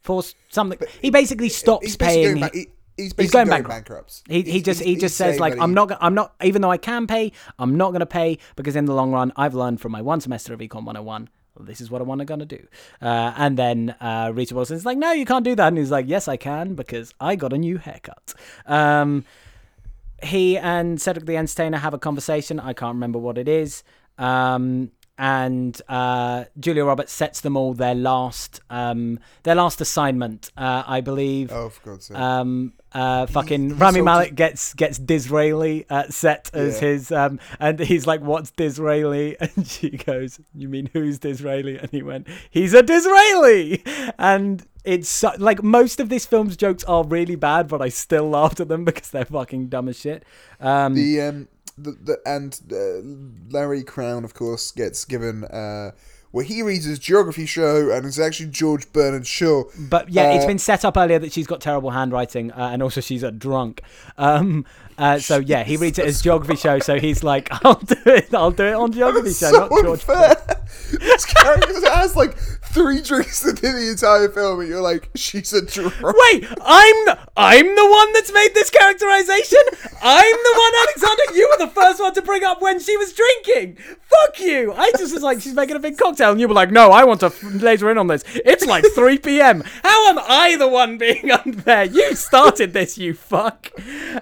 forced 0.00 0.34
something 0.48 0.78
he 1.00 1.10
basically 1.10 1.48
stops 1.48 1.86
He's 1.86 1.96
basically 1.96 2.24
paying 2.24 2.34
going 2.34 2.40
back. 2.40 2.54
He, 2.54 2.66
he's 2.96 3.12
basically 3.12 3.24
He's 3.24 3.30
going 3.32 3.46
going, 3.46 3.62
bankrupt. 3.62 3.86
bankrupt. 3.86 4.22
He, 4.28 4.42
he 4.42 4.60
just 4.62 4.82
he 4.82 4.96
just 4.96 5.16
says 5.16 5.40
like 5.40 5.56
I'm 5.58 5.72
not 5.74 5.96
I'm 6.00 6.14
not 6.14 6.34
even 6.42 6.62
though 6.62 6.70
I 6.70 6.78
can 6.78 7.06
pay 7.06 7.32
I'm 7.58 7.76
not 7.76 7.90
going 7.90 8.00
to 8.00 8.06
pay 8.06 8.38
because 8.56 8.76
in 8.76 8.84
the 8.86 8.94
long 8.94 9.12
run 9.12 9.32
I've 9.36 9.54
learned 9.54 9.80
from 9.80 9.92
my 9.92 10.02
one 10.02 10.20
semester 10.20 10.52
of 10.52 10.60
Econ 10.60 10.84
101 10.84 11.04
well, 11.04 11.28
this 11.60 11.80
is 11.80 11.90
what 11.90 12.00
I 12.00 12.04
want 12.04 12.20
to 12.20 12.24
gonna 12.24 12.46
do. 12.46 12.66
Uh, 13.00 13.32
and 13.36 13.56
then 13.56 13.94
uh, 14.00 14.32
Rita 14.34 14.54
Wilson's 14.54 14.84
like 14.84 14.98
no 14.98 15.12
you 15.12 15.24
can't 15.24 15.44
do 15.44 15.54
that. 15.54 15.68
And 15.68 15.78
he's 15.78 15.90
like 15.90 16.06
yes 16.08 16.28
I 16.28 16.36
can 16.36 16.74
because 16.74 17.14
I 17.20 17.36
got 17.36 17.52
a 17.52 17.58
new 17.58 17.78
haircut. 17.78 18.34
Um, 18.66 19.24
he 20.22 20.56
and 20.56 21.00
Cedric 21.00 21.26
the 21.26 21.36
Entertainer 21.36 21.78
have 21.78 21.94
a 21.94 21.98
conversation. 21.98 22.58
I 22.58 22.72
can't 22.72 22.94
remember 22.94 23.18
what 23.18 23.38
it 23.38 23.48
is. 23.48 23.82
Um, 24.18 24.90
and 25.16 25.80
uh, 25.88 26.44
Julia 26.58 26.84
Roberts 26.84 27.12
sets 27.12 27.40
them 27.40 27.56
all 27.56 27.72
their 27.74 27.94
last 27.94 28.60
um, 28.70 29.18
their 29.44 29.54
last 29.54 29.80
assignment 29.80 30.50
uh, 30.56 30.82
I 30.86 31.00
believe 31.00 31.52
Oh, 31.52 31.68
for 31.68 31.90
God's 31.90 32.06
sake. 32.06 32.16
um, 32.18 32.72
uh, 32.92 33.26
fucking 33.26 33.68
he 33.70 33.74
Rami 33.74 34.00
Malek 34.02 34.34
gets 34.34 34.74
gets 34.74 34.98
Disraeli 34.98 35.86
uh, 35.90 36.04
set 36.08 36.50
as 36.54 36.80
Yeah. 36.80 36.88
his, 36.88 37.12
um, 37.12 37.40
and 37.60 37.78
he's 37.80 38.06
like, 38.06 38.20
"What's 38.20 38.50
Disraeli?" 38.52 39.36
And 39.40 39.66
she 39.66 39.90
goes, 39.90 40.40
"You 40.54 40.68
mean 40.68 40.90
who's 40.92 41.18
Disraeli?" 41.18 41.78
And 41.78 41.90
he 41.90 42.02
went, 42.02 42.26
"He's 42.50 42.72
a 42.74 42.82
Disraeli." 42.82 43.82
And 44.18 44.64
it's 44.84 45.08
so, 45.08 45.32
like 45.38 45.62
most 45.62 45.98
of 46.00 46.08
this 46.08 46.26
film's 46.26 46.56
jokes 46.56 46.84
are 46.84 47.04
really 47.04 47.36
bad, 47.36 47.68
but 47.68 47.80
I 47.80 47.88
still 47.88 48.28
laughed 48.28 48.60
at 48.60 48.68
them 48.68 48.84
because 48.84 49.10
they're 49.10 49.24
fucking 49.24 49.68
dumb 49.68 49.88
as 49.88 49.98
shit. 49.98 50.24
Um, 50.60 50.94
the 50.94 51.20
um 51.20 51.48
the, 51.76 51.92
the 51.92 52.18
and 52.26 52.60
uh, 52.70 53.52
Larry 53.52 53.82
Crowne 53.82 54.24
of 54.24 54.34
course 54.34 54.70
gets 54.70 55.04
given 55.04 55.44
uh 55.44 55.90
what 56.30 56.46
he 56.46 56.62
reads 56.62 56.84
as 56.88 56.98
geography 56.98 57.46
show 57.46 57.92
and 57.92 58.04
it's 58.04 58.18
actually 58.18 58.50
George 58.50 58.92
Bernard 58.92 59.24
Shaw. 59.24 59.64
But 59.78 60.10
yeah, 60.10 60.32
it's 60.32 60.44
been 60.44 60.58
set 60.58 60.84
up 60.84 60.96
earlier 60.96 61.20
that 61.20 61.32
she's 61.32 61.46
got 61.46 61.60
terrible 61.60 61.90
handwriting, 61.90 62.50
uh, 62.50 62.70
and 62.72 62.82
also 62.82 63.00
she's 63.00 63.22
a 63.22 63.30
drunk. 63.30 63.82
Um, 64.18 64.66
uh, 64.98 65.18
so 65.18 65.38
yeah, 65.38 65.64
he 65.64 65.76
reads 65.76 65.98
it 65.98 66.06
as 66.06 66.22
geography 66.22 66.56
show. 66.56 66.78
So 66.78 66.98
he's 66.98 67.22
like, 67.24 67.48
"I'll 67.64 67.74
do 67.74 67.96
it. 68.06 68.32
I'll 68.34 68.50
do 68.50 68.64
it 68.64 68.74
on 68.74 68.92
geography 68.92 69.32
show, 69.32 69.50
so 69.50 69.68
not 69.68 69.82
George." 69.82 70.04
this 71.00 71.24
character 71.24 71.90
has 71.90 72.16
like 72.16 72.36
three 72.36 73.00
drinks 73.00 73.44
into 73.46 73.62
the 73.62 73.90
entire 73.90 74.28
film, 74.28 74.60
and 74.60 74.68
you're 74.68 74.80
like, 74.80 75.08
she's 75.14 75.52
a 75.52 75.64
drunk. 75.64 75.94
Wait, 76.02 76.44
I'm 76.60 77.04
the, 77.06 77.18
I'm 77.36 77.74
the 77.74 77.88
one 77.88 78.12
that's 78.12 78.32
made 78.32 78.50
this 78.54 78.70
characterization. 78.70 79.60
I'm 80.02 80.32
the 80.32 80.54
one, 80.56 80.72
Alexander. 80.82 81.38
You 81.38 81.48
were 81.52 81.66
the 81.66 81.72
first 81.72 82.00
one 82.00 82.12
to 82.14 82.22
bring 82.22 82.42
up 82.44 82.60
when 82.60 82.80
she 82.80 82.96
was 82.96 83.12
drinking. 83.12 83.78
Fuck 84.02 84.40
you. 84.40 84.72
I 84.72 84.90
just 84.98 85.14
was 85.14 85.22
like, 85.22 85.40
she's 85.40 85.54
making 85.54 85.76
a 85.76 85.80
big 85.80 85.96
cocktail, 85.96 86.32
and 86.32 86.40
you 86.40 86.48
were 86.48 86.54
like, 86.54 86.70
no, 86.72 86.90
I 86.90 87.04
want 87.04 87.20
to 87.20 87.26
f- 87.26 87.42
laser 87.42 87.90
in 87.90 87.98
on 87.98 88.08
this. 88.08 88.24
It's 88.26 88.66
like 88.66 88.84
3 88.94 89.18
p.m. 89.18 89.62
How 89.82 90.08
am 90.10 90.18
I 90.18 90.56
the 90.56 90.68
one 90.68 90.98
being 90.98 91.30
unfair? 91.44 91.84
You 91.84 92.14
started 92.16 92.72
this, 92.72 92.98
you 92.98 93.14
fuck. 93.14 93.70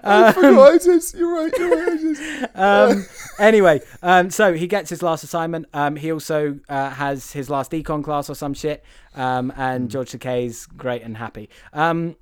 I 0.05 0.33
I 0.65 0.79
you're 1.19 1.35
right, 1.35 1.53
you're 1.59 1.71
right. 1.71 2.51
Um, 2.55 3.07
anyway, 3.39 3.81
um, 4.03 4.31
so 4.31 4.53
he 4.53 4.67
gets 4.67 4.91
his 4.91 5.03
last 5.03 5.25
assignment. 5.25 5.67
Um, 5.73 5.97
he 5.97 6.13
also 6.13 6.59
uh, 6.69 6.91
has 6.91 7.33
his 7.33 7.49
last 7.49 7.73
econ 7.73 8.05
class 8.05 8.29
or 8.29 8.35
some 8.35 8.55
shit. 8.55 8.85
Um, 9.15 9.53
and 9.57 9.91
George 9.91 10.13
Takei's 10.13 10.67
great 10.67 11.03
and 11.03 11.17
happy. 11.17 11.49
Um, 11.73 12.17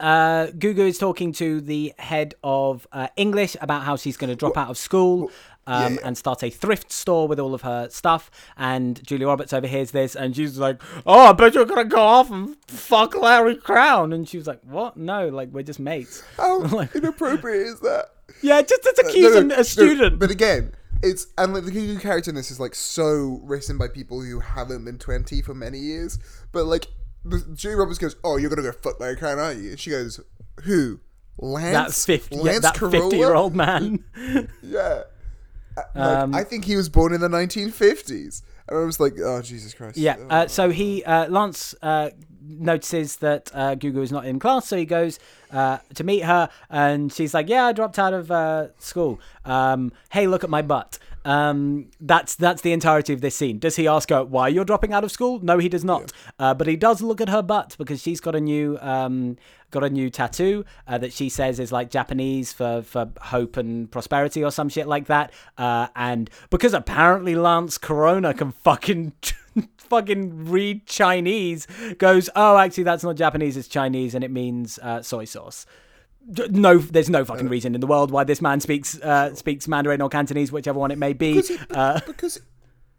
uh, 0.00 0.48
Gugu 0.48 0.80
is 0.80 0.98
talking 0.98 1.32
to 1.34 1.60
the 1.60 1.94
head 1.98 2.34
of 2.42 2.86
uh, 2.92 3.08
English 3.16 3.56
about 3.60 3.84
how 3.84 3.96
she's 3.96 4.16
going 4.16 4.30
to 4.30 4.36
drop 4.36 4.56
out 4.56 4.68
of 4.68 4.76
school 4.76 5.30
um, 5.66 5.94
yeah. 5.94 6.00
and 6.04 6.16
start 6.18 6.42
a 6.42 6.50
thrift 6.50 6.92
store 6.92 7.28
with 7.28 7.38
all 7.40 7.54
of 7.54 7.62
her 7.62 7.88
stuff. 7.90 8.30
And 8.56 9.04
Julia 9.06 9.26
Roberts 9.26 9.52
overhears 9.52 9.90
this 9.90 10.14
and 10.14 10.34
she's 10.34 10.58
like, 10.58 10.80
Oh, 11.06 11.26
I 11.26 11.32
bet 11.32 11.54
you're 11.54 11.64
to 11.66 11.84
go 11.84 12.00
off 12.00 12.30
and 12.30 12.56
fuck 12.66 13.14
Larry 13.14 13.56
Crowne. 13.56 14.14
And 14.14 14.28
she 14.28 14.36
was 14.36 14.46
like, 14.46 14.60
What? 14.62 14.96
No, 14.96 15.28
like, 15.28 15.50
we're 15.50 15.62
just 15.62 15.80
mates. 15.80 16.22
how 16.36 16.62
inappropriate 16.94 17.66
is 17.66 17.80
that? 17.80 18.06
Yeah, 18.42 18.62
just 18.62 18.82
to 18.82 18.94
No, 19.02 19.08
accuse 19.08 19.34
no, 19.34 19.40
no, 19.42 19.56
a 19.56 19.64
student. 19.64 20.18
but 20.18 20.30
again, 20.30 20.72
it's 21.02 21.26
and 21.36 21.52
like 21.52 21.64
the 21.64 21.98
character 22.00 22.30
in 22.30 22.34
this 22.34 22.50
is 22.50 22.58
like 22.58 22.74
so 22.74 23.40
written 23.42 23.76
by 23.76 23.88
people 23.88 24.22
who 24.22 24.40
haven't 24.40 24.84
been 24.84 24.98
twenty 24.98 25.42
for 25.42 25.54
many 25.54 25.78
years. 25.78 26.18
But 26.52 26.64
like, 26.64 26.86
the, 27.24 27.40
Julia 27.54 27.76
Roberts 27.78 27.98
goes, 27.98 28.16
"Oh, 28.24 28.38
you're 28.38 28.48
gonna 28.48 28.62
go 28.62 28.72
fuck 28.72 28.98
Larry 29.00 29.16
Crowne, 29.16 29.38
aren't 29.38 29.60
you?" 29.60 29.70
And 29.70 29.80
she 29.80 29.90
goes, 29.90 30.20
"Who? 30.64 31.00
Lance? 31.36 32.04
that 32.06 32.20
50, 32.20 32.36
yeah, 32.42 32.58
that 32.60 32.74
Carolla? 32.74 33.02
50 33.02 33.16
year 33.16 33.34
old 33.34 33.54
man. 33.54 34.04
Yeah. 34.62 35.02
Uh, 35.76 35.82
Like, 35.94 36.18
Um, 36.18 36.34
I 36.34 36.44
think 36.44 36.64
he 36.64 36.76
was 36.76 36.88
born 36.88 37.12
in 37.12 37.20
the 37.20 37.28
1950s. 37.28 38.42
And 38.68 38.78
I 38.78 38.84
was 38.84 38.98
like, 38.98 39.14
oh 39.22 39.42
Jesus 39.42 39.74
Christ. 39.74 39.98
Yeah. 39.98 40.16
Oh. 40.18 40.26
Uh, 40.28 40.46
so 40.48 40.70
he 40.70 41.04
uh, 41.04 41.28
Lance 41.28 41.74
uh, 41.82 42.10
notices 42.46 43.16
that 43.16 43.50
uh, 43.54 43.74
Gugu 43.74 44.02
is 44.02 44.10
not 44.12 44.24
in 44.24 44.38
class, 44.38 44.66
so 44.68 44.76
he 44.76 44.86
goes 44.86 45.18
uh, 45.52 45.78
to 45.94 46.04
meet 46.04 46.20
her, 46.20 46.48
and 46.70 47.12
she's 47.12 47.32
like, 47.34 47.48
"Yeah, 47.48 47.66
I 47.66 47.72
dropped 47.72 47.98
out 47.98 48.12
of 48.14 48.30
uh, 48.30 48.68
school. 48.78 49.20
Um, 49.44 49.92
hey, 50.10 50.26
look 50.26 50.44
at 50.44 50.50
my 50.50 50.62
butt." 50.62 50.98
Um, 51.24 51.90
that's 52.00 52.34
that's 52.34 52.62
the 52.62 52.72
entirety 52.72 53.12
of 53.12 53.20
this 53.20 53.36
scene. 53.36 53.58
Does 53.58 53.76
he 53.76 53.88
ask 53.88 54.10
her 54.10 54.24
why 54.24 54.48
you're 54.48 54.64
dropping 54.64 54.92
out 54.92 55.04
of 55.04 55.10
school? 55.10 55.40
No, 55.40 55.58
he 55.58 55.68
does 55.68 55.84
not. 55.84 56.12
Uh, 56.38 56.54
but 56.54 56.66
he 56.66 56.76
does 56.76 57.00
look 57.00 57.20
at 57.20 57.28
her 57.28 57.42
butt 57.42 57.76
because 57.78 58.02
she's 58.02 58.20
got 58.20 58.34
a 58.34 58.40
new 58.40 58.78
um, 58.80 59.36
got 59.70 59.84
a 59.84 59.90
new 59.90 60.10
tattoo 60.10 60.64
uh, 60.86 60.98
that 60.98 61.12
she 61.12 61.28
says 61.28 61.58
is 61.58 61.72
like 61.72 61.90
Japanese 61.90 62.52
for 62.52 62.82
for 62.82 63.10
hope 63.20 63.56
and 63.56 63.90
prosperity 63.90 64.44
or 64.44 64.50
some 64.50 64.68
shit 64.68 64.86
like 64.86 65.06
that. 65.06 65.32
Uh, 65.56 65.88
and 65.96 66.30
because 66.50 66.74
apparently 66.74 67.34
Lance 67.34 67.78
Corona 67.78 68.34
can 68.34 68.52
fucking 68.52 69.12
fucking 69.78 70.50
read 70.50 70.86
Chinese, 70.86 71.66
goes, 71.98 72.28
oh, 72.36 72.58
actually 72.58 72.84
that's 72.84 73.04
not 73.04 73.16
Japanese, 73.16 73.56
it's 73.56 73.68
Chinese, 73.68 74.14
and 74.14 74.24
it 74.24 74.30
means 74.30 74.78
uh, 74.82 75.02
soy 75.02 75.24
sauce. 75.24 75.66
No, 76.26 76.78
there's 76.78 77.10
no 77.10 77.24
fucking 77.24 77.48
reason 77.48 77.74
in 77.74 77.80
the 77.80 77.86
world 77.86 78.10
why 78.10 78.24
this 78.24 78.40
man 78.40 78.60
speaks 78.60 78.98
uh, 79.00 79.34
speaks 79.34 79.68
Mandarin 79.68 80.00
or 80.00 80.08
Cantonese, 80.08 80.50
whichever 80.50 80.78
one 80.78 80.90
it 80.90 80.98
may 80.98 81.12
be. 81.12 81.34
Because, 81.34 81.48
he- 81.48 81.58
Uh, 81.70 82.00
because 82.06 82.40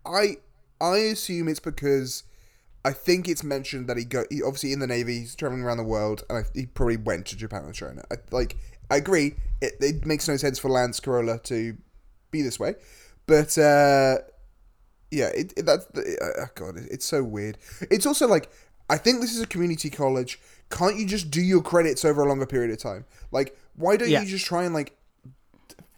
I 0.05 0.37
I 0.79 0.97
assume 0.97 1.47
it's 1.47 1.59
because 1.59 2.23
I 2.83 2.91
think 2.93 3.27
it's 3.27 3.43
mentioned 3.43 3.87
that 3.87 3.97
he 3.97 4.03
go 4.05 4.25
he, 4.29 4.43
obviously 4.43 4.73
in 4.73 4.79
the 4.79 4.87
navy 4.87 5.19
he's 5.19 5.35
traveling 5.35 5.63
around 5.63 5.77
the 5.77 5.83
world 5.83 6.23
and 6.29 6.37
I, 6.39 6.43
he 6.53 6.67
probably 6.67 6.97
went 6.97 7.25
to 7.27 7.35
Japan 7.35 7.63
and 7.65 7.73
China. 7.73 8.03
I, 8.11 8.15
like 8.31 8.57
I 8.91 8.97
agree, 8.97 9.33
it, 9.61 9.73
it 9.79 10.05
makes 10.05 10.27
no 10.27 10.37
sense 10.37 10.59
for 10.59 10.69
Lance 10.69 10.99
Corolla 10.99 11.39
to 11.45 11.75
be 12.29 12.43
this 12.43 12.59
way, 12.59 12.75
but 13.25 13.57
uh, 13.57 14.17
yeah, 15.09 15.27
it, 15.29 15.53
it 15.57 15.65
that's 15.65 15.85
uh, 15.97 16.01
oh 16.41 16.45
god, 16.53 16.77
it, 16.77 16.87
it's 16.91 17.05
so 17.05 17.23
weird. 17.23 17.57
It's 17.89 18.05
also 18.05 18.27
like 18.27 18.51
I 18.87 18.97
think 18.97 19.21
this 19.21 19.33
is 19.35 19.41
a 19.41 19.47
community 19.47 19.89
college. 19.89 20.39
Can't 20.69 20.97
you 20.97 21.05
just 21.05 21.29
do 21.31 21.41
your 21.41 21.61
credits 21.61 22.03
over 22.03 22.21
a 22.23 22.27
longer 22.27 22.45
period 22.45 22.71
of 22.71 22.77
time? 22.79 23.05
Like, 23.31 23.57
why 23.75 23.97
don't 23.97 24.09
Yeah. 24.09 24.21
you 24.21 24.27
just 24.27 24.45
try 24.45 24.63
and 24.63 24.73
like 24.73 24.97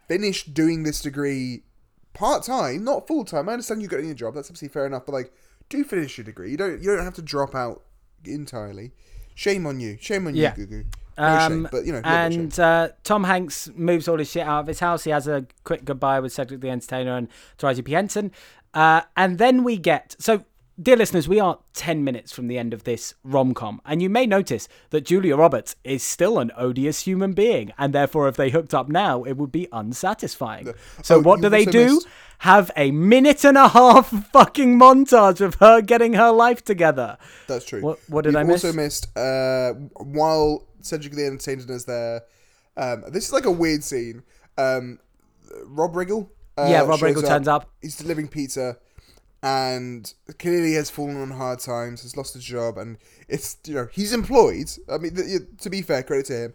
finish 0.07 0.43
doing 0.45 0.83
this 0.83 1.01
degree 1.01 1.63
part 2.13 2.43
time, 2.43 2.83
not 2.83 3.07
full 3.07 3.25
time. 3.25 3.49
I 3.49 3.53
understand 3.53 3.81
you 3.81 3.87
got 3.87 3.99
a 3.99 4.13
job. 4.13 4.33
That's 4.35 4.47
obviously 4.49 4.67
fair 4.69 4.85
enough. 4.85 5.05
But 5.05 5.13
like, 5.13 5.33
do 5.69 5.83
finish 5.83 6.17
your 6.17 6.25
degree. 6.25 6.49
You 6.51 6.57
don't. 6.57 6.81
You 6.81 6.95
don't 6.95 7.03
have 7.03 7.15
to 7.15 7.21
drop 7.21 7.53
out 7.55 7.83
entirely. 8.25 8.91
Shame 9.35 9.67
on 9.67 9.79
you. 9.79 9.97
Shame 9.99 10.27
on 10.27 10.35
Yeah. 10.35 10.53
you, 10.57 10.65
Gugu. 10.65 10.85
No 11.19 11.39
shame, 11.39 11.51
Um, 11.65 11.67
but 11.71 11.85
you 11.85 11.91
know. 11.93 12.01
shame. 12.01 12.41
and 12.41 12.59
uh, 12.59 12.89
Tom 13.03 13.23
Hanks 13.23 13.69
moves 13.75 14.07
all 14.07 14.17
his 14.19 14.29
shit 14.29 14.45
out 14.45 14.61
of 14.61 14.67
his 14.67 14.79
house. 14.79 15.03
He 15.03 15.09
has 15.11 15.27
a 15.27 15.45
quick 15.63 15.83
goodbye 15.83 16.19
with 16.19 16.31
Cedric 16.31 16.61
the 16.61 16.69
Entertainer 16.69 17.17
and 17.17 17.27
Taraji 17.57 17.83
P. 17.83 17.93
Henson. 17.93 18.31
Uh, 18.73 19.01
and 19.15 19.37
then 19.39 19.63
we 19.63 19.77
get. 19.77 20.15
So, 20.19 20.43
dear 20.81 20.95
listeners, 20.95 21.27
we 21.27 21.39
are 21.39 21.59
10 21.73 22.03
minutes 22.03 22.31
from 22.31 22.47
the 22.47 22.57
end 22.57 22.73
of 22.73 22.83
this 22.83 23.13
rom 23.23 23.53
com. 23.53 23.81
And 23.85 24.01
you 24.01 24.09
may 24.09 24.25
notice 24.25 24.67
that 24.91 25.05
Julia 25.05 25.35
Roberts 25.35 25.75
is 25.83 26.03
still 26.03 26.39
an 26.39 26.51
odious 26.57 27.01
human 27.01 27.33
being. 27.33 27.71
And 27.77 27.93
therefore, 27.93 28.27
if 28.27 28.35
they 28.35 28.49
hooked 28.49 28.73
up 28.73 28.87
now, 28.89 29.23
it 29.23 29.33
would 29.37 29.51
be 29.51 29.67
unsatisfying. 29.71 30.73
So, 31.03 31.15
Oh, 31.17 31.21
what 31.21 31.41
do 31.41 31.49
they 31.49 31.65
do? 31.65 31.95
missed- 31.95 32.07
Have 32.39 32.69
a 32.77 32.91
minute 32.91 33.43
and 33.43 33.57
a 33.57 33.67
half 33.69 34.09
fucking 34.31 34.77
montage 34.79 35.41
of 35.41 35.55
her 35.55 35.81
getting 35.81 36.13
her 36.13 36.29
life 36.31 36.63
together. 36.63 37.17
That's 37.47 37.65
true. 37.65 37.81
What- 37.81 37.99
what 38.07 38.23
did 38.23 38.35
We've 38.35 38.41
I 38.41 38.43
miss? 38.43 38.63
also 38.63 38.75
missed 38.77 39.17
uh, 39.17 39.73
while 39.95 40.67
Cedric 40.81 41.13
the 41.13 41.25
Entertainer 41.25 41.73
is 41.73 41.85
there. 41.85 42.21
Um, 42.77 43.03
this 43.09 43.25
is 43.25 43.33
like 43.33 43.45
a 43.45 43.51
weird 43.51 43.83
scene. 43.83 44.21
Um, 44.57 44.99
Rob 45.65 45.93
Riggle. 45.95 46.29
Uh, 46.55 46.67
Yeah, 46.69 46.81
Rob 46.81 46.99
Riggle 46.99 47.25
turns 47.25 47.47
up. 47.47 47.71
He's 47.81 47.95
delivering 47.95 48.27
pizza, 48.27 48.77
and 49.43 50.13
clearly 50.39 50.73
has 50.73 50.89
fallen 50.89 51.21
on 51.21 51.31
hard 51.31 51.59
times. 51.59 52.01
Has 52.03 52.17
lost 52.17 52.33
his 52.33 52.43
job, 52.43 52.77
and 52.77 52.97
it's 53.27 53.57
you 53.65 53.75
know 53.75 53.87
he's 53.91 54.13
employed. 54.13 54.69
I 54.91 54.97
mean, 54.97 55.15
th- 55.15 55.41
to 55.61 55.69
be 55.69 55.81
fair, 55.81 56.03
credit 56.03 56.25
to 56.27 56.33
him. 56.45 56.53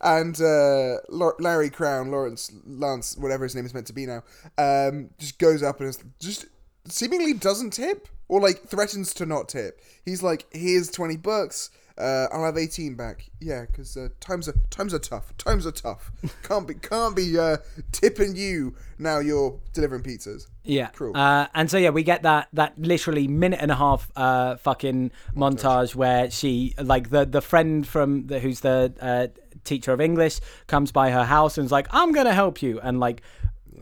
And 0.00 0.38
uh, 0.40 0.96
Larry 1.08 1.70
Crowne, 1.70 2.10
Lawrence 2.10 2.52
Lance, 2.66 3.16
whatever 3.16 3.44
his 3.44 3.54
name 3.54 3.64
is 3.64 3.72
meant 3.72 3.86
to 3.86 3.92
be 3.92 4.06
now, 4.06 4.22
um, 4.58 5.10
just 5.18 5.38
goes 5.38 5.62
up 5.62 5.80
and 5.80 5.96
just 6.20 6.46
seemingly 6.86 7.32
doesn't 7.32 7.72
tip 7.72 8.08
or 8.28 8.40
like 8.40 8.64
threatens 8.68 9.14
to 9.14 9.26
not 9.26 9.48
tip. 9.48 9.80
He's 10.04 10.22
like, 10.22 10.46
"Here's 10.50 10.90
twenty 10.90 11.16
bucks. 11.16 11.70
Uh, 11.96 12.26
I'll 12.32 12.44
have 12.44 12.56
eighteen 12.56 12.96
back. 12.96 13.30
Yeah, 13.40 13.66
because 13.66 13.96
uh, 13.96 14.08
times 14.18 14.48
are 14.48 14.54
times 14.70 14.92
are 14.92 14.98
tough. 14.98 15.36
Times 15.38 15.64
are 15.64 15.70
tough. 15.70 16.10
Can't 16.42 16.66
be 16.66 16.74
can't 16.74 17.14
be 17.14 17.38
uh, 17.38 17.58
tipping 17.92 18.34
you 18.34 18.74
now. 18.98 19.20
You're 19.20 19.60
delivering 19.72 20.02
pizzas. 20.02 20.48
Yeah. 20.64 20.88
Cruel. 20.88 21.16
Uh, 21.16 21.46
and 21.54 21.70
so 21.70 21.78
yeah, 21.78 21.90
we 21.90 22.02
get 22.02 22.22
that 22.22 22.48
that 22.52 22.76
literally 22.78 23.28
minute 23.28 23.60
and 23.62 23.70
a 23.70 23.76
half 23.76 24.10
uh, 24.16 24.56
fucking 24.56 25.12
montage 25.36 25.94
where 25.94 26.30
she 26.32 26.74
like 26.82 27.10
the 27.10 27.26
the 27.26 27.40
friend 27.40 27.86
from 27.86 28.26
the 28.26 28.40
who's 28.40 28.60
the 28.60 28.92
uh, 29.00 29.28
teacher 29.62 29.92
of 29.92 30.00
English 30.00 30.40
comes 30.66 30.90
by 30.90 31.10
her 31.10 31.24
house 31.24 31.58
and's 31.58 31.70
like, 31.70 31.86
"I'm 31.90 32.10
gonna 32.10 32.34
help 32.34 32.60
you," 32.60 32.80
and 32.80 32.98
like 32.98 33.22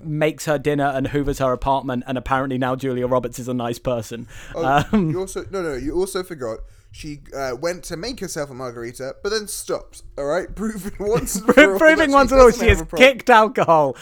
makes 0.02 0.46
her 0.46 0.58
dinner 0.58 0.86
and 0.86 1.08
hoovers 1.08 1.38
her 1.38 1.52
apartment. 1.52 2.04
And 2.06 2.16
apparently 2.16 2.58
now 2.58 2.76
Julia 2.76 3.06
Roberts 3.06 3.38
is 3.38 3.48
a 3.48 3.54
nice 3.54 3.78
person. 3.78 4.28
Oh, 4.54 4.84
um, 4.92 5.10
you 5.10 5.20
also 5.20 5.44
no 5.50 5.62
no. 5.62 5.74
You 5.74 5.94
also 5.94 6.22
forgot 6.22 6.60
she 6.92 7.20
uh, 7.34 7.56
went 7.58 7.84
to 7.84 7.96
make 7.96 8.20
herself 8.20 8.50
a 8.50 8.54
margarita, 8.54 9.16
but 9.22 9.30
then 9.30 9.48
stopped. 9.48 10.02
All 10.18 10.26
right, 10.26 10.54
proving 10.54 10.92
once 11.00 11.36
and 11.36 11.46
for 11.46 11.72
all 11.72 11.78
proving 11.78 12.12
once 12.12 12.30
and 12.30 12.40
all 12.40 12.50
she 12.50 12.68
has 12.68 12.84
kicked 12.94 13.30
alcohol 13.30 13.96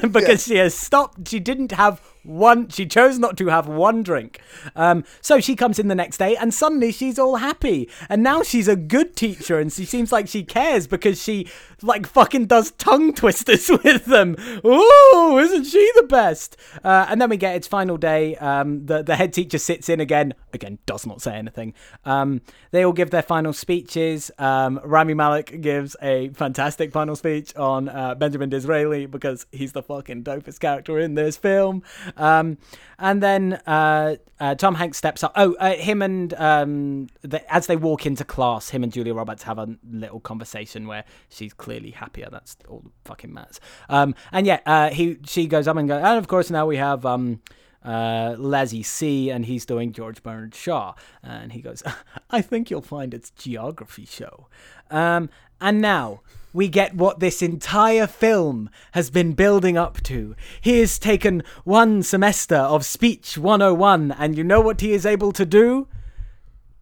because 0.00 0.44
she 0.44 0.56
has 0.56 0.74
stopped. 0.74 1.28
She 1.28 1.38
didn't 1.38 1.72
have 1.72 2.00
one. 2.24 2.68
She 2.68 2.86
chose 2.86 3.18
not 3.18 3.36
to 3.38 3.48
have 3.48 3.68
one 3.68 4.02
drink. 4.02 4.40
Um, 4.74 5.04
so 5.20 5.40
she 5.40 5.56
comes 5.56 5.78
in 5.78 5.88
the 5.88 5.94
next 5.94 6.18
day 6.18 6.36
and 6.36 6.52
suddenly 6.52 6.92
she's 6.92 7.18
all 7.18 7.36
happy. 7.36 7.88
And 8.08 8.22
now 8.22 8.42
she's 8.42 8.68
a 8.68 8.76
good 8.76 9.16
teacher 9.16 9.58
and 9.58 9.72
she 9.72 9.84
seems 9.84 10.12
like 10.12 10.28
she 10.28 10.42
cares 10.42 10.86
because 10.86 11.22
she 11.22 11.48
like 11.82 12.06
fucking 12.06 12.46
does 12.46 12.72
tongue 12.72 13.12
twisters 13.14 13.70
with 13.70 14.06
them. 14.06 14.36
Ooh, 14.64 15.38
isn't 15.38 15.64
she 15.64 15.90
the 15.96 16.04
best? 16.04 16.56
Uh, 16.82 17.06
and 17.08 17.20
then 17.20 17.30
we 17.30 17.36
get 17.36 17.56
its 17.56 17.66
final 17.68 17.96
day. 17.96 18.36
Um, 18.36 18.86
the 18.86 19.02
the 19.02 19.16
head 19.16 19.32
teacher 19.32 19.58
sits 19.58 19.88
in 19.88 20.00
again. 20.00 20.34
Again, 20.52 20.78
does 20.86 21.06
not 21.06 21.20
say 21.20 21.34
anything. 21.34 21.74
Um, 22.04 22.40
they 22.70 22.84
all 22.84 22.92
give 22.92 23.10
their 23.10 23.22
final 23.22 23.52
speeches. 23.52 24.30
Um, 24.38 24.80
Rami 24.84 25.14
Malek 25.14 25.60
gives 25.60 25.96
a 26.02 26.30
fantastic 26.30 26.92
final 26.92 27.16
speech 27.16 27.54
on 27.56 27.88
uh, 27.88 28.14
Benjamin 28.14 28.48
Disraeli 28.48 29.06
because 29.06 29.46
he's 29.52 29.72
the 29.72 29.82
fucking 29.82 30.24
dopest 30.24 30.60
character 30.60 30.98
in 30.98 31.14
this 31.14 31.36
film. 31.36 31.82
Um, 32.16 32.58
and 32.98 33.22
then 33.22 33.54
uh, 33.66 34.16
uh, 34.40 34.54
Tom 34.54 34.74
Hanks 34.74 34.98
steps 34.98 35.22
up. 35.22 35.32
Oh, 35.36 35.54
uh, 35.54 35.74
him 35.74 36.02
and 36.02 36.34
um, 36.34 37.08
the, 37.22 37.52
as 37.52 37.66
they 37.66 37.76
walk 37.76 38.06
into 38.06 38.24
class, 38.24 38.70
him 38.70 38.82
and 38.82 38.92
Julia 38.92 39.14
Roberts 39.14 39.42
have 39.44 39.58
a 39.58 39.76
little 39.88 40.20
conversation 40.20 40.86
where 40.86 41.04
she's 41.28 41.52
clearly 41.52 41.90
happier. 41.90 42.28
That's 42.30 42.56
all 42.68 42.80
that 42.80 42.92
fucking 43.04 43.32
matters. 43.32 43.60
Um, 43.88 44.14
and 44.32 44.46
yeah, 44.46 44.60
uh, 44.66 44.90
he 44.90 45.18
she 45.26 45.46
goes 45.46 45.68
up 45.68 45.76
and 45.76 45.88
goes. 45.88 46.02
And 46.02 46.18
of 46.18 46.28
course, 46.28 46.50
now 46.50 46.66
we 46.66 46.76
have. 46.76 47.04
Um, 47.06 47.40
uh, 47.84 48.34
Leslie 48.38 48.82
C, 48.82 49.28
and 49.28 49.44
he's 49.44 49.66
doing 49.66 49.92
George 49.92 50.22
Bernard 50.22 50.54
Shaw, 50.54 50.94
and 51.22 51.52
he 51.52 51.60
goes, 51.60 51.82
"I 52.30 52.40
think 52.40 52.70
you'll 52.70 52.80
find 52.80 53.12
it's 53.12 53.28
geography 53.28 54.06
show." 54.06 54.48
Um, 54.90 55.28
and 55.60 55.82
now 55.82 56.22
we 56.54 56.68
get 56.68 56.94
what 56.94 57.18
this 57.18 57.42
entire 57.42 58.06
film 58.06 58.70
has 58.92 59.10
been 59.10 59.32
building 59.32 59.76
up 59.76 60.00
to. 60.04 60.36
He 60.60 60.78
has 60.78 60.98
taken 60.98 61.42
one 61.64 62.02
semester 62.04 62.56
of 62.56 62.86
Speech 62.86 63.36
101, 63.36 64.12
and 64.12 64.38
you 64.38 64.44
know 64.44 64.60
what 64.60 64.80
he 64.80 64.92
is 64.92 65.04
able 65.04 65.32
to 65.32 65.44
do? 65.44 65.88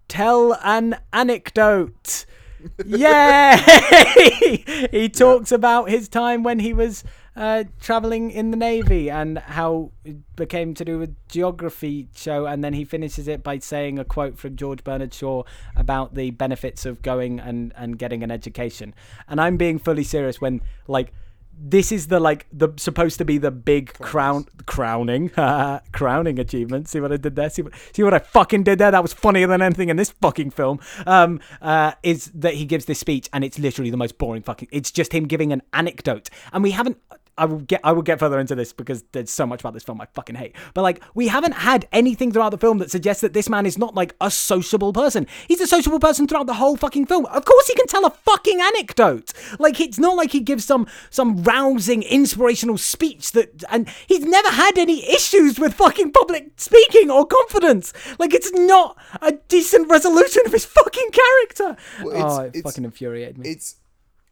Tell 0.09 0.59
an 0.63 0.99
anecdote. 1.11 2.27
Yay! 2.87 4.63
he 4.93 5.09
talks 5.09 5.51
about 5.51 5.89
his 5.89 6.07
time 6.07 6.43
when 6.43 6.59
he 6.59 6.75
was 6.75 7.03
uh, 7.35 7.65
traveling 7.81 8.31
in 8.31 8.51
the 8.51 8.57
navy 8.57 9.11
and 9.11 9.39
how 9.39 9.91
it 10.05 10.37
became 10.37 10.75
to 10.75 10.85
do 10.85 10.99
with 10.99 11.17
geography 11.29 12.09
show, 12.15 12.47
and 12.47 12.63
then 12.63 12.75
he 12.75 12.85
finishes 12.85 13.29
it 13.29 13.43
by 13.43 13.59
saying 13.59 13.99
a 13.99 14.05
quote 14.05 14.39
from 14.39 14.57
George 14.57 14.85
Bernard 14.85 15.15
Shaw 15.15 15.43
about 15.75 16.15
the 16.15 16.31
benefits 16.31 16.85
of 16.85 17.03
going 17.03 17.41
and 17.41 17.73
and 17.77 17.99
getting 17.99 18.23
an 18.23 18.31
education. 18.31 18.95
And 19.29 19.41
I'm 19.41 19.57
being 19.57 19.79
fully 19.79 20.05
serious 20.05 20.41
when 20.41 20.61
like 20.87 21.13
this 21.59 21.93
is 21.93 22.09
the 22.09 22.19
like 22.19 22.47
the 22.53 22.71
supposed 22.77 23.19
to 23.19 23.25
be 23.25 23.39
the 23.39 23.51
big 23.51 23.93
crown 23.95 24.47
crowning 24.67 25.29
crowning 25.93 26.39
achievement. 26.39 26.89
See 26.89 27.01
what 27.01 27.13
I 27.13 27.17
did 27.17 27.37
there? 27.37 27.51
See 27.51 27.63
what 27.63 27.73
see 27.93 28.03
what 28.03 28.15
I 28.15 28.19
fucking 28.19 28.65
did 28.65 28.79
there? 28.79 28.91
That 28.91 29.03
was 29.03 29.13
funnier 29.13 29.47
than 29.47 29.63
anything 29.63 29.89
in 29.89 29.97
this 29.97 30.11
fucking 30.11 30.51
film. 30.51 30.81
Um, 31.07 31.41
uh, 31.61 31.93
is 32.03 32.31
that 32.35 32.55
he 32.55 32.65
gives 32.65 32.87
this 32.87 32.99
speech 32.99 33.29
and 33.33 33.45
it's 33.45 33.59
literally 33.59 33.91
the 33.91 33.97
most 33.97 34.19
boring 34.19 34.43
fucking. 34.43 34.69
It's 34.73 34.91
just 34.91 35.13
him 35.13 35.25
giving 35.25 35.53
an 35.53 35.63
anecdote, 35.73 36.31
and 36.53 36.63
we 36.63 36.73
haven't. 36.73 36.99
I 37.43 37.45
will 37.45 37.59
get 37.59 37.81
I 37.83 37.91
will 37.91 38.03
get 38.03 38.21
further 38.21 38.39
into 38.39 38.55
this 38.55 38.73
because 38.73 39.03
there's 39.11 39.29
so 39.31 39.47
much 39.47 39.61
about 39.63 39.75
this 39.75 39.83
film 39.83 40.01
I 40.01 40.07
fucking 40.15 40.37
hate. 40.37 40.55
But 40.75 40.83
like 40.83 41.03
we 41.15 41.27
haven't 41.27 41.53
had 41.71 41.89
anything 41.91 42.31
throughout 42.31 42.51
the 42.51 42.59
film 42.59 42.79
that 42.79 42.89
suggests 42.91 43.21
that 43.23 43.33
this 43.33 43.49
man 43.49 43.67
is 43.67 43.77
not 43.77 43.97
like 43.97 44.15
a 44.21 44.31
sociable 44.31 44.93
person. 44.93 45.27
He's 45.49 45.61
a 45.61 45.67
sociable 45.67 45.99
person 45.99 46.29
throughout 46.29 46.47
the 46.47 46.55
whole 46.55 46.77
fucking 46.77 47.07
film. 47.07 47.27
Of 47.27 47.45
course 47.45 47.67
he 47.67 47.75
can 47.75 47.89
tell 47.89 48.07
a 48.07 48.11
fucking 48.11 48.61
anecdote. 48.61 49.33
Like 49.59 49.81
it's 49.81 49.99
not 49.99 50.17
like 50.17 50.31
he 50.31 50.39
gives 50.41 50.65
some 50.65 50.87
some 51.11 51.43
rousing 51.43 52.05
inspirational 52.05 52.79
speech 52.79 53.33
that 53.33 53.65
and 53.71 53.89
he's 54.07 54.25
never 54.25 54.51
had 54.51 54.79
any 54.79 55.05
issues 55.11 55.59
with 55.59 55.75
fucking 55.75 56.13
public 56.13 56.53
speaking 56.61 57.11
or 57.11 57.27
confidence. 57.27 57.93
Like 58.21 58.33
it's 58.35 58.53
not 58.53 58.97
a 59.21 59.33
decent 59.49 59.91
resolution 59.91 60.43
of 60.47 60.53
his 60.53 60.65
fucking 60.65 61.11
character. 61.11 61.77
Well, 62.05 62.11
it's- 62.15 62.39
oh, 62.39 62.41
it 62.43 62.47
it's- 62.57 62.63
fucking 62.63 62.85
infuriated 62.85 63.39
me. 63.39 63.49
It's 63.51 63.77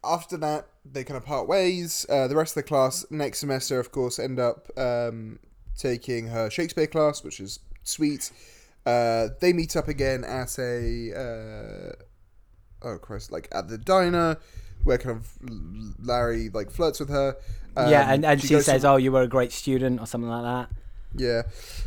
after 0.03 0.37
that 0.37 0.67
they 0.85 1.03
kind 1.03 1.17
of 1.17 1.25
part 1.25 1.47
ways. 1.47 2.05
Uh, 2.09 2.27
the 2.27 2.35
rest 2.35 2.51
of 2.57 2.63
the 2.63 2.67
class 2.67 3.05
next 3.09 3.39
semester, 3.39 3.79
of 3.79 3.91
course, 3.91 4.19
end 4.19 4.39
up 4.39 4.67
um, 4.77 5.39
taking 5.77 6.27
her 6.27 6.49
Shakespeare 6.49 6.87
class, 6.87 7.23
which 7.23 7.39
is 7.39 7.59
sweet. 7.83 8.31
Uh, 8.85 9.27
they 9.39 9.53
meet 9.53 9.75
up 9.75 9.87
again 9.87 10.23
at 10.23 10.57
a 10.57 11.13
uh, 11.13 12.87
oh 12.87 12.97
Christ, 12.97 13.31
like 13.31 13.47
at 13.51 13.67
the 13.67 13.77
diner 13.77 14.37
where 14.83 14.97
kind 14.97 15.17
of 15.17 15.37
Larry 15.99 16.49
like 16.49 16.71
flirts 16.71 16.99
with 16.99 17.09
her. 17.09 17.37
Um, 17.77 17.89
yeah, 17.89 18.11
and, 18.11 18.25
and 18.25 18.41
she, 18.41 18.49
goes 18.49 18.65
to- 18.65 18.71
says, 18.71 18.85
"Oh, 18.85 18.97
you 18.97 19.11
were 19.11 19.21
a 19.21 19.27
great 19.27 19.51
student" 19.51 19.99
or 19.99 20.07
something 20.07 20.29
like 20.29 20.43
that. 20.43 20.75
Yeah. 21.15 21.43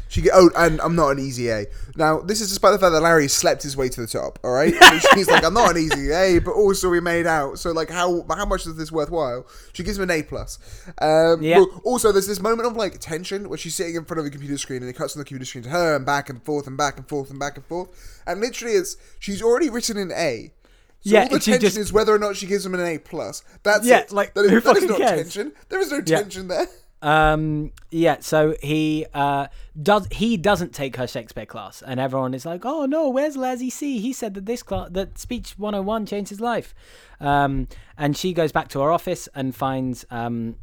She 0.08 0.20
get 0.20 0.32
oh, 0.34 0.50
and 0.56 0.80
I'm 0.80 0.94
not 0.94 1.08
an 1.10 1.18
easy 1.18 1.48
A. 1.48 1.66
Now, 1.96 2.20
this 2.20 2.40
is 2.40 2.48
despite 2.50 2.72
the 2.72 2.78
fact 2.78 2.92
that 2.92 3.00
Larry 3.00 3.26
slept 3.26 3.62
his 3.62 3.76
way 3.76 3.88
to 3.88 4.00
the 4.02 4.06
top. 4.06 4.38
All 4.44 4.52
right, 4.52 4.72
she's 5.14 5.28
like, 5.28 5.42
I'm 5.44 5.54
not 5.54 5.70
an 5.72 5.78
easy 5.78 6.10
A, 6.12 6.38
but 6.40 6.52
also 6.52 6.88
we 6.90 7.00
made 7.00 7.26
out. 7.26 7.58
So 7.58 7.72
like, 7.72 7.90
how 7.90 8.24
how 8.28 8.44
much 8.44 8.66
is 8.66 8.76
this 8.76 8.92
worthwhile? 8.92 9.46
She 9.72 9.82
gives 9.82 9.96
him 9.98 10.04
an 10.04 10.10
A 10.10 10.22
plus. 10.22 10.58
Um, 10.98 11.42
Yeah. 11.42 11.58
well, 11.58 11.80
also, 11.84 12.12
there's 12.12 12.26
this 12.28 12.38
moment 12.40 12.68
of 12.68 12.76
like 12.76 12.98
tension 13.00 13.48
where 13.48 13.58
she's 13.58 13.74
sitting 13.74 13.96
in 13.96 14.04
front 14.04 14.20
of 14.20 14.26
a 14.26 14.30
computer 14.30 14.58
screen 14.58 14.82
and 14.82 14.90
it 14.90 14.92
cuts 14.94 15.14
from 15.14 15.20
the 15.20 15.24
computer 15.24 15.46
screen 15.46 15.64
to 15.64 15.70
her 15.70 15.96
and 15.96 16.04
back 16.06 16.28
and 16.30 16.42
forth 16.42 16.66
and 16.66 16.76
back 16.76 16.96
and 16.98 17.08
forth 17.08 17.30
and 17.30 17.40
back 17.40 17.56
and 17.56 17.64
forth, 17.64 17.88
and 18.26 18.40
literally, 18.40 18.74
it's 18.74 18.96
she's 19.18 19.42
already 19.42 19.70
written 19.70 19.96
an 19.96 20.12
A. 20.12 20.52
So 21.00 21.10
Yeah, 21.10 21.22
all 21.22 21.28
the 21.30 21.38
tension 21.40 21.60
just- 21.60 21.76
is 21.78 21.92
whether 21.92 22.14
or 22.14 22.18
not 22.18 22.36
she 22.36 22.46
gives 22.46 22.64
him 22.64 22.74
an 22.74 22.80
A 22.86 22.98
plus. 22.98 23.42
That's 23.62 23.84
Yeah, 23.86 24.00
it. 24.00 24.12
like, 24.12 24.34
that 24.34 24.44
is, 24.44 24.50
who 24.52 24.60
that 24.60 24.76
is 24.76 24.82
fucking 24.84 24.88
not 24.90 24.98
cares? 24.98 25.20
tension. 25.22 25.52
There 25.70 25.80
is 25.80 25.90
no 25.90 25.96
Yeah. 25.98 26.18
tension 26.20 26.48
there. 26.48 26.66
Um, 27.04 27.72
yeah, 27.90 28.16
so 28.20 28.56
he 28.62 29.04
uh, 29.12 29.48
does 29.80 30.08
he 30.10 30.38
doesn't 30.38 30.72
take 30.72 30.96
her 30.96 31.06
Shakespeare 31.06 31.44
class, 31.44 31.82
and 31.82 32.00
everyone 32.00 32.32
is 32.32 32.46
like, 32.46 32.64
"Oh 32.64 32.86
no, 32.86 33.10
where's 33.10 33.36
Lazzy 33.36 33.70
C? 33.70 33.98
He 33.98 34.14
said 34.14 34.32
that 34.34 34.46
this 34.46 34.62
class, 34.62 34.88
that 34.92 35.18
speech 35.18 35.58
101 35.58 36.06
changed 36.06 36.30
his 36.30 36.40
life." 36.40 36.74
Um, 37.20 37.68
and 37.98 38.16
she 38.16 38.32
goes 38.32 38.52
back 38.52 38.68
to 38.68 38.80
her 38.80 38.90
office 38.90 39.28
and 39.34 39.54
finds 39.54 40.06
um, 40.10 40.56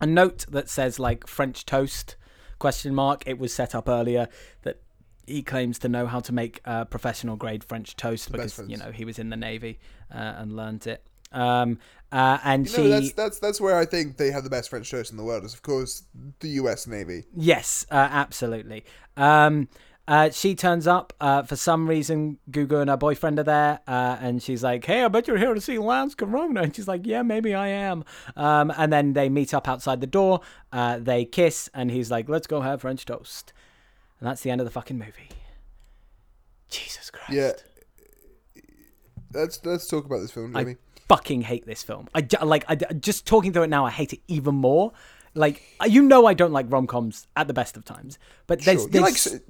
a 0.00 0.06
note 0.06 0.46
that 0.48 0.70
says 0.70 0.98
like 0.98 1.26
French 1.26 1.66
toast 1.66 2.16
question 2.58 2.94
mark. 2.94 3.22
It 3.26 3.38
was 3.38 3.52
set 3.52 3.74
up 3.74 3.86
earlier 3.86 4.28
that 4.62 4.80
he 5.26 5.42
claims 5.42 5.78
to 5.80 5.90
know 5.90 6.06
how 6.06 6.20
to 6.20 6.32
make 6.32 6.62
uh, 6.64 6.86
professional 6.86 7.36
grade 7.36 7.62
French 7.62 7.94
toast 7.94 8.32
because 8.32 8.58
you 8.66 8.78
know 8.78 8.90
he 8.90 9.04
was 9.04 9.18
in 9.18 9.28
the 9.28 9.36
navy 9.36 9.78
uh, 10.10 10.16
and 10.38 10.56
learned 10.56 10.86
it. 10.86 11.06
Um, 11.30 11.78
uh, 12.14 12.38
and 12.44 12.64
You 12.64 12.72
she 12.72 12.82
know, 12.82 12.88
that's 12.90 13.12
that's 13.12 13.38
that's 13.40 13.60
where 13.60 13.76
I 13.76 13.84
think 13.84 14.18
they 14.18 14.30
have 14.30 14.44
the 14.44 14.50
best 14.50 14.70
French 14.70 14.88
toast 14.88 15.10
in 15.10 15.16
the 15.16 15.24
world. 15.24 15.42
Is 15.42 15.52
of 15.52 15.62
course 15.62 16.04
the 16.38 16.48
U.S. 16.60 16.86
Navy. 16.86 17.24
Yes, 17.34 17.84
uh, 17.90 18.08
absolutely. 18.08 18.84
Um, 19.16 19.68
uh, 20.06 20.30
she 20.30 20.54
turns 20.54 20.86
up 20.86 21.12
uh, 21.20 21.42
for 21.42 21.56
some 21.56 21.88
reason. 21.88 22.38
Gugu 22.48 22.80
and 22.80 22.88
her 22.88 22.96
boyfriend 22.96 23.40
are 23.40 23.44
there, 23.44 23.80
uh, 23.88 24.16
and 24.20 24.40
she's 24.40 24.62
like, 24.62 24.84
"Hey, 24.84 25.02
I 25.02 25.08
bet 25.08 25.26
you're 25.26 25.38
here 25.38 25.54
to 25.54 25.60
see 25.60 25.76
Lance 25.76 26.14
Corona." 26.14 26.62
And 26.62 26.76
she's 26.76 26.86
like, 26.86 27.04
"Yeah, 27.04 27.22
maybe 27.22 27.52
I 27.52 27.66
am." 27.66 28.04
Um, 28.36 28.72
and 28.76 28.92
then 28.92 29.14
they 29.14 29.28
meet 29.28 29.52
up 29.52 29.66
outside 29.66 30.00
the 30.00 30.06
door. 30.06 30.40
Uh, 30.72 31.00
they 31.00 31.24
kiss, 31.24 31.68
and 31.74 31.90
he's 31.90 32.12
like, 32.12 32.28
"Let's 32.28 32.46
go 32.46 32.60
have 32.60 32.82
French 32.82 33.04
toast." 33.04 33.52
And 34.20 34.28
that's 34.28 34.42
the 34.42 34.52
end 34.52 34.60
of 34.60 34.66
the 34.66 34.70
fucking 34.70 34.98
movie. 34.98 35.30
Jesus 36.68 37.10
Christ. 37.10 37.32
Yeah. 37.32 37.52
Let's 39.32 39.58
let's 39.64 39.88
talk 39.88 40.04
about 40.04 40.20
this 40.20 40.30
film, 40.30 40.54
Jamie. 40.54 40.76
Fucking 41.08 41.42
hate 41.42 41.66
this 41.66 41.82
film. 41.82 42.08
I 42.14 42.26
like 42.42 42.64
I, 42.68 42.76
just 42.76 43.26
talking 43.26 43.52
through 43.52 43.64
it 43.64 43.70
now. 43.70 43.84
I 43.84 43.90
hate 43.90 44.12
it 44.12 44.20
even 44.28 44.54
more. 44.54 44.92
Like 45.34 45.62
you 45.86 46.02
know, 46.02 46.26
I 46.26 46.34
don't 46.34 46.52
like 46.52 46.66
rom 46.70 46.86
coms 46.86 47.26
at 47.36 47.46
the 47.48 47.54
best 47.54 47.76
of 47.76 47.84
times, 47.84 48.18
but 48.46 48.60
there's, 48.62 48.82
Sure. 48.82 48.90
Like 49.02 49.14
there's 49.14 49.26
s- 49.26 49.40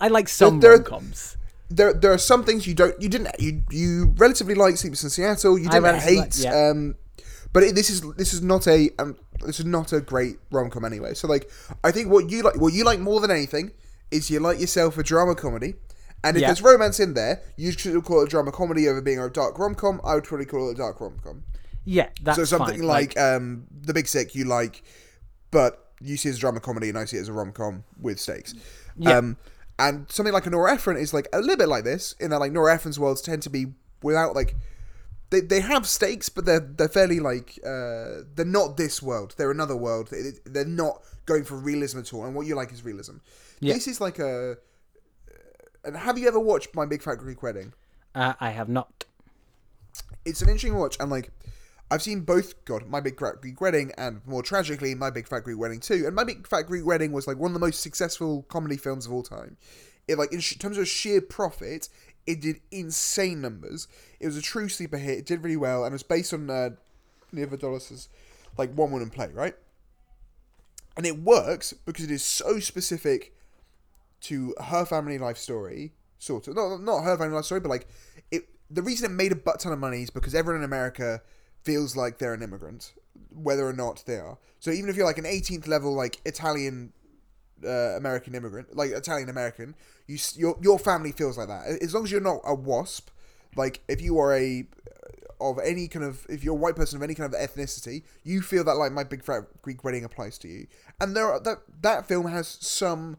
I 0.00 0.08
like 0.08 0.28
some 0.28 0.58
rom 0.60 0.82
coms. 0.84 1.36
there 1.68 1.92
there 1.92 2.12
are 2.12 2.18
some 2.18 2.44
things 2.44 2.66
you 2.66 2.74
don't 2.74 3.00
you 3.00 3.08
didn't 3.08 3.28
you 3.38 3.62
you 3.70 4.12
relatively 4.16 4.54
like 4.54 4.76
Sleepless 4.76 5.04
in 5.04 5.10
Seattle. 5.10 5.58
You 5.58 5.68
didn't 5.68 6.00
hate. 6.00 6.18
like- 6.18 6.38
yeah. 6.42 6.70
um, 6.70 6.96
but 7.52 7.62
it, 7.62 7.74
this 7.74 7.90
is 7.90 8.00
this 8.16 8.32
is 8.32 8.40
not 8.42 8.66
a 8.66 8.90
um, 8.98 9.16
this 9.44 9.60
is 9.60 9.66
not 9.66 9.92
a 9.92 10.00
great 10.00 10.38
rom 10.50 10.70
com 10.70 10.84
anyway. 10.84 11.12
So 11.14 11.28
like 11.28 11.50
I 11.84 11.90
think 11.92 12.08
what 12.10 12.30
you 12.30 12.42
like 12.42 12.56
what 12.56 12.72
you 12.72 12.82
like 12.84 12.98
more 12.98 13.20
than 13.20 13.30
anything 13.30 13.72
is 14.10 14.30
you 14.30 14.40
like 14.40 14.58
yourself 14.58 14.96
a 14.98 15.02
drama 15.02 15.34
comedy. 15.34 15.74
And 16.24 16.36
if 16.36 16.40
Yeah. 16.42 16.48
there's 16.48 16.62
romance 16.62 17.00
in 17.00 17.14
there, 17.14 17.42
you 17.56 17.72
should 17.72 18.04
call 18.04 18.20
it 18.20 18.24
a 18.24 18.28
drama 18.28 18.52
comedy 18.52 18.88
over 18.88 19.00
being 19.00 19.18
a 19.18 19.28
dark 19.28 19.58
rom 19.58 19.74
com. 19.74 20.00
I 20.04 20.14
would 20.14 20.24
probably 20.24 20.46
call 20.46 20.68
it 20.68 20.72
a 20.72 20.76
dark 20.76 21.00
rom 21.00 21.18
com. 21.22 21.42
Yeah, 21.84 22.10
that's 22.22 22.36
So 22.38 22.44
something 22.44 22.78
fine. 22.78 22.86
like, 22.86 23.18
um, 23.18 23.64
The 23.80 23.92
Big 23.92 24.06
Sick 24.06 24.34
you 24.34 24.44
like, 24.44 24.82
but 25.50 25.90
you 26.00 26.16
see 26.16 26.28
it 26.28 26.32
as 26.32 26.38
a 26.38 26.40
drama 26.40 26.60
comedy 26.60 26.88
and 26.88 26.96
I 26.98 27.04
see 27.06 27.16
it 27.16 27.20
as 27.22 27.28
a 27.28 27.32
rom 27.32 27.52
com 27.52 27.84
with 28.00 28.20
stakes. 28.20 28.54
Yeah. 28.96 29.18
Um, 29.18 29.36
and 29.78 30.06
something 30.10 30.32
like 30.32 30.46
a 30.46 30.50
Nora 30.50 30.74
Ephron 30.74 30.96
is 30.96 31.12
like 31.12 31.26
a 31.32 31.40
little 31.40 31.56
bit 31.56 31.68
like 31.68 31.82
this 31.84 32.14
in 32.20 32.30
that 32.30 32.38
like 32.38 32.52
Nora 32.52 32.74
Ephron's 32.74 33.00
worlds 33.00 33.20
tend 33.20 33.42
to 33.42 33.50
be 33.50 33.72
without 34.02 34.36
like 34.36 34.54
they, 35.30 35.40
they 35.40 35.60
have 35.60 35.88
stakes, 35.88 36.28
but 36.28 36.44
they're 36.44 36.60
they're 36.60 36.88
fairly 36.88 37.18
like 37.18 37.58
uh, 37.64 38.22
they're 38.34 38.44
not 38.44 38.76
this 38.76 39.02
world. 39.02 39.34
They're 39.38 39.50
another 39.50 39.74
world. 39.76 40.08
They, 40.10 40.32
they're 40.44 40.64
not 40.66 41.02
going 41.26 41.44
for 41.44 41.56
realism 41.56 42.00
at 42.00 42.12
all. 42.12 42.26
And 42.26 42.34
what 42.34 42.46
you 42.46 42.54
like 42.54 42.70
is 42.70 42.84
realism. 42.84 43.16
Yeah. 43.58 43.74
This 43.74 43.88
is 43.88 44.00
like 44.00 44.18
a. 44.18 44.58
And 45.84 45.96
have 45.96 46.18
you 46.18 46.28
ever 46.28 46.38
watched 46.38 46.74
My 46.74 46.86
Big 46.86 47.02
Fat 47.02 47.16
Greek 47.16 47.42
Wedding? 47.42 47.72
Uh, 48.14 48.34
I 48.40 48.50
have 48.50 48.68
not. 48.68 49.04
It's 50.24 50.42
an 50.42 50.48
interesting 50.48 50.76
watch, 50.76 50.96
and 51.00 51.10
like 51.10 51.30
I've 51.90 52.02
seen 52.02 52.20
both. 52.20 52.64
God, 52.64 52.86
My 52.86 53.00
Big 53.00 53.18
Fat 53.18 53.40
Greek 53.40 53.60
Wedding, 53.60 53.92
and 53.98 54.20
more 54.26 54.42
tragically, 54.42 54.94
My 54.94 55.10
Big 55.10 55.26
Fat 55.26 55.40
Greek 55.40 55.58
Wedding 55.58 55.80
too. 55.80 56.04
And 56.06 56.14
My 56.14 56.24
Big 56.24 56.46
Fat 56.46 56.62
Greek 56.62 56.86
Wedding 56.86 57.12
was 57.12 57.26
like 57.26 57.38
one 57.38 57.50
of 57.50 57.54
the 57.54 57.60
most 57.60 57.80
successful 57.80 58.44
comedy 58.44 58.76
films 58.76 59.06
of 59.06 59.12
all 59.12 59.22
time. 59.22 59.56
It 60.06 60.18
like 60.18 60.32
in 60.32 60.40
sh- 60.40 60.56
terms 60.56 60.78
of 60.78 60.86
sheer 60.86 61.20
profit, 61.20 61.88
it 62.26 62.40
did 62.40 62.60
insane 62.70 63.40
numbers. 63.40 63.88
It 64.20 64.26
was 64.26 64.36
a 64.36 64.42
true 64.42 64.68
sleeper 64.68 64.98
hit. 64.98 65.18
It 65.18 65.26
did 65.26 65.42
really 65.42 65.56
well, 65.56 65.84
and 65.84 65.92
it 65.92 65.94
was 65.94 66.02
based 66.02 66.32
on 66.32 66.48
uh, 66.48 66.70
Nia 67.32 67.46
Vardalos' 67.46 68.08
like 68.56 68.72
one 68.74 68.92
woman 68.92 69.10
play, 69.10 69.30
right? 69.32 69.54
And 70.96 71.06
it 71.06 71.18
works 71.18 71.72
because 71.72 72.04
it 72.04 72.10
is 72.10 72.22
so 72.22 72.60
specific 72.60 73.34
to 74.22 74.54
her 74.64 74.84
family 74.84 75.18
life 75.18 75.36
story, 75.36 75.92
sort 76.18 76.48
of. 76.48 76.56
Not 76.56 76.80
not 76.82 77.04
her 77.04 77.16
family 77.16 77.34
life 77.34 77.44
story, 77.44 77.60
but 77.60 77.68
like 77.68 77.86
it. 78.30 78.48
The 78.70 78.82
reason 78.82 79.10
it 79.10 79.14
made 79.14 79.32
a 79.32 79.36
butt 79.36 79.60
ton 79.60 79.72
of 79.72 79.78
money 79.78 80.02
is 80.02 80.10
because 80.10 80.34
everyone 80.34 80.62
in 80.62 80.64
America 80.64 81.20
feels 81.62 81.94
like 81.94 82.18
they're 82.18 82.34
an 82.34 82.42
immigrant, 82.42 82.94
whether 83.30 83.66
or 83.66 83.72
not 83.72 84.02
they 84.06 84.16
are. 84.16 84.38
So 84.60 84.70
even 84.70 84.88
if 84.88 84.96
you're 84.96 85.06
like 85.06 85.18
an 85.18 85.24
18th 85.24 85.68
level 85.68 85.94
like 85.94 86.20
Italian 86.24 86.92
uh, 87.64 87.96
American 87.96 88.34
immigrant, 88.34 88.74
like 88.76 88.90
Italian 88.90 89.28
American, 89.28 89.74
you 90.06 90.18
your 90.36 90.56
your 90.62 90.78
family 90.78 91.12
feels 91.12 91.36
like 91.36 91.48
that. 91.48 91.82
As 91.82 91.94
long 91.94 92.04
as 92.04 92.10
you're 92.10 92.20
not 92.20 92.40
a 92.44 92.54
wasp, 92.54 93.10
like 93.56 93.82
if 93.88 94.00
you 94.00 94.18
are 94.18 94.34
a 94.34 94.66
of 95.40 95.58
any 95.64 95.88
kind 95.88 96.04
of 96.04 96.24
if 96.28 96.44
you're 96.44 96.54
a 96.54 96.58
white 96.58 96.76
person 96.76 96.96
of 96.96 97.02
any 97.02 97.14
kind 97.14 97.32
of 97.32 97.38
ethnicity, 97.38 98.02
you 98.22 98.40
feel 98.40 98.64
that 98.64 98.74
like 98.74 98.92
my 98.92 99.04
big 99.04 99.24
fat 99.24 99.42
Greek 99.62 99.84
wedding 99.84 100.04
applies 100.04 100.38
to 100.38 100.48
you. 100.48 100.66
And 101.00 101.16
there 101.16 101.26
are, 101.26 101.40
that 101.40 101.58
that 101.82 102.06
film 102.06 102.26
has 102.26 102.58
some 102.60 103.18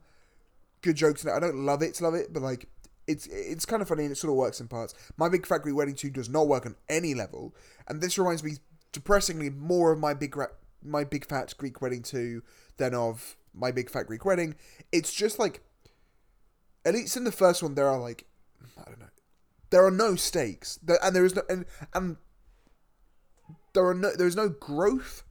good 0.83 0.95
jokes 0.95 1.23
in 1.23 1.29
it. 1.29 1.33
I 1.33 1.39
don't 1.39 1.65
love 1.65 1.81
it, 1.81 1.95
to 1.95 2.03
love 2.03 2.13
it, 2.13 2.31
but 2.31 2.43
like 2.43 2.67
it's 3.07 3.27
it's 3.27 3.65
kind 3.65 3.81
of 3.81 3.87
funny 3.87 4.03
and 4.03 4.11
it 4.11 4.15
sort 4.15 4.31
of 4.31 4.37
works 4.37 4.59
in 4.61 4.67
parts. 4.67 4.93
My 5.17 5.29
Big 5.29 5.45
Fat 5.45 5.63
Greek 5.63 5.75
Wedding 5.75 5.95
2 5.95 6.11
does 6.11 6.29
not 6.29 6.47
work 6.47 6.65
on 6.65 6.75
any 6.87 7.13
level, 7.13 7.55
and 7.87 8.01
this 8.01 8.17
reminds 8.17 8.43
me 8.43 8.57
depressingly 8.91 9.49
more 9.49 9.91
of 9.91 9.99
my 9.99 10.13
big 10.13 10.35
my 10.83 11.03
Big 11.03 11.27
Fat 11.27 11.53
Greek 11.57 11.81
Wedding 11.81 12.03
2 12.03 12.43
than 12.77 12.93
of 12.93 13.35
my 13.53 13.71
Big 13.71 13.89
Fat 13.89 14.07
Greek 14.07 14.25
Wedding. 14.25 14.55
It's 14.91 15.13
just 15.13 15.39
like 15.39 15.61
at 16.85 16.93
least 16.93 17.17
in 17.17 17.23
the 17.23 17.31
first 17.31 17.63
one 17.63 17.75
there 17.75 17.87
are 17.87 17.99
like 17.99 18.25
I 18.77 18.83
don't 18.85 18.99
know. 18.99 19.07
There 19.69 19.85
are 19.85 19.91
no 19.91 20.15
stakes. 20.15 20.79
And 21.01 21.15
there 21.15 21.25
is 21.25 21.35
no 21.35 21.41
and 21.49 21.65
and 21.93 22.17
there 23.73 23.87
are 23.87 23.93
no 23.93 24.15
there 24.15 24.27
is 24.27 24.35
no 24.35 24.49
growth. 24.49 25.23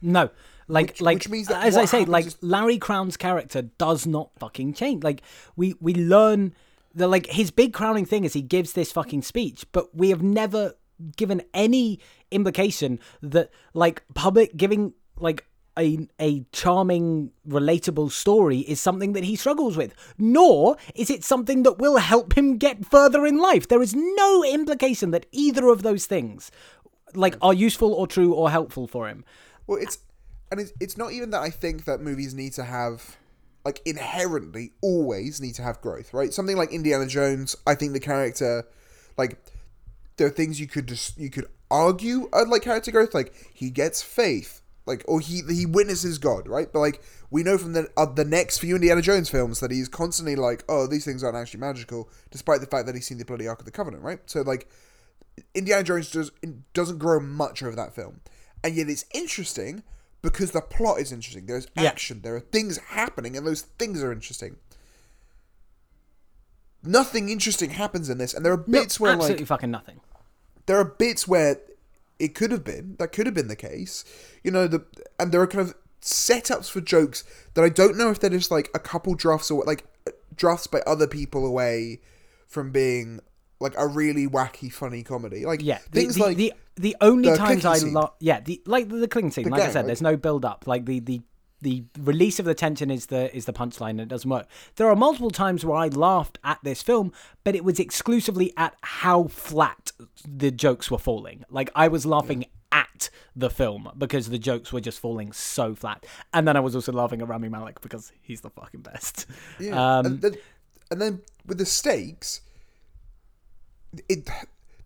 No, 0.00 0.30
like 0.68 0.88
Which- 0.88 1.00
like 1.00 1.16
which 1.18 1.28
means 1.28 1.48
that 1.48 1.64
as 1.64 1.76
I 1.76 1.84
say, 1.84 2.04
like 2.04 2.26
is- 2.26 2.36
Larry 2.40 2.78
Crowne's 2.78 3.16
character 3.16 3.62
does 3.62 4.06
not 4.06 4.30
fucking 4.38 4.74
change. 4.74 5.02
Like 5.04 5.22
we 5.56 5.74
we 5.80 5.94
learn 5.94 6.54
the 6.94 7.08
like 7.08 7.26
his 7.26 7.50
big 7.50 7.72
crowning 7.72 8.04
thing 8.04 8.24
is 8.24 8.32
he 8.32 8.42
gives 8.42 8.72
this 8.74 8.92
fucking 8.92 9.22
speech, 9.22 9.64
but 9.72 9.94
we 9.94 10.10
have 10.10 10.22
never 10.22 10.74
given 11.16 11.42
any 11.52 11.98
implication 12.30 12.98
that 13.22 13.50
like 13.74 14.02
public 14.14 14.56
giving 14.56 14.92
like 15.18 15.46
a 15.78 16.06
a 16.20 16.44
charming 16.52 17.30
relatable 17.48 18.10
story 18.12 18.58
is 18.58 18.78
something 18.80 19.14
that 19.14 19.24
he 19.24 19.34
struggles 19.34 19.76
with 19.76 19.94
nor 20.18 20.76
is 20.94 21.08
it 21.10 21.24
something 21.24 21.62
that 21.62 21.78
will 21.78 21.96
help 21.96 22.36
him 22.36 22.58
get 22.58 22.84
further 22.84 23.24
in 23.26 23.38
life 23.38 23.66
there 23.68 23.80
is 23.82 23.94
no 23.94 24.44
implication 24.44 25.10
that 25.12 25.24
either 25.32 25.68
of 25.68 25.82
those 25.82 26.04
things 26.06 26.50
like 27.14 27.36
are 27.40 27.54
useful 27.54 27.92
or 27.94 28.06
true 28.06 28.34
or 28.34 28.50
helpful 28.50 28.86
for 28.86 29.08
him 29.08 29.24
Well, 29.66 29.78
it's 29.80 29.98
and 30.52 30.60
it's, 30.60 30.72
it's 30.78 30.98
not 30.98 31.12
even 31.12 31.30
that 31.30 31.40
I 31.40 31.48
think 31.48 31.86
that 31.86 32.02
movies 32.02 32.34
need 32.34 32.52
to 32.52 32.64
have 32.64 33.16
like 33.64 33.80
inherently 33.86 34.72
always 34.82 35.40
need 35.40 35.54
to 35.54 35.62
have 35.62 35.80
growth, 35.80 36.12
right? 36.12 36.32
Something 36.32 36.58
like 36.58 36.70
Indiana 36.72 37.06
Jones, 37.06 37.56
I 37.66 37.74
think 37.74 37.94
the 37.94 38.00
character 38.00 38.64
like 39.16 39.42
there 40.18 40.26
are 40.26 40.30
things 40.30 40.60
you 40.60 40.66
could 40.66 40.88
just 40.88 41.16
you 41.16 41.30
could 41.30 41.46
argue 41.70 42.28
like 42.46 42.60
character 42.60 42.90
growth, 42.90 43.14
like 43.14 43.32
he 43.54 43.70
gets 43.70 44.02
faith, 44.02 44.60
like 44.84 45.02
or 45.08 45.20
he 45.20 45.40
he 45.48 45.64
witnesses 45.64 46.18
God, 46.18 46.46
right? 46.46 46.70
But 46.70 46.80
like 46.80 47.02
we 47.30 47.42
know 47.42 47.56
from 47.56 47.72
the 47.72 47.88
uh, 47.96 48.04
the 48.04 48.26
next 48.26 48.58
few 48.58 48.74
Indiana 48.74 49.00
Jones 49.00 49.30
films 49.30 49.60
that 49.60 49.70
he's 49.70 49.88
constantly 49.88 50.36
like, 50.36 50.64
oh, 50.68 50.86
these 50.86 51.06
things 51.06 51.24
aren't 51.24 51.38
actually 51.38 51.60
magical, 51.60 52.10
despite 52.30 52.60
the 52.60 52.66
fact 52.66 52.84
that 52.84 52.94
he's 52.94 53.06
seen 53.06 53.16
the 53.16 53.24
bloody 53.24 53.48
Ark 53.48 53.60
of 53.60 53.64
the 53.64 53.70
Covenant, 53.70 54.02
right? 54.02 54.20
So 54.26 54.42
like 54.42 54.68
Indiana 55.54 55.82
Jones 55.82 56.10
does 56.10 56.30
doesn't 56.74 56.98
grow 56.98 57.20
much 57.20 57.62
over 57.62 57.76
that 57.76 57.94
film, 57.94 58.20
and 58.62 58.74
yet 58.74 58.90
it's 58.90 59.06
interesting 59.14 59.82
because 60.22 60.52
the 60.52 60.60
plot 60.60 61.00
is 61.00 61.12
interesting. 61.12 61.46
There's 61.46 61.66
Yeah. 61.76 61.82
action, 61.90 62.20
there 62.22 62.34
are 62.36 62.40
things 62.40 62.78
happening, 62.78 63.36
and 63.36 63.46
those 63.46 63.62
things 63.78 64.02
are 64.02 64.12
interesting. 64.12 64.56
Nothing 66.84 67.28
interesting 67.28 67.70
happens 67.70 68.08
in 68.08 68.18
this, 68.18 68.34
and 68.34 68.44
there 68.44 68.52
are 68.52 68.64
No, 68.66 68.80
bits 68.80 68.98
where 68.98 69.12
absolutely 69.12 69.42
like 69.42 69.48
fucking 69.48 69.70
nothing. 69.70 70.00
there 70.66 70.78
are 70.78 70.84
bits 70.84 71.28
where 71.28 71.60
it 72.18 72.34
could 72.34 72.50
have 72.50 72.64
been 72.64 72.96
that 72.98 73.12
could 73.12 73.26
have 73.26 73.34
been 73.34 73.48
the 73.48 73.56
case, 73.56 74.04
you 74.42 74.50
know. 74.50 74.66
The 74.66 74.84
and 75.18 75.30
there 75.32 75.40
are 75.40 75.46
kind 75.46 75.68
of 75.68 75.74
setups 76.00 76.68
for 76.70 76.80
jokes 76.80 77.22
that 77.54 77.62
I 77.64 77.68
don't 77.68 77.96
know 77.96 78.10
if 78.10 78.18
they're 78.18 78.30
just 78.30 78.50
like 78.50 78.68
a 78.74 78.80
couple 78.80 79.14
drafts 79.14 79.50
or 79.50 79.62
like 79.64 79.84
drafts 80.34 80.66
by 80.66 80.80
other 80.80 81.06
people 81.06 81.46
away 81.46 82.00
from 82.48 82.72
being 82.72 83.20
like 83.62 83.74
a 83.78 83.86
really 83.86 84.26
wacky, 84.26 84.70
funny 84.70 85.02
comedy. 85.02 85.46
Like 85.46 85.62
Yeah, 85.62 85.78
the, 85.90 86.00
things 86.00 86.16
the, 86.16 86.20
like 86.22 86.36
the 86.36 86.52
the 86.76 86.96
only 87.00 87.30
the 87.30 87.36
times 87.36 87.64
I 87.64 87.78
love, 87.78 88.12
yeah, 88.18 88.40
the 88.40 88.60
like 88.66 88.88
the, 88.88 88.96
the 88.96 89.08
clicking 89.08 89.30
scene. 89.30 89.48
Like 89.48 89.62
I 89.62 89.68
said, 89.68 89.80
right? 89.80 89.86
there's 89.86 90.02
no 90.02 90.16
build 90.16 90.44
up. 90.44 90.66
Like 90.66 90.84
the 90.86 91.00
the 91.00 91.22
the 91.60 91.84
release 92.00 92.40
of 92.40 92.44
the 92.44 92.54
tension 92.54 92.90
is 92.90 93.06
the 93.06 93.34
is 93.34 93.44
the 93.44 93.52
punchline, 93.52 93.90
and 93.90 94.00
it 94.00 94.08
doesn't 94.08 94.28
work. 94.28 94.48
There 94.76 94.88
are 94.88 94.96
multiple 94.96 95.30
times 95.30 95.64
where 95.64 95.76
I 95.76 95.88
laughed 95.88 96.38
at 96.42 96.58
this 96.62 96.82
film, 96.82 97.12
but 97.44 97.54
it 97.54 97.64
was 97.64 97.78
exclusively 97.78 98.52
at 98.56 98.74
how 98.82 99.24
flat 99.28 99.92
the 100.26 100.50
jokes 100.50 100.90
were 100.90 100.98
falling. 100.98 101.44
Like 101.48 101.70
I 101.74 101.88
was 101.88 102.04
laughing. 102.04 102.44
At 102.74 103.10
the 103.36 103.50
film 103.50 103.90
because 103.98 104.30
the 104.30 104.38
jokes 104.38 104.72
were 104.72 104.80
just 104.80 104.98
falling 104.98 105.32
so 105.32 105.74
flat, 105.74 106.06
and 106.32 106.48
then 106.48 106.56
I 106.56 106.60
was 106.60 106.74
also 106.74 106.90
laughing 106.90 107.20
at 107.20 107.28
Rami 107.28 107.50
Malek 107.50 107.82
because 107.82 108.10
he's 108.22 108.40
the 108.40 108.48
fucking 108.48 108.80
best. 108.80 109.26
Yeah, 109.60 109.98
Um, 109.98 110.06
and, 110.06 110.22
then, 110.22 110.34
and 110.90 110.98
then 110.98 111.20
with 111.44 111.58
the 111.58 111.66
stakes, 111.66 112.40
it 114.08 114.28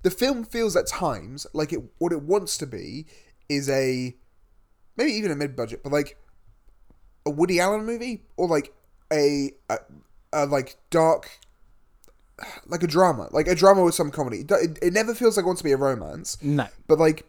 the 0.02 0.10
film 0.10 0.44
feels 0.44 0.76
at 0.76 0.86
times 0.86 1.46
like 1.52 1.72
it 1.72 1.80
what 1.98 2.12
it 2.12 2.22
wants 2.22 2.58
to 2.58 2.66
be 2.66 3.06
is 3.48 3.68
a 3.68 4.14
maybe 4.96 5.12
even 5.12 5.30
a 5.30 5.36
mid 5.36 5.54
budget, 5.56 5.82
but 5.82 5.92
like 5.92 6.16
a 7.24 7.30
Woody 7.30 7.60
Allen 7.60 7.84
movie 7.84 8.22
or 8.36 8.46
like 8.48 8.72
a, 9.12 9.52
a, 9.70 9.78
a 10.32 10.46
like 10.46 10.76
dark 10.90 11.38
like 12.66 12.82
a 12.82 12.86
drama, 12.86 13.28
like 13.32 13.48
a 13.48 13.54
drama 13.54 13.82
with 13.82 13.94
some 13.94 14.10
comedy. 14.10 14.44
It, 14.48 14.78
it, 14.82 14.92
never 14.92 15.14
feels 15.14 15.36
like 15.36 15.44
it 15.44 15.46
wants 15.46 15.60
to 15.60 15.64
be 15.64 15.72
a 15.72 15.76
romance, 15.76 16.36
No, 16.42 16.66
but 16.86 16.98
like 16.98 17.24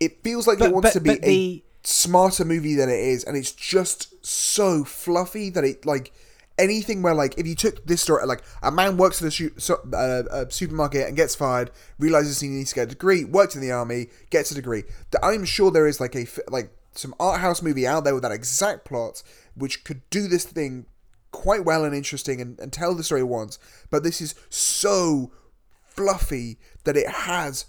it 0.00 0.22
feels 0.22 0.46
like 0.46 0.58
But- 0.58 0.68
it 0.68 0.72
wants 0.74 0.88
but- 0.88 0.92
to 0.94 1.00
be 1.00 1.14
the- 1.16 1.28
a 1.28 1.64
smarter 1.86 2.44
movie 2.44 2.74
than 2.74 2.88
it 2.88 2.98
is, 2.98 3.24
and 3.24 3.36
it's 3.36 3.52
just 3.52 4.24
so 4.26 4.82
fluffy 4.84 5.50
that 5.50 5.64
it 5.64 5.84
like 5.84 6.12
anything 6.58 7.02
where 7.02 7.14
like 7.14 7.36
if 7.38 7.46
you 7.46 7.54
took 7.54 7.84
this 7.86 8.02
story 8.02 8.24
like 8.26 8.42
a 8.62 8.70
man 8.70 8.96
works 8.96 9.22
at 9.22 9.28
a, 9.28 9.60
so, 9.60 9.80
uh, 9.92 10.22
a 10.30 10.50
supermarket 10.50 11.08
and 11.08 11.16
gets 11.16 11.34
fired, 11.34 11.70
realizes 11.98 12.40
he 12.40 12.48
needs 12.48 12.70
to 12.70 12.76
get 12.76 12.82
a 12.84 12.90
degree, 12.90 13.24
works 13.24 13.54
in 13.54 13.60
the 13.60 13.72
army, 13.72 14.08
gets 14.30 14.50
a 14.50 14.54
degree. 14.54 14.84
I'm 15.22 15.44
sure 15.44 15.70
there 15.70 15.86
is 15.86 16.00
like 16.00 16.14
a 16.14 16.26
like 16.48 16.70
some 16.92 17.14
art 17.18 17.40
house 17.40 17.62
movie 17.62 17.86
out 17.86 18.04
there 18.04 18.14
with 18.14 18.22
that 18.22 18.32
exact 18.32 18.84
plot, 18.84 19.22
which 19.54 19.84
could 19.84 20.08
do 20.10 20.28
this 20.28 20.44
thing 20.44 20.86
quite 21.32 21.64
well 21.64 21.84
and 21.84 21.94
interesting 21.94 22.40
and, 22.40 22.58
and 22.60 22.72
tell 22.72 22.94
the 22.94 23.02
story 23.02 23.24
once. 23.24 23.58
But 23.90 24.04
this 24.04 24.20
is 24.20 24.34
so 24.48 25.32
fluffy 25.84 26.58
that 26.84 26.96
it 26.96 27.08
has 27.08 27.66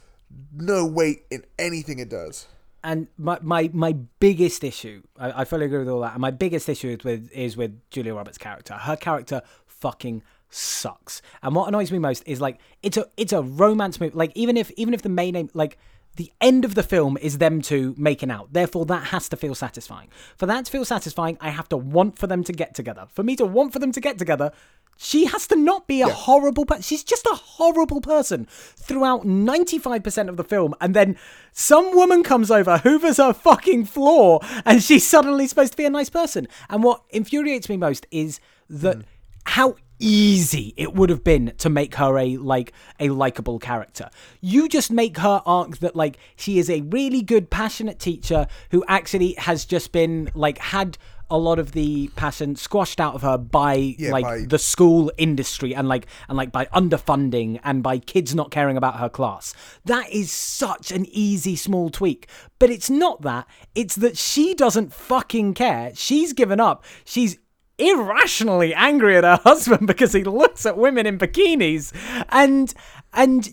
no 0.54 0.86
weight 0.86 1.24
in 1.32 1.44
anything 1.58 2.00
it 2.00 2.10
does. 2.10 2.48
And 2.86 3.08
my 3.18 3.40
my 3.42 3.70
my 3.74 3.94
biggest 4.20 4.64
issue, 4.64 5.02
I, 5.20 5.41
I 5.41 5.45
fully 5.45 5.66
agree 5.66 5.80
with 5.80 5.90
all 5.90 6.02
that. 6.02 6.14
And 6.14 6.22
my 6.22 6.32
biggest 6.32 6.70
issue 6.70 6.90
is 6.90 7.03
with 7.03 7.32
is 7.32 7.57
with 7.57 7.82
Julia 7.90 8.14
Roberts' 8.14 8.38
character. 8.38 8.76
Her 8.76 8.95
character 8.95 9.41
fucking 9.66 10.22
sucks. 10.49 11.24
And 11.41 11.56
what 11.56 11.68
annoys 11.68 11.91
me 11.91 11.98
most 11.98 12.24
is 12.28 12.40
like 12.40 12.60
it's 12.84 12.95
a 12.95 13.07
it's 13.18 13.34
a 13.34 13.41
romance 13.41 13.99
movie. 13.99 14.16
Like 14.16 14.32
even 14.36 14.56
if 14.56 14.70
even 14.78 14.94
if 14.94 15.02
the 15.02 15.10
main 15.10 15.36
aim 15.36 15.49
like 15.56 15.80
the 16.16 16.32
end 16.40 16.64
of 16.66 16.76
the 16.76 16.84
film 16.84 17.18
is 17.18 17.38
them 17.38 17.62
two 17.62 17.94
making 17.98 18.32
out. 18.32 18.54
Therefore, 18.54 18.86
that 18.86 19.06
has 19.06 19.28
to 19.30 19.38
feel 19.38 19.56
satisfying. 19.56 20.10
For 20.38 20.46
that 20.46 20.66
to 20.66 20.72
feel 20.72 20.86
satisfying, 20.86 21.38
I 21.42 21.50
have 21.50 21.70
to 21.70 21.78
want 21.78 22.18
for 22.18 22.28
them 22.28 22.44
to 22.46 22.54
get 22.54 22.74
together. 22.74 23.08
For 23.12 23.24
me 23.24 23.36
to 23.36 23.46
want 23.46 23.74
for 23.74 23.80
them 23.80 23.92
to 23.92 24.00
get 24.00 24.18
together, 24.18 24.52
she 24.98 25.26
has 25.26 25.46
to 25.48 25.56
not 25.56 25.88
be 25.88 26.02
a 26.02 26.08
horrible 26.08 26.66
person. 26.66 26.84
She's 26.84 27.04
just 27.04 27.26
a 27.26 27.36
horrible 27.36 28.00
person 28.00 28.48
throughout 28.50 29.24
95% 29.24 30.30
of 30.30 30.38
the 30.38 30.44
film. 30.44 30.74
And 30.80 30.94
then 30.94 31.18
some 31.52 31.94
woman 31.96 32.24
comes 32.24 32.50
over, 32.50 32.78
hoovers 32.78 33.18
her 33.18 33.34
fucking 33.34 33.86
floor, 33.86 34.40
and 34.66 34.82
she's 34.82 35.06
suddenly 35.06 35.48
supposed 35.48 35.74
to 35.74 35.78
be 35.78 35.86
a 35.86 35.90
nice 35.90 36.10
person. 36.10 36.48
And 36.70 36.82
what 36.82 37.04
infuriates 37.10 37.68
me 37.68 37.78
most 37.78 38.08
is 38.10 38.40
that 38.70 38.98
hmm. 38.98 39.02
how 39.46 39.76
easy 39.99 40.73
it 40.77 40.93
would 40.93 41.09
have 41.09 41.23
been 41.23 41.53
to 41.57 41.69
make 41.69 41.95
her 41.95 42.17
a 42.17 42.38
like 42.38 42.73
a 42.99 43.09
likable 43.09 43.59
character. 43.59 44.09
You 44.41 44.67
just 44.67 44.91
make 44.91 45.17
her 45.17 45.41
arc 45.45 45.77
that 45.77 45.95
like 45.95 46.17
she 46.35 46.59
is 46.59 46.69
a 46.69 46.81
really 46.81 47.22
good 47.22 47.49
passionate 47.49 47.99
teacher 47.99 48.47
who 48.72 48.84
actually 48.88 49.34
has 49.34 49.65
just 49.65 49.91
been 49.91 50.30
like 50.34 50.57
had 50.57 50.97
a 51.31 51.38
lot 51.39 51.57
of 51.57 51.72
the 51.72 52.07
passion 52.15 52.55
squashed 52.55 52.99
out 52.99 53.15
of 53.15 53.23
her 53.23 53.35
by 53.38 53.95
Yeah, 53.97 54.11
like 54.11 54.23
by- 54.26 54.45
the 54.47 54.59
school 54.59 55.11
industry 55.17 55.73
and 55.73 55.88
like 55.88 56.05
and 56.30 56.38
like 56.38 56.51
by 56.51 56.65
underfunding 56.65 57.59
and 57.63 57.81
by 57.81 57.97
kids 57.97 58.35
not 58.35 58.51
caring 58.51 58.77
about 58.77 58.99
her 58.99 59.09
class. 59.09 59.53
That 59.85 60.07
is 60.11 60.31
such 60.31 60.91
an 60.91 61.07
easy 61.09 61.55
small 61.55 61.89
tweak. 61.89 62.27
But 62.59 62.69
it's 62.69 62.91
not 62.91 63.23
that. 63.23 63.47
It's 63.73 63.95
that 63.95 64.17
she 64.17 64.53
doesn't 64.53 64.93
fucking 64.93 65.55
care. 65.55 65.91
She's 65.95 66.31
given 66.31 66.59
up. 66.59 66.84
She's 67.05 67.39
irrationally 67.77 68.73
angry 68.73 69.18
at 69.18 69.23
her 69.23 69.39
husband 69.43 69.88
because 69.88 70.14
he 70.14 70.23
looks 70.23 70.65
at 70.65 70.77
women 70.77 71.06
in 71.06 71.18
bikinis 71.18 71.91
and 72.30 72.73
and 73.14 73.49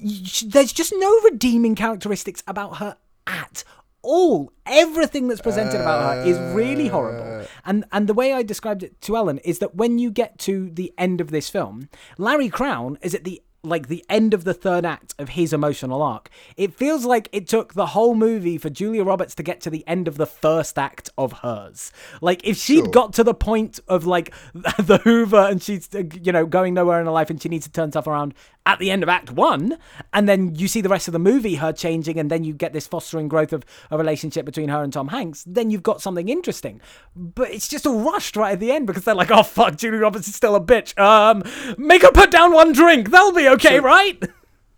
there's 0.47 0.73
just 0.73 0.93
no 0.97 1.21
redeeming 1.21 1.75
characteristics 1.75 2.43
about 2.47 2.79
her 2.79 2.97
at 3.27 3.65
all. 4.03 4.53
Everything 4.67 5.29
that's 5.29 5.41
presented 5.41 5.81
about 5.81 6.17
her 6.17 6.23
is 6.29 6.37
really 6.55 6.89
horrible. 6.89 7.43
Uh. 7.43 7.47
And 7.65 7.85
and 7.93 8.09
the 8.09 8.15
way 8.15 8.33
i 8.33 8.43
described 8.43 8.83
it 8.83 9.01
to 9.03 9.17
ellen 9.17 9.39
is 9.39 9.59
that 9.61 9.75
when 9.75 9.99
you 9.99 10.11
get 10.11 10.39
to 10.41 10.71
the 10.71 10.93
end 10.99 11.21
of 11.21 11.31
this 11.31 11.49
film 11.49 11.89
larry 12.19 12.51
crowne 12.51 12.97
is 13.03 13.15
at 13.15 13.25
the 13.25 13.41
like 13.65 13.89
the 13.89 14.05
end 14.09 14.35
of 14.35 14.45
the 14.45 14.55
third 14.55 14.85
act 14.85 15.15
of 15.19 15.31
his 15.31 15.53
emotional 15.53 16.03
arc 16.03 16.29
it 16.57 16.75
feels 16.75 17.05
like 17.05 17.29
it 17.33 17.47
took 17.47 17.75
the 17.75 17.87
whole 17.87 18.15
movie 18.15 18.59
for 18.59 18.69
julia 18.69 19.05
roberts 19.05 19.35
to 19.37 19.43
get 19.43 19.61
to 19.61 19.71
the 19.71 19.87
end 19.87 20.09
of 20.09 20.17
the 20.17 20.27
first 20.27 20.79
act 20.79 21.11
of 21.17 21.33
hers. 21.41 21.93
Like 22.21 22.45
if 22.47 22.57
she'd 22.57 22.85
Sure. 22.85 22.89
got 22.89 23.13
to 23.15 23.25
the 23.25 23.35
point 23.35 23.79
of 23.87 24.05
like 24.07 24.33
the 24.53 25.01
hoover 25.05 25.47
and 25.49 25.63
she's 25.63 25.89
uh, 25.95 26.03
you 26.21 26.33
know 26.33 26.45
going 26.47 26.75
nowhere 26.75 26.99
in 27.01 27.07
her 27.07 27.13
life 27.13 27.31
and 27.31 27.41
she 27.41 27.49
needs 27.49 27.67
to 27.67 27.73
turn 27.73 27.93
stuff 27.93 28.07
around 28.07 28.35
at 28.65 28.79
the 28.79 28.91
end 28.91 29.03
of 29.03 29.09
act 29.09 29.31
one 29.31 29.77
and 30.13 30.29
then 30.29 30.55
you 30.55 30.67
see 30.69 30.81
the 30.81 30.89
rest 30.89 31.09
of 31.09 31.13
the 31.13 31.19
movie 31.19 31.57
her 31.57 31.73
changing 31.73 32.19
and 32.19 32.31
then 32.31 32.45
you 32.45 32.53
get 32.55 32.73
this 32.73 32.87
fostering 32.87 33.27
growth 33.29 33.53
of 33.53 33.65
a 33.91 33.99
relationship 33.99 34.45
between 34.45 34.69
her 34.69 34.83
and 34.83 34.93
tom 34.93 35.09
hanks 35.09 35.45
then 35.47 35.71
you've 35.71 35.83
got 35.83 36.01
something 36.01 36.29
interesting. 36.29 36.81
But 37.15 37.51
it's 37.51 37.69
just 37.69 37.87
all 37.87 38.01
rushed 38.01 38.37
right 38.37 38.53
at 38.53 38.61
the 38.61 38.73
end 38.73 38.87
because 38.87 39.05
they're 39.05 39.15
like 39.15 39.31
oh 39.31 39.43
fuck 39.45 39.77
julia 39.77 40.01
roberts 40.01 40.27
is 40.29 40.35
still 40.35 40.57
a 40.57 40.61
bitch. 40.61 40.99
Um 40.99 41.43
make 41.79 42.03
her 42.03 42.11
put 42.13 42.31
down 42.31 42.53
one 42.53 42.73
drink. 42.73 43.11
That'll 43.11 43.33
be 43.33 43.47
okay 43.55 43.81
right 43.81 44.23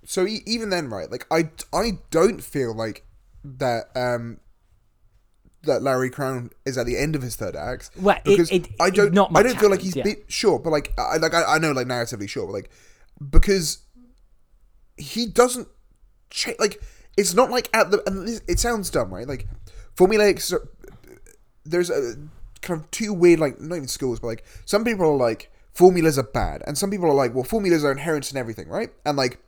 so 0.07 0.27
e- 0.27 0.43
even 0.47 0.69
then, 0.71 0.89
right? 0.91 1.11
Like 1.11 1.27
I, 1.31 1.51
I 1.73 1.93
don't 2.11 2.43
feel 2.43 2.75
like 2.75 3.07
that. 3.43 3.85
Um, 3.97 4.41
that 5.63 5.81
Larry 5.83 6.11
Crowne 6.11 6.51
is 6.67 6.77
at 6.77 6.85
the 6.85 6.99
end 6.99 7.17
of 7.17 7.23
his 7.23 7.37
third 7.37 7.57
act 7.57 7.89
Well, 7.99 8.19
because 8.23 8.51
it- 8.51 8.69
I 8.79 8.91
don't. 8.91 9.15
not 9.15 9.31
I 9.35 9.43
don't 9.43 9.59
feel 9.59 9.71
like 9.71 9.81
he's 9.81 9.97
yeah. 9.97 10.03
been 10.03 10.17
sure, 10.29 10.59
but 10.59 10.69
like 10.71 10.93
I 10.99 11.17
like 11.17 11.33
I, 11.33 11.55
I 11.55 11.59
know 11.59 11.73
like 11.73 11.87
narratively 11.87 12.29
sure, 12.29 12.45
but 12.47 12.53
like 12.53 12.71
because 13.31 13.79
he 14.99 15.27
doesn't 15.27 15.69
cha- 16.29 16.53
like 16.59 16.83
it's 17.17 17.33
not 17.33 17.51
like 17.51 17.71
at 17.73 17.91
the 17.91 18.03
and 18.07 18.29
this, 18.29 18.43
it 18.47 18.61
sounds 18.61 18.91
dumb, 18.91 19.13
right? 19.15 19.27
Like 19.27 19.47
formulaic. 19.97 20.41
so- 20.43 20.69
There's 21.65 21.89
a 21.89 22.17
kind 22.61 22.81
of 22.81 22.91
two 22.91 23.15
weird 23.15 23.41
like 23.41 23.59
not 23.59 23.77
even 23.77 23.89
schools, 23.89 24.21
but 24.21 24.27
like 24.27 24.45
some 24.67 24.85
people 24.85 25.07
are 25.07 25.17
like 25.17 25.51
formulas 25.75 26.19
are 26.19 26.23
bad, 26.23 26.63
and 26.67 26.79
some 26.79 26.91
people 26.91 27.09
are 27.11 27.15
like 27.15 27.35
well 27.35 27.45
formulas 27.45 27.85
are 27.85 27.93
inherent 27.93 28.31
in 28.31 28.37
everything, 28.37 28.69
right? 28.69 28.91
And 29.05 29.17
like 29.17 29.39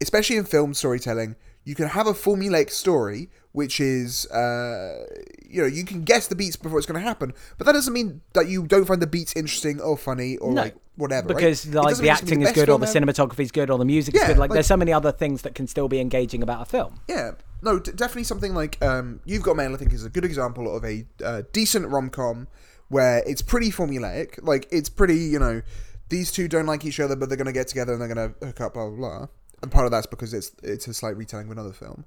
especially 0.00 0.36
in 0.36 0.44
film 0.44 0.74
storytelling, 0.74 1.36
you 1.64 1.74
can 1.74 1.88
have 1.88 2.06
a 2.06 2.12
formulaic 2.12 2.70
story, 2.70 3.30
which 3.52 3.80
is, 3.80 4.26
uh, 4.30 5.06
you 5.48 5.62
know, 5.62 5.66
you 5.68 5.84
can 5.84 6.02
guess 6.02 6.26
the 6.26 6.34
beats 6.34 6.56
before 6.56 6.76
it's 6.78 6.86
going 6.86 7.00
to 7.00 7.06
happen, 7.06 7.32
but 7.56 7.66
that 7.66 7.72
doesn't 7.72 7.92
mean 7.94 8.20
that 8.34 8.48
you 8.48 8.66
don't 8.66 8.84
find 8.84 9.00
the 9.00 9.06
beats 9.06 9.32
interesting 9.36 9.80
or 9.80 9.96
funny 9.96 10.36
or 10.38 10.52
No, 10.52 10.62
like 10.62 10.76
whatever. 10.96 11.28
because 11.28 11.64
It 11.64 11.72
like 11.74 11.96
the 11.96 12.02
mean 12.02 12.12
it's 12.12 12.20
gonna 12.20 12.26
acting 12.32 12.38
be 12.40 12.44
is 12.46 12.52
good 12.52 12.68
or 12.68 12.78
the 12.78 12.86
cinematography 12.86 13.40
is 13.40 13.52
good 13.52 13.70
or 13.70 13.78
the 13.78 13.84
music 13.84 14.14
is 14.14 14.20
good 14.22 14.30
like, 14.36 14.50
like- 14.50 14.56
there's 14.56 14.66
so 14.66 14.76
many 14.76 14.92
other 14.92 15.12
things 15.12 15.42
that 15.42 15.54
can 15.54 15.66
still 15.66 15.88
be 15.88 16.00
engaging 16.00 16.42
about 16.42 16.60
a 16.62 16.64
film 16.66 17.00
Yeah, 17.08 17.32
no, 17.62 17.78
d- 17.78 17.92
definitely 17.92 18.24
something 18.24 18.52
like 18.54 18.76
um, 18.84 19.20
You've 19.24 19.42
Got 19.42 19.56
Mail. 19.56 19.72
I 19.72 19.76
think 19.76 19.92
is 19.92 20.04
a 20.04 20.10
good 20.10 20.24
example 20.24 20.76
of 20.76 20.84
a 20.84 21.06
uh, 21.24 21.42
decent 21.52 21.88
rom 21.88 22.10
com 22.10 22.48
where 22.94 23.22
it's 23.26 23.42
pretty 23.42 23.70
formulaic. 23.70 24.38
Like 24.42 24.68
it's 24.70 24.88
pretty, 24.88 25.16
you 25.34 25.38
know, 25.38 25.62
these 26.08 26.30
two 26.30 26.46
don't 26.48 26.66
like 26.66 26.84
each 26.84 27.00
other, 27.00 27.16
but 27.16 27.28
they're 27.28 27.36
gonna 27.42 27.52
get 27.52 27.68
together 27.68 27.92
and 27.92 28.00
they're 28.00 28.08
gonna 28.14 28.34
hook 28.42 28.60
up, 28.60 28.74
blah 28.74 28.88
blah 28.88 28.96
blah. 28.96 29.26
And 29.62 29.70
part 29.72 29.86
of 29.86 29.90
that's 29.92 30.06
because 30.06 30.32
it's 30.32 30.52
it's 30.62 30.86
a 30.86 30.94
slight 30.94 31.16
retelling 31.16 31.46
of 31.46 31.52
another 31.52 31.72
film. 31.72 32.04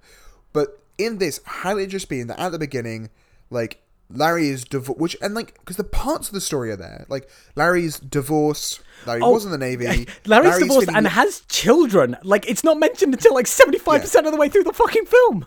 But 0.53 0.79
in 0.97 1.17
this, 1.17 1.39
how 1.45 1.77
it 1.77 1.87
just 1.87 2.07
being 2.09 2.27
that 2.27 2.39
at 2.39 2.51
the 2.53 2.59
beginning, 2.59 3.09
like 3.49 3.81
Larry 4.09 4.47
is 4.49 4.63
divorced, 4.63 4.99
which 5.01 5.17
and 5.21 5.33
like 5.35 5.59
because 5.59 5.75
the 5.75 5.83
parts 5.83 6.27
of 6.29 6.33
the 6.33 6.41
story 6.41 6.71
are 6.71 6.77
there, 6.77 7.05
like 7.09 7.29
Larry's 7.55 7.99
divorced. 7.99 8.79
Larry 9.05 9.21
Oh, 9.21 9.31
was 9.31 9.43
in 9.45 9.51
the 9.51 9.57
navy. 9.57 9.85
Larry's, 10.25 10.57
divorced 10.59 10.87
feeling- 10.87 10.95
and 10.95 11.07
has 11.07 11.41
children. 11.49 12.15
Like 12.23 12.49
it's 12.49 12.63
not 12.63 12.79
mentioned 12.79 13.13
until 13.13 13.33
like 13.33 13.47
seventy 13.47 13.77
five 13.79 14.01
percent 14.01 14.25
of 14.25 14.31
the 14.31 14.37
way 14.39 14.47
through 14.49 14.63
the 14.63 14.73
fucking 14.73 15.05
film. 15.05 15.45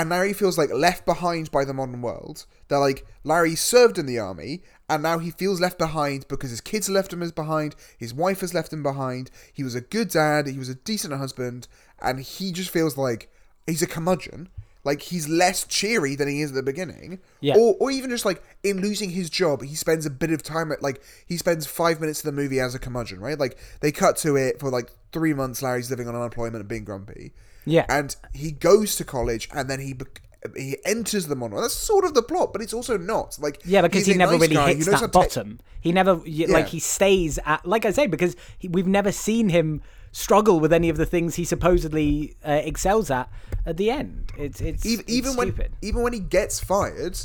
And 0.00 0.08
Larry 0.08 0.32
feels 0.32 0.56
like 0.56 0.72
left 0.72 1.04
behind 1.04 1.50
by 1.50 1.64
the 1.66 1.74
modern 1.74 2.00
world. 2.00 2.46
They're 2.68 2.78
like 2.78 3.06
Larry 3.22 3.54
served 3.54 3.98
in 3.98 4.06
the 4.06 4.18
army, 4.18 4.62
and 4.88 5.02
now 5.02 5.18
he 5.18 5.30
feels 5.30 5.60
left 5.60 5.76
behind 5.78 6.26
because 6.26 6.48
his 6.50 6.62
kids 6.62 6.88
left 6.88 7.12
him 7.12 7.22
as 7.22 7.32
behind, 7.32 7.76
his 7.98 8.14
wife 8.14 8.40
has 8.40 8.54
left 8.54 8.72
him 8.72 8.82
behind. 8.82 9.30
He 9.52 9.62
was 9.62 9.74
a 9.74 9.80
good 9.82 10.08
dad, 10.08 10.46
he 10.46 10.58
was 10.58 10.70
a 10.70 10.74
decent 10.74 11.12
husband, 11.12 11.68
and 12.00 12.20
he 12.20 12.50
just 12.50 12.70
feels 12.70 12.96
like 12.96 13.30
he's 13.66 13.82
a 13.82 13.86
curmudgeon. 13.86 14.48
Like 14.82 15.02
he's 15.02 15.28
less 15.28 15.64
cheery 15.66 16.16
than 16.16 16.26
he 16.28 16.40
is 16.40 16.52
at 16.52 16.54
the 16.54 16.62
beginning, 16.62 17.18
Yeah. 17.40 17.56
or 17.58 17.76
or 17.78 17.90
even 17.90 18.08
just 18.08 18.24
like 18.24 18.42
in 18.62 18.80
losing 18.80 19.10
his 19.10 19.28
job, 19.28 19.62
he 19.62 19.74
spends 19.74 20.06
a 20.06 20.10
bit 20.10 20.30
of 20.32 20.42
time 20.42 20.72
at 20.72 20.80
like 20.82 21.02
he 21.26 21.36
spends 21.36 21.66
five 21.66 22.00
minutes 22.00 22.20
of 22.20 22.24
the 22.24 22.40
movie 22.40 22.60
as 22.60 22.74
a 22.74 22.78
curmudgeon, 22.78 23.20
right? 23.20 23.38
Like 23.38 23.58
they 23.80 23.92
cut 23.92 24.16
to 24.24 24.36
it 24.36 24.58
for 24.58 24.70
like 24.70 24.88
three 25.12 25.34
months. 25.34 25.60
Larry's 25.62 25.90
living 25.90 26.08
on 26.08 26.14
unemployment 26.16 26.60
and 26.62 26.68
being 26.68 26.84
grumpy, 26.84 27.34
Yeah. 27.66 27.86
and 27.88 28.14
he 28.32 28.52
goes 28.52 28.96
to 28.96 29.04
college 29.04 29.48
and 29.52 29.68
then 29.68 29.80
he 29.80 29.92
bec- 29.94 30.22
he 30.56 30.78
enters 30.86 31.26
the 31.26 31.36
monologue. 31.36 31.64
That's 31.64 31.74
sort 31.74 32.04
of 32.06 32.14
the 32.14 32.22
plot, 32.22 32.52
but 32.54 32.62
it's 32.62 32.72
also 32.72 32.96
not. 32.96 33.36
Like 33.38 33.60
Yeah, 33.64 33.82
because 33.82 34.06
he 34.06 34.14
never 34.14 34.32
nice 34.32 34.40
really 34.40 34.54
guy 34.54 34.74
hits 34.74 34.86
that 34.86 35.00
to 35.00 35.06
ta- 35.08 35.20
bottom. 35.20 35.60
He 35.80 35.92
never 35.92 36.20
Yeah. 36.24 36.48
like 36.48 36.68
he 36.68 36.78
stays 36.80 37.38
at 37.44 37.66
like 37.66 37.84
I 37.84 37.90
say 37.90 38.06
because 38.06 38.34
he, 38.58 38.66
we've 38.68 38.86
never 38.86 39.12
seen 39.12 39.50
him 39.50 39.82
struggle 40.12 40.58
with 40.58 40.72
any 40.72 40.88
of 40.88 40.96
the 40.96 41.06
things 41.06 41.34
he 41.36 41.44
supposedly 41.44 42.34
uh, 42.46 42.52
excels 42.64 43.10
at 43.10 43.28
at 43.66 43.76
the 43.76 43.90
end. 43.90 44.32
It's 44.38 44.60
it's 44.62 44.84
even, 44.86 45.04
it's 45.04 45.12
even 45.12 45.36
when 45.36 45.48
stupid. 45.48 45.72
even 45.82 46.02
when 46.02 46.12
he 46.14 46.20
gets 46.20 46.58
fired, 46.58 47.18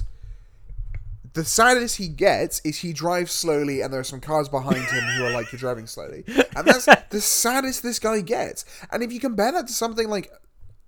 the 1.36 1.44
saddest 1.44 1.98
he 1.98 2.08
gets 2.08 2.62
is 2.62 2.80
he 2.80 2.94
drives 2.94 3.32
slowly 3.32 3.82
and 3.82 3.94
there 3.94 4.00
are 4.00 4.06
some 4.06 4.22
cars 4.22 4.48
behind 4.48 4.86
him 4.86 5.04
who 5.04 5.26
are 5.26 5.32
like 5.32 5.52
you're 5.52 5.60
driving 5.60 5.86
slowly, 5.86 6.24
and 6.56 6.66
that's 6.66 6.86
the 7.10 7.22
saddest 7.22 7.84
this 7.84 8.00
guy 8.00 8.22
gets. 8.22 8.66
And 8.92 9.04
if 9.04 9.12
you 9.12 9.20
compare 9.20 9.52
that 9.52 9.68
to 9.68 9.74
something 9.74 10.10
like, 10.10 10.32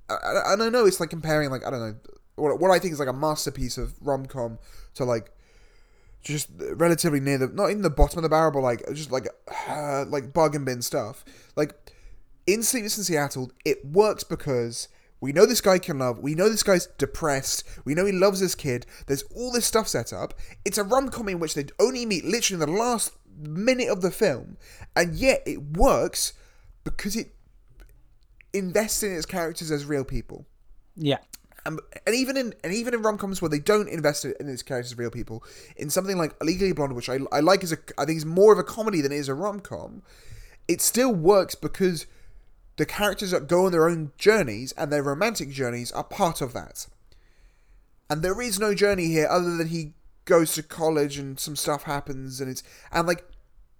I, 0.09 0.13
I, 0.13 0.53
I 0.53 0.69
know 0.69 0.85
it's 0.85 1.01
like 1.01 1.09
comparing 1.09 1.51
like 1.51 1.65
I 1.65 1.69
don't 1.69 1.81
know 1.81 1.95
what, 2.35 2.59
what 2.59 2.71
I 2.71 2.79
think 2.79 2.93
is 2.93 2.99
like 2.99 3.09
a 3.09 3.13
masterpiece 3.13 3.77
of 3.77 3.93
rom 4.01 4.25
com 4.25 4.57
to 4.95 5.03
like 5.03 5.31
just 6.23 6.49
relatively 6.57 7.19
near 7.19 7.37
the 7.37 7.47
not 7.47 7.69
even 7.69 7.81
the 7.81 7.89
bottom 7.89 8.19
of 8.19 8.23
the 8.23 8.29
barrel, 8.29 8.51
but 8.51 8.61
like 8.61 8.85
just 8.93 9.11
like 9.11 9.27
uh, 9.67 10.05
like 10.07 10.33
bargain 10.33 10.63
bin 10.63 10.81
stuff. 10.81 11.25
Like 11.57 11.73
in 12.45 12.63
Sleepless 12.63 12.97
in 12.97 13.03
Seattle, 13.03 13.51
it 13.65 13.85
works 13.85 14.23
because 14.23 14.87
we 15.19 15.31
know 15.31 15.45
this 15.45 15.61
guy 15.61 15.80
can 15.80 15.99
love. 15.99 16.19
We 16.19 16.35
know 16.35 16.49
this 16.49 16.64
guy's 16.64 16.88
depressed. 16.98 17.64
We 17.85 17.95
know 17.95 18.06
he 18.06 18.11
loves 18.11 18.39
his 18.39 18.56
kid. 18.56 18.85
There's 19.07 19.23
all 19.35 19.52
this 19.52 19.65
stuff 19.65 19.88
set 19.88 20.14
up. 20.14 20.34
It's 20.64 20.77
a 20.77 20.84
rom 20.84 21.10
com 21.10 21.30
in 21.30 21.39
which 21.39 21.56
they 21.56 21.65
only 21.80 22.06
meet 22.06 22.26
literally 22.26 22.61
in 22.61 22.69
the 22.69 22.80
last 22.80 23.14
minute 23.39 23.89
of 23.89 24.02
the 24.02 24.11
film, 24.11 24.57
and 24.95 25.15
yet 25.15 25.44
it 25.45 25.77
works 25.77 26.34
because 26.84 27.15
it 27.15 27.35
invests 28.53 29.03
in 29.03 29.15
its 29.15 29.26
characters 29.26 29.72
as 29.72 29.85
real 29.85 30.03
people. 30.03 30.45
Yeah. 30.95 31.18
And, 31.65 31.80
and 32.06 32.15
even 32.15 32.38
in 32.38 32.53
and 32.64 32.73
even 32.73 32.94
in 32.94 33.02
rom 33.02 33.18
coms 33.18 33.41
where 33.41 33.49
they 33.49 33.60
don't 33.60 33.89
invest 33.89 34.23
in 34.23 34.48
its 34.48 34.64
characters 34.64 34.94
as 34.94 34.98
real 34.98 35.11
people, 35.11 35.44
in 35.76 35.89
something 35.89 36.18
like 36.18 36.41
Legally 36.44 36.72
Blonde, 36.72 36.95
which 36.95 37.10
I, 37.10 37.19
I 37.31 37.41
like 37.41 37.64
as 37.64 37.73
a 37.73 37.77
I 37.98 38.06
think 38.06 38.18
is 38.18 38.26
more 38.26 38.53
of 38.53 38.60
a 38.60 38.64
comedy 38.64 39.02
than 39.02 39.11
it 39.11 39.18
is 39.18 39.27
a 39.27 39.34
rom 39.34 39.60
com, 39.60 40.03
it 40.68 40.80
still 40.80 41.14
works 41.14 41.56
because 41.56 42.06
the 42.77 42.85
characters 42.85 43.31
that 43.31 43.47
go 43.47 43.65
on 43.65 43.71
their 43.71 43.89
own 43.89 44.11
journeys 44.17 44.71
and 44.73 44.91
their 44.91 45.03
romantic 45.03 45.49
journeys 45.49 45.91
are 45.91 46.03
part 46.03 46.41
of 46.41 46.53
that. 46.53 46.87
And 48.09 48.21
there 48.21 48.39
is 48.41 48.59
no 48.59 48.73
journey 48.73 49.07
here 49.07 49.27
other 49.29 49.57
than 49.57 49.67
he 49.67 49.93
goes 50.25 50.53
to 50.53 50.63
college 50.63 51.17
and 51.17 51.39
some 51.39 51.55
stuff 51.55 51.83
happens 51.83 52.39
and 52.41 52.49
it's 52.49 52.61
and 52.91 53.07
like 53.07 53.25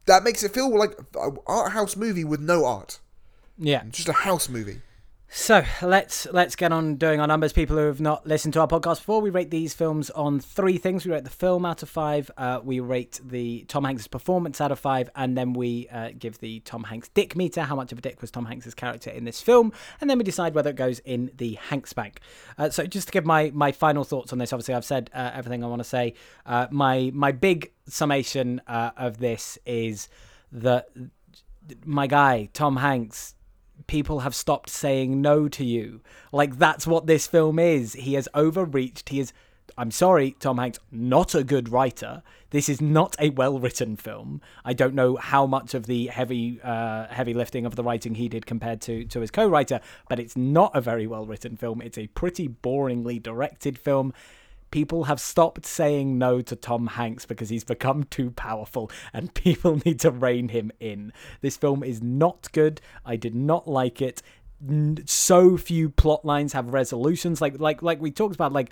that 0.06 0.24
makes 0.24 0.44
it 0.44 0.54
feel 0.54 0.70
like 0.78 0.98
an 1.20 1.38
art 1.46 1.74
house 1.74 1.96
movie 1.98 2.24
with 2.24 2.40
no 2.40 2.64
art, 2.66 3.00
Yeah. 3.58 3.84
just 3.90 4.08
a 4.08 4.14
house 4.14 4.48
movie. 4.50 4.82
So 5.30 5.66
let's 5.82 6.26
let's 6.32 6.56
get 6.56 6.72
on 6.72 6.96
doing 6.96 7.20
our 7.20 7.28
numbers. 7.28 7.52
People 7.52 7.76
who 7.76 7.88
have 7.88 8.00
not 8.00 8.26
listened 8.26 8.54
to 8.54 8.62
our 8.62 8.68
podcast 8.68 9.00
before, 9.00 9.20
we 9.20 9.30
rate 9.30 9.52
these 9.52 9.74
films 9.74 10.10
on 10.12 10.40
three 10.40 10.78
things. 10.78 11.06
We 11.06 11.12
rate 11.12 11.26
the 11.26 11.30
film 11.30 11.66
out 11.66 11.84
of 11.84 11.90
five. 11.90 12.32
Uh, 12.38 12.62
we 12.64 12.80
rate 12.80 13.20
the 13.24 13.66
Tom 13.68 13.84
Hanks' 13.84 14.08
performance 14.08 14.62
out 14.62 14.72
of 14.72 14.80
five, 14.80 15.10
and 15.18 15.38
then 15.38 15.52
we 15.52 15.90
uh, 15.90 16.12
give 16.18 16.40
the 16.40 16.62
Tom 16.62 16.86
Hanks 16.86 17.10
dick 17.10 17.36
meter. 17.36 17.64
How 17.64 17.76
much 17.76 17.92
of 17.92 17.98
a 17.98 18.02
dick 18.02 18.22
was 18.22 18.32
Tom 18.32 18.46
Hanks' 18.46 18.74
character 18.74 19.10
in 19.10 19.26
this 19.26 19.42
film? 19.42 19.74
And 20.00 20.10
then 20.10 20.18
we 20.18 20.24
decide 20.24 20.56
whether 20.56 20.70
it 20.70 20.78
goes 20.78 21.00
in 21.00 21.30
the 21.36 21.56
Hanks 21.56 21.92
bank. 21.92 22.22
Uh, 22.58 22.70
so 22.70 22.86
just 22.86 23.08
to 23.08 23.12
give 23.12 23.26
my 23.26 23.52
my 23.54 23.74
final 23.74 24.06
thoughts 24.06 24.32
on 24.32 24.40
this, 24.40 24.54
obviously 24.54 24.76
I've 24.76 24.86
said 24.86 25.10
uh, 25.14 25.32
everything 25.34 25.62
I 25.62 25.68
want 25.68 25.82
to 25.82 25.90
say. 25.90 26.14
Uh, 26.46 26.68
my 26.72 27.12
my 27.14 27.34
big 27.34 27.74
summation 27.86 28.62
uh, 28.66 28.92
of 28.96 29.18
this 29.18 29.60
is 29.66 30.08
that 30.54 30.88
my 31.84 32.08
guy 32.08 32.48
Tom 32.54 32.78
Hanks 32.78 33.36
people 33.86 34.22
have 34.22 34.34
stopped 34.34 34.70
saying 34.70 35.22
no 35.22 35.48
to 35.50 35.64
you. 35.64 36.02
Like 36.32 36.58
that's 36.58 36.88
what 36.88 37.06
this 37.06 37.28
film 37.28 37.60
is. 37.60 37.94
He 37.94 38.16
has 38.16 38.28
overreached. 38.34 39.10
He 39.10 39.20
is 39.20 39.34
I'm 39.78 39.92
sorry, 39.92 40.36
Tom 40.40 40.58
Hanks, 40.58 40.80
not 40.92 41.36
a 41.36 41.44
good 41.44 41.70
writer. 41.70 42.24
This 42.50 42.70
is 42.70 42.82
not 42.82 43.16
a 43.20 43.30
well-written 43.32 43.98
film. 43.98 44.42
I 44.64 44.74
don't 44.74 44.96
know 44.96 45.18
how 45.18 45.46
much 45.46 45.74
of 45.74 45.86
the 45.86 46.08
heavy, 46.08 46.60
uh, 46.64 47.08
heavy 47.08 47.34
lifting 47.34 47.66
of 47.66 47.76
the 47.76 47.84
writing 47.84 48.16
he 48.16 48.30
did 48.30 48.46
compared 48.46 48.82
to 48.82 49.06
to 49.06 49.20
his 49.20 49.30
co-writer, 49.32 49.80
but 50.10 50.20
it's 50.20 50.38
not 50.38 50.72
a 50.74 50.82
very 50.82 51.06
well-written 51.06 51.58
film. 51.58 51.82
It's 51.82 51.98
a 51.98 52.08
pretty 52.08 52.48
boringly 52.48 53.22
directed 53.22 53.78
film. 53.78 54.14
People 54.72 55.06
have 55.06 55.20
stopped 55.20 55.66
saying 55.66 56.18
no 56.18 56.42
to 56.42 56.56
Tom 56.56 56.88
Hanks 56.88 57.26
because 57.26 57.50
he's 57.50 57.64
become 57.64 58.04
too 58.10 58.32
powerful, 58.32 58.92
and 59.14 59.34
people 59.34 59.82
need 59.86 60.00
to 60.02 60.12
rein 60.12 60.50
him 60.50 60.72
in. 60.80 61.14
This 61.42 61.58
film 61.58 61.84
is 61.84 62.02
not 62.02 62.52
good. 62.52 62.82
I 63.06 63.16
did 63.16 63.36
not 63.36 63.68
like 63.68 64.02
it. 64.02 64.22
So 65.06 65.56
few 65.56 65.90
plot 65.90 66.26
lines 66.26 66.54
have 66.54 66.74
resolutions. 66.74 67.42
Like 67.42 67.60
like 67.60 67.82
like 67.82 68.02
we 68.02 68.12
talked 68.12 68.36
about. 68.36 68.54
Like 68.54 68.72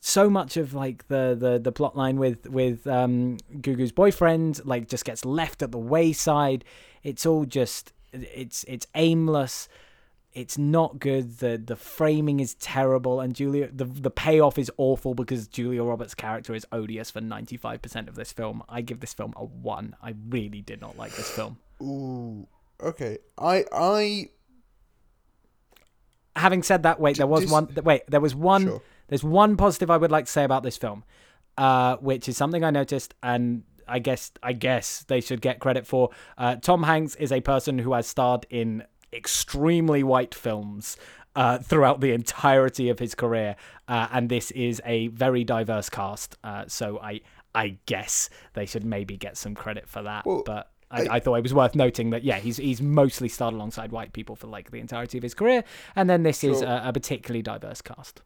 so 0.00 0.30
much 0.30 0.56
of 0.56 0.74
like 0.74 1.06
the 1.08 1.36
the 1.38 1.58
the 1.58 1.72
plot 1.72 1.96
line 1.96 2.18
with 2.18 2.48
with 2.48 2.86
um 2.86 3.36
Gugu's 3.56 3.92
boyfriend 3.92 4.64
like 4.64 4.88
just 4.88 5.04
gets 5.04 5.24
left 5.24 5.62
at 5.62 5.70
the 5.70 5.78
wayside. 5.78 6.64
It's 7.02 7.26
all 7.26 7.44
just 7.44 7.92
it's 8.12 8.64
it's 8.64 8.86
aimless. 8.94 9.68
It's 10.32 10.56
not 10.56 11.00
good. 11.00 11.38
the 11.38 11.60
The 11.62 11.74
framing 11.76 12.38
is 12.40 12.54
terrible, 12.54 13.20
and 13.20 13.34
Julia 13.34 13.68
the 13.72 13.84
the 13.84 14.10
payoff 14.10 14.58
is 14.58 14.70
awful 14.76 15.14
because 15.14 15.48
Julia 15.48 15.82
Roberts' 15.82 16.14
character 16.14 16.54
is 16.54 16.64
odious 16.70 17.10
for 17.10 17.20
ninety 17.20 17.56
five 17.56 17.82
percent 17.82 18.08
of 18.08 18.14
this 18.14 18.32
film. 18.32 18.62
I 18.68 18.80
give 18.80 19.00
this 19.00 19.12
film 19.12 19.34
a 19.36 19.44
one. 19.44 19.96
I 20.02 20.14
really 20.28 20.60
did 20.62 20.80
not 20.80 20.96
like 20.96 21.12
this 21.16 21.30
film. 21.30 21.58
Ooh. 21.82 22.46
Okay. 22.80 23.18
I 23.36 23.64
I 23.72 24.28
having 26.36 26.62
said 26.62 26.84
that, 26.84 27.00
wait, 27.00 27.16
there 27.16 27.26
was 27.26 27.42
just- 27.42 27.52
one. 27.52 27.68
Wait, 27.82 28.02
there 28.08 28.20
was 28.20 28.34
one. 28.34 28.62
Sure. 28.64 28.82
There's 29.08 29.24
one 29.24 29.56
positive 29.56 29.90
I 29.90 29.96
would 29.96 30.12
like 30.12 30.26
to 30.26 30.30
say 30.30 30.44
about 30.44 30.62
this 30.62 30.76
film, 30.76 31.02
uh, 31.58 31.96
which 31.96 32.28
is 32.28 32.36
something 32.36 32.62
I 32.62 32.70
noticed, 32.70 33.14
and 33.22 33.64
I 33.88 33.98
guess 33.98 34.30
I 34.42 34.52
guess 34.52 35.02
they 35.08 35.20
should 35.20 35.40
get 35.40 35.58
credit 35.58 35.86
for. 35.86 36.10
Uh, 36.38 36.54
Tom 36.56 36.84
Hanks 36.84 37.16
is 37.16 37.32
a 37.32 37.40
person 37.40 37.80
who 37.80 37.92
has 37.94 38.06
starred 38.06 38.46
in 38.48 38.84
extremely 39.12 40.02
white 40.02 40.34
films. 40.34 40.96
Uh, 41.36 41.58
throughout 41.58 42.00
the 42.00 42.10
entirety 42.10 42.88
of 42.88 42.98
his 42.98 43.14
career, 43.14 43.54
uh, 43.86 44.08
and 44.10 44.28
this 44.28 44.50
is 44.50 44.82
a 44.84 45.06
very 45.08 45.44
diverse 45.44 45.88
cast. 45.88 46.36
Uh, 46.42 46.64
so 46.66 46.98
I, 46.98 47.20
I 47.54 47.78
guess 47.86 48.28
they 48.54 48.66
should 48.66 48.84
maybe 48.84 49.16
get 49.16 49.36
some 49.36 49.54
credit 49.54 49.88
for 49.88 50.02
that. 50.02 50.26
Well, 50.26 50.42
but 50.44 50.72
I, 50.90 51.02
I- 51.02 51.06
I 51.14 51.20
thought 51.20 51.36
it 51.36 51.44
was 51.44 51.54
worth 51.54 51.76
noting 51.76 52.10
that 52.10 52.24
yeah, 52.24 52.40
he's 52.40 52.56
he's 52.56 52.82
mostly 52.82 53.28
starred 53.28 53.54
alongside 53.54 53.92
white 53.92 54.12
people 54.12 54.34
for 54.34 54.48
like 54.48 54.72
the 54.72 54.80
entirety 54.80 55.18
of 55.18 55.22
his 55.22 55.32
career, 55.34 55.62
and 55.94 56.10
then 56.10 56.24
this 56.24 56.42
is 56.42 56.62
a, 56.62 56.82
a 56.86 56.92
particularly 56.92 57.42
diverse 57.42 57.80
cast. 57.80 58.22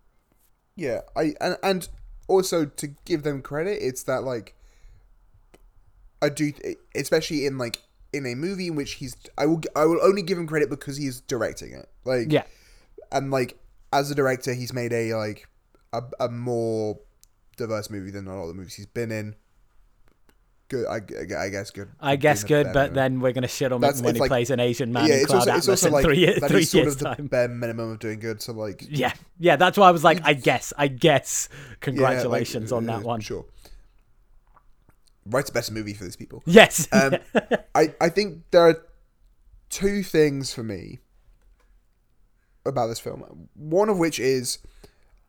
Yeah, 0.74 1.00
I 1.14 1.34
and 1.42 1.58
and 1.62 1.88
also 2.26 2.64
to 2.64 2.86
give 3.04 3.22
them 3.22 3.42
credit, 3.42 3.80
it's 3.82 4.02
that 4.04 4.22
like 4.24 4.54
I 6.22 6.30
do, 6.30 6.52
especially 6.94 7.44
in 7.44 7.58
like 7.58 7.82
in 8.14 8.24
a 8.26 8.34
movie 8.34 8.68
in 8.68 8.76
which 8.76 8.92
he's, 8.94 9.16
I 9.36 9.46
will 9.46 9.60
I 9.76 9.84
will 9.84 10.00
only 10.02 10.22
give 10.22 10.38
him 10.38 10.46
credit 10.46 10.70
because 10.70 10.96
he's 10.96 11.20
directing 11.20 11.72
it. 11.72 11.88
Like 12.04 12.30
Yeah, 12.32 12.44
and 13.12 13.30
like 13.30 13.58
as 13.92 14.10
a 14.10 14.14
director, 14.14 14.54
he's 14.54 14.72
made 14.72 14.92
a 14.92 15.14
like 15.14 15.48
a, 15.92 16.02
a 16.20 16.28
more 16.28 16.98
diverse 17.56 17.90
movie 17.90 18.10
than 18.10 18.26
a 18.26 18.34
lot 18.34 18.42
of 18.42 18.48
the 18.48 18.54
movies 18.54 18.74
he's 18.74 18.86
been 18.86 19.10
in. 19.12 19.34
Good, 20.68 20.86
I, 20.86 20.96
I 20.96 21.50
guess 21.50 21.70
good. 21.70 21.90
I 22.00 22.16
guess 22.16 22.42
good, 22.42 22.64
but 22.72 22.92
minimum. 22.92 22.94
then 22.94 23.20
we're 23.20 23.32
gonna 23.32 23.48
shit 23.48 23.70
on 23.70 23.82
That's- 23.82 24.00
him 24.00 24.06
when 24.06 24.14
he 24.14 24.20
like- 24.22 24.30
plays 24.30 24.48
an 24.50 24.60
Asian 24.60 24.92
man 24.92 25.06
yeah, 25.06 25.16
in 25.16 25.26
Cloud 25.26 25.40
also 25.40 25.50
it's 25.50 25.68
Atlas 25.68 25.82
also 25.84 25.86
in 25.88 25.92
like 25.92 26.04
three, 26.04 26.24
that 26.40 26.50
three 26.50 26.62
is 26.62 26.70
sort 26.70 26.84
years 26.84 27.02
of 27.02 27.16
the 27.18 27.22
bare 27.24 27.48
minimum 27.48 27.90
of 27.92 27.98
doing 27.98 28.18
good. 28.18 28.40
So 28.40 28.52
like, 28.54 28.82
Yeah, 28.88 29.12
yeah, 29.38 29.56
that's 29.56 29.76
why 29.76 29.88
I 29.88 29.90
was 29.90 30.02
like, 30.02 30.20
I 30.24 30.32
guess, 30.32 30.72
I 30.78 30.88
guess. 30.88 31.48
yeah, 31.52 31.58
like, 31.70 31.80
Congratulations 31.82 32.72
on 32.72 32.88
uh, 32.88 32.96
that 32.96 33.04
one. 33.04 33.20
Sure. 33.20 33.44
Write 35.26 35.48
a 35.48 35.52
better 35.52 35.72
movie 35.72 35.94
for 35.94 36.04
these 36.04 36.16
people. 36.16 36.42
Yes. 36.46 36.88
Um, 36.92 37.16
I, 37.74 37.94
I 38.00 38.08
think 38.08 38.42
there 38.50 38.62
are 38.62 38.84
two 39.70 40.02
things 40.02 40.52
for 40.52 40.62
me 40.62 41.00
about 42.66 42.86
this 42.88 43.00
film. 43.00 43.48
One 43.54 43.88
of 43.88 43.98
which 43.98 44.20
is 44.20 44.58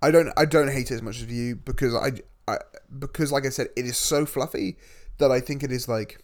I 0.02 0.12
don't 0.12 0.32
I 0.38 0.46
don't 0.46 0.70
hate 0.70 0.92
it 0.92 0.96
as 0.96 1.02
much 1.02 1.22
as 1.22 1.26
you 1.26 1.56
because 1.56 1.96
I, 1.96 2.12
I 2.48 2.58
because 2.98 3.32
like 3.32 3.46
I 3.46 3.50
said 3.50 3.70
it 3.76 3.86
is 3.86 3.98
so 3.98 4.26
fluffy 4.26 4.78
that 5.18 5.32
I 5.32 5.40
think 5.40 5.64
it 5.64 5.72
is 5.72 5.88
like 5.88 6.24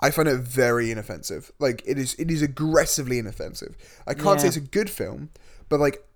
I 0.00 0.10
find 0.10 0.28
it 0.28 0.38
very 0.38 0.90
inoffensive. 0.90 1.52
Like 1.58 1.82
it 1.86 1.98
is 1.98 2.14
it 2.14 2.30
is 2.30 2.42
aggressively 2.42 3.18
inoffensive. 3.18 3.76
I 4.06 4.14
can't 4.14 4.40
say 4.40 4.48
it's 4.48 4.56
a 4.56 4.60
good 4.60 4.90
film, 4.90 5.30
but 5.68 5.78
like 5.78 6.06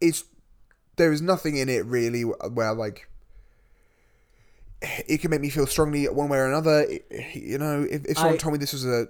it's 0.00 0.24
there 0.96 1.12
is 1.12 1.20
nothing 1.20 1.56
in 1.56 1.68
it 1.68 1.84
really 1.84 2.22
where 2.22 2.72
like 2.72 3.09
it 4.82 5.20
can 5.20 5.30
make 5.30 5.40
me 5.40 5.50
feel 5.50 5.66
strongly 5.66 6.06
one 6.08 6.28
way 6.28 6.38
or 6.38 6.46
another. 6.46 6.82
It- 6.88 7.06
you 7.34 7.58
know, 7.58 7.86
if, 7.88 8.04
if 8.06 8.16
someone 8.16 8.34
I- 8.34 8.38
told 8.38 8.52
me 8.52 8.58
this 8.58 8.72
was 8.72 8.84
a 8.86 9.06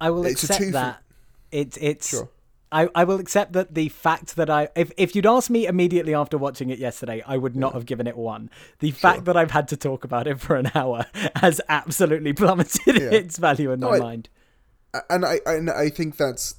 I 0.00 0.10
will 0.10 0.24
it's 0.26 0.44
accept 0.44 0.72
that. 0.72 1.02
It's 1.50 1.76
it's. 1.80 2.08
Sure. 2.10 2.28
I, 2.70 2.86
I 2.94 3.04
will 3.04 3.18
accept 3.18 3.54
that 3.54 3.74
the 3.74 3.88
fact 3.88 4.36
that 4.36 4.50
I 4.50 4.68
if, 4.76 4.92
if 4.98 5.16
you'd 5.16 5.24
asked 5.24 5.48
me 5.48 5.66
immediately 5.66 6.14
after 6.14 6.36
watching 6.36 6.68
it 6.68 6.78
yesterday, 6.78 7.22
I 7.26 7.38
would 7.38 7.56
not 7.56 7.72
have 7.72 7.86
given 7.86 8.06
it 8.06 8.14
one. 8.16 8.50
The 8.80 8.90
fact 8.90 9.24
that 9.24 9.38
I've 9.38 9.50
had 9.52 9.68
to 9.68 9.76
talk 9.78 10.04
about 10.04 10.26
it 10.26 10.38
for 10.38 10.54
an 10.54 10.70
hour 10.74 11.06
has 11.36 11.62
absolutely 11.70 12.34
plummeted 12.34 12.96
Yeah. 13.00 13.08
its 13.10 13.38
value 13.38 13.72
in 13.72 13.80
No, 13.80 13.88
my 13.90 13.96
I- 13.96 14.00
mind. 14.00 14.28
and 15.08 15.24
I 15.24 15.40
and 15.46 15.70
I 15.70 15.88
think 15.88 16.18
that's 16.18 16.56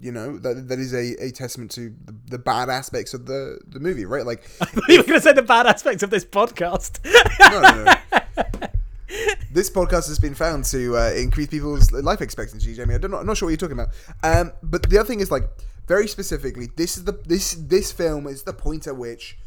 you 0.00 0.12
know 0.12 0.38
that 0.38 0.68
that 0.68 0.78
is 0.78 0.94
a, 0.94 1.14
a 1.22 1.30
testament 1.30 1.70
to 1.72 1.94
the, 2.04 2.14
the 2.30 2.38
bad 2.38 2.68
aspects 2.68 3.14
of 3.14 3.26
the 3.26 3.58
the 3.66 3.80
movie, 3.80 4.04
right? 4.04 4.24
Like 4.24 4.48
you 4.88 4.98
were 4.98 5.04
going 5.04 5.18
to 5.18 5.20
say 5.20 5.32
the 5.32 5.42
bad 5.42 5.66
aspects 5.66 6.02
of 6.02 6.10
this 6.10 6.24
podcast. 6.24 7.04
no, 7.40 7.60
no, 7.60 7.84
no. 7.84 8.68
this 9.52 9.70
podcast 9.70 10.08
has 10.08 10.18
been 10.18 10.34
found 10.34 10.64
to 10.66 10.96
uh, 10.96 11.12
increase 11.16 11.48
people's 11.48 11.90
life 11.92 12.20
expectancy, 12.20 12.74
Jamie. 12.74 12.94
I 12.94 12.98
don't 12.98 13.10
know, 13.10 13.18
I'm 13.18 13.26
not 13.26 13.36
sure 13.36 13.46
what 13.46 13.50
you're 13.50 13.68
talking 13.68 13.78
about. 13.78 13.94
Um, 14.22 14.52
but 14.62 14.88
the 14.88 14.98
other 14.98 15.08
thing 15.08 15.20
is 15.20 15.30
like 15.30 15.48
very 15.86 16.06
specifically, 16.06 16.68
this 16.76 16.96
is 16.96 17.04
the 17.04 17.12
this 17.12 17.54
this 17.54 17.92
film 17.92 18.26
is 18.26 18.42
the 18.42 18.52
point 18.52 18.86
at 18.86 18.96
which 18.96 19.38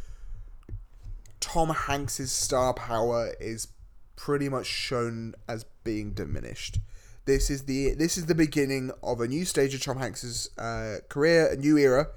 Tom 1.40 1.70
Hanks's 1.70 2.32
star 2.32 2.74
power 2.74 3.34
is 3.40 3.68
pretty 4.16 4.50
much 4.50 4.66
shown 4.66 5.36
as 5.48 5.66
being 5.84 6.12
diminished. 6.12 6.80
This 7.26 7.50
is 7.50 7.64
the 7.64 7.94
this 7.94 8.18
is 8.18 8.26
the 8.26 8.36
beginning 8.36 8.92
of 9.04 9.22
a 9.22 9.28
new 9.28 9.46
stage 9.46 9.76
of 9.76 9.82
Tom 9.84 9.98
Hanks's 9.98 10.50
uh, 10.58 10.98
career, 11.10 11.48
a 11.48 11.56
new 11.56 11.78
era. 11.78 12.08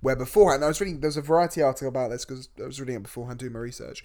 Where 0.00 0.16
beforehand, 0.16 0.64
I 0.64 0.68
was 0.68 0.80
reading. 0.80 1.00
There 1.00 1.08
was 1.08 1.16
a 1.16 1.22
Variety 1.22 1.62
article 1.62 1.88
about 1.88 2.10
this 2.10 2.24
because 2.24 2.48
I 2.60 2.66
was 2.66 2.80
reading 2.80 2.96
it 2.96 3.02
beforehand, 3.04 3.38
doing 3.38 3.52
my 3.52 3.60
research, 3.60 4.04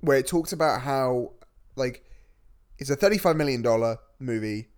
where 0.00 0.18
it 0.18 0.26
talks 0.26 0.52
about 0.52 0.82
how 0.82 1.32
like 1.74 2.04
it's 2.78 2.90
a 2.90 2.96
thirty-five 2.96 3.34
million 3.34 3.62
dollar 3.62 3.98
movie. 4.18 4.68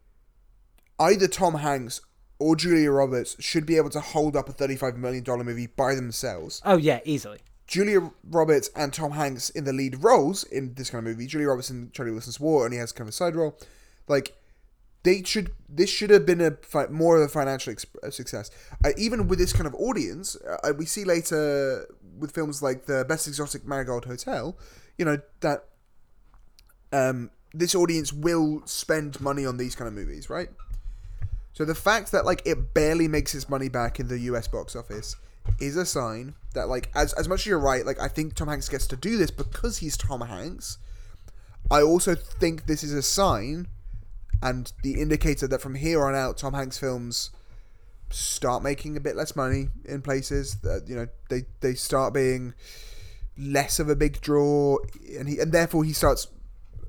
Either 0.99 1.27
Tom 1.27 1.55
Hanks 1.57 2.01
or 2.39 2.55
Julia 2.55 2.91
Roberts 2.91 3.37
should 3.41 3.67
be 3.67 3.77
able 3.77 3.91
to 3.91 4.01
hold 4.01 4.37
up 4.37 4.49
a 4.49 4.53
thirty-five 4.53 4.97
million 4.97 5.25
dollar 5.25 5.43
movie 5.43 5.67
by 5.67 5.95
themselves. 5.97 6.63
oh 6.65 6.77
yeah, 6.77 7.01
easily. 7.05 7.41
Julia 7.67 8.13
Roberts 8.31 8.71
and 8.77 8.93
Tom 8.93 9.13
Hanks 9.13 9.51
in 9.51 9.65
the 9.65 9.73
lead 9.73 10.05
roles 10.05 10.45
in 10.45 10.75
this 10.75 10.91
kind 10.91 11.05
of 11.05 11.11
movie. 11.11 11.27
Julia 11.27 11.49
Roberts 11.49 11.71
in 11.71 11.91
Charlie 11.93 12.13
Wilson's 12.13 12.39
War 12.39 12.65
only 12.65 12.77
has 12.77 12.93
kind 12.93 13.07
of 13.07 13.09
a 13.09 13.13
side 13.13 13.35
role. 13.35 13.59
Like 14.07 14.37
they 15.05 15.23
should, 15.23 15.53
this 15.69 15.89
should 15.89 16.11
have 16.11 16.27
been 16.27 16.41
a 16.41 16.53
fi- 16.63 16.89
more 16.89 17.17
of 17.17 17.23
a 17.23 17.29
financial 17.29 17.73
ex- 17.73 17.87
success. 18.11 18.51
Uh, 18.85 18.91
even 18.97 19.29
with 19.29 19.39
this 19.39 19.53
kind 19.53 19.67
of 19.67 19.75
audience, 19.75 20.37
uh, 20.37 20.73
we 20.77 20.87
see 20.87 21.05
later 21.05 21.87
with 22.19 22.33
films 22.33 22.63
like 22.63 22.87
the 22.87 23.05
Best 23.09 23.29
Exotic 23.29 23.67
Marigold 23.67 24.07
Hotel, 24.07 24.57
you 24.99 25.05
know 25.05 25.19
that 25.41 25.67
um, 26.93 27.31
this 27.53 27.75
audience 27.75 28.13
will 28.13 28.63
spend 28.67 29.21
money 29.21 29.45
on 29.45 29.57
these 29.57 29.75
kind 29.75 29.89
of 29.89 29.95
movies, 29.95 30.31
right? 30.31 30.49
So 31.53 31.65
the 31.65 31.75
fact 31.75 32.13
that 32.13 32.25
like 32.25 32.43
it 32.45 32.75
barely 32.75 33.09
makes 33.09 33.35
its 33.35 33.49
money 33.49 33.69
back 33.69 34.01
in 34.01 34.09
the 34.09 34.19
US 34.21 34.49
box 34.49 34.75
office 34.75 35.17
is 35.61 35.77
a 35.77 35.85
sign 35.85 36.35
that 36.55 36.69
like 36.69 36.91
as 36.95 37.13
as 37.15 37.29
much 37.29 37.41
as 37.41 37.47
you're 37.47 37.59
right, 37.59 37.85
like 37.85 38.01
I 38.01 38.09
think 38.09 38.35
Tom 38.35 38.49
Hanks 38.49 38.69
gets 38.69 38.87
to 38.89 38.97
do 38.97 39.17
this 39.17 39.31
because 39.31 39.79
he's 39.79 39.97
Tom 39.97 40.23
Hanks. 40.23 40.79
I 41.71 41.83
also 41.83 42.15
think 42.15 42.67
this 42.67 42.83
is 42.83 42.93
a 42.93 43.03
sign 43.03 43.69
and 44.43 44.73
the 44.83 45.01
indicator 45.01 45.47
that 45.47 45.61
from 45.61 45.75
here 45.75 46.05
on 46.05 46.15
out 46.15 46.37
Tom 46.37 46.55
Hanks 46.55 46.79
films 46.79 47.31
start 48.11 48.63
making 48.63 48.97
a 48.97 49.01
bit 49.01 49.17
less 49.17 49.35
money 49.35 49.69
in 49.85 50.03
places 50.03 50.57
that 50.57 50.85
you 50.87 50.95
know 50.95 51.09
they 51.31 51.45
they 51.61 51.75
start 51.75 52.15
being 52.15 52.55
less 53.37 53.81
of 53.81 53.89
a 53.89 53.97
big 53.97 54.21
draw 54.21 54.79
and 55.19 55.29
he 55.29 55.39
and 55.39 55.53
therefore 55.53 55.85
he 55.85 55.93
starts 55.93 56.29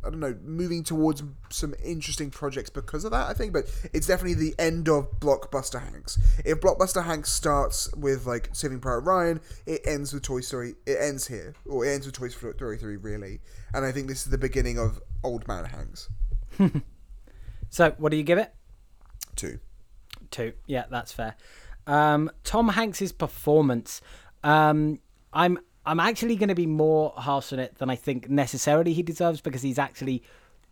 I 0.06 0.12
don't 0.12 0.20
know, 0.20 0.38
moving 0.44 0.84
towards 0.84 1.24
some 1.50 1.74
interesting 1.84 2.30
projects 2.30 2.70
because 2.70 3.06
of 3.06 3.12
that, 3.12 3.28
I 3.28 3.34
think. 3.34 3.54
But 3.54 3.66
it's 3.92 4.06
definitely 4.06 4.36
the 4.36 4.54
end 4.60 4.88
of 4.88 5.20
Blockbuster 5.20 5.82
Hanks. 5.82 6.20
If 6.46 6.60
Blockbuster 6.62 7.04
Hanks 7.04 7.32
starts 7.32 7.92
with 7.96 8.28
like 8.28 8.50
Saving 8.54 8.80
Private 8.80 9.00
Ryan, 9.00 9.42
it 9.66 9.82
ends 9.84 10.14
with 10.14 10.22
Toy 10.22 10.42
Story. 10.42 10.76
It 10.86 10.98
ends 11.02 11.26
here, 11.26 11.56
or 11.66 11.86
it 11.86 11.94
ends 11.94 12.06
with 12.06 12.14
Toy 12.14 12.28
Story 12.28 12.78
Three, 12.78 12.98
really. 12.98 13.42
And 13.74 13.84
I 13.84 13.92
think 13.92 14.08
this 14.08 14.26
is 14.26 14.32
the 14.32 14.38
beginning 14.38 14.78
of 14.78 15.02
Old 15.24 15.48
Man 15.48 15.66
Hanks. 15.66 16.10
So, 17.70 17.96
what 17.98 18.12
do 18.12 18.18
you 18.18 18.24
give 18.24 18.38
it? 18.38 18.54
Two. 19.36 19.60
Two. 20.32 20.54
Yeah, 20.66 20.86
that's 20.90 21.12
fair. 21.12 21.36
Um, 21.88 22.32
Tom 22.44 22.70
Hanks's 22.70 23.12
performance. 23.12 24.02
Um, 24.44 25.00
I'm 25.34 25.60
I'm 25.86 26.00
actually 26.00 26.36
going 26.36 26.50
to 26.50 26.56
be 26.56 26.66
more 26.66 27.14
harsh 27.16 27.54
on 27.54 27.60
it 27.60 27.76
than 27.76 27.90
I 27.90 27.96
think 27.96 28.30
necessarily 28.30 28.94
he 28.94 29.04
deserves 29.04 29.42
because 29.42 29.62
he's 29.62 29.78
actually 29.78 30.24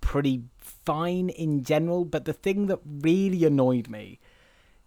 pretty 0.02 0.44
fine 0.58 1.30
in 1.30 1.64
general. 1.64 2.04
But 2.04 2.26
the 2.26 2.34
thing 2.34 2.68
that 2.68 2.80
really 2.84 3.46
annoyed 3.46 3.90
me 3.90 4.20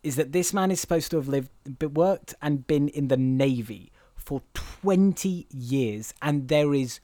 is 0.03 0.17
that 0.17 0.33
this 0.33 0.53
man 0.53 0.71
is 0.71 0.81
supposed 0.81 1.11
to 1.11 1.17
have 1.17 1.29
lived, 1.29 1.51
worked, 1.97 2.35
and 2.43 2.67
been 2.67 2.89
in 2.89 3.09
the 3.09 3.17
navy 3.17 3.93
for 4.15 4.43
20 4.55 5.47
years, 5.51 6.13
and 6.21 6.49
there 6.49 6.75
is 6.75 7.01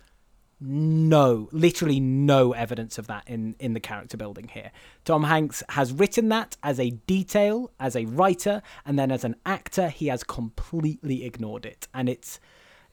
no, 0.64 1.48
literally 1.52 2.00
no 2.00 2.52
evidence 2.52 2.98
of 2.98 3.06
that 3.08 3.24
in 3.26 3.56
in 3.58 3.74
the 3.74 3.80
character 3.80 4.16
building 4.16 4.48
here. 4.48 4.70
Tom 5.04 5.24
Hanks 5.24 5.62
has 5.70 5.92
written 5.92 6.28
that 6.28 6.56
as 6.62 6.78
a 6.78 6.90
detail, 6.90 7.70
as 7.80 7.96
a 7.96 8.04
writer, 8.06 8.62
and 8.86 8.98
then 8.98 9.10
as 9.10 9.24
an 9.24 9.36
actor, 9.44 9.88
he 9.88 10.06
has 10.06 10.22
completely 10.22 11.24
ignored 11.24 11.66
it, 11.66 11.88
and 11.92 12.08
it's 12.08 12.38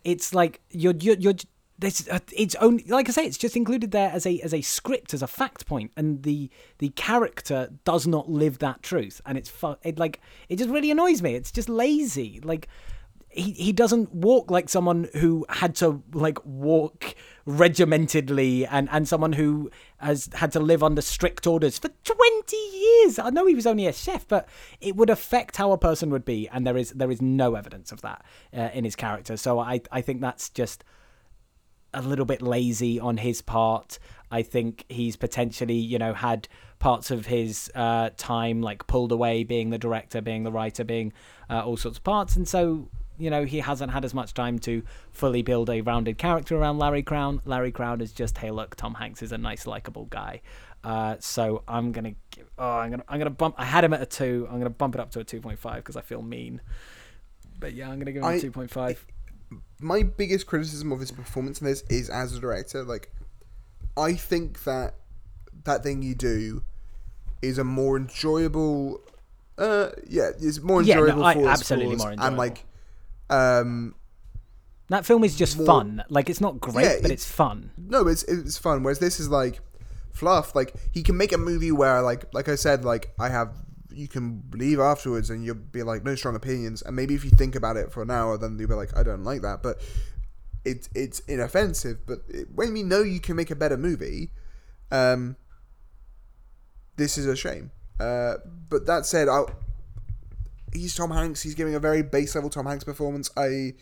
it's 0.03 0.33
like 0.33 0.61
you're 0.71 0.95
you're, 0.95 1.17
you're 1.17 1.35
this 1.79 2.07
uh, 2.09 2.19
it's 2.35 2.55
only 2.55 2.83
like 2.87 3.07
I 3.07 3.11
say 3.11 3.25
it's 3.25 3.37
just 3.37 3.55
included 3.55 3.91
there 3.91 4.09
as 4.09 4.25
a 4.25 4.39
as 4.41 4.53
a 4.53 4.61
script 4.61 5.13
as 5.13 5.21
a 5.21 5.27
fact 5.27 5.65
point 5.65 5.91
and 5.95 6.23
the 6.23 6.49
the 6.79 6.89
character 6.89 7.69
does 7.85 8.05
not 8.05 8.29
live 8.29 8.59
that 8.59 8.83
truth. 8.83 9.21
And 9.25 9.37
it's 9.37 9.49
fu- 9.49 9.77
it 9.83 9.97
like 9.97 10.19
it 10.49 10.57
just 10.57 10.69
really 10.69 10.91
annoys 10.91 11.21
me. 11.21 11.35
It's 11.35 11.51
just 11.51 11.69
lazy. 11.69 12.41
Like 12.43 12.67
he, 13.29 13.51
he 13.51 13.71
doesn't 13.71 14.13
walk 14.13 14.49
like 14.49 14.69
someone 14.69 15.07
who 15.13 15.45
had 15.49 15.75
to 15.75 16.01
like 16.13 16.43
walk 16.45 17.15
regimentedly 17.45 18.67
and 18.69 18.89
and 18.91 19.07
someone 19.07 19.33
who 19.33 19.69
has 19.97 20.29
had 20.33 20.51
to 20.51 20.59
live 20.59 20.83
under 20.83 21.01
strict 21.01 21.45
orders 21.45 21.77
for 21.77 21.89
20 22.03 22.55
years. 22.55 23.19
I 23.19 23.29
know 23.29 23.45
he 23.45 23.55
was 23.55 23.67
only 23.67 23.85
a 23.85 23.93
chef 23.93 24.27
but 24.27 24.49
it 24.81 24.95
would 24.95 25.09
affect 25.09 25.57
how 25.57 25.71
a 25.71 25.77
person 25.77 26.09
would 26.09 26.25
be 26.25 26.49
and 26.49 26.65
there 26.65 26.77
is 26.77 26.91
there 26.91 27.11
is 27.11 27.21
no 27.21 27.55
evidence 27.55 27.91
of 27.91 28.01
that 28.01 28.25
uh, 28.55 28.69
in 28.73 28.83
his 28.83 28.95
character. 28.95 29.37
So 29.37 29.59
i 29.59 29.81
i 29.91 30.01
think 30.01 30.21
that's 30.21 30.49
just 30.49 30.83
a 31.93 32.01
little 32.01 32.25
bit 32.25 32.41
lazy 32.41 32.99
on 32.99 33.17
his 33.17 33.41
part. 33.41 33.97
I 34.31 34.43
think 34.43 34.85
he's 34.89 35.15
potentially, 35.15 35.73
you 35.73 35.97
know, 35.97 36.13
had 36.13 36.47
parts 36.77 37.09
of 37.09 37.25
his 37.25 37.71
uh, 37.73 38.11
time 38.15 38.61
like 38.61 38.85
pulled 38.85 39.11
away, 39.11 39.43
being 39.43 39.71
the 39.71 39.79
director, 39.79 40.21
being 40.21 40.43
the 40.43 40.51
writer, 40.51 40.83
being 40.83 41.13
uh, 41.49 41.63
all 41.65 41.77
sorts 41.77 41.97
of 41.97 42.03
parts, 42.03 42.35
and 42.35 42.47
so 42.47 42.89
you 43.19 43.29
know 43.29 43.43
he 43.45 43.59
hasn't 43.59 43.91
had 43.91 44.03
as 44.05 44.13
much 44.13 44.33
time 44.33 44.57
to 44.59 44.81
fully 45.11 45.41
build 45.43 45.69
a 45.69 45.81
rounded 45.81 46.17
character 46.17 46.55
around 46.57 46.79
Larry 46.79 47.03
Crowne. 47.03 47.41
Larry 47.45 47.71
Crowne 47.71 48.01
is 48.01 48.11
just, 48.11 48.37
hey, 48.37 48.49
look, 48.51 48.75
Tom 48.75 48.95
Hanks 48.95 49.21
is 49.21 49.31
a 49.31 49.37
nice, 49.37 49.67
likable 49.67 50.05
guy. 50.05 50.41
Uh, 50.83 51.17
so 51.19 51.61
I'm 51.67 51.91
gonna, 51.91 52.13
give, 52.31 52.49
oh, 52.57 52.77
I'm 52.77 52.89
gonna, 52.91 53.03
I'm 53.09 53.19
gonna 53.19 53.29
bump. 53.29 53.55
I 53.57 53.65
had 53.65 53.83
him 53.83 53.93
at 53.93 54.01
a 54.01 54.05
two. 54.05 54.47
I'm 54.49 54.57
gonna 54.57 54.69
bump 54.69 54.95
it 54.95 55.01
up 55.01 55.11
to 55.11 55.19
a 55.19 55.23
two 55.23 55.41
point 55.41 55.59
five 55.59 55.77
because 55.83 55.97
I 55.97 56.01
feel 56.01 56.21
mean. 56.21 56.61
But 57.59 57.73
yeah, 57.73 57.89
I'm 57.89 57.99
gonna 57.99 58.13
give 58.13 58.23
him 58.23 58.29
I- 58.29 58.35
a 58.35 58.39
two 58.39 58.51
point 58.51 58.71
five. 58.71 59.05
my 59.81 60.03
biggest 60.03 60.47
criticism 60.47 60.91
of 60.93 60.99
his 61.01 61.11
performance 61.11 61.59
in 61.59 61.67
this 61.67 61.83
is 61.89 62.09
as 62.09 62.33
a 62.35 62.39
director. 62.39 62.83
Like, 62.83 63.11
I 63.97 64.13
think 64.13 64.63
that 64.63 64.95
that 65.65 65.83
thing 65.83 66.01
you 66.01 66.15
do 66.15 66.63
is 67.41 67.57
a 67.57 67.63
more 67.65 67.97
enjoyable. 67.97 69.01
Uh, 69.57 69.89
yeah, 70.07 70.29
it's 70.39 70.61
more 70.61 70.81
Yeah, 70.81 70.95
no, 70.95 71.01
enjoyable. 71.03 71.25
I- 71.25 71.33
for 71.33 71.49
absolutely 71.49 71.95
more 71.97 72.11
And 72.11 72.19
enjoyable. 72.21 72.37
like, 72.37 72.65
um, 73.29 73.95
That 74.89 75.05
film 75.05 75.23
is 75.23 75.35
just 75.35 75.57
more- 75.57 75.65
fun. 75.67 76.03
Like 76.09 76.29
it's 76.29 76.41
not 76.41 76.59
great, 76.59 76.83
Yeah, 76.83 76.95
but 77.01 77.11
it- 77.11 77.13
it's 77.15 77.25
fun. 77.25 77.71
no, 77.77 78.07
it's 78.07 78.23
it's 78.23 78.57
fun. 78.57 78.83
Whereas 78.83 78.99
this 78.99 79.19
is 79.19 79.29
like 79.29 79.59
fluff. 80.13 80.55
Like 80.55 80.73
he 80.91 81.03
can 81.03 81.15
make 81.17 81.31
a 81.31 81.37
movie 81.37 81.71
where, 81.71 82.01
like, 82.01 82.33
like 82.33 82.49
I 82.49 82.55
said, 82.55 82.83
like 82.85 83.13
I 83.19 83.29
have. 83.29 83.53
You 83.91 84.07
can 84.07 84.43
leave 84.53 84.79
afterwards 84.79 85.29
and 85.31 85.43
you'll 85.43 85.55
be 85.55 85.81
like, 85.83 86.03
no 86.05 86.15
strong 86.15 86.35
opinions. 86.35 86.81
And 86.83 86.95
maybe 86.95 87.15
if 87.15 87.25
you 87.25 87.31
think 87.31 87.55
about 87.55 87.75
it 87.75 87.91
for 87.91 88.01
an 88.03 88.11
hour, 88.11 88.37
then 88.37 88.57
you'll 88.57 88.69
be 88.69 88.75
like, 88.75 88.95
I 88.95 89.01
don't 89.03 89.23
like 89.23 89.41
that. 89.41 89.61
But 89.63 89.81
it's 90.63 90.87
it's 90.95 91.19
inoffensive. 91.21 92.05
But 92.05 92.19
it, 92.29 92.47
when 92.53 92.71
we 92.73 92.83
know 92.83 93.01
you 93.01 93.19
can 93.19 93.35
make 93.35 93.49
a 93.51 93.55
better 93.55 93.77
movie, 93.77 94.31
um, 94.91 95.35
this 96.97 97.17
is 97.17 97.25
a 97.25 97.35
shame. 97.35 97.71
Uh, 97.99 98.35
but 98.69 98.85
that 98.85 99.05
said, 99.05 99.27
I 99.27 99.43
he's 100.73 100.95
Tom 100.95 101.11
Hanks. 101.11 101.41
He's 101.41 101.55
giving 101.55 101.75
a 101.75 101.79
very 101.79 102.01
base 102.03 102.35
level 102.35 102.49
Tom 102.49 102.65
Hanks 102.65 102.83
performance. 102.83 103.29
I 103.37 103.73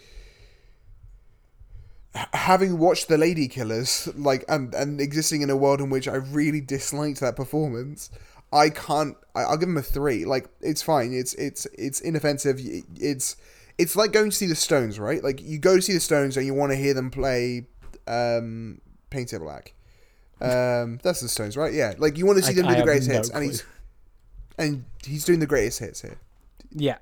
having 2.34 2.80
watched 2.80 3.08
the 3.08 3.18
Lady 3.18 3.48
Killers, 3.48 4.10
like 4.16 4.44
and 4.48 4.74
and 4.74 5.00
existing 5.00 5.42
in 5.42 5.50
a 5.50 5.56
world 5.58 5.80
in 5.82 5.90
which 5.90 6.08
I 6.08 6.16
really 6.16 6.62
disliked 6.62 7.20
that 7.20 7.36
performance, 7.36 8.10
I 8.52 8.70
can't. 8.70 9.16
I, 9.36 9.42
I'll 9.44 9.58
give 9.58 9.70
him 9.70 9.78
a 9.78 9.82
three. 9.82 10.26
Like 10.26 10.48
it's 10.62 10.82
fine. 10.82 11.14
It's 11.14 11.34
it's 11.36 11.66
it's 11.78 12.00
inoffensive. 12.02 12.60
It's 12.96 13.36
it's 13.78 13.96
like 13.96 14.12
going 14.12 14.32
to 14.32 14.36
see 14.36 14.48
the 14.48 14.56
Stones, 14.56 15.00
right? 15.00 15.24
Like 15.24 15.42
you 15.42 15.60
go 15.60 15.76
to 15.76 15.82
see 15.82 15.94
the 15.94 16.00
Stones 16.00 16.38
and 16.38 16.46
you 16.46 16.54
want 16.54 16.72
to 16.72 16.76
hear 16.78 16.94
them 16.94 17.12
play 17.12 17.68
um, 18.08 18.82
"Paint 19.10 19.34
It 19.34 19.40
Black." 19.40 19.74
Um, 20.42 21.00
that's 21.04 21.22
the 21.22 21.30
Stones, 21.30 21.56
right? 21.58 21.74
Yeah. 21.74 21.94
Like 21.98 22.18
you 22.18 22.26
want 22.26 22.38
to 22.40 22.44
see 22.44 22.52
I- 22.54 22.56
them 22.56 22.66
do 22.66 22.72
I 22.72 22.76
the 22.78 22.84
greatest 22.84 23.10
no 23.10 23.16
hits, 23.16 23.30
and 23.30 23.44
he's 23.44 23.64
and 24.58 24.86
he's 25.06 25.26
doing 25.26 25.40
the 25.40 25.46
greatest 25.48 25.80
hits 25.80 26.02
here. 26.02 26.18
Yeah. 26.72 26.98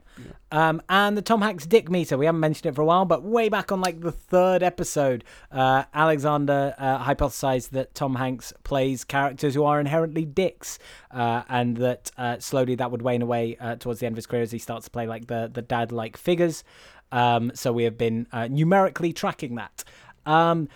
Um, 0.52 0.82
and 0.88 1.18
the 1.18 1.22
Tom 1.22 1.42
Hanks 1.42 1.66
dick 1.66 1.90
meter. 1.90 2.18
We 2.18 2.26
haven't 2.26 2.40
mentioned 2.40 2.68
it 2.68 2.76
for 2.76 2.82
a 2.82 2.86
while, 2.86 3.04
but 3.06 3.24
way 3.24 3.50
back 3.50 3.72
on 3.72 3.82
like 3.82 4.00
the 4.02 4.12
third 4.12 4.64
episode, 4.64 5.24
uh, 5.52 5.84
Alexander 5.94 6.74
uh, 6.78 7.04
hypothesized 7.04 7.72
that 7.72 7.94
Tom 7.94 8.16
Hanks 8.16 8.54
plays 8.64 9.04
characters 9.04 9.54
who 9.56 9.64
are 9.64 9.80
inherently 9.80 10.24
dicks, 10.24 10.80
uh, 11.12 11.44
and 11.50 11.78
that 11.78 12.12
uh, 12.18 12.40
slowly 12.40 12.76
that 12.76 12.92
would 12.92 13.02
wane 13.02 13.22
away 13.22 13.58
uh, 13.60 13.76
towards 13.76 14.00
the 14.00 14.06
end 14.06 14.14
of 14.14 14.18
his 14.18 14.26
career 14.26 14.44
as 14.44 14.52
he 14.52 14.60
starts 14.60 14.86
to 14.86 14.92
play 14.92 15.08
like 15.08 15.28
the 15.28 15.50
the 15.54 15.62
dad 15.62 15.92
like 15.92 16.16
figures. 16.16 16.64
Um, 17.12 17.52
so 17.54 17.74
we 17.74 17.84
have 17.84 17.98
been 17.98 18.28
uh, 18.32 18.48
numerically 18.48 19.12
tracking 19.14 19.56
that. 19.56 19.84
Um, 20.26 20.70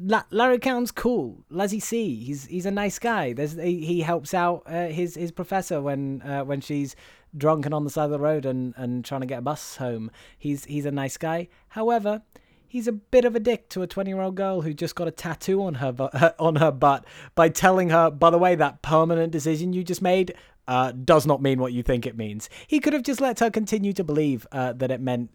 La- 0.00 0.24
Larry 0.30 0.58
Crowne's 0.58 0.90
cool. 0.92 1.44
Lazzy 1.50 1.80
C. 1.80 2.14
He's 2.14 2.46
he's 2.46 2.66
a 2.66 2.70
nice 2.70 2.98
guy. 2.98 3.32
There's 3.32 3.54
he, 3.54 3.84
he 3.84 4.00
helps 4.00 4.32
out 4.32 4.62
uh, 4.66 4.86
his 4.86 5.14
his 5.14 5.32
professor 5.32 5.80
when 5.80 6.22
uh, 6.22 6.44
when 6.44 6.60
she's 6.60 6.94
drunk 7.36 7.64
and 7.64 7.74
on 7.74 7.84
the 7.84 7.90
side 7.90 8.04
of 8.04 8.10
the 8.10 8.18
road 8.18 8.44
and, 8.44 8.74
and 8.76 9.04
trying 9.04 9.20
to 9.20 9.26
get 9.26 9.38
a 9.38 9.42
bus 9.42 9.76
home. 9.76 10.10
He's 10.38 10.64
he's 10.64 10.86
a 10.86 10.90
nice 10.90 11.16
guy. 11.16 11.48
However, 11.68 12.22
he's 12.66 12.86
a 12.86 12.92
bit 12.92 13.24
of 13.24 13.34
a 13.34 13.40
dick 13.40 13.68
to 13.70 13.82
a 13.82 13.86
20 13.86 14.10
year 14.10 14.20
old 14.20 14.34
girl 14.36 14.62
who 14.62 14.72
just 14.72 14.94
got 14.94 15.08
a 15.08 15.10
tattoo 15.10 15.62
on 15.62 15.74
her 15.74 15.92
bu- 15.92 16.08
on 16.38 16.56
her 16.56 16.70
butt 16.70 17.04
by 17.34 17.48
telling 17.48 17.90
her, 17.90 18.10
by 18.10 18.30
the 18.30 18.38
way, 18.38 18.54
that 18.54 18.82
permanent 18.82 19.32
decision 19.32 19.72
you 19.72 19.82
just 19.82 20.02
made 20.02 20.34
uh, 20.68 20.92
does 20.92 21.26
not 21.26 21.40
mean 21.40 21.58
what 21.58 21.72
you 21.72 21.82
think 21.82 22.06
it 22.06 22.16
means. 22.16 22.50
He 22.66 22.78
could 22.78 22.92
have 22.92 23.02
just 23.02 23.22
let 23.22 23.40
her 23.40 23.50
continue 23.50 23.94
to 23.94 24.04
believe 24.04 24.46
uh, 24.52 24.74
that 24.74 24.90
it 24.90 25.00
meant 25.00 25.30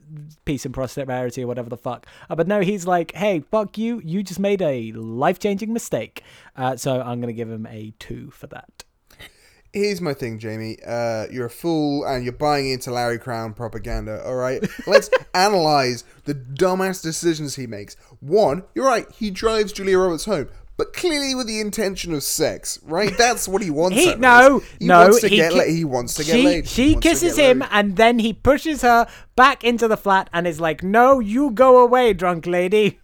peace 0.45 0.63
and 0.63 0.73
prosperity 0.73 1.43
or 1.43 1.47
whatever 1.47 1.69
the 1.69 1.77
fuck. 1.77 2.05
Uh, 2.29 2.35
but 2.35 2.47
no, 2.47 2.61
he's 2.61 2.85
like, 2.85 3.13
hey, 3.15 3.39
fuck 3.39 3.77
you. 3.77 3.99
You 4.05 4.21
just 4.21 4.39
made 4.39 4.61
a 4.61 4.91
life 4.91 5.39
changing 5.39 5.73
mistake. 5.73 6.21
Uh, 6.55 6.77
so 6.77 7.01
I'm 7.01 7.19
going 7.19 7.33
to 7.33 7.33
give 7.33 7.49
him 7.49 7.65
a 7.65 7.93
two 7.97 8.29
for 8.29 8.45
that. 8.47 8.83
Here's 9.73 10.01
my 10.01 10.13
thing, 10.13 10.37
Jamie. 10.37 10.77
Uh, 10.85 11.25
you're 11.31 11.47
a 11.47 11.49
fool 11.49 12.05
and 12.05 12.23
you're 12.23 12.31
buying 12.31 12.69
into 12.69 12.91
Larry 12.91 13.17
Crowne 13.17 13.55
propaganda, 13.55 14.23
all 14.23 14.35
right? 14.35 14.63
Let's 14.85 15.09
analyze 15.33 16.03
the 16.25 16.35
dumbass 16.35 17.01
decisions 17.01 17.55
he 17.55 17.65
makes. 17.65 17.95
One, 18.19 18.63
you're 18.75 18.85
right, 18.85 19.07
he 19.11 19.31
drives 19.31 19.73
Julia 19.73 19.97
Roberts 19.97 20.25
home, 20.25 20.47
but 20.77 20.93
clearly 20.93 21.33
with 21.33 21.47
the 21.47 21.59
intention 21.59 22.13
of 22.13 22.21
sex, 22.21 22.77
right? 22.83 23.17
That's 23.17 23.47
what 23.47 23.63
he 23.63 23.71
wants. 23.79 23.97
He 23.97 24.13
no 24.13 24.59
he 24.79 24.85
no 24.85 24.99
wants 25.05 25.21
to 25.21 25.27
he, 25.27 25.37
get 25.37 25.51
ki- 25.53 25.57
la- 25.57 25.63
he 25.65 25.83
wants 25.85 26.13
to 26.15 26.23
get 26.23 26.35
she, 26.35 26.43
laid. 26.45 26.65
He 26.65 26.69
She 26.93 26.95
kisses 26.95 27.37
him 27.37 27.59
laid. 27.59 27.69
and 27.71 27.95
then 27.95 28.19
he 28.19 28.31
pushes 28.33 28.83
her 28.83 29.07
back 29.35 29.63
into 29.63 29.87
the 29.87 29.97
flat 29.97 30.29
and 30.33 30.45
is 30.45 30.59
like, 30.61 30.83
"No, 30.83 31.19
you 31.19 31.49
go 31.49 31.79
away, 31.83 32.13
drunk 32.13 32.45
lady." 32.45 32.99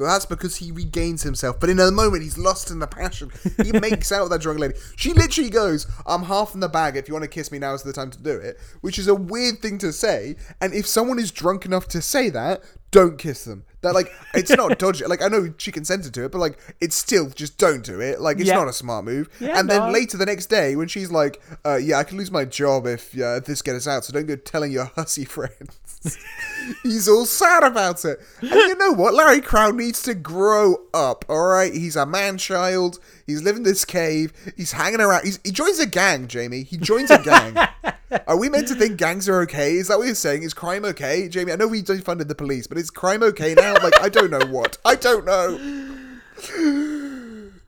But 0.00 0.06
that's 0.06 0.26
because 0.26 0.56
he 0.56 0.72
regains 0.72 1.22
himself. 1.22 1.60
But 1.60 1.70
in 1.70 1.78
a 1.78 1.90
moment, 1.90 2.22
he's 2.22 2.38
lost 2.38 2.70
in 2.70 2.78
the 2.78 2.86
passion. 2.86 3.30
He 3.62 3.70
makes 3.80 4.10
out 4.10 4.22
with 4.22 4.32
that 4.32 4.40
drunk 4.40 4.58
lady. 4.58 4.74
She 4.96 5.12
literally 5.12 5.50
goes, 5.50 5.86
I'm 6.06 6.24
half 6.24 6.54
in 6.54 6.60
the 6.60 6.68
bag. 6.68 6.96
If 6.96 7.06
you 7.06 7.14
want 7.14 7.24
to 7.24 7.28
kiss 7.30 7.52
me, 7.52 7.58
now 7.58 7.74
is 7.74 7.82
the 7.82 7.92
time 7.92 8.10
to 8.10 8.18
do 8.18 8.30
it. 8.32 8.58
Which 8.80 8.98
is 8.98 9.06
a 9.08 9.14
weird 9.14 9.60
thing 9.60 9.78
to 9.78 9.92
say. 9.92 10.36
And 10.60 10.72
if 10.74 10.86
someone 10.86 11.18
is 11.18 11.30
drunk 11.30 11.66
enough 11.66 11.86
to 11.88 12.00
say 12.02 12.30
that, 12.30 12.62
don't 12.90 13.18
kiss 13.18 13.44
them. 13.44 13.64
That, 13.82 13.94
like, 13.94 14.10
it's 14.34 14.50
not 14.50 14.78
dodgy. 14.80 15.04
Like, 15.06 15.22
I 15.22 15.28
know 15.28 15.54
she 15.58 15.70
consented 15.72 16.12
to 16.14 16.24
it, 16.24 16.32
but, 16.32 16.38
like, 16.38 16.58
it's 16.80 16.96
still 16.96 17.30
just 17.30 17.56
don't 17.56 17.84
do 17.84 18.00
it. 18.00 18.20
Like, 18.20 18.38
it's 18.40 18.48
Yeah. 18.48 18.56
not 18.56 18.68
a 18.68 18.72
smart 18.72 19.04
move. 19.04 19.28
Yeah, 19.40 19.58
and 19.58 19.70
then 19.70 19.80
no. 19.86 19.90
later 19.90 20.16
the 20.16 20.26
next 20.26 20.46
day, 20.46 20.76
when 20.76 20.88
she's 20.88 21.10
like, 21.10 21.40
uh, 21.64 21.76
yeah, 21.76 21.98
I 21.98 22.04
could 22.04 22.18
lose 22.18 22.30
my 22.30 22.44
job 22.44 22.86
if, 22.86 23.18
uh, 23.18 23.40
this 23.40 23.62
gets 23.62 23.86
out, 23.86 24.04
so 24.04 24.12
don't 24.12 24.26
go 24.26 24.36
telling 24.36 24.72
your 24.72 24.86
hussy 24.96 25.24
friends. 25.36 25.79
He's 26.82 27.08
all 27.08 27.26
sad 27.26 27.62
about 27.62 28.04
it. 28.04 28.20
And 28.40 28.50
you 28.50 28.76
know 28.76 28.92
what? 28.92 29.14
Larry 29.14 29.40
Crowne 29.40 29.76
needs 29.76 30.02
to 30.02 30.14
grow 30.14 30.76
up, 30.94 31.24
alright? 31.28 31.74
He's 31.74 31.96
a 31.96 32.06
man 32.06 32.38
child. 32.38 32.98
He's 33.26 33.42
living 33.42 33.58
in 33.58 33.64
this 33.64 33.84
cave. 33.84 34.32
He's 34.56 34.72
hanging 34.72 35.00
around. 35.00 35.24
He's, 35.24 35.38
he 35.44 35.50
joins 35.50 35.78
a 35.78 35.86
gang, 35.86 36.28
Jamie. 36.28 36.62
He 36.62 36.76
joins 36.76 37.10
a 37.10 37.18
gang. 37.18 37.56
are 38.26 38.38
we 38.38 38.48
meant 38.48 38.68
to 38.68 38.74
think 38.74 38.96
gangs 38.96 39.28
are 39.28 39.42
okay? 39.42 39.74
Is 39.74 39.88
that 39.88 39.98
what 39.98 40.06
you're 40.06 40.14
saying? 40.14 40.42
Is 40.42 40.54
crime 40.54 40.84
okay? 40.86 41.28
Jamie, 41.28 41.52
I 41.52 41.56
know 41.56 41.68
we 41.68 41.82
defunded 41.82 42.28
the 42.28 42.34
police, 42.34 42.66
but 42.66 42.78
is 42.78 42.90
crime 42.90 43.22
okay 43.22 43.54
now? 43.54 43.74
Like, 43.74 44.00
I 44.00 44.08
don't 44.08 44.30
know 44.30 44.46
what. 44.46 44.78
I 44.84 44.94
don't 44.94 45.24
know. 45.24 45.58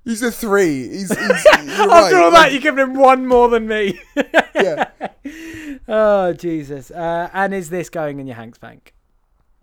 He's 0.04 0.22
a 0.22 0.32
three. 0.32 0.88
He's, 0.88 1.08
he's 1.10 1.18
you're 1.18 1.54
After 1.54 1.86
right, 1.88 2.14
all 2.14 2.30
that, 2.30 2.38
like, 2.38 2.52
you're 2.52 2.60
giving 2.60 2.82
him 2.82 2.94
one 2.94 3.26
more 3.26 3.48
than 3.48 3.68
me. 3.68 4.00
yeah. 4.54 4.90
Oh 5.88 6.32
Jesus! 6.32 6.90
Uh, 6.90 7.28
and 7.32 7.52
is 7.52 7.70
this 7.70 7.90
going 7.90 8.20
in 8.20 8.26
your 8.26 8.36
Hanks 8.36 8.58
bank? 8.58 8.94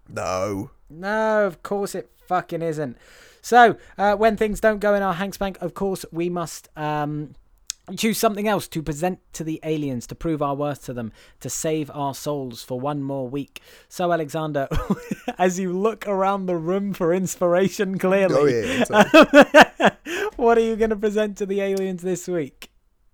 No. 0.08 0.72
No, 0.90 1.46
of 1.46 1.62
course 1.64 1.96
it 1.96 2.10
fucking 2.28 2.62
isn't. 2.62 2.98
So, 3.42 3.78
uh, 3.98 4.16
when 4.16 4.38
things 4.38 4.60
don't 4.60 4.80
go 4.80 4.94
in 4.94 5.04
our 5.04 5.14
Hanks 5.14 5.38
Bank, 5.38 5.58
of 5.62 5.74
course, 5.74 6.06
we 6.12 6.30
must 6.30 6.68
um, 6.76 7.36
choose 7.96 8.18
something 8.18 8.48
else 8.48 8.68
to 8.70 8.84
present 8.84 9.20
to 9.34 9.44
the 9.44 9.60
aliens, 9.64 10.06
to 10.08 10.16
prove 10.16 10.42
our 10.42 10.56
worth 10.56 10.84
to 10.86 10.94
them, 10.94 11.12
to 11.40 11.50
save 11.50 11.90
our 11.94 12.14
souls 12.14 12.64
for 12.64 12.80
one 12.80 13.02
more 13.02 13.28
week. 13.28 13.62
So, 13.88 14.12
Alexander, 14.12 14.68
as 15.38 15.60
you 15.60 15.72
look 15.72 16.08
around 16.08 16.48
the 16.48 16.58
room 16.58 16.94
for 16.94 17.14
inspiration, 17.14 17.96
Oh 17.96 18.00
clearly, 18.00 18.80
yeah. 18.80 19.92
what 20.36 20.58
are 20.58 20.62
you 20.62 20.76
going 20.76 20.90
to 20.90 20.96
present 20.96 21.38
to 21.38 21.46
the 21.46 21.62
aliens 21.62 22.02
this 22.02 22.28
week? 22.28 22.72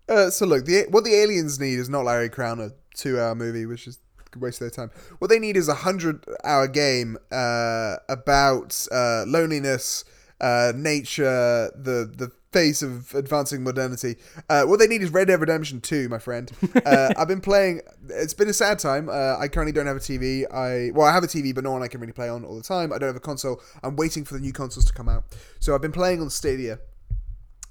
Uh, 0.07 0.29
so 0.29 0.45
look, 0.45 0.65
the 0.65 0.85
what 0.89 1.03
the 1.03 1.15
aliens 1.15 1.59
need 1.59 1.79
is 1.79 1.89
not 1.89 2.05
Larry 2.05 2.29
Crowne 2.29 2.73
a 2.95 2.97
two-hour 2.97 3.35
movie, 3.35 3.65
which 3.65 3.87
is 3.87 3.99
a 4.35 4.39
waste 4.39 4.61
of 4.61 4.71
their 4.71 4.87
time. 4.87 4.95
What 5.19 5.29
they 5.29 5.39
need 5.39 5.57
is 5.57 5.67
a 5.67 5.75
hundred-hour 5.75 6.67
game 6.69 7.17
uh, 7.31 7.97
about 8.09 8.87
uh, 8.91 9.25
loneliness, 9.27 10.05
uh, 10.41 10.73
nature, 10.75 11.71
the 11.75 12.11
the 12.15 12.31
face 12.51 12.81
of 12.81 13.13
advancing 13.13 13.63
modernity. 13.63 14.15
Uh, 14.49 14.63
what 14.63 14.79
they 14.79 14.87
need 14.87 15.01
is 15.01 15.09
Red 15.09 15.27
Dead 15.27 15.41
Redemption 15.41 15.81
Two, 15.81 16.09
my 16.09 16.19
friend. 16.19 16.51
Uh, 16.85 17.11
I've 17.17 17.27
been 17.27 17.41
playing. 17.41 17.81
It's 18.09 18.35
been 18.35 18.47
a 18.47 18.53
sad 18.53 18.77
time. 18.77 19.09
Uh, 19.09 19.37
I 19.39 19.47
currently 19.47 19.71
don't 19.71 19.87
have 19.87 19.95
a 19.97 19.99
TV. 19.99 20.43
I 20.53 20.91
well, 20.93 21.07
I 21.07 21.11
have 21.11 21.23
a 21.23 21.27
TV, 21.27 21.55
but 21.55 21.63
no 21.63 21.71
one 21.71 21.81
I 21.81 21.87
can 21.87 21.99
really 21.99 22.13
play 22.13 22.29
on 22.29 22.45
all 22.45 22.55
the 22.55 22.61
time. 22.61 22.93
I 22.93 22.99
don't 22.99 23.07
have 23.07 23.15
a 23.15 23.19
console. 23.19 23.59
I'm 23.81 23.95
waiting 23.95 24.23
for 24.23 24.35
the 24.35 24.39
new 24.39 24.53
consoles 24.53 24.85
to 24.85 24.93
come 24.93 25.09
out. 25.09 25.23
So 25.59 25.73
I've 25.73 25.81
been 25.81 25.91
playing 25.91 26.21
on 26.21 26.29
Stadia 26.29 26.77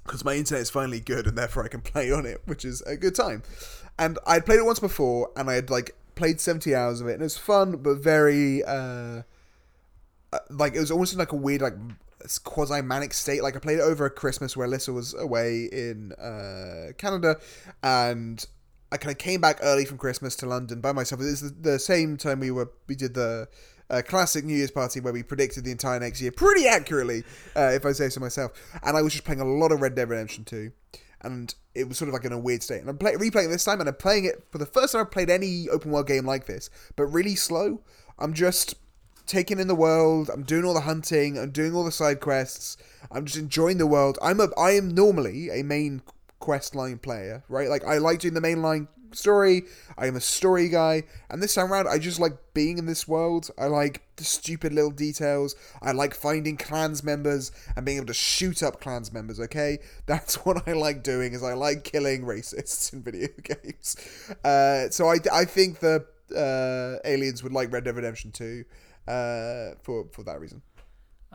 because 0.05 0.23
my 0.23 0.35
internet 0.35 0.61
is 0.61 0.69
finally 0.69 0.99
good 0.99 1.25
and 1.27 1.37
therefore 1.37 1.65
I 1.65 1.67
can 1.67 1.81
play 1.81 2.11
on 2.11 2.25
it, 2.25 2.41
which 2.45 2.63
is 2.63 2.81
a 2.81 2.95
good 2.95 3.15
time. 3.15 3.43
And 3.97 4.19
I'd 4.25 4.45
played 4.45 4.59
it 4.59 4.65
once 4.65 4.79
before 4.79 5.31
and 5.35 5.49
I 5.49 5.53
had 5.55 5.69
like 5.69 5.95
played 6.15 6.39
70 6.39 6.73
hours 6.75 7.01
of 7.01 7.07
it 7.07 7.13
and 7.13 7.21
it 7.21 7.25
was 7.25 7.37
fun 7.37 7.77
but 7.77 7.95
very 7.97 8.63
uh, 8.63 9.23
uh 10.31 10.39
like 10.49 10.73
it 10.73 10.79
was 10.79 10.91
almost 10.91 11.11
in 11.11 11.19
like 11.19 11.33
a 11.33 11.35
weird 11.35 11.61
like 11.61 11.73
quasi 12.45 12.81
manic 12.81 13.13
state 13.13 13.43
like 13.43 13.55
I 13.55 13.59
played 13.59 13.79
it 13.79 13.81
over 13.81 14.09
Christmas 14.09 14.55
where 14.55 14.67
Alyssa 14.67 14.93
was 14.93 15.13
away 15.13 15.65
in 15.65 16.13
uh, 16.13 16.93
Canada 16.97 17.37
and 17.83 18.45
I 18.91 18.97
kind 18.97 19.11
of 19.11 19.17
came 19.17 19.41
back 19.41 19.59
early 19.61 19.83
from 19.83 19.97
Christmas 19.97 20.35
to 20.37 20.45
London 20.45 20.79
by 20.79 20.93
myself. 20.93 21.19
It 21.19 21.25
was 21.25 21.41
the, 21.41 21.71
the 21.71 21.79
same 21.79 22.15
time 22.15 22.39
we 22.39 22.51
were 22.51 22.71
we 22.87 22.95
did 22.95 23.13
the 23.13 23.49
uh, 23.89 24.01
classic 24.05 24.45
New 24.45 24.55
Year's 24.55 24.71
party 24.71 24.99
where 24.99 25.13
we 25.13 25.23
predicted 25.23 25.63
the 25.63 25.71
entire 25.71 25.99
next 25.99 26.21
year 26.21 26.31
pretty 26.31 26.67
accurately, 26.67 27.23
uh, 27.55 27.71
if 27.73 27.85
I 27.85 27.91
say 27.91 28.09
so 28.09 28.19
myself. 28.19 28.51
And 28.83 28.97
I 28.97 29.01
was 29.01 29.13
just 29.13 29.25
playing 29.25 29.41
a 29.41 29.45
lot 29.45 29.71
of 29.71 29.81
Red 29.81 29.95
Dead 29.95 30.09
Redemption 30.09 30.43
2, 30.43 30.71
and 31.21 31.53
it 31.73 31.87
was 31.87 31.97
sort 31.97 32.09
of 32.09 32.13
like 32.13 32.25
in 32.25 32.31
a 32.31 32.39
weird 32.39 32.63
state. 32.63 32.81
And 32.81 32.89
I'm 32.89 32.97
play- 32.97 33.13
replaying 33.13 33.47
it 33.47 33.51
this 33.51 33.65
time, 33.65 33.79
and 33.79 33.89
I'm 33.89 33.95
playing 33.95 34.25
it 34.25 34.43
for 34.51 34.57
the 34.57 34.65
first 34.65 34.93
time 34.93 35.01
I've 35.01 35.11
played 35.11 35.29
any 35.29 35.69
open 35.69 35.91
world 35.91 36.07
game 36.07 36.25
like 36.25 36.45
this, 36.45 36.69
but 36.95 37.05
really 37.05 37.35
slow. 37.35 37.81
I'm 38.17 38.33
just 38.33 38.75
taking 39.25 39.59
in 39.59 39.67
the 39.67 39.75
world. 39.75 40.29
I'm 40.31 40.43
doing 40.43 40.65
all 40.65 40.73
the 40.73 40.81
hunting. 40.81 41.37
I'm 41.37 41.51
doing 41.51 41.73
all 41.73 41.83
the 41.83 41.91
side 41.91 42.19
quests. 42.19 42.77
I'm 43.11 43.25
just 43.25 43.37
enjoying 43.37 43.77
the 43.77 43.87
world. 43.87 44.17
I'm 44.21 44.39
a 44.39 44.47
I 44.57 44.71
am 44.71 44.89
normally 44.89 45.49
a 45.49 45.63
main 45.63 46.01
quest 46.39 46.75
line 46.75 46.97
player, 46.99 47.43
right? 47.49 47.69
Like 47.69 47.83
I 47.83 47.97
like 47.97 48.19
doing 48.19 48.33
the 48.33 48.41
main 48.41 48.61
line 48.61 48.87
story. 49.17 49.63
I 49.97 50.07
am 50.07 50.15
a 50.15 50.21
story 50.21 50.69
guy, 50.69 51.03
and 51.29 51.41
this 51.41 51.55
time 51.55 51.71
around, 51.71 51.87
I 51.87 51.97
just 51.97 52.19
like 52.19 52.33
being 52.53 52.77
in 52.77 52.85
this 52.85 53.07
world. 53.07 53.49
I 53.57 53.67
like 53.67 54.01
the 54.15 54.23
stupid 54.23 54.73
little 54.73 54.91
details. 54.91 55.55
I 55.81 55.91
like 55.91 56.13
finding 56.13 56.57
clans 56.57 57.03
members 57.03 57.51
and 57.75 57.85
being 57.85 57.97
able 57.97 58.07
to 58.07 58.13
shoot 58.13 58.63
up 58.63 58.79
clans 58.81 59.11
members. 59.11 59.39
Okay, 59.39 59.79
that's 60.05 60.45
what 60.45 60.67
I 60.67 60.73
like 60.73 61.03
doing. 61.03 61.33
Is 61.33 61.43
I 61.43 61.53
like 61.53 61.83
killing 61.83 62.23
racists 62.23 62.93
in 62.93 63.03
video 63.03 63.27
games. 63.43 63.95
Uh, 64.43 64.89
so 64.89 65.07
I 65.07 65.17
I 65.31 65.45
think 65.45 65.79
the 65.79 66.05
uh, 66.35 66.99
aliens 67.07 67.43
would 67.43 67.53
like 67.53 67.71
Red 67.71 67.83
Dead 67.83 67.95
Redemption 67.95 68.31
2 68.31 68.65
uh, 69.07 69.11
for 69.83 70.07
for 70.11 70.23
that 70.23 70.39
reason. 70.39 70.61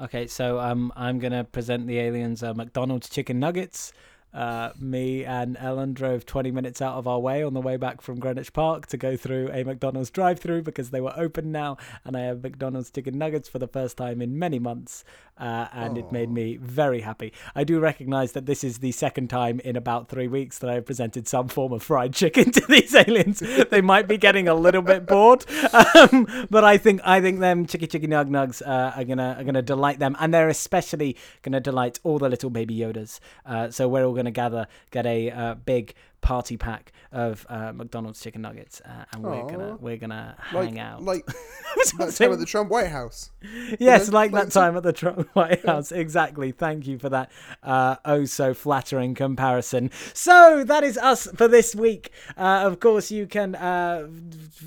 Okay, 0.00 0.26
so 0.26 0.58
um, 0.58 0.92
I'm 0.96 1.18
gonna 1.18 1.44
present 1.44 1.86
the 1.86 1.98
aliens 1.98 2.42
uh, 2.42 2.54
McDonald's 2.54 3.08
chicken 3.10 3.38
nuggets. 3.38 3.92
Uh, 4.32 4.70
me 4.78 5.24
and 5.24 5.56
Ellen 5.58 5.92
drove 5.92 6.24
20 6.24 6.50
minutes 6.50 6.80
out 6.80 6.96
of 6.96 7.08
our 7.08 7.18
way 7.18 7.42
on 7.42 7.54
the 7.54 7.60
way 7.60 7.76
back 7.76 8.00
from 8.00 8.20
Greenwich 8.20 8.52
Park 8.52 8.86
to 8.86 8.96
go 8.96 9.16
through 9.16 9.50
a 9.52 9.64
McDonald's 9.64 10.10
drive-through 10.10 10.62
because 10.62 10.90
they 10.90 11.00
were 11.00 11.14
open 11.16 11.50
now, 11.50 11.76
and 12.04 12.16
I 12.16 12.20
have 12.20 12.42
McDonald's 12.42 12.90
chicken 12.90 13.18
nuggets 13.18 13.48
for 13.48 13.58
the 13.58 13.68
first 13.68 13.96
time 13.96 14.22
in 14.22 14.38
many 14.38 14.58
months, 14.58 15.04
uh, 15.40 15.68
and 15.72 15.98
it 15.98 16.12
made 16.12 16.30
me 16.30 16.56
very 16.56 17.00
happy. 17.00 17.32
I 17.54 17.64
do 17.64 17.80
recognise 17.80 18.32
that 18.32 18.46
this 18.46 18.62
is 18.62 18.78
the 18.78 18.92
second 18.92 19.28
time 19.28 19.58
in 19.60 19.74
about 19.74 20.08
three 20.08 20.28
weeks 20.28 20.58
that 20.58 20.70
I 20.70 20.74
have 20.74 20.86
presented 20.86 21.26
some 21.26 21.48
form 21.48 21.72
of 21.72 21.82
fried 21.82 22.12
chicken 22.12 22.52
to 22.52 22.60
these 22.68 22.94
aliens. 22.94 23.42
they 23.70 23.80
might 23.80 24.06
be 24.06 24.18
getting 24.18 24.46
a 24.48 24.54
little 24.54 24.82
bit 24.82 25.06
bored, 25.06 25.44
um, 25.72 26.46
but 26.50 26.62
I 26.62 26.76
think 26.76 27.00
I 27.04 27.20
think 27.20 27.40
them 27.40 27.66
chicky 27.66 27.86
chicky 27.86 28.06
nug 28.06 28.28
nugs 28.28 28.62
uh, 28.64 28.92
are 28.96 29.04
gonna 29.04 29.36
are 29.38 29.44
gonna 29.44 29.62
delight 29.62 29.98
them, 29.98 30.16
and 30.20 30.32
they're 30.32 30.48
especially 30.48 31.16
gonna 31.42 31.60
delight 31.60 31.98
all 32.04 32.18
the 32.18 32.28
little 32.28 32.50
baby 32.50 32.76
Yodas. 32.76 33.20
Uh, 33.46 33.70
so 33.70 33.88
we're 33.88 34.04
all 34.04 34.14
gonna 34.14 34.30
gather, 34.30 34.66
get 34.90 35.06
a 35.06 35.30
uh, 35.30 35.54
big 35.54 35.94
party 36.20 36.56
pack 36.56 36.92
of 37.12 37.44
uh, 37.48 37.72
McDonald's 37.72 38.20
chicken 38.20 38.42
nuggets, 38.42 38.80
uh, 38.84 39.04
and 39.12 39.22
we're 39.22 39.46
gonna 39.48 39.76
we're 39.80 39.96
gonna 39.96 40.36
Like 40.52 40.68
hang 40.68 40.78
out. 40.78 41.02
like 41.02 41.26
that 41.98 42.14
time 42.16 42.32
at 42.32 42.38
the 42.38 42.46
Trump 42.46 42.70
White 42.70 42.88
House. 42.88 43.30
Yes, 43.78 44.08
like 44.10 44.32
like 44.32 44.44
that 44.48 44.52
time 44.52 44.76
at 44.76 44.82
the 44.82 44.92
Trump 44.92 45.28
White 45.34 45.64
House. 45.64 45.92
Exactly. 45.92 46.52
Thank 46.52 46.86
you 46.86 46.98
for 46.98 47.08
that 47.08 47.30
uh, 47.62 47.96
oh 48.04 48.24
so 48.26 48.54
flattering 48.54 49.14
comparison. 49.14 49.90
So 50.14 50.62
that 50.64 50.84
is 50.84 50.98
us 50.98 51.26
for 51.36 51.48
this 51.48 51.74
week. 51.74 52.12
Uh, 52.36 52.62
of 52.64 52.80
course, 52.80 53.10
you 53.10 53.26
can 53.26 53.54
uh, 53.54 54.08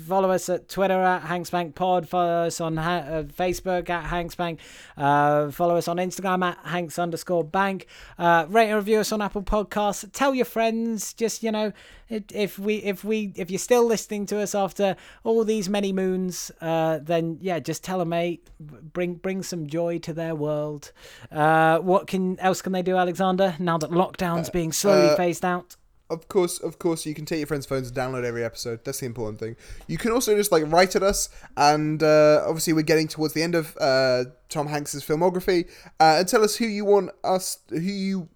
follow 0.06 0.30
us 0.30 0.48
at 0.48 0.68
Twitter 0.68 1.00
at 1.00 1.22
Hanksbank 1.22 1.74
Pod. 1.74 2.08
Follow 2.08 2.46
us 2.46 2.60
on 2.60 2.76
ha- 2.76 2.96
uh, 3.06 3.22
Facebook 3.24 3.88
at 3.90 4.04
Hanksbank. 4.10 4.58
Uh, 4.96 5.50
follow 5.50 5.76
us 5.76 5.88
on 5.88 5.96
Instagram 5.98 6.42
at 6.44 6.58
Hanks 6.64 6.98
underscore 6.98 7.44
Bank. 7.44 7.86
Uh, 8.18 8.46
rate 8.48 8.68
and 8.68 8.76
review 8.76 8.98
us 8.98 9.12
on 9.12 9.22
Apple 9.22 9.42
Podcasts. 9.42 10.10
Tell 10.12 10.34
your 10.34 10.44
friends. 10.44 11.12
Just 11.14 11.42
you 11.44 11.52
know, 11.52 11.72
if 12.08 12.58
we 12.58 12.76
if 12.76 13.04
we 13.04 13.32
if 13.36 13.50
you're 13.50 13.58
still 13.58 13.84
listening 13.84 14.26
to 14.26 14.40
us 14.40 14.54
after 14.54 14.96
all 15.22 15.44
these 15.44 15.68
many 15.68 15.92
moons, 15.92 16.50
uh, 16.60 16.98
then 17.02 17.38
yeah, 17.40 17.58
just 17.58 17.84
tell 17.84 17.98
them, 17.98 18.08
mate. 18.08 18.48
Bring 18.58 19.14
bring 19.14 19.42
some 19.42 19.66
joy 19.66 19.98
to 20.00 20.12
their 20.12 20.34
world. 20.34 20.92
Uh, 21.30 21.78
what 21.78 22.06
can 22.06 22.38
else 22.40 22.62
can 22.62 22.72
they 22.72 22.82
do, 22.82 22.96
Alexander? 22.96 23.54
Now 23.58 23.78
that 23.78 23.90
lockdown's 23.90 24.50
being 24.50 24.72
slowly 24.72 25.08
uh, 25.08 25.16
phased 25.16 25.44
out. 25.44 25.76
Of 26.10 26.28
course, 26.28 26.58
of 26.58 26.78
course, 26.78 27.06
you 27.06 27.14
can 27.14 27.24
take 27.24 27.38
your 27.38 27.46
friends' 27.46 27.64
phones 27.64 27.88
and 27.88 27.96
download 27.96 28.24
every 28.24 28.44
episode. 28.44 28.84
That's 28.84 29.00
the 29.00 29.06
important 29.06 29.40
thing. 29.40 29.56
You 29.86 29.96
can 29.96 30.12
also 30.12 30.36
just 30.36 30.52
like 30.52 30.62
write 30.70 30.94
at 30.96 31.02
us, 31.02 31.30
and 31.56 32.02
uh, 32.02 32.44
obviously 32.46 32.74
we're 32.74 32.82
getting 32.82 33.08
towards 33.08 33.32
the 33.32 33.42
end 33.42 33.54
of 33.54 33.76
uh, 33.80 34.24
Tom 34.50 34.66
Hanks's 34.66 35.02
filmography, 35.02 35.68
uh, 35.98 36.16
and 36.18 36.28
tell 36.28 36.44
us 36.44 36.56
who 36.56 36.66
you 36.66 36.84
want 36.84 37.10
us, 37.24 37.58
who 37.70 37.78
you, 37.78 38.28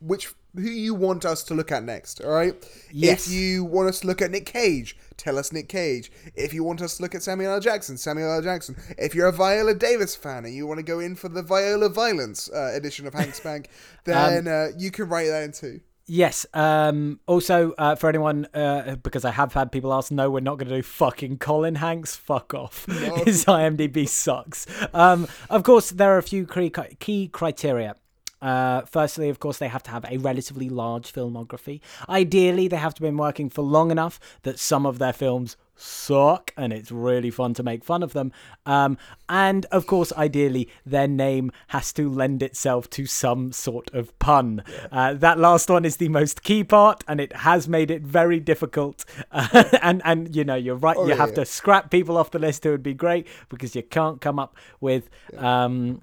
which 0.00 0.34
who 0.54 0.62
you 0.62 0.94
want 0.94 1.24
us 1.24 1.42
to 1.44 1.54
look 1.54 1.72
at 1.72 1.82
next. 1.82 2.20
All 2.20 2.30
right. 2.30 2.54
Yes. 2.90 3.26
If 3.26 3.32
you 3.32 3.64
want 3.64 3.88
us 3.88 4.00
to 4.00 4.06
look 4.06 4.20
at 4.20 4.30
Nick 4.30 4.46
Cage, 4.46 4.96
tell 5.16 5.38
us 5.38 5.52
Nick 5.52 5.68
Cage. 5.68 6.10
If 6.34 6.52
you 6.52 6.62
want 6.64 6.82
us 6.82 6.96
to 6.96 7.02
look 7.02 7.14
at 7.14 7.22
Samuel 7.22 7.52
L. 7.52 7.60
Jackson, 7.60 7.96
Samuel 7.96 8.32
L. 8.32 8.42
Jackson. 8.42 8.76
If 8.98 9.14
you're 9.14 9.28
a 9.28 9.32
Viola 9.32 9.74
Davis 9.74 10.14
fan 10.14 10.44
and 10.44 10.54
you 10.54 10.66
want 10.66 10.78
to 10.78 10.84
go 10.84 11.00
in 11.00 11.14
for 11.14 11.28
the 11.28 11.42
Viola 11.42 11.88
Violence 11.88 12.50
uh, 12.52 12.72
edition 12.74 13.06
of 13.06 13.14
Hanks 13.14 13.40
Bank, 13.40 13.68
then 14.04 14.46
uh, 14.46 14.68
you 14.76 14.90
can 14.90 15.08
write 15.08 15.28
that 15.28 15.42
in 15.44 15.52
too. 15.52 15.80
Yes. 16.06 16.44
Um, 16.52 17.20
also, 17.26 17.72
uh, 17.78 17.94
for 17.94 18.08
anyone, 18.08 18.46
uh, 18.52 18.96
because 18.96 19.24
I 19.24 19.30
have 19.30 19.52
had 19.54 19.70
people 19.70 19.94
ask, 19.94 20.10
no, 20.10 20.30
we're 20.30 20.40
not 20.40 20.58
going 20.58 20.68
to 20.68 20.76
do 20.76 20.82
fucking 20.82 21.38
Colin 21.38 21.76
Hanks. 21.76 22.16
Fuck 22.16 22.54
off. 22.54 22.84
His 23.24 23.44
IMDb 23.44 24.08
sucks. 24.08 24.66
Um, 24.92 25.28
of 25.48 25.62
course, 25.62 25.90
there 25.90 26.10
are 26.10 26.18
a 26.18 26.22
few 26.22 26.44
key 26.46 27.28
criteria. 27.28 27.96
Uh, 28.42 28.82
firstly, 28.82 29.28
of 29.28 29.38
course, 29.38 29.58
they 29.58 29.68
have 29.68 29.82
to 29.84 29.90
have 29.90 30.04
a 30.10 30.18
relatively 30.18 30.68
large 30.68 31.12
filmography. 31.12 31.80
Ideally, 32.08 32.68
they 32.68 32.76
have 32.76 32.94
to 32.94 33.04
have 33.04 33.10
been 33.10 33.16
working 33.16 33.48
for 33.48 33.62
long 33.62 33.90
enough 33.90 34.18
that 34.42 34.58
some 34.58 34.84
of 34.84 34.98
their 34.98 35.12
films 35.12 35.56
suck 35.74 36.52
and 36.56 36.72
it's 36.72 36.92
really 36.92 37.30
fun 37.30 37.54
to 37.54 37.62
make 37.62 37.84
fun 37.84 38.02
of 38.02 38.12
them. 38.12 38.32
Um, 38.66 38.98
and 39.28 39.66
of 39.66 39.86
course, 39.86 40.12
ideally, 40.12 40.68
their 40.84 41.08
name 41.08 41.50
has 41.68 41.92
to 41.94 42.08
lend 42.08 42.42
itself 42.42 42.88
to 42.90 43.06
some 43.06 43.52
sort 43.52 43.92
of 43.94 44.16
pun. 44.18 44.62
Uh, 44.90 45.14
that 45.14 45.38
last 45.38 45.70
one 45.70 45.84
is 45.84 45.96
the 45.96 46.08
most 46.08 46.42
key 46.42 46.64
part, 46.64 47.04
and 47.08 47.20
it 47.20 47.32
has 47.36 47.68
made 47.68 47.90
it 47.90 48.02
very 48.02 48.40
difficult. 48.40 49.04
Uh, 49.30 49.64
and 49.82 50.02
and 50.04 50.34
you 50.34 50.44
know, 50.44 50.54
you're 50.54 50.76
right. 50.76 50.96
Oh, 50.96 51.04
you 51.04 51.10
yeah, 51.10 51.16
have 51.16 51.30
yeah. 51.30 51.36
to 51.36 51.44
scrap 51.44 51.90
people 51.90 52.16
off 52.16 52.30
the 52.30 52.38
list 52.38 52.64
who 52.64 52.70
would 52.70 52.82
be 52.82 52.94
great 52.94 53.26
because 53.48 53.74
you 53.74 53.82
can't 53.82 54.20
come 54.20 54.38
up 54.38 54.56
with. 54.80 55.08
Um, 55.36 56.02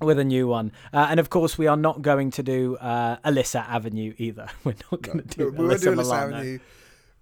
with 0.00 0.18
a 0.18 0.24
new 0.24 0.46
one, 0.46 0.72
uh, 0.92 1.06
and 1.10 1.20
of 1.20 1.30
course, 1.30 1.56
we 1.56 1.66
are 1.66 1.76
not 1.76 2.02
going 2.02 2.30
to 2.32 2.42
do 2.42 2.76
uh, 2.76 3.16
Alyssa 3.18 3.66
Avenue 3.68 4.14
either. 4.18 4.48
We're 4.64 4.74
not 4.92 5.02
going 5.02 5.22
to 5.22 5.24
do 5.24 5.50
No, 5.52 5.62
Alyssa 5.62 5.80
do 5.82 5.90
Alyssa 5.92 5.96
Milano. 5.96 6.36
Avenue. 6.36 6.58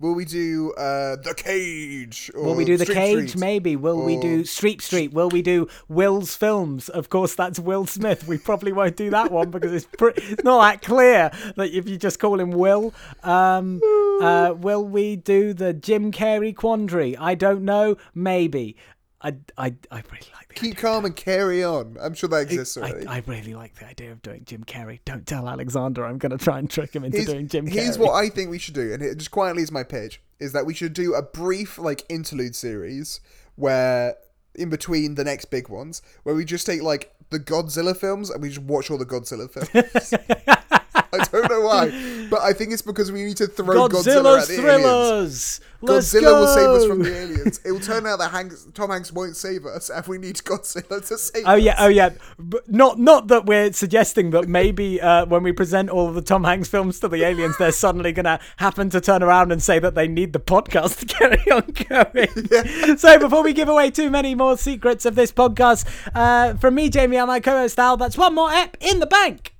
Will 0.00 0.14
we 0.14 0.24
do 0.24 0.72
uh, 0.72 1.16
the 1.16 1.34
cage? 1.36 2.30
Or 2.34 2.46
Will 2.46 2.54
we 2.56 2.64
do 2.64 2.76
the 2.76 2.84
Street 2.84 2.94
cage? 2.96 3.28
Street? 3.30 3.40
Maybe. 3.40 3.76
Will 3.76 4.02
we 4.04 4.16
do 4.16 4.44
Street 4.44 4.82
Street? 4.82 5.12
Will 5.12 5.28
we 5.28 5.40
do 5.40 5.68
Will's 5.88 6.34
films? 6.34 6.88
Of 6.88 7.10
course, 7.10 7.36
that's 7.36 7.60
Will 7.60 7.86
Smith. 7.86 8.26
We 8.26 8.36
probably 8.36 8.72
won't 8.72 8.96
do 8.96 9.08
that 9.10 9.30
one 9.30 9.50
because 9.50 9.72
it's 9.72 9.86
it's 10.00 10.42
not 10.42 10.60
that 10.62 10.82
clear 10.82 11.30
that 11.56 11.70
if 11.70 11.88
you 11.88 11.96
just 11.96 12.18
call 12.18 12.40
him 12.40 12.50
Will. 12.50 12.92
Um, 13.22 13.80
uh, 14.20 14.54
will 14.58 14.84
we 14.84 15.14
do 15.14 15.54
the 15.54 15.72
Jim 15.72 16.10
Carrey 16.10 16.54
quandary? 16.54 17.16
I 17.16 17.36
don't 17.36 17.62
know. 17.62 17.96
Maybe. 18.14 18.76
I, 19.22 19.36
I, 19.56 19.74
I 19.90 20.02
really 20.10 20.28
like 20.34 20.43
Keep 20.54 20.76
calm 20.76 21.04
and 21.04 21.14
carry 21.14 21.62
on. 21.64 21.96
I'm 22.00 22.14
sure 22.14 22.28
that 22.28 22.42
exists 22.42 22.76
I, 22.76 22.80
already. 22.80 23.06
I 23.06 23.22
really 23.26 23.54
like 23.54 23.74
the 23.76 23.86
idea 23.86 24.12
of 24.12 24.22
doing 24.22 24.42
Jim 24.44 24.64
Carrey. 24.64 25.00
Don't 25.04 25.26
tell 25.26 25.48
Alexander. 25.48 26.04
I'm 26.04 26.18
going 26.18 26.36
to 26.36 26.42
try 26.42 26.58
and 26.58 26.68
trick 26.70 26.94
him 26.94 27.04
into 27.04 27.18
here's, 27.18 27.28
doing 27.28 27.48
Jim 27.48 27.66
Carrey. 27.66 27.72
here's 27.72 27.98
what 27.98 28.12
I 28.12 28.28
think 28.28 28.50
we 28.50 28.58
should 28.58 28.74
do, 28.74 28.92
and 28.92 29.02
it 29.02 29.16
just 29.18 29.30
quietly 29.30 29.62
is 29.62 29.72
my 29.72 29.82
pitch: 29.82 30.20
is 30.38 30.52
that 30.52 30.66
we 30.66 30.74
should 30.74 30.92
do 30.92 31.14
a 31.14 31.22
brief 31.22 31.78
like 31.78 32.04
interlude 32.08 32.54
series 32.54 33.20
where 33.56 34.16
in 34.54 34.70
between 34.70 35.14
the 35.16 35.24
next 35.24 35.46
big 35.46 35.68
ones, 35.68 36.02
where 36.22 36.34
we 36.34 36.44
just 36.44 36.66
take 36.66 36.82
like 36.82 37.12
the 37.30 37.40
Godzilla 37.40 37.96
films 37.96 38.30
and 38.30 38.42
we 38.42 38.48
just 38.48 38.62
watch 38.62 38.90
all 38.90 38.98
the 38.98 39.06
Godzilla 39.06 39.50
films. 39.50 40.14
I 40.94 41.24
don't 41.30 41.48
know 41.50 41.60
why, 41.62 42.26
but 42.30 42.40
I 42.42 42.52
think 42.52 42.72
it's 42.72 42.82
because 42.82 43.10
we 43.10 43.22
need 43.24 43.36
to 43.38 43.46
throw 43.46 43.88
Godzilla 43.88 44.40
at 44.40 44.48
the 44.48 44.54
aliens. 44.66 45.60
Let's 45.80 46.14
Godzilla 46.14 46.20
go. 46.22 46.40
will 46.40 46.46
save 46.48 46.68
us 46.70 46.86
from 46.86 47.02
the 47.02 47.14
aliens. 47.16 47.60
It 47.64 47.72
will 47.72 47.80
turn 47.80 48.06
out 48.06 48.18
that 48.18 48.30
Hanks, 48.30 48.66
Tom 48.74 48.90
Hanks 48.90 49.12
won't 49.12 49.36
save 49.36 49.66
us, 49.66 49.90
and 49.90 50.06
we 50.06 50.18
need 50.18 50.36
Godzilla 50.36 51.06
to 51.08 51.18
save 51.18 51.44
Oh 51.46 51.56
us. 51.56 51.62
yeah, 51.62 51.74
oh 51.78 51.88
yeah. 51.88 52.10
But 52.38 52.70
not 52.72 52.98
not 52.98 53.28
that 53.28 53.44
we're 53.46 53.72
suggesting 53.72 54.30
that 54.30 54.48
maybe 54.48 55.00
uh, 55.00 55.26
when 55.26 55.42
we 55.42 55.52
present 55.52 55.90
all 55.90 56.08
of 56.08 56.14
the 56.14 56.22
Tom 56.22 56.44
Hanks 56.44 56.68
films 56.68 57.00
to 57.00 57.08
the 57.08 57.22
aliens, 57.24 57.56
they're 57.58 57.72
suddenly 57.72 58.12
gonna 58.12 58.40
happen 58.56 58.88
to 58.90 59.00
turn 59.00 59.22
around 59.22 59.52
and 59.52 59.62
say 59.62 59.78
that 59.78 59.94
they 59.94 60.08
need 60.08 60.32
the 60.32 60.40
podcast 60.40 61.00
to 61.00 61.06
carry 61.06 61.42
on 61.50 61.64
going. 61.88 62.96
So 62.98 63.18
before 63.18 63.42
we 63.42 63.52
give 63.52 63.68
away 63.68 63.90
too 63.90 64.10
many 64.10 64.34
more 64.34 64.56
secrets 64.56 65.04
of 65.04 65.14
this 65.16 65.32
podcast, 65.32 65.86
uh, 66.14 66.54
from 66.54 66.74
me, 66.76 66.88
Jamie, 66.88 67.16
and 67.16 67.26
my 67.28 67.40
co-host 67.40 67.78
Al, 67.78 67.96
that's 67.96 68.16
one 68.16 68.34
more 68.34 68.50
app 68.50 68.76
in 68.80 69.00
the 69.00 69.06
bank. 69.06 69.53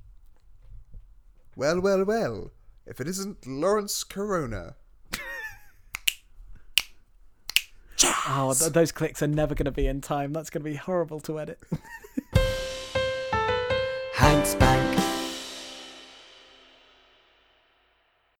Well, 1.55 1.79
well, 1.79 2.03
well. 2.03 2.51
If 2.85 2.99
it 2.99 3.07
isn't 3.07 3.47
Lawrence 3.47 4.03
Corona. 4.03 4.75
Oh, 8.27 8.53
th- 8.57 8.73
those 8.73 8.91
clicks 8.91 9.21
are 9.23 9.27
never 9.27 9.55
going 9.55 9.65
to 9.65 9.71
be 9.71 9.87
in 9.87 10.01
time. 10.01 10.33
That's 10.33 10.49
going 10.49 10.63
to 10.63 10.69
be 10.69 10.75
horrible 10.75 11.19
to 11.21 11.39
edit. 11.39 11.59
Hanks 14.13 14.55
Bank 14.55 14.94